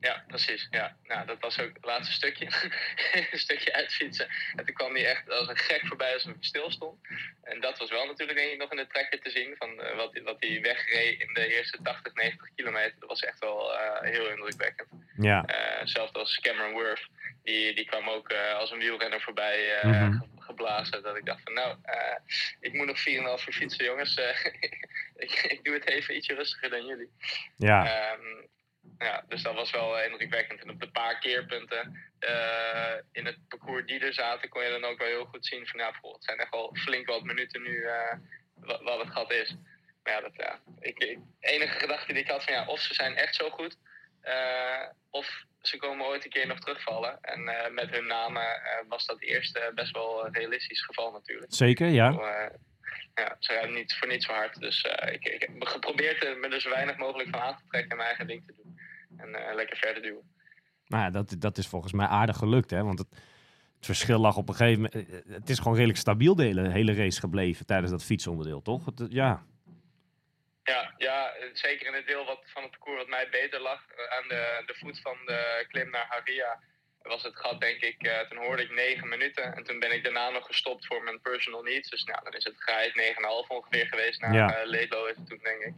Ja, 0.00 0.24
precies. 0.26 0.66
Ja. 0.70 0.96
Nou, 1.02 1.26
dat 1.26 1.40
was 1.40 1.58
ook 1.60 1.74
het 1.74 1.84
laatste 1.84 2.12
stukje. 2.14 2.46
een 3.32 3.38
stukje 3.38 3.72
uitfietsen. 3.72 4.28
En 4.56 4.64
toen 4.64 4.74
kwam 4.74 4.94
hij 4.94 5.06
echt 5.06 5.30
als 5.30 5.48
een 5.48 5.56
gek 5.56 5.86
voorbij 5.86 6.12
als 6.14 6.24
hij 6.24 6.34
stil 6.40 6.70
stond. 6.70 7.00
En 7.42 7.60
dat 7.60 7.78
was 7.78 7.90
wel 7.90 8.06
natuurlijk 8.06 8.38
denk 8.38 8.52
ik, 8.52 8.58
nog 8.58 8.70
in 8.70 8.76
de 8.76 8.86
trekker 8.86 9.20
te 9.20 9.30
zien. 9.30 9.54
Van, 9.58 9.80
eh, 9.82 9.96
wat, 9.96 10.18
wat 10.24 10.36
hij 10.40 10.60
wegreed 10.60 11.20
in 11.20 11.34
de 11.34 11.46
eerste 11.56 11.78
80, 11.82 12.14
90 12.14 12.48
kilometer. 12.54 12.94
Dat 12.98 13.08
was 13.08 13.20
echt 13.24 13.38
wel 13.38 13.74
eh, 13.78 14.10
heel 14.10 14.28
indrukwekkend. 14.30 14.88
Ja. 15.16 15.44
Eh, 15.44 15.78
hetzelfde 15.78 16.18
als 16.18 16.38
Cameron 16.40 16.72
Worth. 16.72 17.06
Die, 17.42 17.74
die 17.74 17.84
kwam 17.86 18.08
ook 18.08 18.32
als 18.32 18.70
een 18.70 18.78
wielrenner 18.78 19.20
voorbij 19.20 19.78
Mhm. 19.82 20.12
ge- 20.12 20.26
geblazen. 20.38 21.02
Dat 21.02 21.16
ik 21.16 21.24
dacht 21.24 21.42
van 21.42 21.52
nou, 21.52 21.76
ik 22.60 22.72
moet 22.72 22.86
nog 22.86 22.98
4,5 22.98 23.46
uur 23.46 23.52
fietsen 23.54 23.84
jongens. 23.84 24.16
Ik, 25.16 25.30
ik 25.30 25.64
doe 25.64 25.74
het 25.74 25.88
even 25.88 26.16
ietsje 26.16 26.34
rustiger 26.34 26.70
dan 26.70 26.86
jullie. 26.86 27.10
Ja. 27.56 27.86
Ehm, 28.12 28.44
ja, 28.98 29.24
dus 29.28 29.42
dat 29.42 29.54
was 29.54 29.70
wel 29.70 29.98
eh, 29.98 30.10
indrukwekkend. 30.10 30.62
En 30.62 30.70
op 30.70 30.80
de 30.80 30.90
paar 30.90 31.18
keerpunten 31.18 32.12
eh, 32.18 32.94
in 33.12 33.26
het 33.26 33.38
parcours 33.48 33.86
die 33.86 34.00
er 34.00 34.14
zaten, 34.14 34.48
kon 34.48 34.64
je 34.64 34.70
dan 34.70 34.84
ook 34.84 34.98
wel 34.98 35.08
heel 35.08 35.24
goed 35.24 35.46
zien 35.46 35.66
van 35.66 35.80
ja, 35.80 35.86
het 35.86 36.24
zijn 36.24 36.38
echt 36.38 36.50
wel 36.50 36.76
flink 36.76 37.06
wat 37.06 37.22
minuten 37.22 37.62
nu 37.62 37.82
eh, 37.82 38.16
wat, 38.54 38.82
wat 38.82 38.98
het 38.98 39.12
gat 39.12 39.32
is. 39.32 39.56
Maar 40.02 40.12
ja, 40.12 40.20
dat, 40.20 40.34
ja 40.36 40.60
ik, 40.80 40.98
ik, 40.98 41.18
enige 41.40 41.78
gedachte 41.78 42.12
die 42.12 42.22
ik 42.22 42.30
had 42.30 42.44
van 42.44 42.54
ja, 42.54 42.66
of 42.66 42.80
ze 42.80 42.94
zijn 42.94 43.16
echt 43.16 43.34
zo 43.34 43.50
goed, 43.50 43.76
of 45.10 45.44
ze 45.60 45.76
komen 45.76 46.06
ooit 46.06 46.24
een 46.24 46.30
keer 46.30 46.46
nog 46.46 46.58
terugvallen. 46.58 47.18
En 47.20 47.44
met 47.74 47.90
hun 47.90 48.06
namen 48.06 48.46
was 48.88 49.06
dat 49.06 49.22
eerste 49.22 49.72
best 49.74 49.92
wel 49.92 50.26
een 50.26 50.34
realistisch 50.34 50.82
geval 50.82 51.12
natuurlijk. 51.12 51.54
Zeker, 51.54 51.86
ja. 51.86 52.10
Ja, 53.14 53.36
ze 53.38 53.52
rijden 53.52 53.74
niet 53.74 53.94
voor 53.94 54.08
niet 54.08 54.22
zo 54.22 54.32
hard. 54.32 54.60
Dus 54.60 54.84
ik, 55.12 55.24
ik 55.24 55.40
heb 55.40 55.64
geprobeerd 55.66 56.24
er 56.24 56.38
me 56.38 56.48
er 56.48 56.60
zo 56.60 56.70
weinig 56.70 56.96
mogelijk 56.96 57.28
van 57.30 57.40
aan 57.40 57.56
te 57.56 57.62
trekken 57.68 57.90
en 57.90 57.96
mijn 57.96 58.08
eigen 58.08 58.26
ding 58.26 58.46
te 58.46 58.54
doen. 58.56 58.67
En 59.16 59.34
eh, 59.34 59.54
lekker 59.54 59.76
verder 59.76 60.02
duwen. 60.02 60.30
Nou 60.86 61.02
ja, 61.02 61.10
dat, 61.10 61.34
dat 61.38 61.58
is 61.58 61.66
volgens 61.66 61.92
mij 61.92 62.06
aardig 62.06 62.36
gelukt, 62.36 62.70
hè? 62.70 62.82
Want 62.84 62.98
het, 62.98 63.08
het 63.76 63.86
verschil 63.86 64.18
lag 64.18 64.36
op 64.36 64.48
een 64.48 64.54
gegeven 64.54 64.82
moment... 64.82 65.10
eh, 65.10 65.34
Het 65.34 65.50
is 65.50 65.58
gewoon 65.58 65.74
redelijk 65.74 65.98
stabiel 65.98 66.34
de 66.34 66.42
hele, 66.44 66.68
hele 66.70 66.94
race 66.94 67.20
gebleven 67.20 67.66
tijdens 67.66 67.90
dat 67.90 68.04
fietsonderdeel, 68.04 68.62
toch? 68.62 68.84
Het, 68.84 69.06
ja. 69.08 69.42
Ja, 70.62 70.94
ja, 70.96 71.30
eh, 71.30 71.48
zeker 71.52 71.86
in 71.86 71.94
het 71.94 72.06
deel 72.06 72.24
wat, 72.24 72.40
van 72.44 72.62
het 72.62 72.70
parcours 72.70 72.98
wat 72.98 73.08
mij 73.08 73.28
beter 73.30 73.60
lag. 73.60 73.86
eh, 73.88 74.16
aan 74.18 74.28
de, 74.28 74.62
de 74.66 74.74
voet 74.74 75.00
van 75.00 75.16
de 75.24 75.64
klim 75.68 75.90
naar 75.90 76.06
Haria 76.08 76.60
was 77.08 77.22
het 77.22 77.36
gat 77.36 77.60
denk 77.60 77.80
ik, 77.80 78.02
eh, 78.02 78.20
toen 78.20 78.38
hoorde 78.38 78.62
ik 78.62 78.70
9 78.70 79.08
minuten. 79.08 79.54
En 79.56 79.64
toen 79.64 79.78
ben 79.78 79.92
ik 79.92 80.04
daarna 80.04 80.30
nog 80.30 80.46
gestopt 80.46 80.86
voor 80.86 81.02
mijn 81.02 81.20
personal 81.20 81.62
needs. 81.62 81.90
Dus 81.90 82.04
nou, 82.04 82.24
dan 82.24 82.32
is 82.32 82.44
het 82.44 82.54
geheid 82.58 82.94
9,5 82.94 83.48
ongeveer 83.48 83.86
geweest 83.86 84.20
naar 84.20 84.32
Ja. 84.32 84.60
Leedlo 84.64 85.04
is 85.04 85.16
het 85.16 85.28
toen 85.28 85.40
denk 85.42 85.60
ik. 85.60 85.72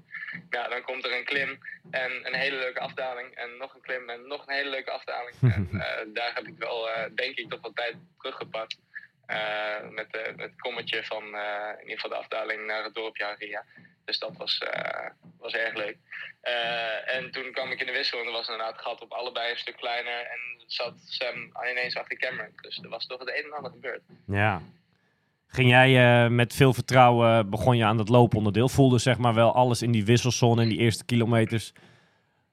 Ja, 0.50 0.68
dan 0.68 0.82
komt 0.82 1.04
er 1.04 1.16
een 1.16 1.24
klim 1.24 1.58
en 1.90 2.26
een 2.26 2.34
hele 2.34 2.56
leuke 2.56 2.80
afdaling. 2.80 3.34
En 3.34 3.56
nog 3.56 3.74
een 3.74 3.80
klim 3.80 4.10
en 4.10 4.26
nog 4.26 4.46
een 4.46 4.54
hele 4.54 4.70
leuke 4.70 4.90
afdaling. 4.90 5.36
en 5.56 5.68
eh, 5.72 6.06
daar 6.06 6.34
heb 6.34 6.46
ik 6.46 6.54
wel, 6.58 6.88
denk 7.14 7.36
ik, 7.36 7.50
toch 7.50 7.60
wat 7.60 7.76
tijd 7.76 7.96
teruggepakt. 8.18 8.78
Met, 9.90 10.06
het 10.36 10.60
kommetje 10.60 11.04
van 11.04 11.24
in 11.24 11.80
ieder 11.80 11.94
geval 11.94 12.10
de 12.10 12.16
afdaling 12.16 12.66
naar 12.66 12.84
het 12.84 12.94
dorpje 12.94 13.24
Haria. 13.24 13.64
Dus 14.04 14.18
dat 14.18 14.36
was, 14.36 14.58
eh, 14.58 15.10
was 15.38 15.52
erg 15.52 15.74
leuk. 15.74 15.96
Eh, 16.40 17.16
en 17.16 17.30
toen 17.30 17.52
kwam 17.52 17.70
ik 17.70 17.80
in 17.80 17.86
de 17.86 17.92
wissel 17.92 18.18
en 18.18 18.26
er 18.26 18.32
was 18.32 18.48
inderdaad 18.48 18.80
gat 18.80 19.00
op 19.00 19.12
allebei 19.12 19.50
een 19.50 19.58
stuk 19.58 19.76
kleiner. 19.76 20.20
En 20.20 20.64
zat 20.66 20.94
Sam 21.04 21.52
ineens 21.70 21.96
achter 21.96 22.16
Cameron. 22.16 22.52
Dus 22.62 22.78
er 22.82 22.88
was 22.88 23.06
toch 23.06 23.18
het 23.18 23.28
een 23.28 23.44
en 23.44 23.56
ander 23.56 23.70
gebeurd. 23.70 24.02
ja. 24.26 24.62
Ging 25.52 25.68
jij 25.68 26.24
eh, 26.24 26.30
met 26.30 26.54
veel 26.54 26.72
vertrouwen, 26.72 27.50
begon 27.50 27.76
je 27.76 27.84
aan 27.84 27.96
dat 27.96 28.08
looponderdeel? 28.08 28.68
Voelde 28.68 28.98
zeg 28.98 29.18
maar 29.18 29.34
wel 29.34 29.54
alles 29.54 29.82
in 29.82 29.90
die 29.90 30.04
wisselzone 30.04 30.62
in 30.62 30.68
die 30.68 30.78
eerste 30.78 31.04
kilometers 31.04 31.72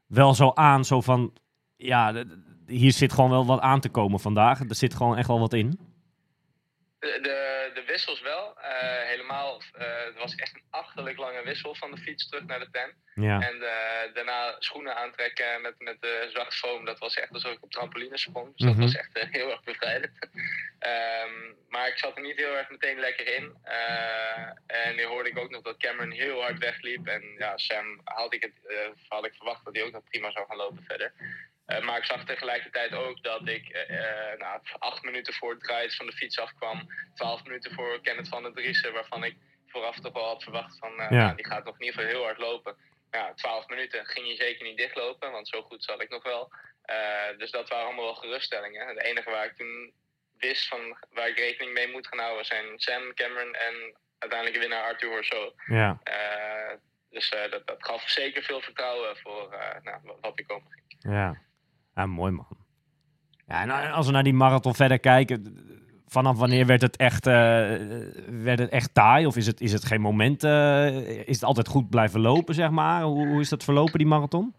wel 0.07 0.33
zo 0.33 0.51
aan? 0.53 0.85
Zo 0.85 1.01
van, 1.01 1.33
ja, 1.75 2.23
hier 2.67 2.91
zit 2.91 3.13
gewoon 3.13 3.29
wel 3.29 3.45
wat 3.45 3.59
aan 3.59 3.79
te 3.79 3.89
komen 3.89 4.19
vandaag. 4.19 4.59
Er 4.59 4.75
zit 4.75 4.93
gewoon 4.93 5.17
echt 5.17 5.27
wel 5.27 5.39
wat 5.39 5.53
in. 5.53 5.79
De, 6.99 7.19
de, 7.21 7.71
de 7.73 7.83
wissels 7.83 8.21
wel. 8.21 8.57
Eh, 8.61 9.01
helemaal, 9.03 9.61
eh, 9.73 10.03
het 10.05 10.15
was 10.15 10.35
echt 10.35 10.53
een 10.55 10.63
achterlijk 10.69 11.17
lange 11.17 11.43
wissel 11.43 11.75
van 11.75 11.91
de 11.91 11.97
fiets 11.97 12.27
terug 12.29 12.45
naar 12.45 12.59
de 12.59 12.69
tent. 12.71 12.93
Ja. 13.15 13.39
En 13.41 13.61
eh, 13.61 14.13
daarna 14.13 14.55
schoenen 14.59 14.95
aantrekken 14.95 15.61
met, 15.61 15.73
met 15.79 15.97
zacht 16.33 16.53
foam. 16.55 16.85
Dat 16.85 16.99
was 16.99 17.15
echt 17.15 17.31
alsof 17.33 17.51
ik 17.51 17.63
op 17.63 17.71
trampolines 17.71 18.21
sprong. 18.21 18.55
Dus 18.55 18.65
dat 18.65 18.75
Mhm. 18.75 18.81
was 18.83 18.95
echt 18.95 19.27
heel 19.31 19.51
erg 19.51 19.63
bevrijdend. 19.63 20.11
Ehm, 20.79 21.53
maar 21.69 21.87
ik 21.87 21.97
zat 21.97 22.15
er 22.15 22.21
niet 22.21 22.37
heel 22.37 22.57
erg 22.57 22.69
meteen 22.69 22.99
lekker 22.99 23.27
in. 23.35 23.57
En 24.67 24.95
nu 24.95 25.03
hoorde 25.05 25.29
ik 25.29 25.37
ook 25.37 25.49
nog 25.49 25.61
dat 25.61 25.77
Cameron 25.77 26.11
heel 26.11 26.41
hard 26.41 26.57
wegliep. 26.57 27.07
En 27.07 27.35
ja, 27.37 27.57
Sam 27.57 28.01
had 28.03 28.33
ik, 28.33 28.41
het, 28.41 28.53
had 29.07 29.25
ik 29.25 29.33
verwacht 29.33 29.65
dat 29.65 29.75
hij 29.75 29.83
ook 29.83 29.91
nog 29.91 30.03
prima 30.03 30.31
zou 30.31 30.45
gaan 30.47 30.57
lopen 30.57 30.83
verder. 30.87 31.13
Eh, 31.67 31.85
maar 31.85 31.97
ik 31.97 32.05
zag 32.05 32.25
tegelijkertijd 32.25 32.93
ook 32.93 33.23
dat 33.23 33.47
ik 33.47 33.69
eh, 33.69 34.37
nou, 34.37 34.61
acht 34.79 35.03
minuten 35.03 35.33
voor 35.33 35.51
het 35.51 35.59
draait 35.63 35.95
van 35.95 36.05
de 36.05 36.11
fiets 36.11 36.39
afkwam. 36.39 36.87
Twaalf 37.13 37.43
minuten 37.43 37.73
voor 37.73 38.01
Kenneth 38.01 38.27
van 38.27 38.43
der 38.43 38.53
Driessen, 38.53 38.93
waarvan 38.93 39.23
ik 39.23 39.35
vooraf 39.67 39.99
toch 39.99 40.13
wel 40.13 40.25
had 40.25 40.43
verwacht 40.43 40.77
van 40.77 40.93
Ja. 40.97 41.09
nou, 41.09 41.35
die 41.35 41.45
gaat 41.45 41.63
nog 41.63 41.73
in 41.79 41.85
ieder 41.85 41.99
geval 41.99 42.15
heel 42.15 42.23
hard 42.23 42.37
lopen. 42.37 42.75
Ja, 43.11 43.33
12 43.33 43.67
minuten 43.67 44.05
ging 44.05 44.27
je 44.27 44.35
zeker 44.35 44.65
niet 44.65 44.77
dichtlopen, 44.77 45.31
want 45.31 45.47
zo 45.47 45.61
goed 45.61 45.83
zat 45.83 46.01
ik 46.01 46.09
nog 46.09 46.23
wel. 46.23 46.51
Dus 47.37 47.51
dat 47.51 47.69
waren 47.69 47.85
allemaal 47.85 48.03
wel 48.03 48.15
geruststellingen. 48.15 48.87
Het 48.87 49.01
enige 49.03 49.29
waar 49.29 49.45
ik 49.45 49.55
toen 49.55 49.93
wist 50.37 50.67
van 50.67 50.97
waar 51.11 51.27
ik 51.27 51.37
rekening 51.37 51.73
mee 51.73 51.91
moet 51.91 52.07
gaan 52.07 52.19
houden 52.19 52.45
zijn 52.45 52.79
Sam, 52.79 53.13
Cameron 53.13 53.53
en 53.53 53.95
uiteindelijk 54.17 54.61
de 54.61 54.67
winnaar 54.67 54.83
Arthur 54.83 55.09
Horso. 55.09 55.53
Ja. 55.65 56.01
Dus 57.09 57.29
dat, 57.29 57.67
dat 57.67 57.85
gaf 57.85 58.09
zeker 58.09 58.43
veel 58.43 58.61
vertrouwen 58.61 59.17
voor 59.17 59.57
nou, 59.83 59.99
wat 60.21 60.39
er 60.39 60.45
komen 60.45 60.71
ging. 60.71 61.13
Ja. 61.15 61.45
Ja, 61.97 62.05
mooi 62.05 62.31
man. 62.31 62.47
Ja, 63.47 63.61
en 63.61 63.91
als 63.91 64.05
we 64.05 64.11
naar 64.11 64.23
die 64.23 64.33
marathon 64.33 64.75
verder 64.75 64.99
kijken, 64.99 65.57
vanaf 66.07 66.37
wanneer 66.37 66.65
werd 66.65 66.81
het 66.81 66.95
echt, 66.97 67.27
eh, 67.27 67.33
werd 68.27 68.59
het 68.59 68.69
echt 68.69 68.93
taai? 68.93 69.25
Of 69.25 69.35
is 69.35 69.47
het, 69.47 69.61
is 69.61 69.71
het 69.73 69.85
geen 69.85 70.01
moment? 70.01 70.43
eh, 70.43 70.95
is 71.27 71.35
het 71.35 71.43
altijd 71.43 71.67
goed 71.67 71.89
blijven 71.89 72.19
lopen, 72.19 72.53
zeg 72.55 72.69
maar? 72.69 73.01
Hoe, 73.01 73.27
hoe 73.27 73.39
is 73.41 73.49
dat 73.49 73.63
verlopen, 73.63 73.97
die 73.97 74.07
marathon? 74.07 74.53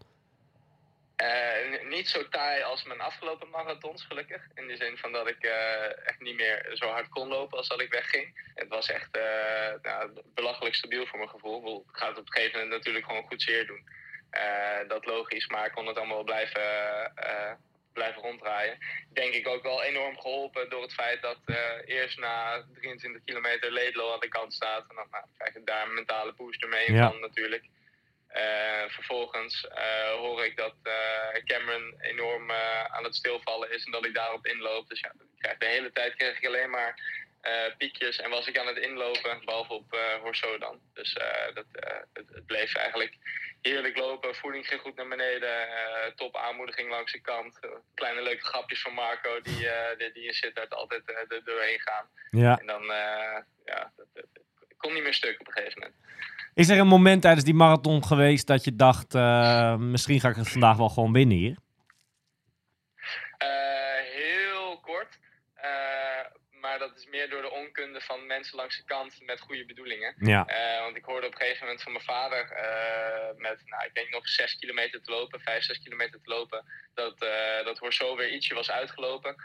Eh, 1.15 1.27
n- 1.71 1.87
niet 1.89 2.07
zo 2.09 2.29
taai 2.29 2.63
als 2.63 2.83
mijn 2.83 3.01
afgelopen 3.01 3.49
marathons, 3.49 4.05
gelukkig. 4.05 4.41
In 4.55 4.67
de 4.67 4.75
zin 4.75 4.97
van 4.97 5.11
dat 5.11 5.27
ik 5.29 5.43
eh, 5.43 5.85
echt 6.05 6.19
niet 6.19 6.35
meer 6.35 6.69
zo 6.73 6.87
hard 6.87 7.09
kon 7.09 7.27
lopen 7.27 7.57
als 7.57 7.67
dat 7.67 7.81
ik 7.81 7.91
wegging. 7.91 8.51
Het 8.55 8.67
was 8.67 8.89
echt 8.91 9.17
eh, 9.17 9.81
nou, 9.81 10.11
belachelijk 10.33 10.75
stabiel 10.75 11.05
voor 11.05 11.17
mijn 11.17 11.29
gevoel. 11.29 11.85
Ik 11.91 11.97
ga 11.97 12.07
het 12.07 12.17
op 12.17 12.25
een 12.25 12.33
gegeven 12.33 12.59
moment 12.59 12.75
natuurlijk 12.77 13.05
gewoon 13.05 13.23
goed 13.27 13.41
zeer 13.41 13.67
doen. 13.67 13.83
Eh, 14.29 14.87
dat 14.87 15.05
logisch, 15.05 15.47
maar 15.47 15.65
ik 15.65 15.71
kon 15.71 15.87
het 15.87 15.97
allemaal 15.97 16.15
wel 16.15 16.25
blijven, 16.25 16.61
eh, 17.15 17.51
blijven 17.93 18.21
ronddraaien. 18.21 18.77
Denk 19.13 19.33
ik 19.33 19.47
ook 19.47 19.63
wel 19.63 19.83
enorm 19.83 20.19
geholpen 20.19 20.69
door 20.69 20.81
het 20.81 20.93
feit 20.93 21.21
dat 21.21 21.39
eh, 21.45 21.55
eerst 21.85 22.19
na 22.19 22.65
23 22.73 23.21
kilometer 23.25 23.71
Ledlo 23.71 24.13
aan 24.13 24.19
de 24.19 24.27
kant 24.27 24.53
staat. 24.53 24.85
En 24.89 24.95
dan 24.95 25.07
nou, 25.11 25.25
krijg 25.37 25.53
je 25.53 25.63
daar 25.63 25.87
een 25.87 25.93
mentale 25.93 26.33
booster 26.33 26.69
mee 26.69 26.91
Ja. 26.93 27.09
van 27.11 27.19
natuurlijk. 27.19 27.63
Vervolgens 28.87 29.67
hoor 30.17 30.45
ik 30.45 30.57
dat 30.57 30.75
Cameron 31.45 31.95
enorm 32.01 32.51
aan 32.87 33.03
het 33.03 33.15
stilvallen 33.15 33.71
is 33.71 33.85
en 33.85 33.91
dat 33.91 34.05
ik 34.05 34.13
daarop 34.13 34.45
inloop. 34.45 34.89
Dus 34.89 34.99
ja, 34.99 35.09
ik 35.09 35.39
krijg 35.39 35.57
de 35.57 35.65
hele 35.65 35.91
tijd 35.91 36.15
kreeg 36.15 36.37
ik 36.37 36.45
alleen 36.47 36.69
maar 36.69 37.01
piekjes 37.77 38.17
en 38.19 38.29
was 38.29 38.47
ik 38.47 38.57
aan 38.59 38.67
het 38.67 38.77
inlopen, 38.77 39.45
behalve 39.45 39.73
op 39.73 39.93
eh 39.93 40.21
Horso 40.21 40.57
dan. 40.57 40.79
Dus 40.93 41.13
eh, 41.13 41.55
dat, 41.55 41.65
eh, 41.71 41.97
het, 42.13 42.25
het 42.33 42.45
bleef 42.45 42.75
eigenlijk 42.75 43.17
heerlijk 43.61 43.97
lopen. 43.97 44.35
Voeding 44.35 44.67
ging 44.67 44.81
goed 44.81 44.95
naar 44.95 45.07
beneden. 45.07 45.67
eh, 45.67 46.11
top 46.15 46.35
aanmoediging 46.35 46.89
langs 46.89 47.11
de 47.11 47.21
kant. 47.21 47.59
Eh, 47.59 47.69
kleine 47.93 48.21
leuke 48.21 48.45
grapjes 48.45 48.81
van 48.81 48.93
Marco 48.93 49.41
die, 49.41 49.69
eh, 49.69 49.97
die, 49.97 50.11
die 50.11 50.23
in 50.25 50.33
Sittard 50.33 50.73
altijd 50.73 51.01
eh, 51.05 51.37
er 51.37 51.43
doorheen 51.43 51.79
gaan. 51.79 52.05
Ja. 52.31 52.57
En 52.59 52.65
dan, 52.65 52.81
eh, 52.81 53.37
ja, 53.65 53.91
dat, 53.95 54.07
kon 54.77 54.93
niet 54.93 55.03
meer 55.03 55.13
stuk 55.13 55.39
op 55.39 55.47
een 55.47 55.53
gegeven 55.53 55.79
moment. 55.79 55.97
Is 56.53 56.69
er 56.69 56.79
een 56.79 56.87
moment 56.87 57.21
tijdens 57.21 57.45
die 57.45 57.53
marathon 57.53 58.05
geweest 58.05 58.47
dat 58.47 58.63
je 58.63 58.75
dacht, 58.75 59.15
eh, 59.15 59.75
misschien 59.75 60.19
ga 60.19 60.29
ik 60.29 60.35
het 60.35 60.49
vandaag 60.49 60.77
wel 60.77 60.89
gewoon 60.89 61.13
winnen 61.13 61.37
hier? 61.37 61.57
Eh. 63.37 63.47
Eh, 63.47 63.88
maar 66.79 66.87
dat 66.87 66.97
is 66.97 67.05
meer 67.05 67.29
door 67.29 67.41
de 67.41 67.51
onkunde 67.51 68.01
van 68.01 68.25
mensen 68.25 68.55
langs 68.55 68.77
de 68.77 68.83
kant 68.83 69.19
met 69.21 69.39
goede 69.39 69.65
bedoelingen. 69.65 70.15
Ja. 70.19 70.45
Eh, 70.45 70.81
want 70.81 70.95
ik 70.95 71.03
hoorde 71.03 71.27
op 71.27 71.33
een 71.33 71.39
gegeven 71.39 71.65
moment 71.65 71.83
van 71.83 71.91
mijn 71.91 72.03
vader 72.03 72.51
eh, 72.51 73.37
met, 73.37 73.61
nou, 73.65 73.85
ik 73.85 73.93
denk 73.93 74.09
nog 74.09 74.27
zes 74.27 74.55
kilometer 74.55 75.01
te 75.01 75.11
lopen, 75.11 75.39
vijf, 75.39 75.63
zes 75.63 75.81
kilometer 75.81 76.21
te 76.21 76.29
lopen, 76.29 76.65
dat, 76.93 77.21
eh 77.21 77.65
dat 77.65 77.77
Horso 77.77 78.15
weer 78.15 78.29
ietsje 78.29 78.53
was 78.53 78.71
uitgelopen. 78.71 79.35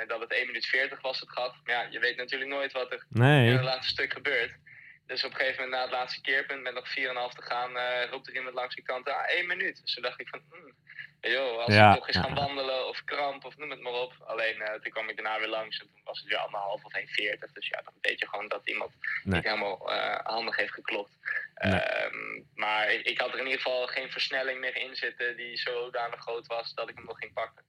En 0.00 0.08
dat 0.08 0.20
het 0.20 0.32
1 0.32 0.46
minuut 0.46 0.66
40 0.66 1.00
was 1.00 1.20
het 1.20 1.30
gat. 1.30 1.54
Maar 1.64 1.74
ja, 1.74 1.86
je 1.90 1.98
weet 1.98 2.16
natuurlijk 2.16 2.50
nooit 2.50 2.72
wat 2.72 2.92
er 2.92 3.06
in 3.14 3.52
het 3.52 3.64
laatste 3.64 3.92
stuk 3.92 4.12
gebeurt. 4.12 4.58
Dus 5.06 5.24
op 5.24 5.30
een 5.30 5.36
gegeven 5.36 5.62
moment 5.62 5.76
na 5.80 5.82
het 5.86 5.98
laatste 5.98 6.20
keerpunt, 6.20 6.62
met 6.62 6.74
nog 6.74 6.88
4,5 6.88 6.94
te 7.34 7.42
gaan, 7.42 7.76
eh 7.76 8.10
roept 8.10 8.28
er 8.28 8.34
iemand 8.34 8.54
langs 8.54 8.74
de 8.74 8.82
kant, 8.82 9.08
ah, 9.08 9.24
1 9.28 9.46
minuut. 9.46 9.80
Dus 9.82 9.94
toen 9.94 10.02
dacht 10.02 10.20
ik 10.20 10.28
van, 10.28 10.42
hmm, 10.50 10.74
joh, 11.20 11.58
als 11.64 11.74
Ja, 11.74 11.90
ik 11.90 11.96
toch 11.96 12.06
eens 12.06 12.16
ja. 12.16 12.22
gaan 12.22 12.34
wandelen 12.34 12.88
of 12.88 13.04
kramp 13.04 13.44
of 13.44 13.56
noem 13.56 13.70
het 13.70 13.80
maar 13.80 13.92
op. 13.92 14.12
Alleen 14.26 14.60
eh, 14.62 14.80
toen 14.80 14.92
kwam 14.92 15.08
ik 15.08 15.16
daarna 15.16 15.38
weer 15.38 15.48
langs 15.48 15.78
en 15.80 15.86
toen 15.86 16.00
was 16.04 16.18
het 16.20 16.28
weer 16.28 16.38
anderhalf 16.38 16.84
of 16.84 16.92
1,40. 16.94 17.52
Dus 17.52 17.68
ja, 17.68 17.80
dan 17.84 17.92
weet 18.00 18.20
je 18.20 18.28
gewoon 18.28 18.48
dat 18.48 18.68
iemand 18.68 18.90
Nee. 19.24 19.34
niet 19.34 19.44
helemaal 19.44 19.92
eh, 19.92 20.18
handig 20.22 20.56
heeft 20.56 20.72
geklopt. 20.72 21.18
Nee. 21.54 21.80
Ehm, 21.80 22.40
maar 22.54 22.92
ik, 22.92 23.06
ik 23.06 23.18
had 23.20 23.32
er 23.32 23.38
in 23.38 23.44
ieder 23.46 23.60
geval 23.60 23.86
geen 23.86 24.10
versnelling 24.10 24.60
meer 24.60 24.76
in 24.76 24.96
zitten 24.96 25.36
die 25.36 25.56
zodanig 25.58 26.20
groot 26.20 26.46
was 26.46 26.74
dat 26.74 26.88
ik 26.88 26.96
hem 26.96 27.04
nog 27.04 27.18
ging 27.18 27.32
pakken. 27.32 27.64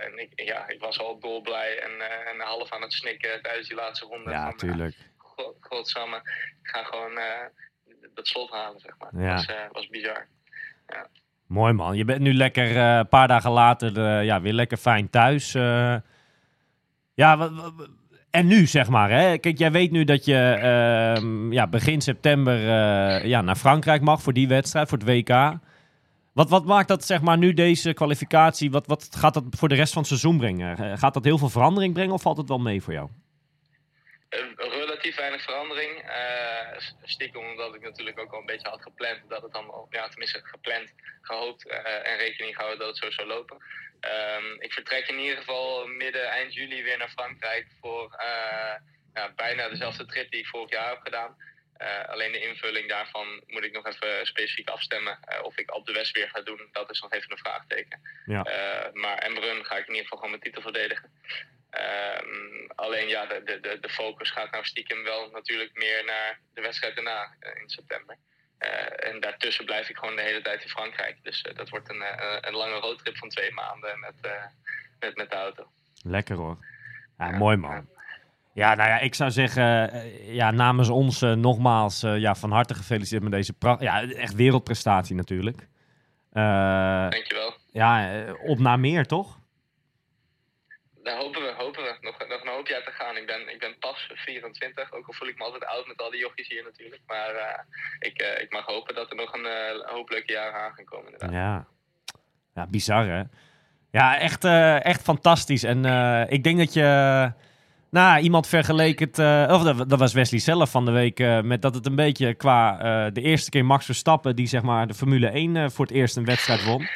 En 0.00 0.18
ik, 0.18 0.30
ja, 0.34 0.68
ik 0.68 0.80
was 0.80 0.98
al 0.98 1.18
dolblij 1.20 1.78
en, 1.80 2.00
en 2.26 2.40
half 2.40 2.72
aan 2.72 2.82
het 2.82 2.92
snikken 2.92 3.42
tijdens 3.42 3.68
die 3.68 3.76
laatste 3.76 4.06
ronde. 4.06 4.30
Ja, 4.30 4.52
van, 4.56 4.94
godsamme, 5.60 6.16
ik 6.62 6.68
ga 6.68 6.82
gewoon 6.84 7.16
eh, 7.18 8.04
dat 8.14 8.26
slot 8.26 8.50
halen, 8.50 8.80
zeg 8.80 8.94
maar. 8.98 9.22
Ja. 9.22 9.34
Dat 9.36 9.46
was, 9.46 9.56
eh, 9.56 9.62
was 9.72 9.86
bizar. 9.88 10.26
Mooi 11.46 11.72
man. 11.72 11.96
Je 11.96 12.04
bent 12.04 12.20
nu 12.20 12.34
lekker 12.34 12.76
eh, 12.76 12.96
een 12.96 13.08
paar 13.08 13.28
dagen 13.28 13.50
later 13.50 14.04
eh, 14.04 14.24
ja, 14.24 14.40
weer 14.40 14.52
lekker 14.52 14.76
fijn 14.76 15.10
thuis. 15.10 15.54
eh. 15.54 15.96
ja, 17.14 17.50
en 18.30 18.46
nu 18.46 18.66
zeg 18.66 18.88
maar. 18.88 19.10
Hè? 19.10 19.38
Kijk, 19.38 19.58
jij 19.58 19.72
weet 19.72 19.90
nu 19.90 20.04
dat 20.04 20.24
je 20.24 20.36
ehm, 20.36 21.52
ja, 21.52 21.66
begin 21.66 22.00
september 22.00 22.56
eh, 22.58 23.24
ja, 23.24 23.40
naar 23.40 23.56
Frankrijk 23.56 24.02
mag 24.02 24.22
voor 24.22 24.32
die 24.32 24.48
wedstrijd, 24.48 24.88
voor 24.88 24.98
het 24.98 25.06
WK. 25.08 25.58
Wat, 26.32 26.50
wat 26.50 26.64
maakt 26.64 26.88
dat 26.88 27.04
zeg 27.04 27.20
maar 27.22 27.38
nu 27.38 27.52
deze 27.54 27.92
kwalificatie, 27.92 28.70
wat, 28.70 28.86
wat 28.86 29.08
gaat 29.16 29.34
dat 29.34 29.44
voor 29.50 29.68
de 29.68 29.74
rest 29.74 29.92
van 29.92 30.02
het 30.02 30.10
seizoen 30.10 30.38
brengen? 30.38 30.76
Eh, 30.76 30.98
Gaat 30.98 31.14
dat 31.14 31.24
heel 31.24 31.38
veel 31.38 31.48
verandering 31.50 31.94
brengen 31.94 32.14
of 32.14 32.22
valt 32.22 32.36
het 32.36 32.48
wel 32.48 32.58
mee 32.58 32.82
voor 32.82 32.92
jou? 32.92 33.08
Verandering. 35.44 36.02
Eh, 36.02 36.78
stiekem 37.02 37.44
omdat 37.44 37.74
ik 37.74 37.82
natuurlijk 37.82 38.18
ook 38.18 38.32
al 38.32 38.40
een 38.40 38.46
beetje 38.46 38.68
had 38.68 38.82
gepland 38.82 39.28
dat 39.28 39.42
het 39.42 39.52
allemaal, 39.52 39.86
ja, 39.90 40.08
tenminste 40.08 40.40
gepland, 40.44 40.92
gehoopt 41.22 41.68
eh, 41.68 42.08
en 42.10 42.16
rekening 42.16 42.54
gehouden 42.54 42.78
dat 42.78 42.88
het 42.88 43.04
zo 43.04 43.10
zou 43.10 43.28
lopen. 43.28 43.56
Ehm, 44.00 44.54
ik 44.58 44.72
vertrek 44.72 45.08
in 45.08 45.18
ieder 45.18 45.36
geval 45.36 45.86
midden, 45.86 46.28
eind 46.28 46.54
juli 46.54 46.82
weer 46.82 46.98
naar 46.98 47.08
Frankrijk 47.08 47.66
voor 47.80 48.14
eh, 48.18 48.74
ja, 49.14 49.32
bijna 49.36 49.68
dezelfde 49.68 50.06
trip 50.06 50.30
die 50.30 50.40
ik 50.40 50.46
vorig 50.46 50.70
jaar 50.70 50.88
heb 50.88 51.00
gedaan. 51.02 51.52
Alleen 52.06 52.32
de 52.32 52.46
invulling 52.48 52.88
daarvan 52.88 53.42
moet 53.46 53.64
ik 53.64 53.72
nog 53.72 53.86
even 53.86 54.26
specifiek 54.26 54.68
afstemmen. 54.68 55.18
Of 55.42 55.58
ik 55.58 55.74
op 55.74 55.86
de 55.86 55.92
West 55.92 56.16
weer 56.16 56.28
ga 56.28 56.40
doen, 56.40 56.68
dat 56.72 56.90
is 56.90 57.00
nog 57.00 57.12
even 57.12 57.30
een 57.30 57.38
vraagteken. 57.38 58.00
Ja. 58.26 58.42
Maar 58.92 59.18
Embrun 59.18 59.64
ga 59.64 59.76
ik 59.76 59.86
in 59.86 59.88
ieder 59.88 60.02
geval 60.02 60.18
gewoon 60.18 60.30
mijn 60.30 60.42
titel 60.42 60.62
verdedigen. 60.62 61.10
Ehm, 61.74 62.68
alleen 62.74 63.08
ja, 63.08 63.26
de, 63.26 63.42
de, 63.44 63.78
de, 63.80 63.88
focus 63.88 64.30
gaat 64.30 64.50
nou 64.50 64.64
stiekem 64.64 65.02
wel 65.02 65.30
natuurlijk 65.32 65.70
meer 65.74 66.04
naar 66.04 66.38
de 66.54 66.60
wedstrijd 66.60 66.94
daarna 66.94 67.34
eh, 67.40 67.60
in 67.62 67.68
september. 67.68 68.16
Eh, 68.58 69.08
en 69.08 69.20
daartussen 69.20 69.64
blijf 69.64 69.88
ik 69.88 69.96
gewoon 69.96 70.16
de 70.16 70.22
hele 70.22 70.42
tijd 70.42 70.62
in 70.62 70.68
Frankrijk. 70.68 71.16
Dus 71.22 71.42
eh, 71.42 71.54
dat 71.56 71.68
wordt 71.68 71.90
een, 71.90 72.02
een 72.40 72.54
lange 72.54 72.78
roadtrip 72.78 73.16
van 73.16 73.28
twee 73.28 73.52
maanden 73.52 74.00
met, 74.00 74.14
met, 74.98 75.16
met 75.16 75.30
de 75.30 75.36
auto. 75.36 75.66
Lekker 76.02 76.36
hoor. 76.36 76.56
Ja, 77.18 77.30
mooi 77.30 77.56
man. 77.56 77.88
Ja, 78.52 78.74
nou 78.74 78.88
ja, 78.88 78.98
ik 78.98 79.14
zou 79.14 79.30
zeggen, 79.30 79.90
ja, 80.34 80.50
namens 80.50 80.88
ons 80.88 81.20
nogmaals 81.20 82.00
ja, 82.00 82.34
van 82.34 82.50
harte 82.50 82.74
gefeliciteerd 82.74 83.22
met 83.22 83.32
deze. 83.32 83.54
Ja, 83.78 84.08
echt 84.08 84.34
wereldprestatie 84.34 85.14
natuurlijk. 85.14 85.66
Dankjewel. 86.32 87.54
ja, 87.72 88.24
op 88.44 88.58
naar 88.58 88.80
meer, 88.80 89.06
toch? 89.06 89.38
Daar 91.04 91.16
hopen 91.16 91.42
we, 91.42 91.54
hopen 91.56 91.82
we. 91.82 91.96
Nog, 92.00 92.18
nog 92.28 92.40
een 92.42 92.56
hoop 92.56 92.68
jaar 92.68 92.82
te 92.82 92.90
gaan. 92.90 93.16
Ik 93.16 93.26
ben, 93.26 93.52
ik 93.52 93.58
ben 93.58 93.78
pas 93.78 94.10
24, 94.14 94.92
ook 94.92 95.06
al 95.06 95.12
voel 95.12 95.28
ik 95.28 95.38
me 95.38 95.44
altijd 95.44 95.64
oud 95.64 95.86
met 95.86 96.02
al 96.02 96.10
die 96.10 96.20
jochies 96.20 96.48
hier 96.48 96.62
natuurlijk. 96.62 97.02
Maar 97.06 97.34
eh, 97.34 97.58
ik, 97.98 98.18
eh, 98.20 98.42
ik 98.42 98.52
mag 98.52 98.66
hopen 98.66 98.94
dat 98.94 99.10
er 99.10 99.16
nog 99.16 99.32
een 99.34 99.46
eh, 99.46 99.90
hoop 99.90 100.10
leuke 100.10 100.32
jaren 100.32 100.60
aan 100.60 100.72
gaan 100.74 100.84
komen. 100.84 101.12
Inderdaad. 101.12 101.32
Ja. 101.32 101.66
Ja, 102.54 102.66
bizar 102.66 103.06
hè? 103.06 103.22
Ja, 103.90 104.18
echt, 104.18 104.44
echt 104.84 105.02
fantastisch. 105.02 105.62
En 105.62 105.84
ik 106.28 106.44
denk 106.44 106.58
dat 106.58 106.72
je... 106.72 107.32
Nou, 107.94 108.20
iemand 108.20 108.46
vergeleek 108.46 108.98
het... 108.98 109.18
eh, 109.18 109.48
of 109.50 109.62
dat, 109.62 109.88
dat 109.90 109.98
was 109.98 110.12
Wesley 110.12 110.40
zelf 110.40 110.70
van 110.70 110.84
de 110.84 110.90
week... 110.90 111.20
eh, 111.20 111.40
met 111.40 111.62
dat 111.62 111.74
het 111.74 111.86
een 111.86 111.94
beetje 111.94 112.34
qua 112.34 112.78
eh, 112.78 113.12
de 113.12 113.20
eerste 113.20 113.50
keer 113.50 113.64
Max 113.64 113.84
Verstappen... 113.84 114.36
die 114.36 114.46
zeg 114.46 114.62
maar 114.62 114.86
de 114.86 114.94
Formule 114.94 115.28
1 115.28 115.56
eh, 115.56 115.68
voor 115.68 115.86
het 115.86 115.94
eerst 115.94 116.16
een 116.16 116.24
wedstrijd 116.24 116.64
won. 116.64 116.88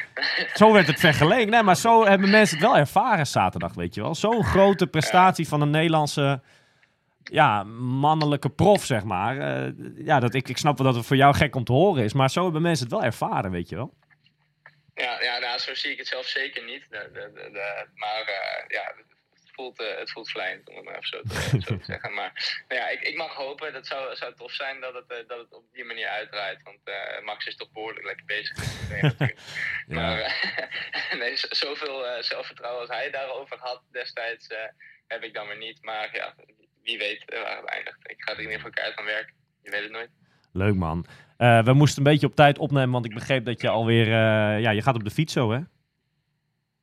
zo 0.55 0.73
werd 0.73 0.87
het 0.87 1.01
vergeleken. 1.01 1.51
Nee, 1.51 1.63
maar 1.63 1.77
zo 1.77 2.05
hebben 2.07 2.31
mensen 2.31 2.57
het 2.57 2.67
wel 2.67 2.77
ervaren 2.77 3.27
zaterdag, 3.27 3.75
weet 3.75 3.95
je 3.95 4.01
wel. 4.01 4.15
Zo'n 4.15 4.45
grote 4.45 4.87
prestatie 4.87 5.49
van 5.49 5.61
een 5.61 5.71
Nederlandse... 5.71 6.41
Ja, 7.23 7.63
mannelijke 7.63 8.49
prof, 8.49 8.85
zeg 8.85 9.05
maar. 9.05 9.37
Ja, 9.97 10.21
dat, 10.21 10.35
ik, 10.35 10.49
ik 10.49 10.57
snap 10.57 10.79
wel 10.79 10.87
dat 10.87 10.97
het 10.97 11.07
voor 11.07 11.17
jou 11.17 11.35
gek 11.35 11.57
om 11.57 11.65
te 11.65 11.73
horen 11.73 12.05
is. 12.05 12.13
Maar 12.13 12.31
zo 12.31 12.43
hebben 12.45 12.63
mensen 12.63 12.85
het 12.87 12.95
wel 12.95 13.05
ervaren, 13.05 13.51
weet 13.51 13.69
je 13.69 13.77
wel. 13.77 13.95
Ja, 14.95 15.23
ja 15.23 15.39
nou, 15.39 15.59
zo 15.59 15.75
zie 15.75 15.91
ik 15.91 15.99
het 15.99 16.07
zelf 16.07 16.27
zeker 16.27 16.65
niet. 16.65 16.87
De, 16.91 17.11
de, 17.13 17.31
de, 17.53 17.87
maar 17.95 18.25
ja, 18.69 18.93
voelt, 19.59 19.81
eh, 19.81 19.99
het 19.99 20.11
voelt 20.11 20.31
vlijend, 20.31 20.69
om 20.69 20.77
het 20.77 20.85
maar 20.85 20.95
even 20.95 21.09
zo 21.09 21.21
te, 21.23 21.61
zo 21.67 21.77
te 21.79 21.85
zeggen. 21.85 22.15
Maar 22.15 22.33
nou 22.69 22.81
ja, 22.81 22.89
ik, 22.89 23.01
ik 23.01 23.17
mag 23.17 23.35
hopen, 23.35 23.73
dat 23.73 23.87
zou, 23.87 24.17
zou 24.17 24.35
tof 24.35 24.53
zijn 24.53 24.81
dat 24.81 24.95
het, 24.95 25.09
eh, 25.09 25.29
dat 25.29 25.39
het 25.39 25.53
op 25.53 25.65
die 25.73 25.85
manier 25.85 26.07
uitdraait. 26.07 26.63
Want 26.63 26.79
eh, 26.85 27.25
Max 27.25 27.47
is 27.47 27.57
toch 27.57 27.73
behoorlijk 27.73 28.07
lekker 28.07 28.27
bezig. 28.27 28.57
Ja. 29.03 29.15
Maar 29.87 30.19
nee, 31.21 31.33
zoveel 31.35 32.23
zelfvertrouwen 32.23 32.81
als 32.81 32.97
hij 32.97 33.11
daarover 33.11 33.57
had 33.61 33.83
destijds, 33.93 34.47
heb 35.07 35.23
ik 35.23 35.35
dan 35.35 35.47
weer 35.47 35.59
niet. 35.59 35.79
Maar 35.83 36.09
ja, 36.13 36.35
wie 36.83 36.99
weet 36.99 37.25
waar 37.27 37.57
het 37.57 37.65
eindigt. 37.65 37.99
Ik 38.03 38.23
ga 38.23 38.33
er 38.33 38.39
in 38.39 38.51
ieder 38.51 38.61
geval 38.61 38.97
aan 38.97 39.05
werken. 39.05 39.35
Je 39.63 39.71
weet 39.71 39.83
het 39.83 39.91
nooit. 39.91 40.11
Leuk 40.53 40.75
man. 40.75 41.07
We 41.37 41.73
moesten 41.75 41.99
een 41.99 42.13
beetje 42.13 42.27
op 42.27 42.35
tijd 42.35 42.59
opnemen, 42.59 42.91
want 42.91 43.05
ik 43.05 43.15
begreep 43.15 43.45
dat 43.45 43.61
je 43.61 43.69
alweer... 43.69 44.09
ja, 44.61 44.71
je 44.71 44.83
gaat 44.83 44.95
op 44.95 45.05
de 45.05 45.11
fiets 45.11 45.33
zo, 45.33 45.53
hè? 45.53 45.61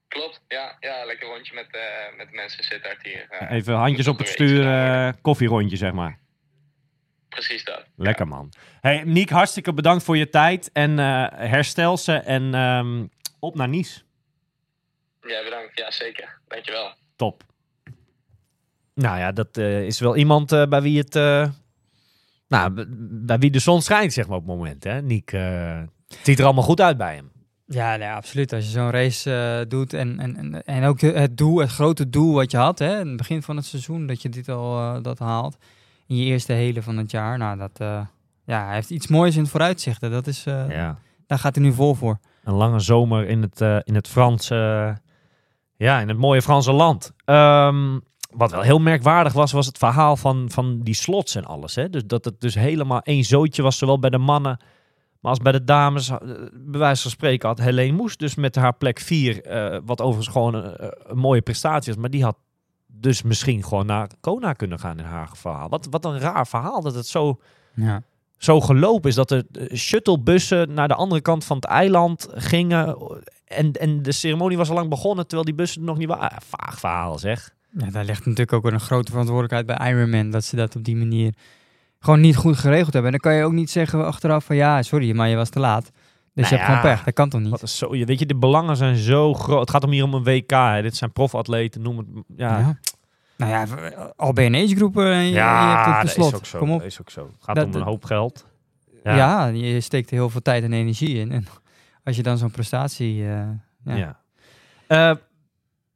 Klopt, 0.08 0.42
ja, 0.48 0.78
ja 0.80 1.06
lekker 1.06 1.28
rondje 1.28 1.54
met, 1.54 1.68
eh, 1.72 2.18
met 2.18 2.28
de 2.30 2.36
mensen 2.36 2.64
zitten 2.64 2.90
uit 2.90 3.04
hier. 3.04 3.28
eh, 3.30 3.52
Even 3.52 3.74
handjes 3.74 4.08
op 4.08 4.18
het 4.18 4.28
stuur, 4.28 4.68
eh, 4.68 5.10
kofferondje, 5.22 5.78
zeg 5.78 5.92
maar. 5.94 6.20
Precies 7.30 7.64
dat. 7.64 7.86
Lekker 7.96 8.28
man. 8.28 8.54
Hey, 8.82 9.04
Niek, 9.04 9.30
hartstikke 9.30 9.74
bedankt 9.74 10.04
voor 10.04 10.18
je 10.18 10.30
tijd. 10.30 10.70
En 10.72 10.98
herstel 11.48 11.98
ze 11.98 12.14
en 12.14 12.54
ehm, 12.54 13.06
op 13.40 13.56
naar 13.56 13.70
Nice. 13.70 14.02
Ja, 15.22 15.44
bedankt. 15.44 15.78
Ja, 15.80 15.92
zeker. 15.92 16.40
Dankjewel. 16.48 16.94
Top. 17.16 17.44
Nou 18.94 19.18
ja, 19.20 19.32
dat 19.32 19.58
is 19.58 20.00
wel 20.00 20.16
iemand 20.16 20.50
bij 20.70 20.82
wie 20.82 20.98
het... 20.98 21.14
nou, 22.48 22.86
bij 23.26 23.38
wie 23.40 23.52
de 23.52 23.60
zon 23.60 23.82
schijnt, 23.82 24.14
zeg 24.14 24.28
maar, 24.28 24.38
op 24.38 24.48
het 24.48 24.56
moment, 24.58 24.84
hè. 24.84 25.02
Niek, 25.02 25.32
het 25.32 25.90
ziet 26.24 26.40
er 26.40 26.46
allemaal 26.46 26.64
goed 26.64 26.82
uit 26.82 26.98
bij 26.98 27.16
hem. 27.16 27.32
Ja, 27.68 27.96
nee, 27.96 28.10
absoluut. 28.10 28.54
Als 28.54 28.64
je 28.64 28.70
zo'n 28.70 28.90
race 28.90 29.34
eh, 29.34 29.70
doet 29.70 29.94
en, 29.94 30.20
en, 30.20 30.38
en, 30.38 30.64
en 30.64 30.84
ook 30.84 31.02
het 31.02 31.38
doel, 31.38 31.58
het 31.58 31.70
grote 31.70 32.10
doel 32.10 32.34
wat 32.34 32.52
je 32.52 32.58
had, 32.58 32.80
hè, 32.80 33.00
in 33.00 33.08
het 33.08 33.18
begin 33.18 33.44
van 33.44 33.56
het 33.56 33.66
seizoen, 33.66 34.08
dat 34.08 34.22
je 34.22 34.30
dit 34.30 34.50
al 34.50 34.80
eh, 34.80 35.04
dat 35.04 35.20
haalt 35.20 35.58
in 36.08 36.16
je 36.16 36.24
eerste 36.24 36.54
hele 36.54 36.82
van 36.82 36.98
het 36.98 37.12
jaar. 37.12 37.38
Nou, 37.38 37.58
dat, 37.58 37.80
eh, 37.80 38.02
ja, 38.46 38.66
hij 38.66 38.76
heeft 38.76 38.90
iets 38.90 39.08
moois 39.08 39.36
in 39.36 39.42
het 39.42 39.52
vooruitzichten. 39.52 40.12
Dat 40.12 40.28
is, 40.28 40.44
Ja. 40.44 40.98
Daar 41.28 41.40
gaat 41.40 41.56
hij 41.56 41.64
nu 41.64 41.74
vol 41.74 41.94
voor. 41.94 42.20
Een 42.44 42.54
lange 42.54 42.80
zomer 42.80 43.28
in 43.28 43.42
het, 43.42 43.62
in 43.84 43.96
het 43.96 44.08
Franse, 44.08 44.98
ja, 45.76 46.00
in 46.00 46.08
het 46.08 46.18
mooie 46.18 46.42
Franse 46.42 46.72
land. 46.72 47.14
Ehm, 47.26 48.00
wat 48.32 48.52
wel 48.52 48.62
heel 48.62 48.80
merkwaardig 48.80 49.34
was, 49.34 49.52
was 49.52 49.66
het 49.66 49.78
verhaal 49.78 50.18
van, 50.18 50.50
van 50.50 50.80
die 50.80 50.94
slots 50.94 51.36
en 51.36 51.46
alles. 51.46 51.76
Hè? 51.76 51.90
Dus 51.90 52.06
dat 52.06 52.26
het 52.26 52.42
dus 52.42 52.56
helemaal 52.56 53.02
één 53.02 53.24
zootje 53.24 53.62
was, 53.62 53.78
zowel 53.78 54.00
bij 54.00 54.10
de 54.10 54.18
mannen 54.18 54.60
maar 55.26 55.34
als 55.34 55.44
bij 55.44 55.52
de 55.52 55.64
dames, 55.64 56.10
eh, 56.10 56.18
bij 56.54 56.80
wijze 56.80 57.02
van 57.02 57.12
spreken, 57.12 57.48
had 57.48 57.60
Helene 57.60 57.96
Moes 57.96 58.18
dus 58.18 58.36
met 58.36 58.56
haar 58.56 58.74
plek 58.76 59.00
4, 59.00 59.82
wat 59.86 60.02
overigens 60.02 60.28
gewoon 60.28 60.54
een, 60.54 60.92
een 61.04 61.18
mooie 61.18 61.42
prestatie 61.42 61.92
is, 61.92 61.98
maar 61.98 62.10
die 62.10 62.24
had 62.24 62.38
dus 62.88 63.22
misschien 63.22 63.64
gewoon 63.64 63.86
naar 63.86 64.10
Kona 64.20 64.54
kunnen 64.54 64.80
gaan 64.80 64.98
in 65.00 65.04
haar 65.06 65.30
verhaal. 65.34 65.70
Wat, 65.70 65.88
wat 65.90 66.06
een 66.06 66.20
raar 66.20 66.48
verhaal 66.48 66.82
dat 66.82 66.96
het 66.96 67.08
zo, 67.08 67.40
Ja. 67.74 68.02
zo 68.38 68.62
gelopen 68.62 69.10
is. 69.10 69.16
Dat 69.16 69.32
er 69.32 69.44
eh, 69.52 69.78
shuttlebussen 69.78 70.74
naar 70.74 70.88
de 70.88 70.96
andere 70.96 71.22
kant 71.22 71.46
van 71.46 71.56
het 71.56 71.66
eiland 71.66 72.28
gingen. 72.32 72.98
En, 73.46 73.72
en 73.72 74.02
de 74.02 74.12
ceremonie 74.12 74.58
was 74.58 74.70
al 74.70 74.76
lang 74.76 74.90
begonnen, 74.90 75.24
terwijl 75.28 75.46
die 75.46 75.56
bussen 75.56 75.84
nog 75.84 75.98
niet 75.98 76.08
waren. 76.08 76.42
Vaag 76.42 76.80
verhaal 76.80 77.20
zeg. 77.20 77.54
Ja, 77.78 77.90
daar 77.92 78.06
ligt 78.06 78.26
natuurlijk 78.26 78.54
ook 78.54 78.72
een 78.72 78.80
grote 78.80 79.12
verantwoordelijkheid 79.12 79.66
bij 79.66 79.92
Ironman. 79.92 80.30
Dat 80.30 80.44
ze 80.44 80.56
dat 80.56 80.76
op 80.76 80.84
die 80.84 80.96
manier 80.96 81.34
gewoon 82.06 82.22
niet 82.22 82.36
goed 82.36 82.58
geregeld 82.58 82.94
hebben. 82.94 83.14
En 83.14 83.20
dan 83.22 83.32
kan 83.32 83.40
je 83.40 83.46
ook 83.46 83.54
niet 83.54 83.70
zeggen 83.70 84.06
achteraf 84.06 84.46
van 84.46 84.56
ja, 84.56 84.82
sorry, 84.82 85.16
maar 85.16 85.30
je 85.30 85.36
was 85.36 85.50
te 85.50 85.60
laat. 85.60 85.84
Dus 85.84 85.92
Nou 86.34 86.48
je 86.50 86.56
hebt 86.56 86.62
ja, 86.62 86.66
gewoon 86.80 86.96
pech. 86.96 87.04
Dat 87.06 87.14
kan 87.14 87.30
toch 87.30 87.42
niet? 87.42 87.50
Wat 87.50 87.62
is 87.62 87.78
zo, 87.78 87.96
je 87.96 88.06
weet 88.06 88.20
je, 88.20 88.26
de 88.26 88.36
belangen 88.36 88.78
zijn 88.78 88.96
zo 88.96 89.34
groot. 89.34 89.60
Het 89.60 89.70
gaat 89.70 89.84
om 89.84 89.92
hier 89.92 90.04
om 90.04 90.14
een 90.14 90.24
WK. 90.24 90.50
Hè. 90.52 90.82
Dit 90.82 90.96
zijn 90.96 91.12
profatleten, 91.12 91.82
noem 91.82 91.98
het. 91.98 92.08
Ja, 92.36 92.60
ja, 92.60 92.78
Nou 93.38 93.52
ja, 93.52 93.66
al 94.16 94.34
ben 94.34 94.44
je 94.44 94.50
een 94.50 94.66
agegroepen 94.66 95.12
en 95.12 95.26
je, 95.26 95.34
je 95.34 95.40
hebt 95.40 95.86
het 95.86 95.94
dat 95.96 96.02
beslot. 96.04 96.28
is 96.32 96.36
ook 96.38 96.46
zo. 96.46 96.60
Kom 96.60 96.72
op. 96.72 96.78
Dat 96.80 96.88
is 96.88 97.02
ook 97.02 97.10
zo. 97.10 97.22
Het 97.26 97.44
gaat 97.44 97.56
Dat- 97.56 97.66
om 97.66 97.74
een 97.74 97.82
hoop 97.82 98.06
geld. 98.06 98.46
Ja. 99.04 99.46
je 99.46 99.82
steekt 99.82 100.10
heel 100.10 100.30
veel 100.30 100.42
tijd 100.42 100.64
en 100.64 100.74
energie 100.74 101.16
in. 101.20 101.32
En 101.32 101.46
als 102.04 102.16
je 102.16 102.24
dan 102.24 102.38
zo'n 102.38 102.52
prestatie... 102.52 103.22
eh, 103.28 103.40
ja. 103.86 103.96
Ja. 103.96 104.20
Eh, 104.88 105.16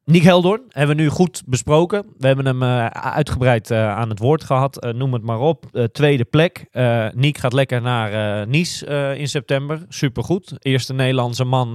Nick 0.10 0.24
Heldoorn 0.24 0.62
hebben 0.70 0.96
we 0.96 1.02
nu 1.02 1.10
goed 1.10 1.44
besproken. 1.46 2.06
We 2.18 2.28
hebben 2.28 2.46
hem 2.46 2.64
eh, 2.64 2.86
uitgebreid 2.86 3.72
eh, 3.72 3.96
aan 3.96 4.10
het 4.10 4.20
woord 4.20 4.44
gehad. 4.44 4.78
Eh, 4.78 4.94
noem 4.94 5.14
het 5.14 5.24
maar 5.24 5.40
op. 5.40 5.88
Tweede 5.92 6.26
plek. 6.26 6.66
Nick 7.14 7.38
gaat 7.38 7.54
lekker 7.54 7.82
naar 7.82 8.48
Nice 8.48 8.86
in 9.16 9.28
september. 9.28 9.86
Supergoed. 9.88 10.54
Eerste 10.60 10.94
Nederlandse 10.94 11.44
man. 11.44 11.72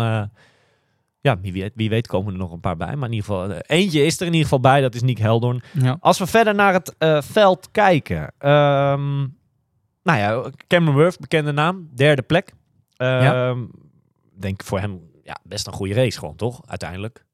ja, 1.21 1.41
wie 1.41 1.53
weet, 1.53 1.73
wie 1.75 1.89
weet 1.89 2.07
komen 2.07 2.33
er 2.33 2.39
nog 2.39 2.53
een 2.53 2.61
paar 2.61 2.77
bij. 2.77 2.97
Maar 2.97 3.09
in 3.09 3.15
ieder 3.15 3.31
geval, 3.31 3.51
eentje 3.51 4.05
is 4.05 4.15
er 4.15 4.21
in 4.27 4.33
ieder 4.33 4.43
geval 4.43 4.61
bij. 4.61 4.81
Dat 4.81 4.95
is 4.95 5.03
Nick 5.03 5.19
Heldoorn. 5.19 5.63
Ja. 5.73 5.97
Als 6.01 6.19
we 6.19 6.27
verder 6.27 6.55
naar 6.55 6.73
het 6.73 6.95
veld 7.25 7.71
kijken. 7.71 8.33
ehm, 8.39 9.19
nou 10.03 10.19
ja, 10.19 10.51
Cameron 10.67 10.95
Worth, 10.95 11.19
bekende 11.19 11.53
naam. 11.53 11.89
Derde 11.95 12.23
plek. 12.23 12.53
Ehm, 12.97 13.65
Denk 14.39 14.63
voor 14.65 14.81
hem 14.81 15.01
ja, 15.23 15.39
best 15.43 15.67
een 15.67 15.73
goede 15.73 15.95
race 15.95 16.19
gewoon, 16.19 16.37
toch? 16.37 16.61
Uiteindelijk. 16.67 17.25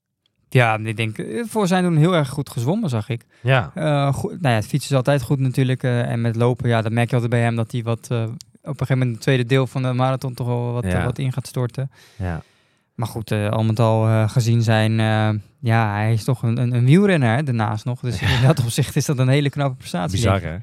Ja, 0.53 0.79
ik 0.79 0.97
denk, 0.97 1.19
eh, 1.19 1.45
voor 1.47 1.67
zijn 1.67 1.83
doen 1.85 1.97
heel 1.97 2.15
erg 2.15 2.29
goed 2.29 2.51
gezwommen, 2.51 2.89
zag 2.91 3.09
ik. 3.09 3.25
Ja. 3.43 3.71
Eh, 3.75 4.13
goed, 4.15 4.31
nou 4.31 4.49
ja, 4.55 4.61
het 4.61 4.67
fietsen 4.67 4.91
is 4.91 4.97
altijd 4.97 5.23
goed 5.23 5.39
natuurlijk. 5.39 5.83
eh, 5.83 6.11
en 6.11 6.21
met 6.21 6.37
lopen, 6.37 6.69
ja, 6.69 6.83
dat 6.83 6.93
merk 6.93 7.09
je 7.09 7.15
altijd 7.15 7.33
bij 7.33 7.41
hem 7.43 7.57
dat 7.57 7.73
hij 7.73 7.83
wat 7.83 8.09
op 8.11 8.11
een 8.11 8.87
gegeven 8.87 8.99
moment 8.99 9.15
het 9.15 9.21
tweede 9.21 9.45
deel 9.47 9.67
van 9.67 9.83
de 9.83 9.93
marathon 9.93 10.35
toch 10.35 10.47
wel 10.47 10.73
wat, 10.73 10.85
Ja. 10.85 11.05
wat 11.05 11.19
in 11.19 11.33
gaat 11.33 11.47
storten. 11.47 11.91
ja. 12.17 12.43
Maar 12.95 13.09
goed, 13.09 13.33
al 13.33 13.63
met 13.65 13.81
al 13.81 14.29
gezien 14.29 14.63
zijn, 14.63 14.95
ja, 15.61 15.93
hij 15.93 16.13
is 16.13 16.25
toch 16.25 16.43
een, 16.43 16.57
een, 16.59 16.75
een 16.75 16.85
wielrenner 16.85 17.37
hè, 17.37 17.43
daarnaast 17.43 17.85
nog. 17.85 18.01
Dus 18.01 18.21
in 18.41 18.47
dat 18.47 18.61
opzicht 18.63 18.97
is 18.97 19.07
dat 19.07 19.19
een 19.19 19.29
hele 19.29 19.51
knappe 19.51 19.77
prestatie. 19.77 20.17
Bizar, 20.17 20.41
hè? 20.41 20.57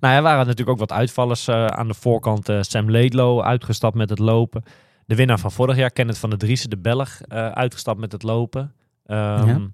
Nou, 0.00 0.14
er 0.16 0.22
waren 0.22 0.38
natuurlijk 0.38 0.68
ook 0.70 0.78
wat 0.78 0.92
uitvallers 0.92 1.48
aan 1.48 1.88
de 1.88 1.94
voorkant. 1.94 2.48
Sam 2.60 2.90
Laidlow 2.90 3.40
uitgestapt 3.42 3.94
met 3.96 4.10
het 4.10 4.18
lopen. 4.18 4.62
De 5.06 5.14
winnaar 5.14 5.38
van 5.38 5.52
vorig 5.52 5.76
jaar, 5.76 5.90
Kenneth 5.90 6.18
van 6.18 6.30
der 6.30 6.38
Driessen, 6.38 6.70
de 6.70 6.78
Belg, 6.78 7.20
uitgestapt 7.54 8.00
met 8.00 8.12
het 8.12 8.22
lopen. 8.22 8.72
Ja. 9.04 9.44
nou, 9.44 9.70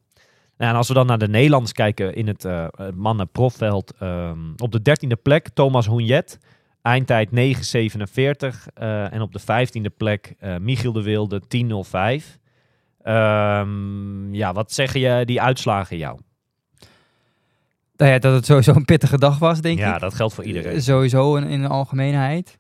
en 0.57 0.75
als 0.75 0.89
we 0.89 0.95
dan 0.95 1.07
naar 1.07 1.19
de 1.19 1.29
Nederlanders 1.29 1.73
kijken 1.73 2.15
in 2.15 2.27
het 2.27 2.45
eh 2.45 2.67
mannen-profveld. 2.95 3.95
ehm, 3.99 4.39
op 4.57 4.73
de 4.73 4.83
dertiende 4.83 5.17
plek 5.17 5.49
Thomas 5.49 5.87
Hoenjet. 5.87 6.39
Eindtijd 6.83 7.31
9.47. 7.31 8.69
eh 8.75 9.13
en 9.13 9.21
op 9.21 9.33
de 9.33 9.39
vijftiende 9.39 9.91
plek 9.91 10.35
eh, 10.39 10.57
Michiel 10.57 10.93
de 10.93 11.03
Wilde 11.03 11.43
10.05. 11.49 12.39
Ehm, 13.03 14.35
ja, 14.35 14.53
wat 14.53 14.73
zeggen 14.73 15.01
je 15.01 15.25
die 15.25 15.43
uitslagen 15.43 15.97
jou? 15.97 16.21
Nou 17.97 18.13
ja, 18.13 18.19
dat 18.19 18.35
het 18.35 18.47
sowieso 18.47 18.73
een 18.75 18.85
pittige 18.85 19.19
dag 19.19 19.39
was, 19.39 19.61
denk 19.61 19.79
ja, 19.79 19.95
ik. 19.95 20.01
dat 20.01 20.15
geldt 20.15 20.35
voor 20.35 20.45
iedereen. 20.45 20.83
Sowieso 20.83 21.37
in, 21.37 21.45
in 21.45 21.63
de 21.63 21.69
algemeenheid. 21.69 22.59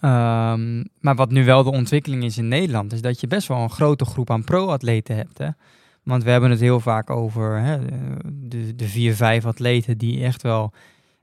Ehm, 0.00 0.84
maar 1.00 1.14
wat 1.14 1.30
nu 1.30 1.44
wel 1.44 1.62
de 1.62 1.70
ontwikkeling 1.70 2.24
is 2.24 2.38
in 2.38 2.48
Nederland, 2.48 2.92
is 2.92 3.00
dat 3.00 3.20
je 3.20 3.26
best 3.26 3.48
wel 3.48 3.58
een 3.58 3.70
grote 3.70 4.04
groep 4.04 4.30
aan 4.30 4.44
pro-atleten 4.44 5.16
hebt. 5.16 5.38
Hè? 5.38 5.48
Want 6.02 6.24
we 6.24 6.30
hebben 6.30 6.50
het 6.50 6.60
heel 6.60 6.80
vaak 6.80 7.10
over 7.10 7.60
hè, 7.60 7.78
de, 8.32 8.74
de 8.74 8.88
vier, 8.88 9.14
vijf 9.14 9.46
atleten 9.46 9.98
die 9.98 10.24
echt 10.24 10.42
wel, 10.42 10.72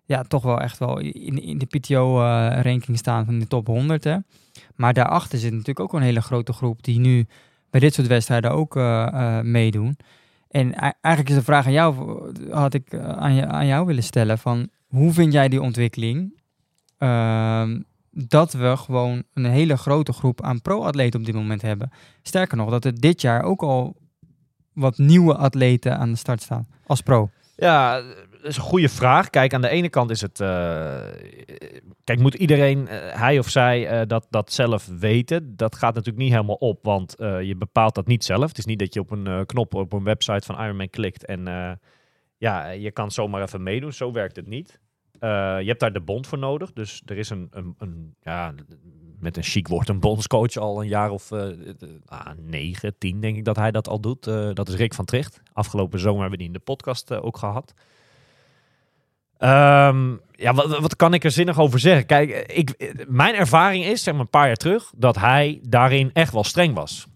ja, 0.05 0.24
toch 0.24 0.43
wel 0.43 0.59
echt 0.59 0.78
wel 0.78 0.99
in, 0.99 1.43
in 1.43 1.57
de 1.57 1.65
PTO-ranking 1.65 2.97
staan 2.97 3.26
van 3.26 3.39
de 3.39 3.47
top 3.47 3.67
100. 3.67 4.03
Hè? 4.03 4.17
Maar 4.76 4.93
daarachter 4.93 5.39
zit 5.39 5.51
natuurlijk 5.51 5.80
ook 5.80 5.93
een 5.93 6.01
hele 6.01 6.22
grote 6.22 6.53
groep 6.53 6.84
die 6.84 6.99
nu 6.99 7.26
bij 7.69 7.80
dit 7.80 7.93
soort 7.93 8.07
wedstrijden 8.07 8.51
ook 8.51 8.76
eh, 8.76 9.07
eh, 9.07 9.45
meedoen. 9.45 9.97
En 10.49 10.74
eigenlijk 10.74 11.30
is 11.30 11.36
de 11.36 11.43
vraag 11.43 11.65
aan 11.65 11.72
jou, 11.72 12.22
had 12.49 12.74
ik 12.74 12.93
eh, 12.93 13.09
aan, 13.09 13.45
aan 13.45 13.67
jou 13.67 13.86
willen 13.86 14.03
stellen 14.03 14.38
van 14.38 14.69
hoe 14.88 15.11
vind 15.13 15.34
jij 15.34 15.49
die 15.49 15.61
ontwikkeling? 15.61 16.39
Ehm, 16.97 17.80
dat 18.12 18.53
we 18.53 18.78
gewoon 18.78 19.24
een 19.34 19.45
hele 19.45 19.78
grote 19.78 20.14
groep 20.14 20.41
aan 20.41 20.62
pro-atleten 20.62 21.20
op 21.20 21.26
dit 21.26 21.36
moment 21.36 21.62
hebben. 21.62 21.91
Sterker 22.22 22.57
nog, 22.57 22.70
dat 22.70 22.86
er 22.86 22.99
dit 22.99 23.22
jaar 23.22 23.43
ook 23.43 23.62
al 23.62 23.95
wat 24.74 24.97
nieuwe 24.97 25.36
atleten 25.36 25.97
aan 25.97 26.12
de 26.12 26.18
start 26.18 26.41
staan 26.41 26.68
als 26.86 27.01
pro. 27.01 27.30
Ja, 27.55 28.01
dat 28.32 28.43
is 28.43 28.57
een 28.57 28.64
goede 28.64 28.89
vraag. 28.89 29.30
Kijk, 29.30 29.53
aan 29.53 29.62
de 29.62 29.70
ene 29.70 29.89
kant 29.89 30.09
is 30.09 30.22
het. 30.22 30.39
eh, 30.39 30.99
kijk, 32.03 32.20
moet 32.20 32.34
iedereen, 32.34 32.88
eh, 32.88 33.20
hij 33.20 33.39
of 33.39 33.49
zij, 33.49 33.88
eh, 33.88 34.07
dat, 34.07 34.28
dat 34.30 34.51
zelf 34.51 34.88
weten? 34.99 35.55
Dat 35.55 35.76
gaat 35.76 35.93
natuurlijk 35.93 36.24
niet 36.24 36.34
helemaal 36.34 36.55
op, 36.55 36.84
want 36.84 37.16
je 37.18 37.55
bepaalt 37.57 37.95
dat 37.95 38.07
niet 38.07 38.24
zelf. 38.24 38.47
Het 38.47 38.57
is 38.57 38.66
niet 38.66 38.80
dat 38.80 38.93
je 38.93 38.99
op 38.99 39.12
een 39.12 39.45
knop 39.45 39.74
op 39.74 39.93
een 39.93 40.03
website 40.03 40.45
van 40.45 40.64
Ironman 40.64 40.89
klikt 40.89 41.26
en 41.26 41.43
ja, 42.38 42.70
je 42.70 42.91
kan 42.91 43.12
zomaar 43.12 43.41
even 43.41 43.64
meedoen. 43.64 43.93
Zo 43.93 44.12
werkt 44.12 44.36
het 44.36 44.47
niet. 44.47 44.80
Eh, 45.22 45.30
je 45.59 45.67
hebt 45.67 45.80
daar 45.80 45.93
de 45.93 46.01
bond 46.01 46.28
voor 46.28 46.38
nodig. 46.38 46.74
Dus 46.74 47.01
er 47.05 47.17
is 47.17 47.30
een, 47.30 47.47
een, 47.51 47.76
een 47.78 48.15
ja, 48.22 48.53
met 49.19 49.38
een 49.38 49.43
chic 49.43 49.67
woord, 49.67 49.89
een 49.89 49.99
bondscoach 49.99 50.55
al 50.55 50.82
een 50.82 50.88
jaar 50.88 51.09
of 51.09 51.32
eh, 51.32 51.49
eh, 51.49 51.55
ah, 52.05 52.28
negen, 52.38 52.97
tien 52.97 53.19
denk 53.19 53.38
ik 53.38 53.45
dat 53.45 53.55
hij 53.55 53.72
dat 53.72 53.88
al 53.88 53.99
doet. 53.99 54.24
Dat 54.53 54.67
is 54.67 54.76
Rick 54.76 54.93
van 54.93 55.05
Tricht. 55.05 55.41
Afgelopen 55.53 55.99
zomer 55.99 56.22
hebben 56.22 56.32
we 56.32 56.45
die 56.45 56.53
in 56.53 56.59
de 56.59 56.59
podcast 56.59 57.11
ook 57.13 57.38
gehad. 57.38 57.74
Ehm, 59.38 60.15
ja, 60.32 60.53
wat, 60.53 60.95
kan 60.95 61.13
ik 61.13 61.24
er 61.24 61.32
zinnig 61.32 61.59
over 61.59 61.80
zeggen? 61.80 62.05
Kijk, 62.05 62.51
ik, 62.51 62.93
mijn 63.07 63.36
ervaring 63.36 63.86
is, 63.86 64.03
zeg 64.03 64.13
maar 64.13 64.24
een 64.24 64.30
paar 64.30 64.47
jaar 64.47 64.55
terug, 64.55 64.93
dat 64.97 65.15
hij 65.15 65.59
daarin 65.63 66.09
echt 66.13 66.34
wel 66.34 66.43
streng 66.43 66.74
was. 66.74 67.07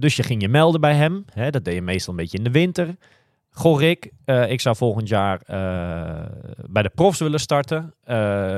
Dus 0.00 0.16
je 0.16 0.22
ging 0.22 0.42
je 0.42 0.48
melden 0.48 0.80
bij 0.80 0.94
hem. 0.94 1.24
Hè, 1.32 1.50
dat 1.50 1.64
deed 1.64 1.74
je 1.74 1.82
meestal 1.82 2.12
een 2.12 2.20
beetje 2.20 2.38
in 2.38 2.44
de 2.44 2.50
winter. 2.50 2.96
Goh, 3.58 3.80
Rick, 3.80 4.10
eh, 4.24 4.50
ik 4.50 4.60
zou 4.60 4.76
volgend 4.76 5.08
jaar 5.08 5.40
eh, 5.40 6.26
bij 6.70 6.82
de 6.82 6.90
profs 6.94 7.18
willen 7.18 7.40
starten. 7.40 7.94
Eh, 8.04 8.16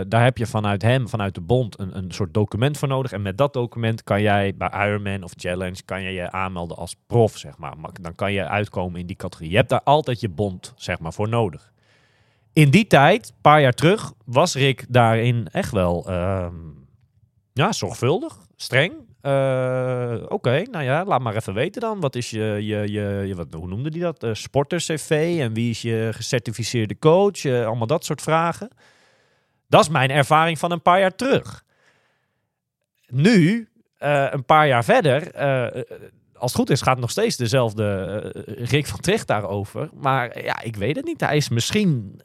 daar 0.08 0.22
heb 0.22 0.38
je 0.38 0.46
vanuit 0.46 0.82
hem, 0.82 1.08
vanuit 1.08 1.34
de 1.34 1.40
bond, 1.40 1.78
een, 1.78 1.96
een 1.96 2.12
soort 2.12 2.34
document 2.34 2.78
voor 2.78 2.88
nodig. 2.88 3.12
En 3.12 3.22
met 3.22 3.38
dat 3.38 3.52
document 3.52 4.02
kan 4.02 4.22
jij 4.22 4.54
bij 4.56 4.88
Ironman 4.88 5.22
of 5.22 5.32
Challenge 5.36 5.82
kan 5.84 6.02
je, 6.02 6.10
je 6.10 6.30
aanmelden 6.30 6.76
als 6.76 6.96
prof, 7.06 7.36
zeg 7.36 7.58
maar. 7.58 7.78
Maar 7.78 7.90
Dan 8.00 8.14
kan 8.14 8.32
je 8.32 8.48
uitkomen 8.48 9.00
in 9.00 9.06
die 9.06 9.16
categorie. 9.16 9.50
Je 9.50 9.56
hebt 9.56 9.68
daar 9.68 9.82
altijd 9.82 10.20
je 10.20 10.28
bond, 10.28 10.72
zeg 10.76 10.98
maar, 10.98 11.12
voor 11.12 11.28
nodig. 11.28 11.72
In 12.52 12.70
die 12.70 12.86
tijd, 12.86 13.28
een 13.28 13.40
paar 13.40 13.60
jaar 13.60 13.72
terug, 13.72 14.12
was 14.24 14.54
Rick 14.54 14.84
daarin 14.88 15.48
echt 15.52 15.72
wel 15.72 16.06
ehm, 16.08 16.54
ja, 17.52 17.72
zorgvuldig, 17.72 18.38
streng. 18.56 18.92
Eh, 19.22 20.16
Oké, 20.28 20.62
nou 20.70 20.84
ja, 20.84 21.04
laat 21.04 21.20
maar 21.20 21.34
even 21.34 21.54
weten 21.54 21.80
dan. 21.80 22.00
Wat 22.00 22.14
is 22.14 22.30
je, 22.30 22.58
je, 22.60 22.92
je, 23.26 23.34
wat, 23.34 23.46
hoe 23.52 23.68
noemde 23.68 23.90
die 23.90 24.00
dat? 24.00 24.22
Eh 24.22 24.34
sporters-cv 24.34 25.36
en 25.40 25.52
wie 25.52 25.70
is 25.70 25.82
je 25.82 26.08
gecertificeerde 26.12 26.98
coach? 26.98 27.44
Eh, 27.44 27.66
allemaal 27.66 27.86
dat 27.86 28.04
soort 28.04 28.22
vragen. 28.22 28.68
Dat 29.68 29.80
is 29.80 29.88
mijn 29.88 30.10
ervaring 30.10 30.58
van 30.58 30.70
een 30.70 30.82
paar 30.82 31.00
jaar 31.00 31.14
terug. 31.14 31.64
Nu, 33.06 33.68
een 33.98 34.44
paar 34.44 34.66
jaar 34.66 34.84
verder, 34.84 35.32
als 36.40 36.52
het 36.52 36.60
goed 36.60 36.70
is, 36.70 36.82
gaat 36.82 36.98
nog 36.98 37.10
steeds 37.10 37.36
dezelfde 37.36 37.84
eh, 38.46 38.64
Rick 38.66 38.86
van 38.86 39.00
Tricht 39.00 39.26
daarover. 39.26 39.88
Maar 39.94 40.44
ja, 40.44 40.60
ik 40.60 40.76
weet 40.76 40.96
het 40.96 41.04
niet. 41.04 41.20
Hij 41.20 41.36
is 41.36 41.48
misschien, 41.48 42.20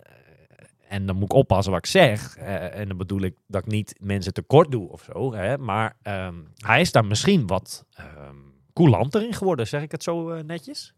en 0.96 1.06
dan 1.06 1.16
moet 1.16 1.24
ik 1.24 1.34
oppassen 1.34 1.72
wat 1.74 1.86
ik 1.86 1.92
zeg, 1.92 2.38
eh, 2.38 2.80
en 2.80 2.88
dan 2.88 2.98
bedoel 2.98 3.22
ik 3.22 3.36
dat 3.48 3.66
ik 3.66 3.72
niet 3.72 3.96
mensen 4.00 4.34
tekort 4.34 4.72
doe 4.72 4.90
of 4.90 5.04
zo, 5.14 5.34
hè, 5.34 5.58
maar 5.58 5.96
ehm, 6.02 6.36
hij 6.58 6.82
is 6.82 6.92
daar 6.92 7.06
misschien 7.06 7.48
wat 7.48 7.86
ehm 7.96 8.36
coulanter 8.74 9.26
in 9.26 9.34
geworden, 9.34 9.68
zeg 9.68 9.82
ik 9.82 9.92
het 9.92 10.04
zo 10.04 10.30
eh, 10.30 10.44
netjes? 10.44 10.94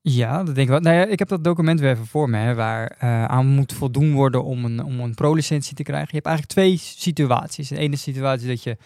Ja, 0.00 0.36
dat 0.36 0.54
denk 0.54 0.58
ik 0.58 0.68
wel. 0.68 0.80
Nou 0.80 0.96
ja, 0.96 1.04
ik 1.04 1.18
heb 1.18 1.28
dat 1.28 1.44
document 1.44 1.80
weer 1.80 1.90
even 1.90 2.06
voor 2.06 2.30
me, 2.30 2.36
hè, 2.38 2.54
waar 2.54 2.86
eh, 2.98 3.24
aan 3.24 3.46
moet 3.46 3.72
voldoen 3.72 4.12
worden 4.12 4.44
om 4.44 4.64
een, 4.64 4.84
om 4.84 5.00
een 5.00 5.14
pro-licentie 5.14 5.74
te 5.76 5.82
krijgen. 5.82 6.08
Je 6.08 6.14
hebt 6.14 6.26
eigenlijk 6.26 6.56
twee 6.56 6.76
situaties. 6.76 7.68
De 7.68 7.76
ene 7.76 7.96
situatie 7.96 8.48
is 8.48 8.54
dat 8.54 8.62
je 8.62 8.76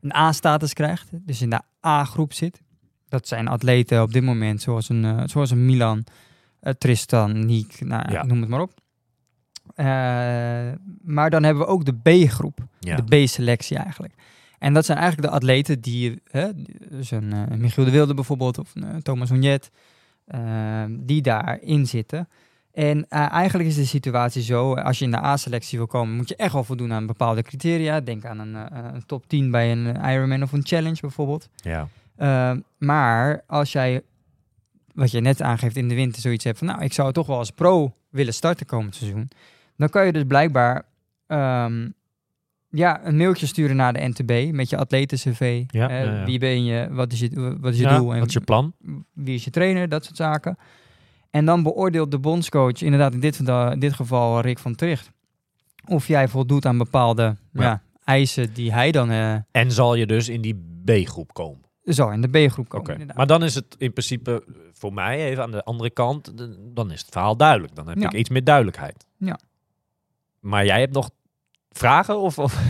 een 0.00 0.14
A-status 0.14 0.72
krijgt, 0.72 1.08
dus 1.12 1.42
in 1.42 1.50
de 1.50 1.60
A-groep 1.86 2.32
zit. 2.32 2.62
Dat 3.08 3.28
zijn 3.28 3.48
atleten 3.48 4.02
op 4.02 4.12
dit 4.12 4.22
moment, 4.22 4.62
zoals 4.62 4.88
een, 4.88 5.28
zoals 5.28 5.50
een 5.50 5.64
Milan, 5.66 6.04
Tristan, 6.78 7.46
Niek, 7.46 7.80
nou, 7.80 8.12
Ja. 8.12 8.24
noem 8.24 8.40
het 8.40 8.48
maar 8.48 8.60
op. 8.60 8.82
Eh, 9.74 9.86
maar 11.02 11.30
dan 11.30 11.42
hebben 11.42 11.62
we 11.64 11.68
ook 11.70 11.84
de 11.84 12.24
B-groep, 12.24 12.58
Ja. 12.80 12.96
de 12.96 13.22
B-selectie 13.24 13.76
eigenlijk. 13.76 14.14
En 14.58 14.74
dat 14.74 14.84
zijn 14.84 14.98
eigenlijk 14.98 15.28
de 15.28 15.34
atleten 15.34 15.80
die, 15.80 16.20
hè, 16.30 16.48
dus 16.90 17.10
een 17.10 17.32
eh, 17.32 17.56
Michiel 17.56 17.84
de 17.84 17.90
Wilde 17.90 18.14
bijvoorbeeld, 18.14 18.58
of 18.58 18.74
een, 18.74 18.84
eh, 18.84 18.96
Thomas 18.96 19.28
Hognet, 19.28 19.70
eh, 20.24 20.84
die 20.90 21.22
daarin 21.22 21.86
zitten. 21.86 22.28
En 22.72 23.08
eigenlijk 23.08 23.68
is 23.68 23.74
de 23.74 23.84
situatie 23.84 24.42
zo, 24.42 24.74
als 24.74 24.98
je 24.98 25.04
in 25.04 25.10
de 25.10 25.24
A-selectie 25.24 25.78
wil 25.78 25.86
komen, 25.86 26.16
moet 26.16 26.28
je 26.28 26.36
echt 26.36 26.52
wel 26.52 26.64
voldoen 26.64 26.92
aan 26.92 27.06
bepaalde 27.06 27.42
criteria. 27.42 28.00
Denk 28.00 28.24
aan 28.24 28.38
een, 28.38 28.54
een 28.94 29.06
top 29.06 29.28
10 29.28 29.50
bij 29.50 29.72
een 29.72 29.86
Ironman 29.96 30.42
of 30.42 30.52
een 30.52 30.66
Challenge 30.66 31.00
bijvoorbeeld. 31.00 31.48
Ja. 31.56 31.88
Uh, 32.18 32.58
maar 32.78 33.42
als 33.46 33.72
jij, 33.72 34.02
wat 34.94 35.10
je 35.10 35.20
net 35.20 35.42
aangeeft 35.42 35.76
in 35.76 35.88
de 35.88 35.94
winter, 35.94 36.20
zoiets 36.22 36.44
hebt 36.44 36.58
van, 36.58 36.66
nou, 36.66 36.82
ik 36.82 36.92
zou 36.92 37.12
toch 37.12 37.26
wel 37.26 37.38
als 37.38 37.50
pro 37.50 37.94
willen 38.10 38.34
starten 38.34 38.66
komend 38.66 38.94
seizoen, 38.94 39.28
dan 39.76 39.88
kan 39.88 40.06
je 40.06 40.12
dus 40.12 40.24
blijkbaar 40.26 40.82
ehm, 41.26 41.88
ja, 42.70 43.06
een 43.06 43.16
mailtje 43.16 43.46
sturen 43.46 43.76
naar 43.76 43.92
de 43.92 44.08
NTB 44.08 44.52
met 44.52 44.70
je 44.70 44.76
atleten-cv. 44.76 45.64
Ja, 45.66 45.88
Eh, 45.90 46.04
ja, 46.04 46.12
ja. 46.12 46.24
Wie 46.24 46.38
ben 46.38 46.64
je, 46.64 46.88
wat 46.90 47.12
is 47.12 47.20
je, 47.20 47.56
wat 47.60 47.72
is 47.72 47.78
je 47.78 47.88
doel 47.88 48.12
en 48.12 48.18
wat 48.18 48.28
is 48.28 48.34
je 48.34 48.40
plan? 48.40 48.72
wie 49.12 49.34
is 49.34 49.44
je 49.44 49.50
trainer, 49.50 49.88
dat 49.88 50.04
soort 50.04 50.16
zaken. 50.16 50.58
En 51.30 51.44
dan 51.44 51.62
beoordeelt 51.62 52.10
de 52.10 52.18
bondscoach, 52.18 52.82
inderdaad 52.82 53.12
in 53.14 53.20
dit, 53.20 53.38
in 53.72 53.78
dit 53.78 53.92
geval 53.92 54.40
Rick 54.40 54.58
van 54.58 54.74
Tricht, 54.74 55.10
of 55.86 56.06
jij 56.06 56.28
voldoet 56.28 56.66
aan 56.66 56.78
bepaalde 56.78 57.36
Ja. 57.52 57.82
eisen 58.04 58.52
die 58.54 58.72
hij 58.72 58.90
dan 58.90 59.10
eh, 59.10 59.34
En 59.50 59.72
zal 59.72 59.94
je 59.94 60.06
dus 60.06 60.28
in 60.28 60.40
die 60.40 60.80
B-groep 60.84 61.32
komen? 61.32 61.62
zo 61.84 62.08
in 62.10 62.20
de 62.20 62.28
B-groep 62.46 62.68
komen. 62.68 63.08
Maar 63.14 63.26
dan 63.26 63.42
is 63.42 63.54
het 63.54 63.74
in 63.78 63.92
principe 63.92 64.44
voor 64.72 64.92
mij 64.92 65.24
even 65.24 65.42
aan 65.42 65.50
de 65.50 65.64
andere 65.64 65.90
kant, 65.90 66.32
dan 66.74 66.90
is 66.92 67.00
het 67.00 67.10
verhaal 67.10 67.36
duidelijk. 67.36 67.74
Dan 67.74 67.88
heb 67.88 67.98
ik 67.98 68.12
iets 68.12 68.28
meer 68.30 68.44
duidelijkheid. 68.44 69.06
Ja. 69.18 69.38
Maar 70.44 70.64
jij 70.64 70.80
hebt 70.80 70.92
nog 70.92 71.10
vragen? 71.70 72.18
Of, 72.20 72.38
of? 72.38 72.58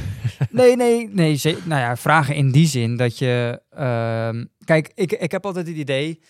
Nee, 0.51 0.77
nee, 0.77 1.09
nee. 1.13 1.41
nou 1.65 1.81
ja, 1.81 1.97
vragen 1.97 2.35
in 2.35 2.51
die 2.51 2.67
zin 2.67 2.97
dat 2.97 3.19
je... 3.19 3.61
ehm, 3.71 4.45
kijk, 4.65 4.91
ik, 4.95 5.13
ik 5.13 5.31
heb 5.31 5.47
altijd 5.47 5.67
het 5.67 5.77
idee... 5.77 6.21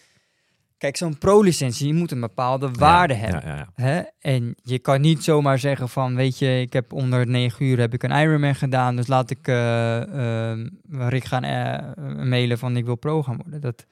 Kijk, 0.79 0.97
zo'n 0.97 1.19
pro-licentie 1.19 1.95
moet 1.95 2.11
een 2.11 2.21
bepaalde 2.21 2.71
waarde 2.71 3.15
Ja, 3.15 3.21
hebben. 3.21 3.43
Ja, 3.51 3.57
ja, 3.57 3.69
ja. 3.77 3.85
Hè? 3.85 4.03
En 4.21 4.55
je 4.63 4.79
kan 4.79 5.01
niet 5.01 5.25
zomaar 5.25 5.59
zeggen 5.59 5.89
van, 5.89 6.17
weet 6.17 6.39
je, 6.39 6.61
ik 6.61 6.73
heb 6.73 6.93
onder 6.93 7.27
9 7.27 7.65
uur 7.67 7.79
heb 7.79 7.95
ik 7.95 8.03
een 8.03 8.11
Ironman 8.11 8.55
gedaan, 8.55 8.97
dus 8.97 9.07
laat 9.07 9.31
ik 9.31 9.49
eh, 9.49 10.51
ehm, 10.51 10.69
Rick 10.91 11.25
gaan 11.25 11.45
eh, 11.45 11.79
mailen 12.25 12.59
van 12.59 12.77
ik 12.77 12.85
wil 12.85 12.97
pro 12.97 13.23
gaan 13.23 13.37
worden. 13.37 13.61
Dat, 13.61 13.87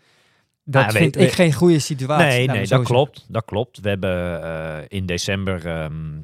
dat 0.64 0.82
Nou, 0.82 0.96
vind 0.96 1.14
weet- 1.14 1.28
ik 1.28 1.32
geen 1.34 1.52
goede 1.52 1.78
situatie. 1.78 2.26
Nee, 2.26 2.46
nee, 2.46 2.58
dat 2.58 2.68
zeggen. 2.68 2.86
klopt. 2.86 3.26
Dat 3.28 3.44
klopt. 3.44 3.80
We 3.80 3.88
hebben 3.88 4.42
eh, 4.42 4.78
in 4.88 5.06
december 5.06 5.66
ehm, 5.66 6.20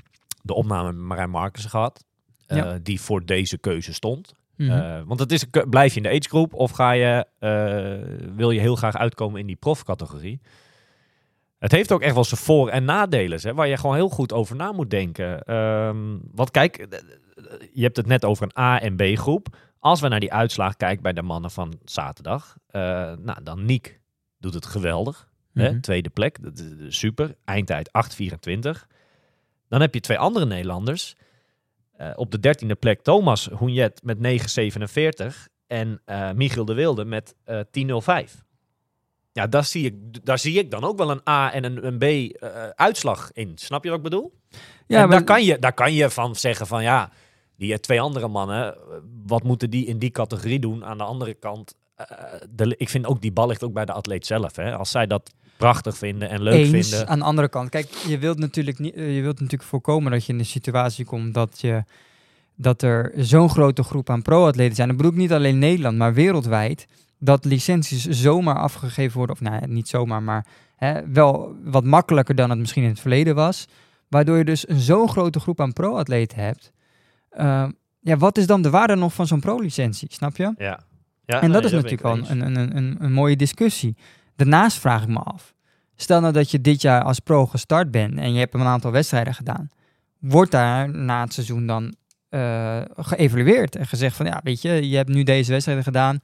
de 0.49 0.55
opname 0.55 0.93
met 0.93 1.03
Marijn 1.05 1.31
Marcus 1.31 1.65
gehad. 1.65 2.05
eh, 2.47 2.57
Ja. 2.57 2.79
Die 2.83 3.01
voor 3.01 3.25
deze 3.25 3.59
keuze 3.59 3.93
stond. 3.93 4.33
Mhm. 4.57 4.70
Eh, 4.70 5.03
want 5.07 5.20
het 5.20 5.33
is, 5.33 5.45
blijf 5.70 5.91
je 5.95 5.97
in 5.97 6.03
de 6.03 6.09
agegroep 6.19 6.55
of 6.55 6.70
ga 6.70 6.91
je, 6.93 7.27
eh, 7.39 8.29
wil 8.37 8.51
je 8.51 8.61
heel 8.61 8.77
graag 8.77 8.97
uitkomen 8.97 9.41
in 9.41 9.47
die 9.47 9.57
profcategorie? 9.57 10.41
Het 11.59 11.73
heeft 11.73 11.93
ook 11.93 12.01
echt 12.03 12.15
wel 12.15 12.25
zijn 12.25 12.41
voor- 12.41 12.69
en 12.69 12.85
nadelen, 12.85 13.39
hè, 13.43 13.55
waar 13.55 13.69
je 13.69 13.77
gewoon 13.77 13.95
heel 13.95 14.09
goed 14.09 14.33
over 14.33 14.57
na 14.57 14.73
moet 14.73 14.91
denken. 14.91 15.43
Ehm 15.43 16.16
want 16.33 16.51
kijk, 16.51 16.87
je 17.73 17.83
hebt 17.83 17.97
het 17.97 18.07
net 18.07 18.25
over 18.25 18.43
een 18.45 18.62
A- 18.62 18.81
en 18.81 18.97
B-groep. 18.97 19.57
Als 19.79 20.01
we 20.01 20.09
naar 20.09 20.20
die 20.20 20.33
uitslag 20.33 20.77
kijken 20.77 21.03
bij 21.03 21.12
de 21.12 21.23
mannen 21.23 21.51
van 21.51 21.79
zaterdag, 21.85 22.57
nou 23.23 23.43
dan 23.43 23.65
Niek 23.65 24.01
doet 24.39 24.55
het 24.55 24.66
geweldig. 24.66 25.29
Hè? 25.53 25.70
Mhm. 25.70 25.81
Tweede 25.81 26.09
plek, 26.11 26.43
dat 26.43 26.59
is 26.59 26.99
super. 26.99 27.35
Eindtijd 27.45 27.89
8.24. 27.93 28.87
Dan 29.69 29.81
heb 29.81 29.95
je 29.95 30.01
twee 30.01 30.19
andere 30.19 30.47
Nederlanders. 30.47 31.16
Eh, 31.93 32.11
op 32.16 32.31
de 32.31 32.40
dertiende 32.40 32.74
plek 32.74 33.03
Thomas 33.03 33.47
Hoenjet 33.47 34.01
met 34.03 34.19
9.47 34.19 35.49
en 35.66 36.01
eh 36.05 36.32
Michiel 36.32 36.65
de 36.65 36.74
Wilde 36.74 37.05
met 37.05 37.35
eh 37.45 37.61
10.05. 37.70 38.47
Ja, 39.32 39.47
daar 39.47 39.65
zie, 39.65 39.85
ik, 39.85 40.24
daar 40.24 40.39
zie 40.39 40.59
ik 40.59 40.70
dan 40.70 40.85
ook 40.85 40.99
wel 40.99 41.11
een 41.11 41.28
A 41.28 41.53
en 41.53 41.65
een, 41.65 41.86
een 41.86 41.99
B 41.99 42.36
uitslag 42.74 43.32
in. 43.32 43.53
Snap 43.55 43.85
je 43.85 43.89
wat 43.89 43.99
ik 43.99 44.05
bedoel? 44.05 44.32
Ja, 44.86 45.03
en 45.03 45.09
maar 45.09 45.09
daar, 45.09 45.24
kan 45.24 45.45
je, 45.45 45.59
daar 45.59 45.73
kan 45.73 45.93
je 45.93 46.11
van 46.11 46.36
zeggen 46.36 46.66
van 46.66 46.82
ja, 46.82 47.11
die 47.57 47.81
twee 47.81 48.01
andere 48.01 48.28
mannen, 48.28 48.77
wat 49.27 49.43
moeten 49.43 49.70
die 49.70 49.86
in 49.86 49.99
die 49.99 50.11
categorie 50.11 50.59
doen? 50.59 50.85
Aan 50.85 50.99
de 50.99 51.05
andere 51.05 51.35
kant, 51.35 51.74
de, 52.51 52.74
ik 52.77 52.89
vind 52.89 53.07
ook 53.07 53.20
die 53.20 53.32
bal 53.32 53.47
ligt 53.47 53.65
ook 53.65 53.73
bij 53.73 53.85
de 53.85 53.93
atleet 53.93 54.27
zelf. 54.27 54.57
Hè? 54.57 54.77
Als 54.77 54.90
zij 54.90 55.07
dat 55.07 55.32
prachtig 55.59 55.98
vinden 55.98 56.28
en 56.28 56.43
leuk 56.43 56.55
eens. 56.55 56.89
vinden. 56.89 57.09
Aan 57.09 57.18
de 57.18 57.24
andere 57.24 57.48
kant, 57.48 57.68
kijk, 57.68 57.86
je 57.86 58.18
wilt 58.18 58.39
natuurlijk 58.39 58.78
niet, 58.78 58.94
eh, 58.94 59.16
je 59.16 59.22
wilt 59.22 59.40
natuurlijk 59.40 59.70
voorkomen 59.70 60.12
dat 60.12 60.26
je 60.26 60.32
in 60.32 60.39
de 60.39 60.44
situatie 60.44 61.05
komt 61.05 61.35
dat 61.35 61.60
je 61.60 61.85
dat 62.56 62.82
er 62.82 63.12
zo'n 63.16 63.51
grote 63.51 63.82
groep 63.82 64.10
aan 64.10 64.22
pro-atleten 64.22 64.74
zijn. 64.74 64.89
Dat 64.89 64.97
bedoel 64.97 65.12
ik 65.12 65.18
niet 65.18 65.32
alleen 65.32 65.59
Nederland, 65.59 65.98
maar 65.98 66.14
wereldwijd. 66.14 66.86
Dat 67.18 67.44
licenties 67.44 68.05
zomaar 68.05 68.59
afgegeven 68.59 69.16
worden, 69.16 69.36
of 69.36 69.43
nou 69.43 69.56
ja, 69.60 69.66
niet 69.66 69.89
zomaar, 69.89 70.22
maar 70.22 70.47
hè, 70.76 71.12
wel 71.12 71.56
wat 71.64 71.85
makkelijker 71.85 72.35
dan 72.35 72.51
het 72.51 72.59
misschien 72.59 72.82
in 72.82 72.89
het 72.89 73.01
verleden 73.01 73.35
was. 73.35 73.66
Waardoor 74.09 74.36
je 74.36 74.44
dus 74.44 74.68
een 74.68 74.78
zo'n 74.78 75.09
grote 75.09 75.40
groep 75.40 75.60
aan 75.60 75.72
pro-atleten 75.72 76.39
hebt. 76.39 76.72
Uh, 77.39 77.68
ja, 78.01 78.16
wat 78.16 78.39
is 78.39 78.47
dan 78.47 78.62
de 78.62 78.70
waarde 78.70 78.94
nog 78.94 79.14
van 79.14 79.26
zo'n 79.26 79.40
pro-licentie, 79.40 80.09
snap 80.12 80.36
je? 80.36 80.55
Ja. 80.59 80.80
ja 81.26 81.40
En 81.40 81.52
dat 81.52 81.62
nee, 81.62 81.70
is 81.70 81.82
natuurlijk 81.82 82.02
wel 82.02 82.18
een, 82.30 82.56
een, 82.56 82.76
een, 82.76 82.97
een 83.01 83.12
mooie 83.12 83.36
discussie. 83.36 83.97
Daarnaast 84.39 84.78
vraag 84.78 85.02
ik 85.02 85.09
me 85.09 85.19
af. 85.19 85.55
Stel 85.97 86.20
nou 86.20 86.32
dat 86.32 86.51
je 86.51 86.60
dit 86.60 86.82
jaar 86.82 87.02
als 87.02 87.19
pro 87.19 87.47
gestart 87.47 87.90
bent 87.90 88.19
en 88.19 88.32
je 88.32 88.39
hebt 88.39 88.55
een 88.55 88.60
aantal 88.60 88.90
wedstrijden 88.90 89.35
gedaan. 89.35 89.69
Wordt 90.19 90.51
daar 90.51 90.90
na 90.90 91.20
het 91.20 91.32
seizoen 91.32 91.66
dan 91.66 91.94
eh, 92.28 92.81
geëvalueerd 92.97 93.77
en 93.77 93.86
gezegd 93.86 94.16
van 94.16 94.27
ja, 94.27 94.40
weet 94.44 94.62
je, 94.62 94.89
je 94.89 94.97
hebt 94.97 95.09
nu 95.09 95.23
deze 95.23 95.51
wedstrijden 95.51 95.85
gedaan. 95.85 96.20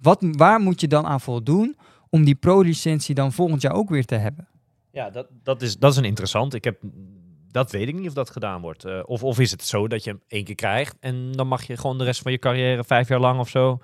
Wat, 0.00 0.18
waar 0.30 0.60
moet 0.60 0.80
je 0.80 0.88
dan 0.88 1.06
aan 1.06 1.20
voldoen 1.20 1.76
om 2.10 2.24
die 2.24 2.34
pro-licentie 2.34 3.14
dan 3.14 3.32
volgend 3.32 3.62
jaar 3.62 3.72
ook 3.72 3.88
weer 3.88 4.04
te 4.04 4.14
hebben? 4.14 4.48
Ja, 4.90 5.10
dat, 5.10 5.26
dat, 5.42 5.62
is, 5.62 5.76
dat 5.78 5.92
is 5.92 5.98
een 5.98 6.04
interessant. 6.04 6.54
Ik 6.54 6.64
heb, 6.64 6.80
dat 7.50 7.70
weet 7.70 7.88
ik 7.88 7.94
niet 7.94 8.08
of 8.08 8.14
dat 8.14 8.30
gedaan 8.30 8.60
wordt. 8.60 8.84
Eh, 8.84 9.00
of, 9.04 9.22
of 9.22 9.38
is 9.38 9.50
het 9.50 9.64
zo 9.64 9.88
dat 9.88 10.04
je 10.04 10.10
hem 10.10 10.20
één 10.28 10.44
keer 10.44 10.54
krijgt 10.54 10.96
en 11.00 11.32
dan 11.32 11.46
mag 11.46 11.66
je 11.66 11.76
gewoon 11.76 11.98
de 11.98 12.04
rest 12.04 12.22
van 12.22 12.32
je 12.32 12.38
carrière, 12.38 12.84
vijf 12.84 13.08
jaar 13.08 13.20
lang 13.20 13.40
of 13.40 13.48
zo, 13.48 13.80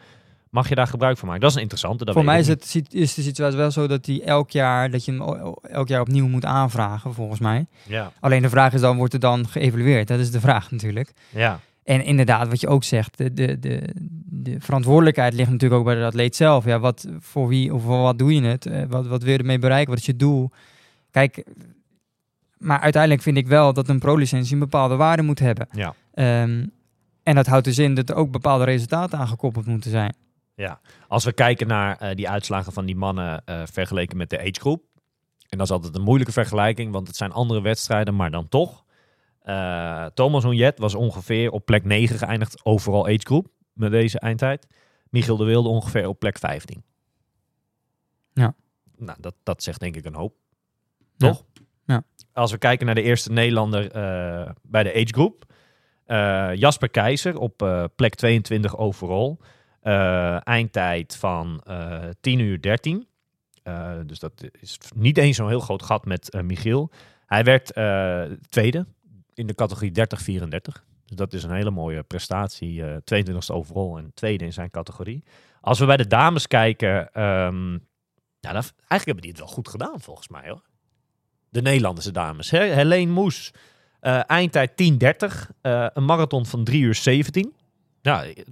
mag 0.50 0.68
je 0.68 0.74
daar 0.74 0.86
gebruik 0.86 1.18
van 1.18 1.26
maken. 1.26 1.42
Dat 1.42 1.50
is 1.50 1.56
een 1.56 1.62
interessante. 1.62 2.04
Dat 2.04 2.14
Voor 2.14 2.24
mij 2.24 2.38
is, 2.38 2.48
het, 2.48 2.76
is 2.90 3.14
de 3.14 3.22
situatie 3.22 3.58
wel 3.58 3.70
zo 3.70 3.86
dat 3.86 4.04
die 4.04 4.24
elk 4.24 4.50
jaar, 4.50 4.90
dat 4.90 5.04
je 5.04 5.12
hem 5.12 5.20
elk 5.62 5.88
jaar 5.88 6.00
opnieuw 6.00 6.28
moet 6.28 6.44
aanvragen, 6.44 7.14
volgens 7.14 7.40
mij. 7.40 7.66
Ja, 7.86 8.12
Alleen 8.20 8.42
de 8.42 8.48
vraag 8.48 8.72
is 8.72 8.80
dan, 8.80 8.96
wordt 8.96 9.12
er 9.12 9.20
dan 9.20 9.48
geëvalueerd? 9.48 10.08
Dat 10.08 10.18
is 10.18 10.30
de 10.30 10.40
vraag 10.40 10.70
natuurlijk. 10.70 11.12
ja. 11.28 11.60
En 11.84 12.04
inderdaad, 12.04 12.48
wat 12.48 12.60
je 12.60 12.68
ook 12.68 12.84
zegt, 12.84 13.18
de, 13.18 13.32
de, 13.32 13.58
de, 13.58 13.82
de 14.24 14.56
verantwoordelijkheid 14.60 15.32
ligt 15.34 15.50
natuurlijk 15.50 15.80
ook 15.80 15.86
bij 15.86 15.94
de 15.94 16.04
atleet 16.04 16.36
zelf. 16.36 16.64
Ja, 16.64 16.78
wat, 16.78 17.06
voor 17.18 17.48
wie 17.48 17.74
of 17.74 17.82
voor 17.82 17.98
wat 17.98 18.18
doe 18.18 18.34
je 18.34 18.42
het? 18.42 18.66
Eh, 18.66 18.82
wat, 18.88 19.06
wat 19.06 19.22
wil 19.22 19.32
je 19.32 19.38
ermee 19.38 19.58
bereiken? 19.58 19.90
Wat 19.90 19.98
is 19.98 20.06
je 20.06 20.16
doel? 20.16 20.50
Kijk, 21.10 21.44
maar 22.58 22.80
uiteindelijk 22.80 23.22
vind 23.22 23.36
ik 23.36 23.46
wel 23.46 23.72
dat 23.72 23.88
een 23.88 23.98
pro-licentie 23.98 24.52
een 24.52 24.58
bepaalde 24.58 24.96
waarde 24.96 25.22
moet 25.22 25.38
hebben. 25.38 25.68
Ja. 25.72 25.94
Ehm, 26.14 26.66
en 27.22 27.34
dat 27.34 27.46
houdt 27.46 27.64
dus 27.64 27.78
in 27.78 27.94
dat 27.94 28.08
er 28.08 28.16
ook 28.16 28.30
bepaalde 28.30 28.64
resultaten 28.64 29.18
aan 29.18 29.28
gekoppeld 29.28 29.66
moeten 29.66 29.90
zijn. 29.90 30.14
Als 31.08 31.24
we 31.24 31.32
kijken 31.32 31.66
naar 31.66 31.96
eh, 31.96 32.14
die 32.14 32.28
uitslagen 32.28 32.72
van 32.72 32.86
die 32.86 32.96
mannen 32.96 33.42
eh, 33.44 33.62
vergeleken 33.64 34.16
met 34.16 34.30
de 34.30 34.38
agegroep. 34.38 34.84
En 35.48 35.58
dat 35.58 35.66
is 35.66 35.72
altijd 35.72 35.96
een 35.96 36.02
moeilijke 36.02 36.32
vergelijking, 36.32 36.92
want 36.92 37.06
het 37.06 37.16
zijn 37.16 37.32
andere 37.32 37.60
wedstrijden, 37.60 38.16
maar 38.16 38.30
dan 38.30 38.48
toch. 38.48 38.84
Eh, 39.40 40.06
Thomas 40.06 40.44
Onjet 40.44 40.78
was 40.78 40.94
ongeveer 40.94 41.50
op 41.50 41.64
plek 41.64 41.84
9 41.84 42.18
geëindigd, 42.18 42.64
overal 42.64 43.06
agegroep, 43.06 43.46
met 43.72 43.90
deze 43.90 44.18
eindtijd. 44.18 44.66
Michiel 45.08 45.36
de 45.36 45.44
Wilde 45.44 45.68
ongeveer 45.68 46.08
op 46.08 46.18
plek 46.18 46.38
15. 46.38 46.82
Ja. 48.32 48.54
Nou, 48.96 49.18
dat, 49.20 49.34
dat 49.42 49.62
zegt 49.62 49.80
denk 49.80 49.96
ik 49.96 50.04
een 50.04 50.14
hoop. 50.14 50.34
Ja. 51.16 51.28
Toch? 51.28 51.44
Ja. 51.84 52.02
Als 52.32 52.50
we 52.50 52.58
kijken 52.58 52.86
naar 52.86 52.94
de 52.94 53.02
eerste 53.02 53.32
Nederlander 53.32 53.88
bij 54.62 54.82
de 54.82 54.94
agegroep. 54.94 55.44
Jasper 56.58 56.88
Keizer 56.88 57.38
op 57.38 57.88
plek 57.96 58.14
22 58.14 58.76
overal. 58.76 59.40
Eh, 59.80 60.46
eindtijd 60.46 61.16
van 61.16 61.60
eh 61.66 62.04
10 62.20 62.38
uur 62.38 62.60
13. 62.60 63.06
Eh, 63.62 63.92
dus 64.06 64.18
dat 64.18 64.32
is 64.60 64.78
niet 64.94 65.18
eens 65.18 65.36
zo'n 65.36 65.48
heel 65.48 65.60
groot 65.60 65.82
gat 65.82 66.04
met 66.04 66.30
eh, 66.30 66.40
Michiel. 66.40 66.90
Hij 67.26 67.44
werd 67.44 67.72
eh, 67.72 68.22
tweede 68.48 68.86
in 69.34 69.46
de 69.46 69.54
categorie 69.54 69.92
30-34. 69.92 70.84
Dus 71.04 71.16
dat 71.16 71.32
is 71.32 71.42
een 71.42 71.52
hele 71.54 71.70
mooie 71.70 72.02
prestatie. 72.02 72.84
eh 72.84 72.96
22e 73.24 73.52
overal 73.52 73.98
en 73.98 74.10
tweede 74.14 74.44
in 74.44 74.52
zijn 74.52 74.70
categorie. 74.70 75.24
Als 75.60 75.78
we 75.78 75.86
bij 75.86 75.96
de 75.96 76.06
dames 76.06 76.46
kijken, 76.46 77.08
dat, 78.40 78.72
eigenlijk 78.88 79.04
hebben 79.04 79.20
die 79.22 79.30
het 79.30 79.38
wel 79.38 79.48
goed 79.48 79.68
gedaan 79.68 80.00
volgens 80.00 80.28
mij 80.28 80.48
hoor. 80.48 80.62
De 81.48 81.62
Nederlandse 81.62 82.10
dames. 82.12 82.50
Hè? 82.50 82.62
Helene 82.62 83.12
Moes, 83.12 83.52
eh, 84.00 84.20
eindtijd 84.26 84.76
10.30. 84.76 85.50
eh 85.60 85.86
een 85.92 86.04
marathon 86.04 86.46
van 86.46 86.64
3 86.64 86.82
uur 86.82 86.94
17. 86.94 87.54
Ja, 88.00 88.24
eh, 88.24 88.44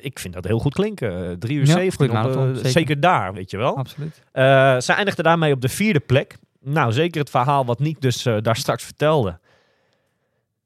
ik 0.00 0.18
vind 0.18 0.34
dat 0.34 0.44
heel 0.44 0.58
goed 0.58 0.74
klinken. 0.74 1.30
Eh, 1.30 1.36
3 1.38 1.56
uur 1.58 1.66
Ja, 1.66 1.72
17, 1.72 1.92
goeie 2.08 2.10
op, 2.10 2.16
eh, 2.16 2.22
marathon, 2.22 2.54
zeker. 2.54 2.70
zeker. 2.70 3.00
daar, 3.00 3.32
weet 3.34 3.50
je 3.50 3.56
wel. 3.56 3.76
Absoluut. 3.76 4.22
Eh, 4.32 4.78
ze 4.78 4.92
eindigde 4.92 5.22
daarmee 5.22 5.52
op 5.52 5.60
de 5.60 5.68
vierde 5.68 6.00
plek. 6.00 6.36
Nou, 6.60 6.92
zeker 6.92 7.20
het 7.20 7.30
verhaal 7.30 7.64
wat 7.64 7.78
Niek 7.78 8.00
dus 8.00 8.26
eh, 8.26 8.36
daar 8.42 8.56
straks 8.56 8.84
vertelde. 8.84 9.38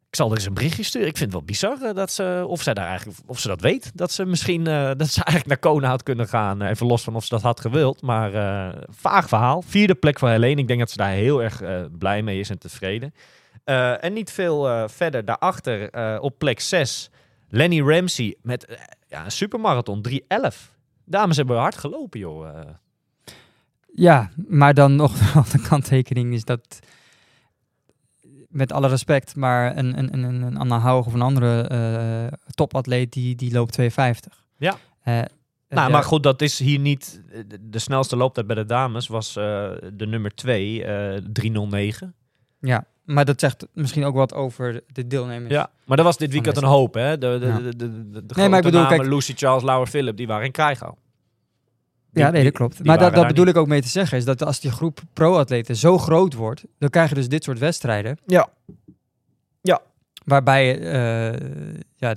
Ik 0.09 0.19
zal 0.19 0.31
er 0.31 0.37
eens 0.37 0.47
een 0.47 0.55
berichtje 0.55 0.83
sturen. 0.83 1.09
Ik 1.09 1.17
vind 1.17 1.33
het 1.33 1.39
wel 1.39 1.49
bizar 1.49 1.89
eh, 1.89 1.95
dat 1.95 2.11
ze, 2.11 2.45
of, 2.47 2.63
zij 2.63 2.75
daar 2.75 2.87
eigenlijk, 2.87 3.19
of 3.27 3.39
ze 3.39 3.49
dat 3.49 3.61
weet, 3.61 3.91
dat 3.95 4.13
ze 4.13 4.25
misschien 4.25 4.67
eh, 4.67 4.91
dat 4.97 5.09
ze 5.09 5.25
eigenlijk 5.25 5.47
naar 5.47 5.73
Kona 5.73 5.89
had 5.89 6.03
kunnen 6.03 6.29
gaan. 6.29 6.63
Eh, 6.63 6.69
Even 6.69 6.87
los 6.87 7.03
van 7.03 7.15
of 7.17 7.23
ze 7.25 7.29
dat 7.35 7.43
had 7.43 7.61
gewild. 7.61 8.03
Maar 8.03 8.35
eh, 8.35 8.79
vaag 8.89 9.29
verhaal. 9.29 9.63
Vierde 9.63 9.95
plek 9.95 10.19
voor 10.19 10.29
Helene. 10.29 10.61
Ik 10.61 10.67
denk 10.67 10.79
dat 10.81 10.91
ze 10.91 10.97
daar 10.97 11.11
heel 11.11 11.43
erg 11.43 11.61
eh, 11.63 11.81
blij 11.99 12.23
mee 12.23 12.39
is 12.39 12.51
en 12.51 12.59
tevreden. 12.59 13.15
Eh, 13.65 14.05
en 14.05 14.13
niet 14.13 14.31
veel 14.33 14.69
eh, 14.69 14.85
verder 14.89 15.25
daarachter 15.25 15.91
eh, 15.91 16.17
op 16.21 16.39
plek 16.39 16.61
6. 16.61 17.11
Lenny 17.55 17.81
Ramsey 17.81 18.37
met 18.43 18.65
eh, 18.65 18.77
ja, 19.09 19.25
een 19.25 19.31
supermarathon 19.31 20.07
3.11. 20.09 20.17
Dames 21.05 21.37
hebben 21.37 21.57
hard 21.59 21.77
gelopen, 21.77 22.21
joh. 22.21 22.49
Eh, 22.49 22.71
Ja, 23.95 24.31
maar 24.49 24.75
dan 24.75 24.97
nog 24.97 25.19
wel 25.33 25.45
de 25.53 25.61
kanttekening 25.69 26.33
is 26.33 26.45
dat, 26.45 26.79
met 28.49 28.73
alle 28.73 28.89
respect, 28.89 29.37
maar 29.37 29.77
een, 29.77 29.99
een, 29.99 30.13
een, 30.15 30.43
een 30.43 30.57
Anna 30.57 30.79
Haug 30.79 31.07
of 31.07 31.15
een 31.15 31.23
andere 31.23 31.63
eh, 31.63 32.39
topatleet 32.55 33.13
die, 33.13 33.35
die 33.35 33.53
loopt 33.53 33.81
2,50. 33.81 33.87
Ja. 34.57 34.77
Nou, 35.69 35.91
maar 35.91 36.05
goed, 36.05 36.23
dat 36.23 36.43
is 36.43 36.59
hier 36.59 36.79
niet. 36.79 37.23
De, 37.61 37.79
snelste 37.79 38.17
looptijd 38.17 38.47
bij 38.47 38.57
de 38.57 38.65
dames 38.65 39.07
was 39.07 39.33
de 39.33 40.07
nummer 40.07 40.35
2, 40.35 40.85
eh 40.85 41.23
309. 41.33 42.15
Ja, 42.61 42.87
maar 43.05 43.25
dat 43.25 43.41
zegt 43.41 43.67
misschien 43.73 44.05
ook 44.05 44.15
wat 44.15 44.35
over 44.35 44.83
de 44.93 45.07
deelnemers. 45.07 45.53
Ja, 45.55 45.71
maar 45.87 45.97
dat 45.97 46.07
was 46.07 46.17
dit 46.17 46.33
weekend 46.33 46.57
een 46.57 46.65
hoop, 46.65 46.95
hè? 46.95 47.19
De, 47.19 47.37
de, 47.41 47.47
Ja. 47.47 47.59
de, 47.59 47.63
de, 47.63 47.77
de, 47.77 47.87
de 48.11 48.11
Nee, 48.21 48.23
grote 48.27 48.49
maar 48.49 48.59
ik 48.59 48.65
bedoel, 48.65 48.81
namen, 48.83 48.99
kijk- 48.99 49.11
Lucy 49.11 49.33
Charles, 49.37 49.63
Laura 49.63 49.87
Philip, 49.87 50.17
die 50.17 50.27
waren 50.27 50.45
in 50.47 50.53
Krijgau. 50.53 50.95
Ja, 52.13 52.31
nee, 52.31 52.45
dat 52.45 52.53
klopt. 52.53 52.77
die 52.77 52.87
maar 52.87 52.99
dat, 52.99 53.07
dat 53.07 53.17
daar 53.19 53.27
bedoel 53.29 53.45
niet. 53.45 53.55
ik 53.55 53.61
ook 53.61 53.67
mee 53.67 53.83
te 53.83 53.89
zeggen, 53.89 54.19
is 54.19 54.25
dat 54.25 54.43
als 54.45 54.61
die 54.61 54.71
groep 54.71 55.01
pro-atleten 55.13 55.77
zo 55.77 55.99
groot 55.99 56.35
wordt, 56.35 56.65
dan 56.79 56.89
krijg 56.91 57.09
je 57.09 57.15
dus 57.15 57.29
dit 57.29 57.45
soort 57.45 57.59
wedstrijden. 57.59 58.19
Ja. 58.27 58.49
Ja. 59.61 59.81
Waarbij 60.25 60.79
eh, 60.81 61.41
ja, 61.97 62.15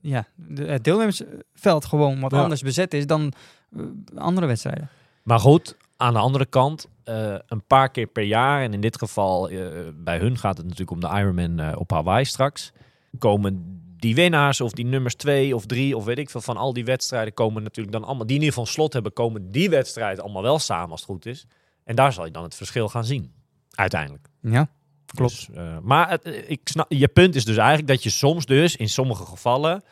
ja, 0.00 0.26
het 0.54 0.84
deelnemersveld 0.84 1.84
gewoon 1.84 2.20
wat 2.20 2.30
Ja. 2.30 2.42
anders 2.42 2.62
bezet 2.62 2.94
is 2.94 3.06
dan 3.06 3.32
eh, 3.76 3.82
andere 4.14 4.46
wedstrijden. 4.46 4.88
Maar 5.22 5.38
goed, 5.40 5.76
aan 5.96 6.12
de 6.12 6.18
andere 6.18 6.46
kant, 6.46 6.88
eh, 7.04 7.34
een 7.46 7.64
paar 7.66 7.90
keer 7.90 8.06
per 8.06 8.22
jaar, 8.22 8.62
en 8.62 8.74
in 8.74 8.80
dit 8.80 8.98
geval 8.98 9.48
eh, 9.48 9.66
bij 9.94 10.18
hun 10.18 10.38
gaat 10.38 10.56
het 10.56 10.64
natuurlijk 10.66 10.90
om 10.90 11.00
de 11.00 11.18
Ironman 11.18 11.58
eh, 11.58 11.78
op 11.78 11.90
Hawaii 11.90 12.24
straks, 12.24 12.72
komen 13.18 13.80
die 13.96 14.14
winnaars 14.14 14.60
of 14.60 14.72
die 14.72 14.84
nummers 14.84 15.14
twee 15.14 15.54
of 15.54 15.66
drie 15.66 15.96
of 15.96 16.04
weet 16.04 16.18
ik 16.18 16.30
veel 16.30 16.40
van 16.40 16.56
al 16.56 16.72
die 16.72 16.84
wedstrijden 16.84 17.34
komen 17.34 17.62
natuurlijk 17.62 17.96
dan 17.96 18.04
allemaal, 18.04 18.26
die 18.26 18.36
in 18.36 18.42
ieder 18.42 18.54
geval 18.54 18.72
slot 18.72 18.92
hebben, 18.92 19.12
komen 19.12 19.50
die 19.50 19.70
wedstrijden 19.70 20.24
allemaal 20.24 20.42
wel 20.42 20.58
samen 20.58 20.90
als 20.90 21.00
het 21.00 21.10
goed 21.10 21.26
is. 21.26 21.46
En 21.84 21.96
daar 21.96 22.12
zal 22.12 22.24
je 22.24 22.30
dan 22.30 22.42
het 22.42 22.54
verschil 22.54 22.88
gaan 22.88 23.04
zien, 23.04 23.32
uiteindelijk. 23.70 24.28
Ja. 24.40 24.68
Klopt. 25.14 25.48
maar 25.82 26.10
het, 26.10 26.22
eh, 26.22 26.50
ik 26.50 26.60
snap, 26.64 26.92
je 26.92 27.08
punt 27.08 27.34
is 27.34 27.44
dus 27.44 27.56
eigenlijk 27.56 27.88
dat 27.88 28.02
je 28.02 28.10
soms 28.10 28.46
dus 28.46 28.76
in 28.76 28.88
sommige 28.88 29.24
gevallen, 29.24 29.82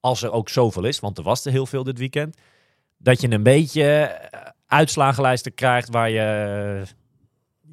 als 0.00 0.22
er 0.22 0.32
ook 0.32 0.48
zoveel 0.48 0.84
is, 0.84 1.00
want 1.00 1.18
er 1.18 1.24
was 1.24 1.44
er 1.44 1.52
heel 1.52 1.66
veel 1.66 1.84
dit 1.84 1.98
weekend, 1.98 2.36
dat 2.98 3.20
je 3.20 3.30
een 3.30 3.42
beetje 3.42 3.84
uitslagenlijsten 4.72 5.54
krijgt 5.54 5.88
waar 5.90 6.10
je, 6.10 6.82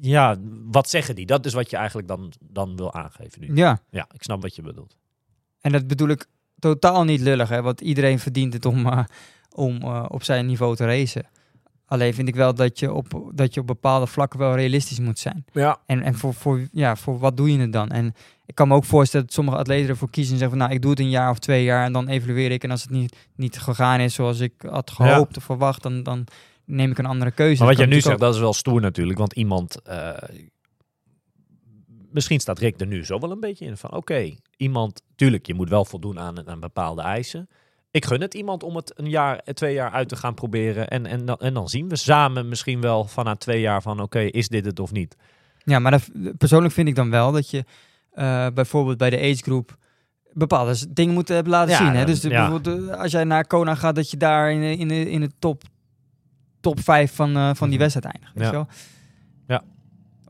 ja, 0.00 0.36
wat 0.64 0.90
zeggen 0.90 1.14
die? 1.14 1.26
Dat 1.26 1.46
is 1.46 1.52
wat 1.52 1.70
je 1.70 1.76
eigenlijk 1.76 2.08
dan, 2.08 2.32
dan 2.40 2.76
wil 2.76 2.92
aangeven 2.92 3.40
nu. 3.40 3.54
Ja, 3.54 3.80
Ja, 3.90 4.06
ik 4.14 4.22
snap 4.22 4.42
wat 4.42 4.56
je 4.56 4.62
bedoelt. 4.62 4.96
en 5.60 5.72
dat 5.72 5.86
bedoel 5.86 6.08
ik 6.08 6.26
totaal 6.58 7.04
niet 7.04 7.20
lullig, 7.20 7.48
hè, 7.48 7.62
want 7.62 7.80
iedereen 7.80 8.18
verdient 8.18 8.52
het 8.52 8.64
om, 8.64 8.86
eh, 8.86 9.04
om 9.54 9.82
eh, 9.82 10.04
op 10.08 10.22
zijn 10.22 10.46
niveau 10.46 10.76
te 10.76 10.84
racen. 10.84 11.26
Alleen 11.86 12.14
vind 12.14 12.28
ik 12.28 12.34
wel 12.34 12.54
dat 12.54 12.78
je 12.78 12.92
op, 12.92 13.30
dat 13.34 13.54
je 13.54 13.60
op 13.60 13.66
bepaalde 13.66 14.06
vlakken 14.06 14.38
wel 14.38 14.54
realistisch 14.54 14.98
moet 14.98 15.18
zijn. 15.18 15.44
Ja. 15.52 15.78
En, 15.86 16.02
en 16.02 16.14
voor, 16.14 16.34
voor, 16.34 16.68
ja, 16.72 16.96
voor 16.96 17.18
wat 17.18 17.36
doe 17.36 17.52
je 17.52 17.58
het 17.58 17.72
dan? 17.72 17.88
En 17.90 18.14
ik 18.46 18.54
kan 18.54 18.68
me 18.68 18.74
ook 18.74 18.84
voorstellen 18.84 19.26
dat 19.26 19.34
sommige 19.34 19.56
atleten 19.56 19.88
ervoor 19.88 20.10
kiezen 20.10 20.32
en 20.32 20.38
zeggen 20.38 20.58
van 20.58 20.66
nou, 20.66 20.76
ik 20.76 20.82
doe 20.82 20.90
het 20.90 21.00
een 21.00 21.10
jaar 21.10 21.30
of 21.30 21.38
twee 21.38 21.64
jaar 21.64 21.84
en 21.84 21.92
dan 21.92 22.08
evalueer 22.08 22.50
ik. 22.50 22.64
En 22.64 22.70
als 22.70 22.82
het 22.82 22.90
niet, 22.90 23.16
niet 23.34 23.58
gegaan 23.58 24.00
is 24.00 24.14
zoals 24.14 24.40
ik 24.40 24.52
had 24.68 24.90
gehoopt 24.90 25.36
of 25.36 25.44
verwacht, 25.44 25.82
dan, 25.82 26.02
dan 26.02 26.26
neem 26.70 26.90
ik 26.90 26.98
een 26.98 27.06
andere 27.06 27.30
keuze. 27.30 27.58
Maar 27.58 27.68
wat 27.68 27.78
jij 27.78 27.86
nu 27.86 28.00
zegt, 28.00 28.18
dat 28.18 28.34
is 28.34 28.40
wel 28.40 28.52
stoer 28.52 28.80
natuurlijk. 28.80 29.18
Want 29.18 29.32
iemand... 29.32 29.82
eh, 29.82 30.12
misschien 32.10 32.40
staat 32.40 32.58
Rick 32.58 32.80
er 32.80 32.86
nu 32.86 33.04
zo 33.04 33.18
wel 33.18 33.30
een 33.30 33.40
beetje 33.40 33.64
in 33.64 33.76
van... 33.76 33.92
Oké, 33.92 34.34
iemand... 34.56 35.02
Tuurlijk, 35.16 35.46
je 35.46 35.54
moet 35.54 35.68
wel 35.68 35.84
voldoen 35.84 36.18
aan, 36.18 36.48
aan 36.48 36.60
bepaalde 36.60 37.02
eisen. 37.02 37.48
Ik 37.90 38.04
gun 38.04 38.20
het 38.20 38.34
iemand 38.34 38.62
om 38.62 38.76
het 38.76 38.92
een 38.98 39.08
jaar, 39.08 39.38
eh, 39.38 39.54
twee 39.54 39.74
jaar 39.74 39.90
uit 39.90 40.08
te 40.08 40.16
gaan 40.16 40.34
proberen. 40.34 40.88
En, 40.88 41.06
en, 41.06 41.24
dan, 41.24 41.36
en 41.36 41.54
dan 41.54 41.68
zien 41.68 41.88
we 41.88 41.96
samen 41.96 42.48
misschien 42.48 42.80
wel 42.80 43.04
van 43.04 43.24
na 43.24 43.36
twee 43.36 43.60
jaar 43.60 43.82
van... 43.82 44.00
Oké, 44.00 44.20
is 44.20 44.48
dit 44.48 44.64
het 44.64 44.80
of 44.80 44.92
niet? 44.92 45.16
Ja, 45.64 45.78
maar 45.78 45.90
dat, 45.90 46.08
persoonlijk 46.38 46.74
vind 46.74 46.88
ik 46.88 46.94
dan 46.94 47.10
wel 47.10 47.32
dat 47.32 47.50
je 47.50 47.64
eh, 48.10 48.46
bijvoorbeeld 48.54 48.96
bij 48.98 49.10
de 49.10 49.18
age 49.18 49.42
group 49.42 49.76
bepaalde 50.32 50.92
dingen 50.92 51.14
moet 51.14 51.28
hebben 51.28 51.52
laten 51.52 51.70
Ja, 51.70 51.76
zien. 51.76 51.94
Hè? 51.94 52.04
Dus 52.04 52.20
de- 52.20 52.28
ja. 52.28 52.40
bijvoorbeeld, 52.50 52.96
als 52.96 53.12
jij 53.12 53.24
naar 53.24 53.46
Kona 53.46 53.74
gaat, 53.74 53.94
dat 53.94 54.10
je 54.10 54.16
daar 54.16 54.52
in, 54.52 54.62
in, 54.62 54.90
in 54.90 55.20
de 55.20 55.30
top, 55.38 55.62
top 56.60 56.80
5 56.80 57.14
van, 57.14 57.36
eh, 57.36 57.50
van 57.54 57.68
die 57.68 57.78
Mhm. 57.78 57.88
wedstrijd 57.88 58.14
eindigt. 58.14 58.34
Weet 58.34 58.44
Ja. 58.44 58.50
je 58.50 58.56
wel? 58.56 58.66
Ja. 59.46 59.62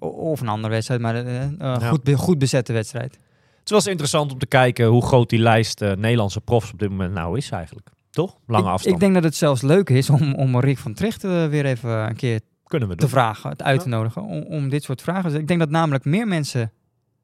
Of 0.09 0.41
een 0.41 0.49
andere 0.49 0.73
wedstrijd, 0.75 1.01
maar 1.01 1.15
eh, 1.15 1.43
eh, 1.45 1.51
Ja. 1.59 1.79
goed, 1.89 2.11
goed 2.15 2.39
bezette 2.39 2.73
wedstrijd. 2.73 3.19
Het 3.59 3.71
eens 3.79 3.87
interessant 3.87 4.33
om 4.33 4.39
te 4.39 4.47
kijken 4.47 4.87
hoe 4.87 5.03
groot 5.07 5.29
die 5.31 5.39
lijst 5.39 5.81
Nederlandse 5.81 6.41
profs 6.41 6.73
op 6.73 6.79
dit 6.79 6.91
moment 6.91 7.13
nou 7.15 7.37
is 7.37 7.51
eigenlijk. 7.51 7.89
Toch? 8.11 8.37
Lange 8.47 8.65
ik, 8.65 8.71
afstand. 8.71 8.95
Ik 8.95 9.01
denk 9.01 9.15
dat 9.15 9.25
het 9.25 9.35
zelfs 9.35 9.63
leuk 9.63 9.91
is 9.91 10.11
om, 10.11 10.35
om 10.35 10.61
Rick 10.61 10.79
van 10.79 10.95
Tricht 10.95 11.23
weer 11.23 11.65
even 11.65 11.91
een 11.91 12.17
keer 12.17 12.41
Kunnen 12.65 12.89
we 12.89 12.95
te 12.95 13.01
doen. 13.01 13.11
vragen, 13.11 13.51
het 13.51 13.63
uit 13.63 13.81
te 13.83 13.89
nodigen. 13.89 14.23
Om, 14.23 14.43
om 14.43 14.69
dit 14.69 14.83
soort 14.83 15.03
vragen. 15.03 15.31
Dus 15.31 15.41
ik 15.41 15.49
denk 15.49 15.61
dat 15.61 15.71
namelijk 15.71 16.05
meer 16.05 16.27
mensen 16.29 16.73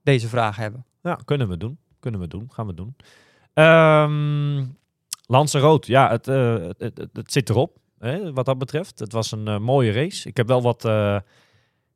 deze 0.02 0.28
vraag 0.28 0.56
hebben. 0.56 0.84
Ja, 1.02 1.18
kunnen 1.24 1.48
we 1.48 1.56
doen. 1.56 1.78
Kunnen 2.00 2.20
we 2.20 2.28
doen. 2.28 2.48
Gaan 2.52 2.66
we 2.66 2.74
doen. 2.74 2.96
Ehm 3.54 4.64
Lanzarote, 5.26 5.90
ja, 5.92 6.10
het, 6.10 6.26
het- 6.26 7.08
het 7.12 7.32
zit 7.32 7.50
erop. 7.50 7.78
Hè, 7.98 8.32
wat 8.32 8.44
dat 8.44 8.58
betreft. 8.58 8.98
Het 8.98 9.12
was 9.12 9.32
een 9.32 9.48
eh, 9.48 9.58
mooie 9.58 9.92
race. 9.92 10.28
Ik 10.28 10.36
heb 10.36 10.46
wel 10.46 10.62
wat 10.62 10.84
eh, 10.84 11.18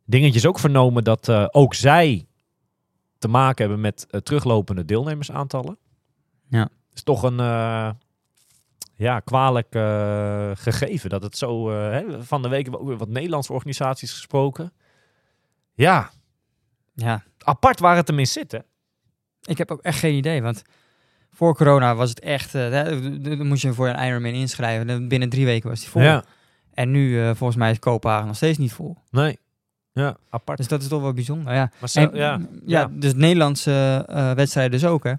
dingetjes 0.05 0.47
ook 0.47 0.59
vernomen 0.59 1.05
dat 1.05 1.29
eh, 1.29 1.47
ook 1.51 1.75
zij 1.75 2.27
te 3.19 3.29
maken 3.29 3.65
hebben 3.65 3.81
met 3.81 4.07
teruglopende 4.25 4.85
deelnemersaantallen. 4.85 5.79
Ja. 6.49 6.69
is 6.95 7.03
toch 7.03 7.23
een 7.23 7.37
ja, 8.95 9.21
kwalijk 9.21 9.69
gegeven 10.59 11.11
dat 11.11 11.23
het 11.23 11.37
zo... 11.37 11.71
hè, 11.71 12.25
van 12.25 12.43
de 12.43 12.49
week 12.49 12.63
hebben 12.63 12.81
we 12.81 12.81
ook 12.81 12.89
weer 12.89 13.07
wat 13.07 13.09
Nederlandse 13.09 13.53
organisaties 13.53 14.13
gesproken. 14.13 14.73
Ja, 15.75 16.11
Ja, 16.95 17.25
apart 17.39 17.81
waar 17.81 17.97
het 17.97 18.09
hem 18.09 18.19
in 18.19 18.27
zit, 18.27 18.53
hè? 18.53 18.59
ik 19.41 19.59
heb 19.59 19.71
ook 19.71 19.83
echt 19.83 19.99
geen 19.99 20.15
idee. 20.15 20.43
Want 20.43 20.63
voor 21.41 21.55
corona 21.57 21.95
was 21.95 22.09
het 22.09 22.21
echt... 22.21 22.51
d- 22.51 23.25
dan 23.25 23.47
moest 23.47 23.63
je 23.63 23.73
voor 23.73 23.89
een 23.89 24.07
Ironman 24.07 24.33
inschrijven. 24.33 24.87
Dan 24.87 25.09
Binnen 25.09 25.29
drie 25.29 25.45
weken 25.45 25.69
was 25.69 25.81
die 25.81 25.89
vol. 25.89 26.03
Ja, 26.03 26.25
En 26.75 26.91
nu, 26.91 27.21
eh, 27.23 27.31
volgens 27.35 27.59
mij, 27.59 27.71
is 27.71 27.79
Kopenhagen 27.79 28.27
nog 28.27 28.37
steeds 28.37 28.59
niet 28.59 28.73
vol. 28.73 28.97
nee. 29.11 29.39
Ja, 29.93 30.17
apart. 30.31 30.59
Dus 30.59 30.69
dat 30.69 30.83
is 30.83 30.89
toch 30.89 31.03
wel 31.03 31.13
bijzonder. 31.13 31.55
Ja, 31.55 31.71
Maar 31.81 31.89
zo- 31.89 32.01
en, 32.01 32.11
ja, 32.15 32.31
ja, 32.31 32.39
ja. 32.67 32.89
dus 32.93 33.15
Nederlandse 33.15 34.05
eh, 34.09 34.33
wedstrijden 34.33 34.73
dus 34.81 34.89
ook, 34.89 35.05
hè? 35.05 35.13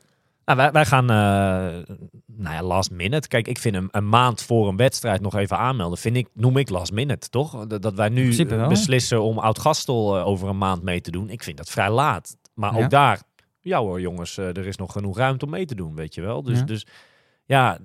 Nou, 0.46 0.58
wij, 0.58 0.72
wij 0.72 0.86
gaan, 0.86 1.10
eh, 1.10 1.96
nou 2.26 2.56
ja, 2.56 2.64
last 2.64 2.92
minute. 2.92 3.28
Kijk, 3.28 3.48
ik 3.48 3.58
vind 3.58 3.76
een, 3.76 3.88
een 3.92 4.10
maand 4.10 4.42
voor 4.44 4.68
een 4.68 4.76
wedstrijd 4.78 5.22
nog 5.22 5.36
even 5.36 5.58
aanmelden, 5.58 5.98
vind 5.98 6.16
ik, 6.16 6.28
noem 6.34 6.58
ik 6.58 6.70
last 6.70 6.92
minute, 6.92 7.30
toch? 7.30 7.66
Dat, 7.66 7.82
dat 7.82 7.94
wij 7.94 8.10
nu 8.10 8.36
wel. 8.36 8.68
beslissen 8.68 9.22
om 9.22 9.38
Oud-Gastel 9.40 10.20
over 10.20 10.50
een 10.50 10.58
maand 10.58 10.84
mee 10.84 11.02
te 11.02 11.12
doen. 11.12 11.30
Ik 11.30 11.44
vind 11.44 11.58
dat 11.58 11.70
vrij 11.70 11.90
laat. 11.90 12.36
Maar 12.54 12.78
ook 12.78 12.90
daar, 12.90 13.22
ja 13.62 13.80
hoor 13.80 14.02
jongens, 14.02 14.38
eh, 14.38 14.48
er 14.48 14.68
is 14.68 14.78
nog 14.78 14.92
genoeg 14.92 15.18
ruimte 15.18 15.46
om 15.46 15.52
mee 15.52 15.66
te 15.66 15.76
doen, 15.76 15.96
weet 15.96 16.16
je 16.16 16.22
wel. 16.22 16.44
Dus 16.44 16.58
Ja. 16.60 16.66
dus, 16.66 16.86
ja 17.46 17.78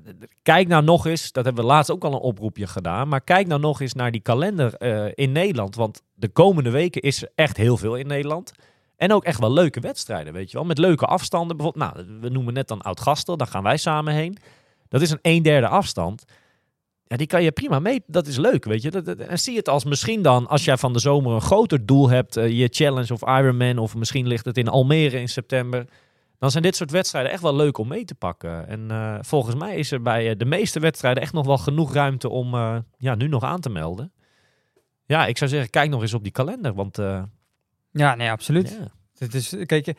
kijk 0.42 0.68
nou 0.68 0.84
nog 0.84 1.06
eens, 1.06 1.32
dat 1.32 1.44
hebben 1.44 1.64
we 1.64 1.70
laatst 1.70 1.90
ook 1.90 2.04
al 2.04 2.12
een 2.12 2.18
oproepje 2.18 2.66
gedaan, 2.66 3.08
maar 3.08 3.20
kijk 3.20 3.46
nou 3.46 3.60
nog 3.60 3.80
eens 3.80 3.92
naar 3.94 4.10
die 4.10 4.20
kalender 4.20 4.74
eh, 4.74 5.12
in 5.14 5.32
Nederland. 5.32 5.74
Want 5.74 6.02
de 6.14 6.28
komende 6.28 6.70
weken 6.70 7.02
is 7.02 7.22
er 7.22 7.30
echt 7.34 7.56
heel 7.56 7.76
veel 7.76 7.96
in 7.96 8.06
Nederland. 8.06 8.52
En 8.96 9.12
ook 9.12 9.24
echt 9.24 9.40
wel 9.40 9.52
leuke 9.52 9.80
wedstrijden, 9.80 10.32
weet 10.32 10.50
je 10.50 10.56
wel. 10.56 10.66
Met 10.66 10.78
leuke 10.78 11.06
afstanden. 11.06 11.56
Bijvoorbeeld, 11.56 11.94
nou, 11.94 12.18
we 12.20 12.28
noemen 12.28 12.54
net 12.54 12.68
dan 12.68 12.82
Oud-Gastel. 12.82 13.36
Daar 13.36 13.46
gaan 13.46 13.62
wij 13.62 13.76
samen 13.76 14.14
heen. 14.14 14.36
Dat 14.88 15.00
is 15.00 15.10
een 15.10 15.18
een 15.22 15.42
derde 15.42 15.68
afstand. 15.68 16.24
Ja, 17.08 17.16
die 17.16 17.26
kan 17.26 17.42
je 17.42 17.52
prima 17.52 17.78
mee. 17.78 18.02
Dat 18.06 18.26
is 18.26 18.36
leuk, 18.36 18.64
weet 18.64 18.82
je. 18.82 18.90
Dat, 18.90 19.04
dat- 19.04 19.18
en 19.18 19.38
zie 19.38 19.56
het 19.56 19.68
als 19.68 19.84
misschien 19.84 20.22
dan, 20.22 20.46
als 20.48 20.64
jij 20.64 20.76
van 20.76 20.92
de 20.92 20.98
zomer 20.98 21.32
een 21.32 21.40
groter 21.40 21.86
doel 21.86 22.08
hebt. 22.08 22.36
eh, 22.36 22.50
je 22.58 22.68
Challenge 22.70 23.12
of 23.12 23.22
Ironman. 23.22 23.78
Of 23.78 23.94
misschien 23.94 24.26
ligt 24.26 24.44
het 24.44 24.58
in 24.58 24.68
Almere 24.68 25.20
in 25.20 25.28
september. 25.28 25.84
Dan 26.38 26.50
zijn 26.50 26.62
dit 26.62 26.76
soort 26.76 26.90
wedstrijden 26.90 27.32
echt 27.32 27.42
wel 27.42 27.56
leuk 27.56 27.78
om 27.78 27.88
mee 27.88 28.04
te 28.04 28.14
pakken. 28.14 28.68
En 28.68 28.90
eh, 28.90 29.18
volgens 29.20 29.54
mij 29.54 29.76
is 29.76 29.90
er 29.90 30.02
bij 30.02 30.30
eh, 30.30 30.38
de 30.38 30.44
meeste 30.44 30.80
wedstrijden 30.80 31.22
echt 31.22 31.32
nog 31.32 31.46
wel 31.46 31.58
genoeg 31.58 31.92
ruimte 31.92 32.28
om 32.28 32.54
ja, 32.98 33.14
nu 33.14 33.28
nog 33.28 33.42
aan 33.42 33.60
te 33.60 33.70
melden. 33.70 34.12
Ja, 35.06 35.26
ik 35.26 35.38
zou 35.38 35.50
zeggen, 35.50 35.70
kijk 35.70 35.90
nog 35.90 36.02
eens 36.02 36.14
op 36.14 36.22
die 36.22 36.32
kalender. 36.32 36.74
Want 36.74 36.96
Ja, 37.92 38.14
nee, 38.14 38.30
absoluut. 38.30 38.78
Het 39.18 39.34
is, 39.34 39.54
kijk, 39.66 39.94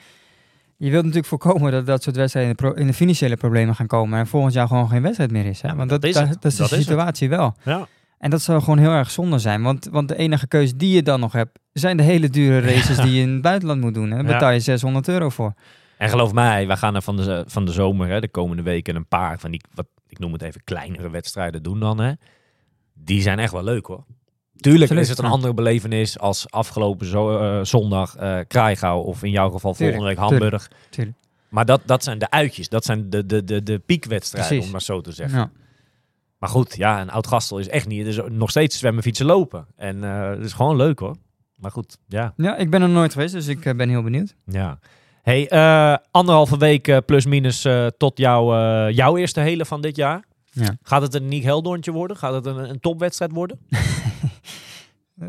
je- 0.78 0.90
wilt 0.92 1.04
natuurlijk 1.04 1.26
voorkomen 1.28 1.72
dat 1.72 1.86
dat 1.86 2.04
soort 2.04 2.16
wedstrijden 2.16 2.52
in 2.52 2.58
de, 2.58 2.64
pro- 2.68 2.82
in 2.82 2.88
de 2.88 2.94
financiële 2.94 3.38
problemen 3.38 3.76
gaan 3.76 3.88
komen. 3.88 4.20
En 4.20 4.28
volgend 4.28 4.54
jaar 4.54 4.68
gewoon 4.68 4.90
geen 4.90 5.02
wedstrijd 5.02 5.32
meer 5.32 5.46
is. 5.46 5.62
Hè? 5.62 5.68
Ja, 5.68 5.76
want 5.76 5.90
dat 5.90 6.02
dat, 6.02 6.10
is 6.10 6.16
dat, 6.16 6.28
dat 6.42 6.42
de 6.42 6.64
het. 6.64 6.70
situatie 6.84 7.30
wel. 7.30 7.56
Ja. 7.64 7.88
En 8.20 8.30
dat 8.30 8.42
zou 8.42 8.60
gewoon 8.62 8.78
heel 8.78 8.92
erg 8.92 9.12
zonde 9.12 9.40
zijn. 9.40 9.62
Want, 9.62 9.88
want 9.92 10.08
de 10.08 10.16
enige 10.18 10.48
keuze 10.48 10.76
die 10.76 10.96
je 10.96 11.04
dan 11.04 11.20
nog 11.20 11.32
hebt, 11.32 11.60
zijn 11.74 11.98
de 11.98 12.04
hele 12.04 12.30
dure 12.30 12.60
races 12.60 12.98
die 13.06 13.12
je 13.14 13.22
in 13.22 13.30
het 13.34 13.42
buitenland 13.42 13.82
moet 13.82 13.94
doen. 13.94 14.12
En 14.12 14.16
daar 14.18 14.26
betaal 14.34 14.52
je 14.52 14.60
600 14.60 15.08
euro 15.08 15.30
voor. 15.30 15.54
En 15.98 16.10
geloof 16.10 16.34
mij, 16.34 16.68
wij 16.68 16.78
gaan 16.78 16.96
er 16.96 17.02
van 17.02 17.16
de, 17.18 17.44
van 17.48 17.66
de 17.66 17.72
zomer, 17.72 18.08
hè, 18.10 18.20
de 18.20 18.28
komende 18.30 18.64
weken, 18.64 18.96
een 18.96 19.08
paar 19.08 19.40
van 19.40 19.52
die, 19.52 19.62
wat, 19.74 19.86
ik 20.08 20.20
noem 20.20 20.34
het 20.34 20.42
even, 20.42 20.62
kleinere 20.64 21.10
wedstrijden 21.10 21.64
doen 21.64 21.80
dan. 21.80 22.00
Hè. 22.00 22.12
Die 22.94 23.22
zijn 23.22 23.40
echt 23.40 23.52
wel 23.52 23.64
leuk 23.64 23.86
hoor. 23.86 24.04
Tuurlijk 24.62 24.82
Absoluut, 24.82 25.04
is 25.04 25.10
het 25.10 25.20
een 25.20 25.32
andere 25.32 25.54
belevenis 25.54 26.20
als 26.20 26.52
afgelopen 26.52 27.08
zo, 27.08 27.38
eh, 27.40 27.64
zondag 27.64 28.16
Kraaiengouw 28.48 29.00
of 29.00 29.24
in 29.24 29.32
jouw 29.32 29.50
geval 29.50 29.74
Tuurlijk, 29.74 29.98
volgende 29.98 30.22
week 30.22 30.30
Hamburg. 30.30 30.70
Tuurlijk. 30.90 31.18
Maar 31.50 31.66
dat, 31.66 31.82
dat 31.86 32.04
zijn 32.04 32.20
de 32.20 32.30
uitjes, 32.30 32.70
dat 32.70 32.86
zijn 32.86 33.10
de, 33.10 33.26
de, 33.26 33.44
de, 33.44 33.64
de 33.64 33.80
piekwedstrijden, 33.80 34.50
Precies. 34.50 34.66
om 34.66 34.72
maar 34.72 34.82
zo 34.82 35.02
te 35.02 35.12
zeggen. 35.12 35.40
Ja. 35.40 35.52
Maar 36.38 36.50
goed, 36.50 36.76
ja, 36.76 37.02
een 37.02 37.10
oud-gastel 37.10 37.60
is 37.60 37.68
echt 37.68 37.88
niet. 37.88 38.06
Is 38.06 38.20
nog 38.28 38.50
steeds 38.50 38.78
zwemmen, 38.78 39.04
fietsen, 39.04 39.26
lopen. 39.26 39.66
En 39.76 40.04
eh 40.04 40.30
het 40.30 40.44
is 40.44 40.54
gewoon 40.54 40.76
leuk 40.76 41.00
hoor. 41.00 41.16
Maar 41.56 41.72
goed, 41.72 41.98
ja. 42.08 42.34
ja, 42.36 42.58
ik 42.58 42.70
ben 42.70 42.82
er 42.82 42.90
nooit 42.90 43.12
geweest, 43.14 43.34
dus 43.34 43.48
ik 43.48 43.78
ben 43.78 43.90
heel 43.90 44.04
benieuwd. 44.04 44.36
ja. 44.46 44.80
Hey, 45.22 45.50
anderhalve 46.12 46.58
week 46.58 47.06
plus 47.06 47.26
minus 47.26 47.68
tot 47.98 48.18
jouw, 48.18 48.46
jouw 48.90 49.18
eerste 49.18 49.40
hele 49.40 49.66
van 49.66 49.82
dit 49.82 49.96
jaar. 49.96 50.24
Ja. 50.52 50.78
Gaat 50.82 51.02
het 51.02 51.14
een 51.14 51.28
Nick 51.28 51.44
Heldoorntje 51.44 51.92
worden? 51.92 52.18
Gaat 52.18 52.34
het 52.34 52.46
een, 52.46 52.70
een 52.70 52.80
topwedstrijd 52.80 53.32
worden? 53.32 53.60
Eh, 55.20 55.28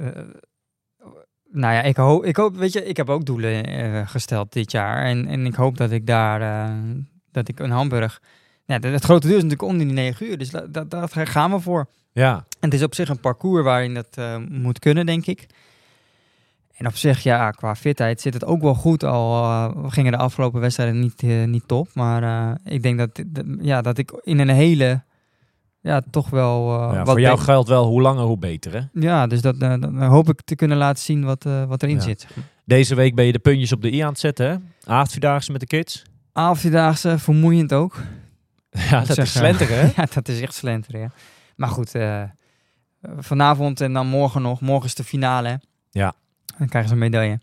nou 1.50 1.74
ja, 1.74 1.82
ik 1.82 1.96
hoop, 1.96 2.24
ik 2.24 2.36
hoop, 2.36 2.56
weet 2.56 2.72
je, 2.72 2.84
ik 2.84 2.96
heb 2.96 3.08
ook 3.10 3.24
doelen 3.24 3.64
eh, 3.64 4.08
gesteld 4.08 4.52
dit 4.52 4.70
jaar. 4.70 5.04
En, 5.04 5.26
en 5.26 5.46
ik 5.46 5.54
hoop 5.54 5.76
dat 5.76 5.90
ik 5.90 6.06
daar, 6.06 6.40
eh, 6.40 6.74
dat 7.32 7.48
ik 7.48 7.60
in 7.60 7.70
Hamburg... 7.70 8.22
Ja, 8.64 8.78
het 8.78 9.04
grote 9.04 9.26
doel 9.26 9.36
is 9.36 9.42
natuurlijk 9.42 9.70
onder 9.70 9.86
die 9.86 9.94
negen 9.94 10.26
uur, 10.26 10.38
dus 10.38 10.50
dat, 10.50 10.74
dat, 10.74 10.90
daar 10.90 11.08
gaan 11.26 11.50
we 11.50 11.60
voor. 11.60 11.86
Ja. 12.12 12.34
En 12.34 12.44
het 12.70 12.74
is 12.74 12.82
op 12.82 12.94
zich 12.94 13.08
een 13.08 13.20
parcours 13.20 13.64
waarin 13.64 13.94
dat 13.94 14.40
moet 14.48 14.78
kunnen, 14.78 15.06
denk 15.06 15.26
ik. 15.26 15.46
En 16.74 16.86
op 16.86 16.96
zich, 16.96 17.22
ja, 17.22 17.50
qua 17.50 17.74
fitheid 17.76 18.20
zit 18.20 18.34
het 18.34 18.44
ook 18.44 18.60
wel 18.62 18.74
goed. 18.74 19.04
Al 19.04 19.42
eh, 19.44 19.84
gingen 19.86 20.12
de 20.12 20.18
afgelopen 20.18 20.60
wedstrijden 20.60 21.00
niet, 21.00 21.22
niet 21.46 21.68
top. 21.68 21.88
Maar 21.94 22.56
ik 22.64 22.82
denk 22.82 22.98
dat- 22.98 23.22
ja, 23.60 23.82
dat 23.82 23.98
ik 23.98 24.20
in 24.22 24.38
een 24.38 24.48
hele, 24.48 25.02
ja, 25.88 26.02
toch 26.10 26.30
wel... 26.30 26.74
eh, 26.74 26.92
ja 26.92 26.98
wat 26.98 27.08
voor 27.08 27.20
jou 27.20 27.38
geldt 27.38 27.68
wel 27.68 27.84
hoe 27.86 28.00
langer 28.00 28.24
hoe 28.24 28.38
beter 28.38 28.72
hè? 28.72 28.80
Ja, 29.00 29.26
dus 29.26 29.40
dat, 29.40 29.56
eh, 29.58 29.74
dan 29.80 30.02
hoop 30.02 30.28
ik 30.28 30.40
te 30.42 30.54
kunnen 30.54 30.76
laten 30.76 31.02
zien 31.02 31.24
wat, 31.24 31.44
eh, 31.46 31.64
wat 31.64 31.82
erin 31.82 31.94
Ja. 31.96 32.00
zit. 32.02 32.26
Deze 32.64 32.94
week 32.94 33.14
ben 33.14 33.24
je 33.24 33.32
de 33.32 33.38
puntjes 33.38 33.72
op 33.72 33.82
de 33.82 33.92
i 33.92 33.98
aan 34.00 34.08
het 34.08 34.18
zetten 34.18 34.48
hè? 34.50 34.56
Avondvierdaagse 34.92 35.52
met 35.52 35.60
de 35.60 35.66
kids. 35.66 36.02
Avondvierdaagse, 36.32 37.18
vermoeiend 37.18 37.72
ook. 37.72 37.96
Ja, 38.70 39.00
dat 39.00 39.08
is 39.08 39.16
eh, 39.16 39.24
slenteren 39.24 39.78
hè? 39.80 39.86
ja, 39.96 40.06
dat 40.14 40.28
is 40.28 40.40
echt 40.40 40.54
slenteren, 40.54 41.00
ja. 41.00 41.10
Maar 41.56 41.68
goed, 41.68 41.94
eh, 41.94 42.22
eh, 42.22 42.28
vanavond 43.18 43.80
en 43.80 43.92
dan 43.92 44.06
morgen 44.06 44.42
nog. 44.42 44.60
Morgen 44.60 44.86
is 44.86 44.94
de 44.94 45.04
finale, 45.04 45.48
hè. 45.48 45.54
Ja. 45.90 46.12
Dan 46.58 46.68
krijgen 46.68 46.88
ze 46.90 46.94
een 46.94 47.00
medaille. 47.10 47.40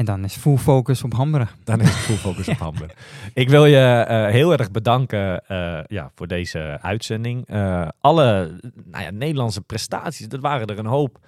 En 0.00 0.06
dan 0.06 0.24
is 0.24 0.36
full 0.36 0.56
focus 0.56 1.02
op 1.02 1.12
Hamburg. 1.12 1.56
Dan 1.64 1.80
is 1.80 1.88
het 1.88 1.96
full 1.96 2.16
focus 2.16 2.48
op 2.54 2.58
Hamburg. 2.58 2.92
Ik 3.34 3.48
wil 3.48 3.66
je 3.66 4.04
eh, 4.08 4.26
heel 4.26 4.52
erg 4.52 4.70
bedanken 4.70 5.46
eh, 5.46 5.80
ja, 5.86 6.10
voor 6.14 6.26
deze 6.26 6.78
uitzending. 6.82 7.46
Eh, 7.46 7.88
alle 8.00 8.58
nou 8.84 9.04
ja, 9.04 9.10
Nederlandse 9.10 9.60
prestaties, 9.60 10.28
dat 10.28 10.40
waren 10.40 10.66
er 10.66 10.78
een 10.78 10.86
hoop. 10.86 11.18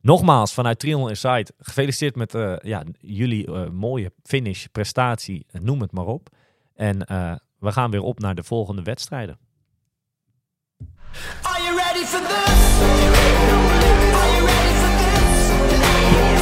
Nogmaals, 0.00 0.54
vanuit 0.54 0.78
Triangle 0.78 1.08
Insight, 1.08 1.52
gefeliciteerd 1.58 2.16
met 2.16 2.34
eh, 2.34 2.56
ja, 2.62 2.82
jullie 3.00 3.50
mooie 3.70 4.12
finish, 4.22 4.64
prestatie, 4.64 5.46
noem 5.50 5.80
het 5.80 5.92
maar 5.92 6.06
op. 6.06 6.28
En 6.74 7.06
eh, 7.06 7.34
we 7.58 7.72
gaan 7.72 7.90
weer 7.90 8.02
op 8.02 8.18
naar 8.18 8.34
de 8.34 8.42
volgende 8.42 8.82
wedstrijden. 8.82 9.38
Are 11.42 11.62
you 11.62 11.76
ready 11.76 12.04
for 12.04 12.20
this? 12.20 12.80
Are 14.12 14.32
you 14.32 14.46
ready 14.46 14.72
for 14.80 14.96
this? 14.96 16.41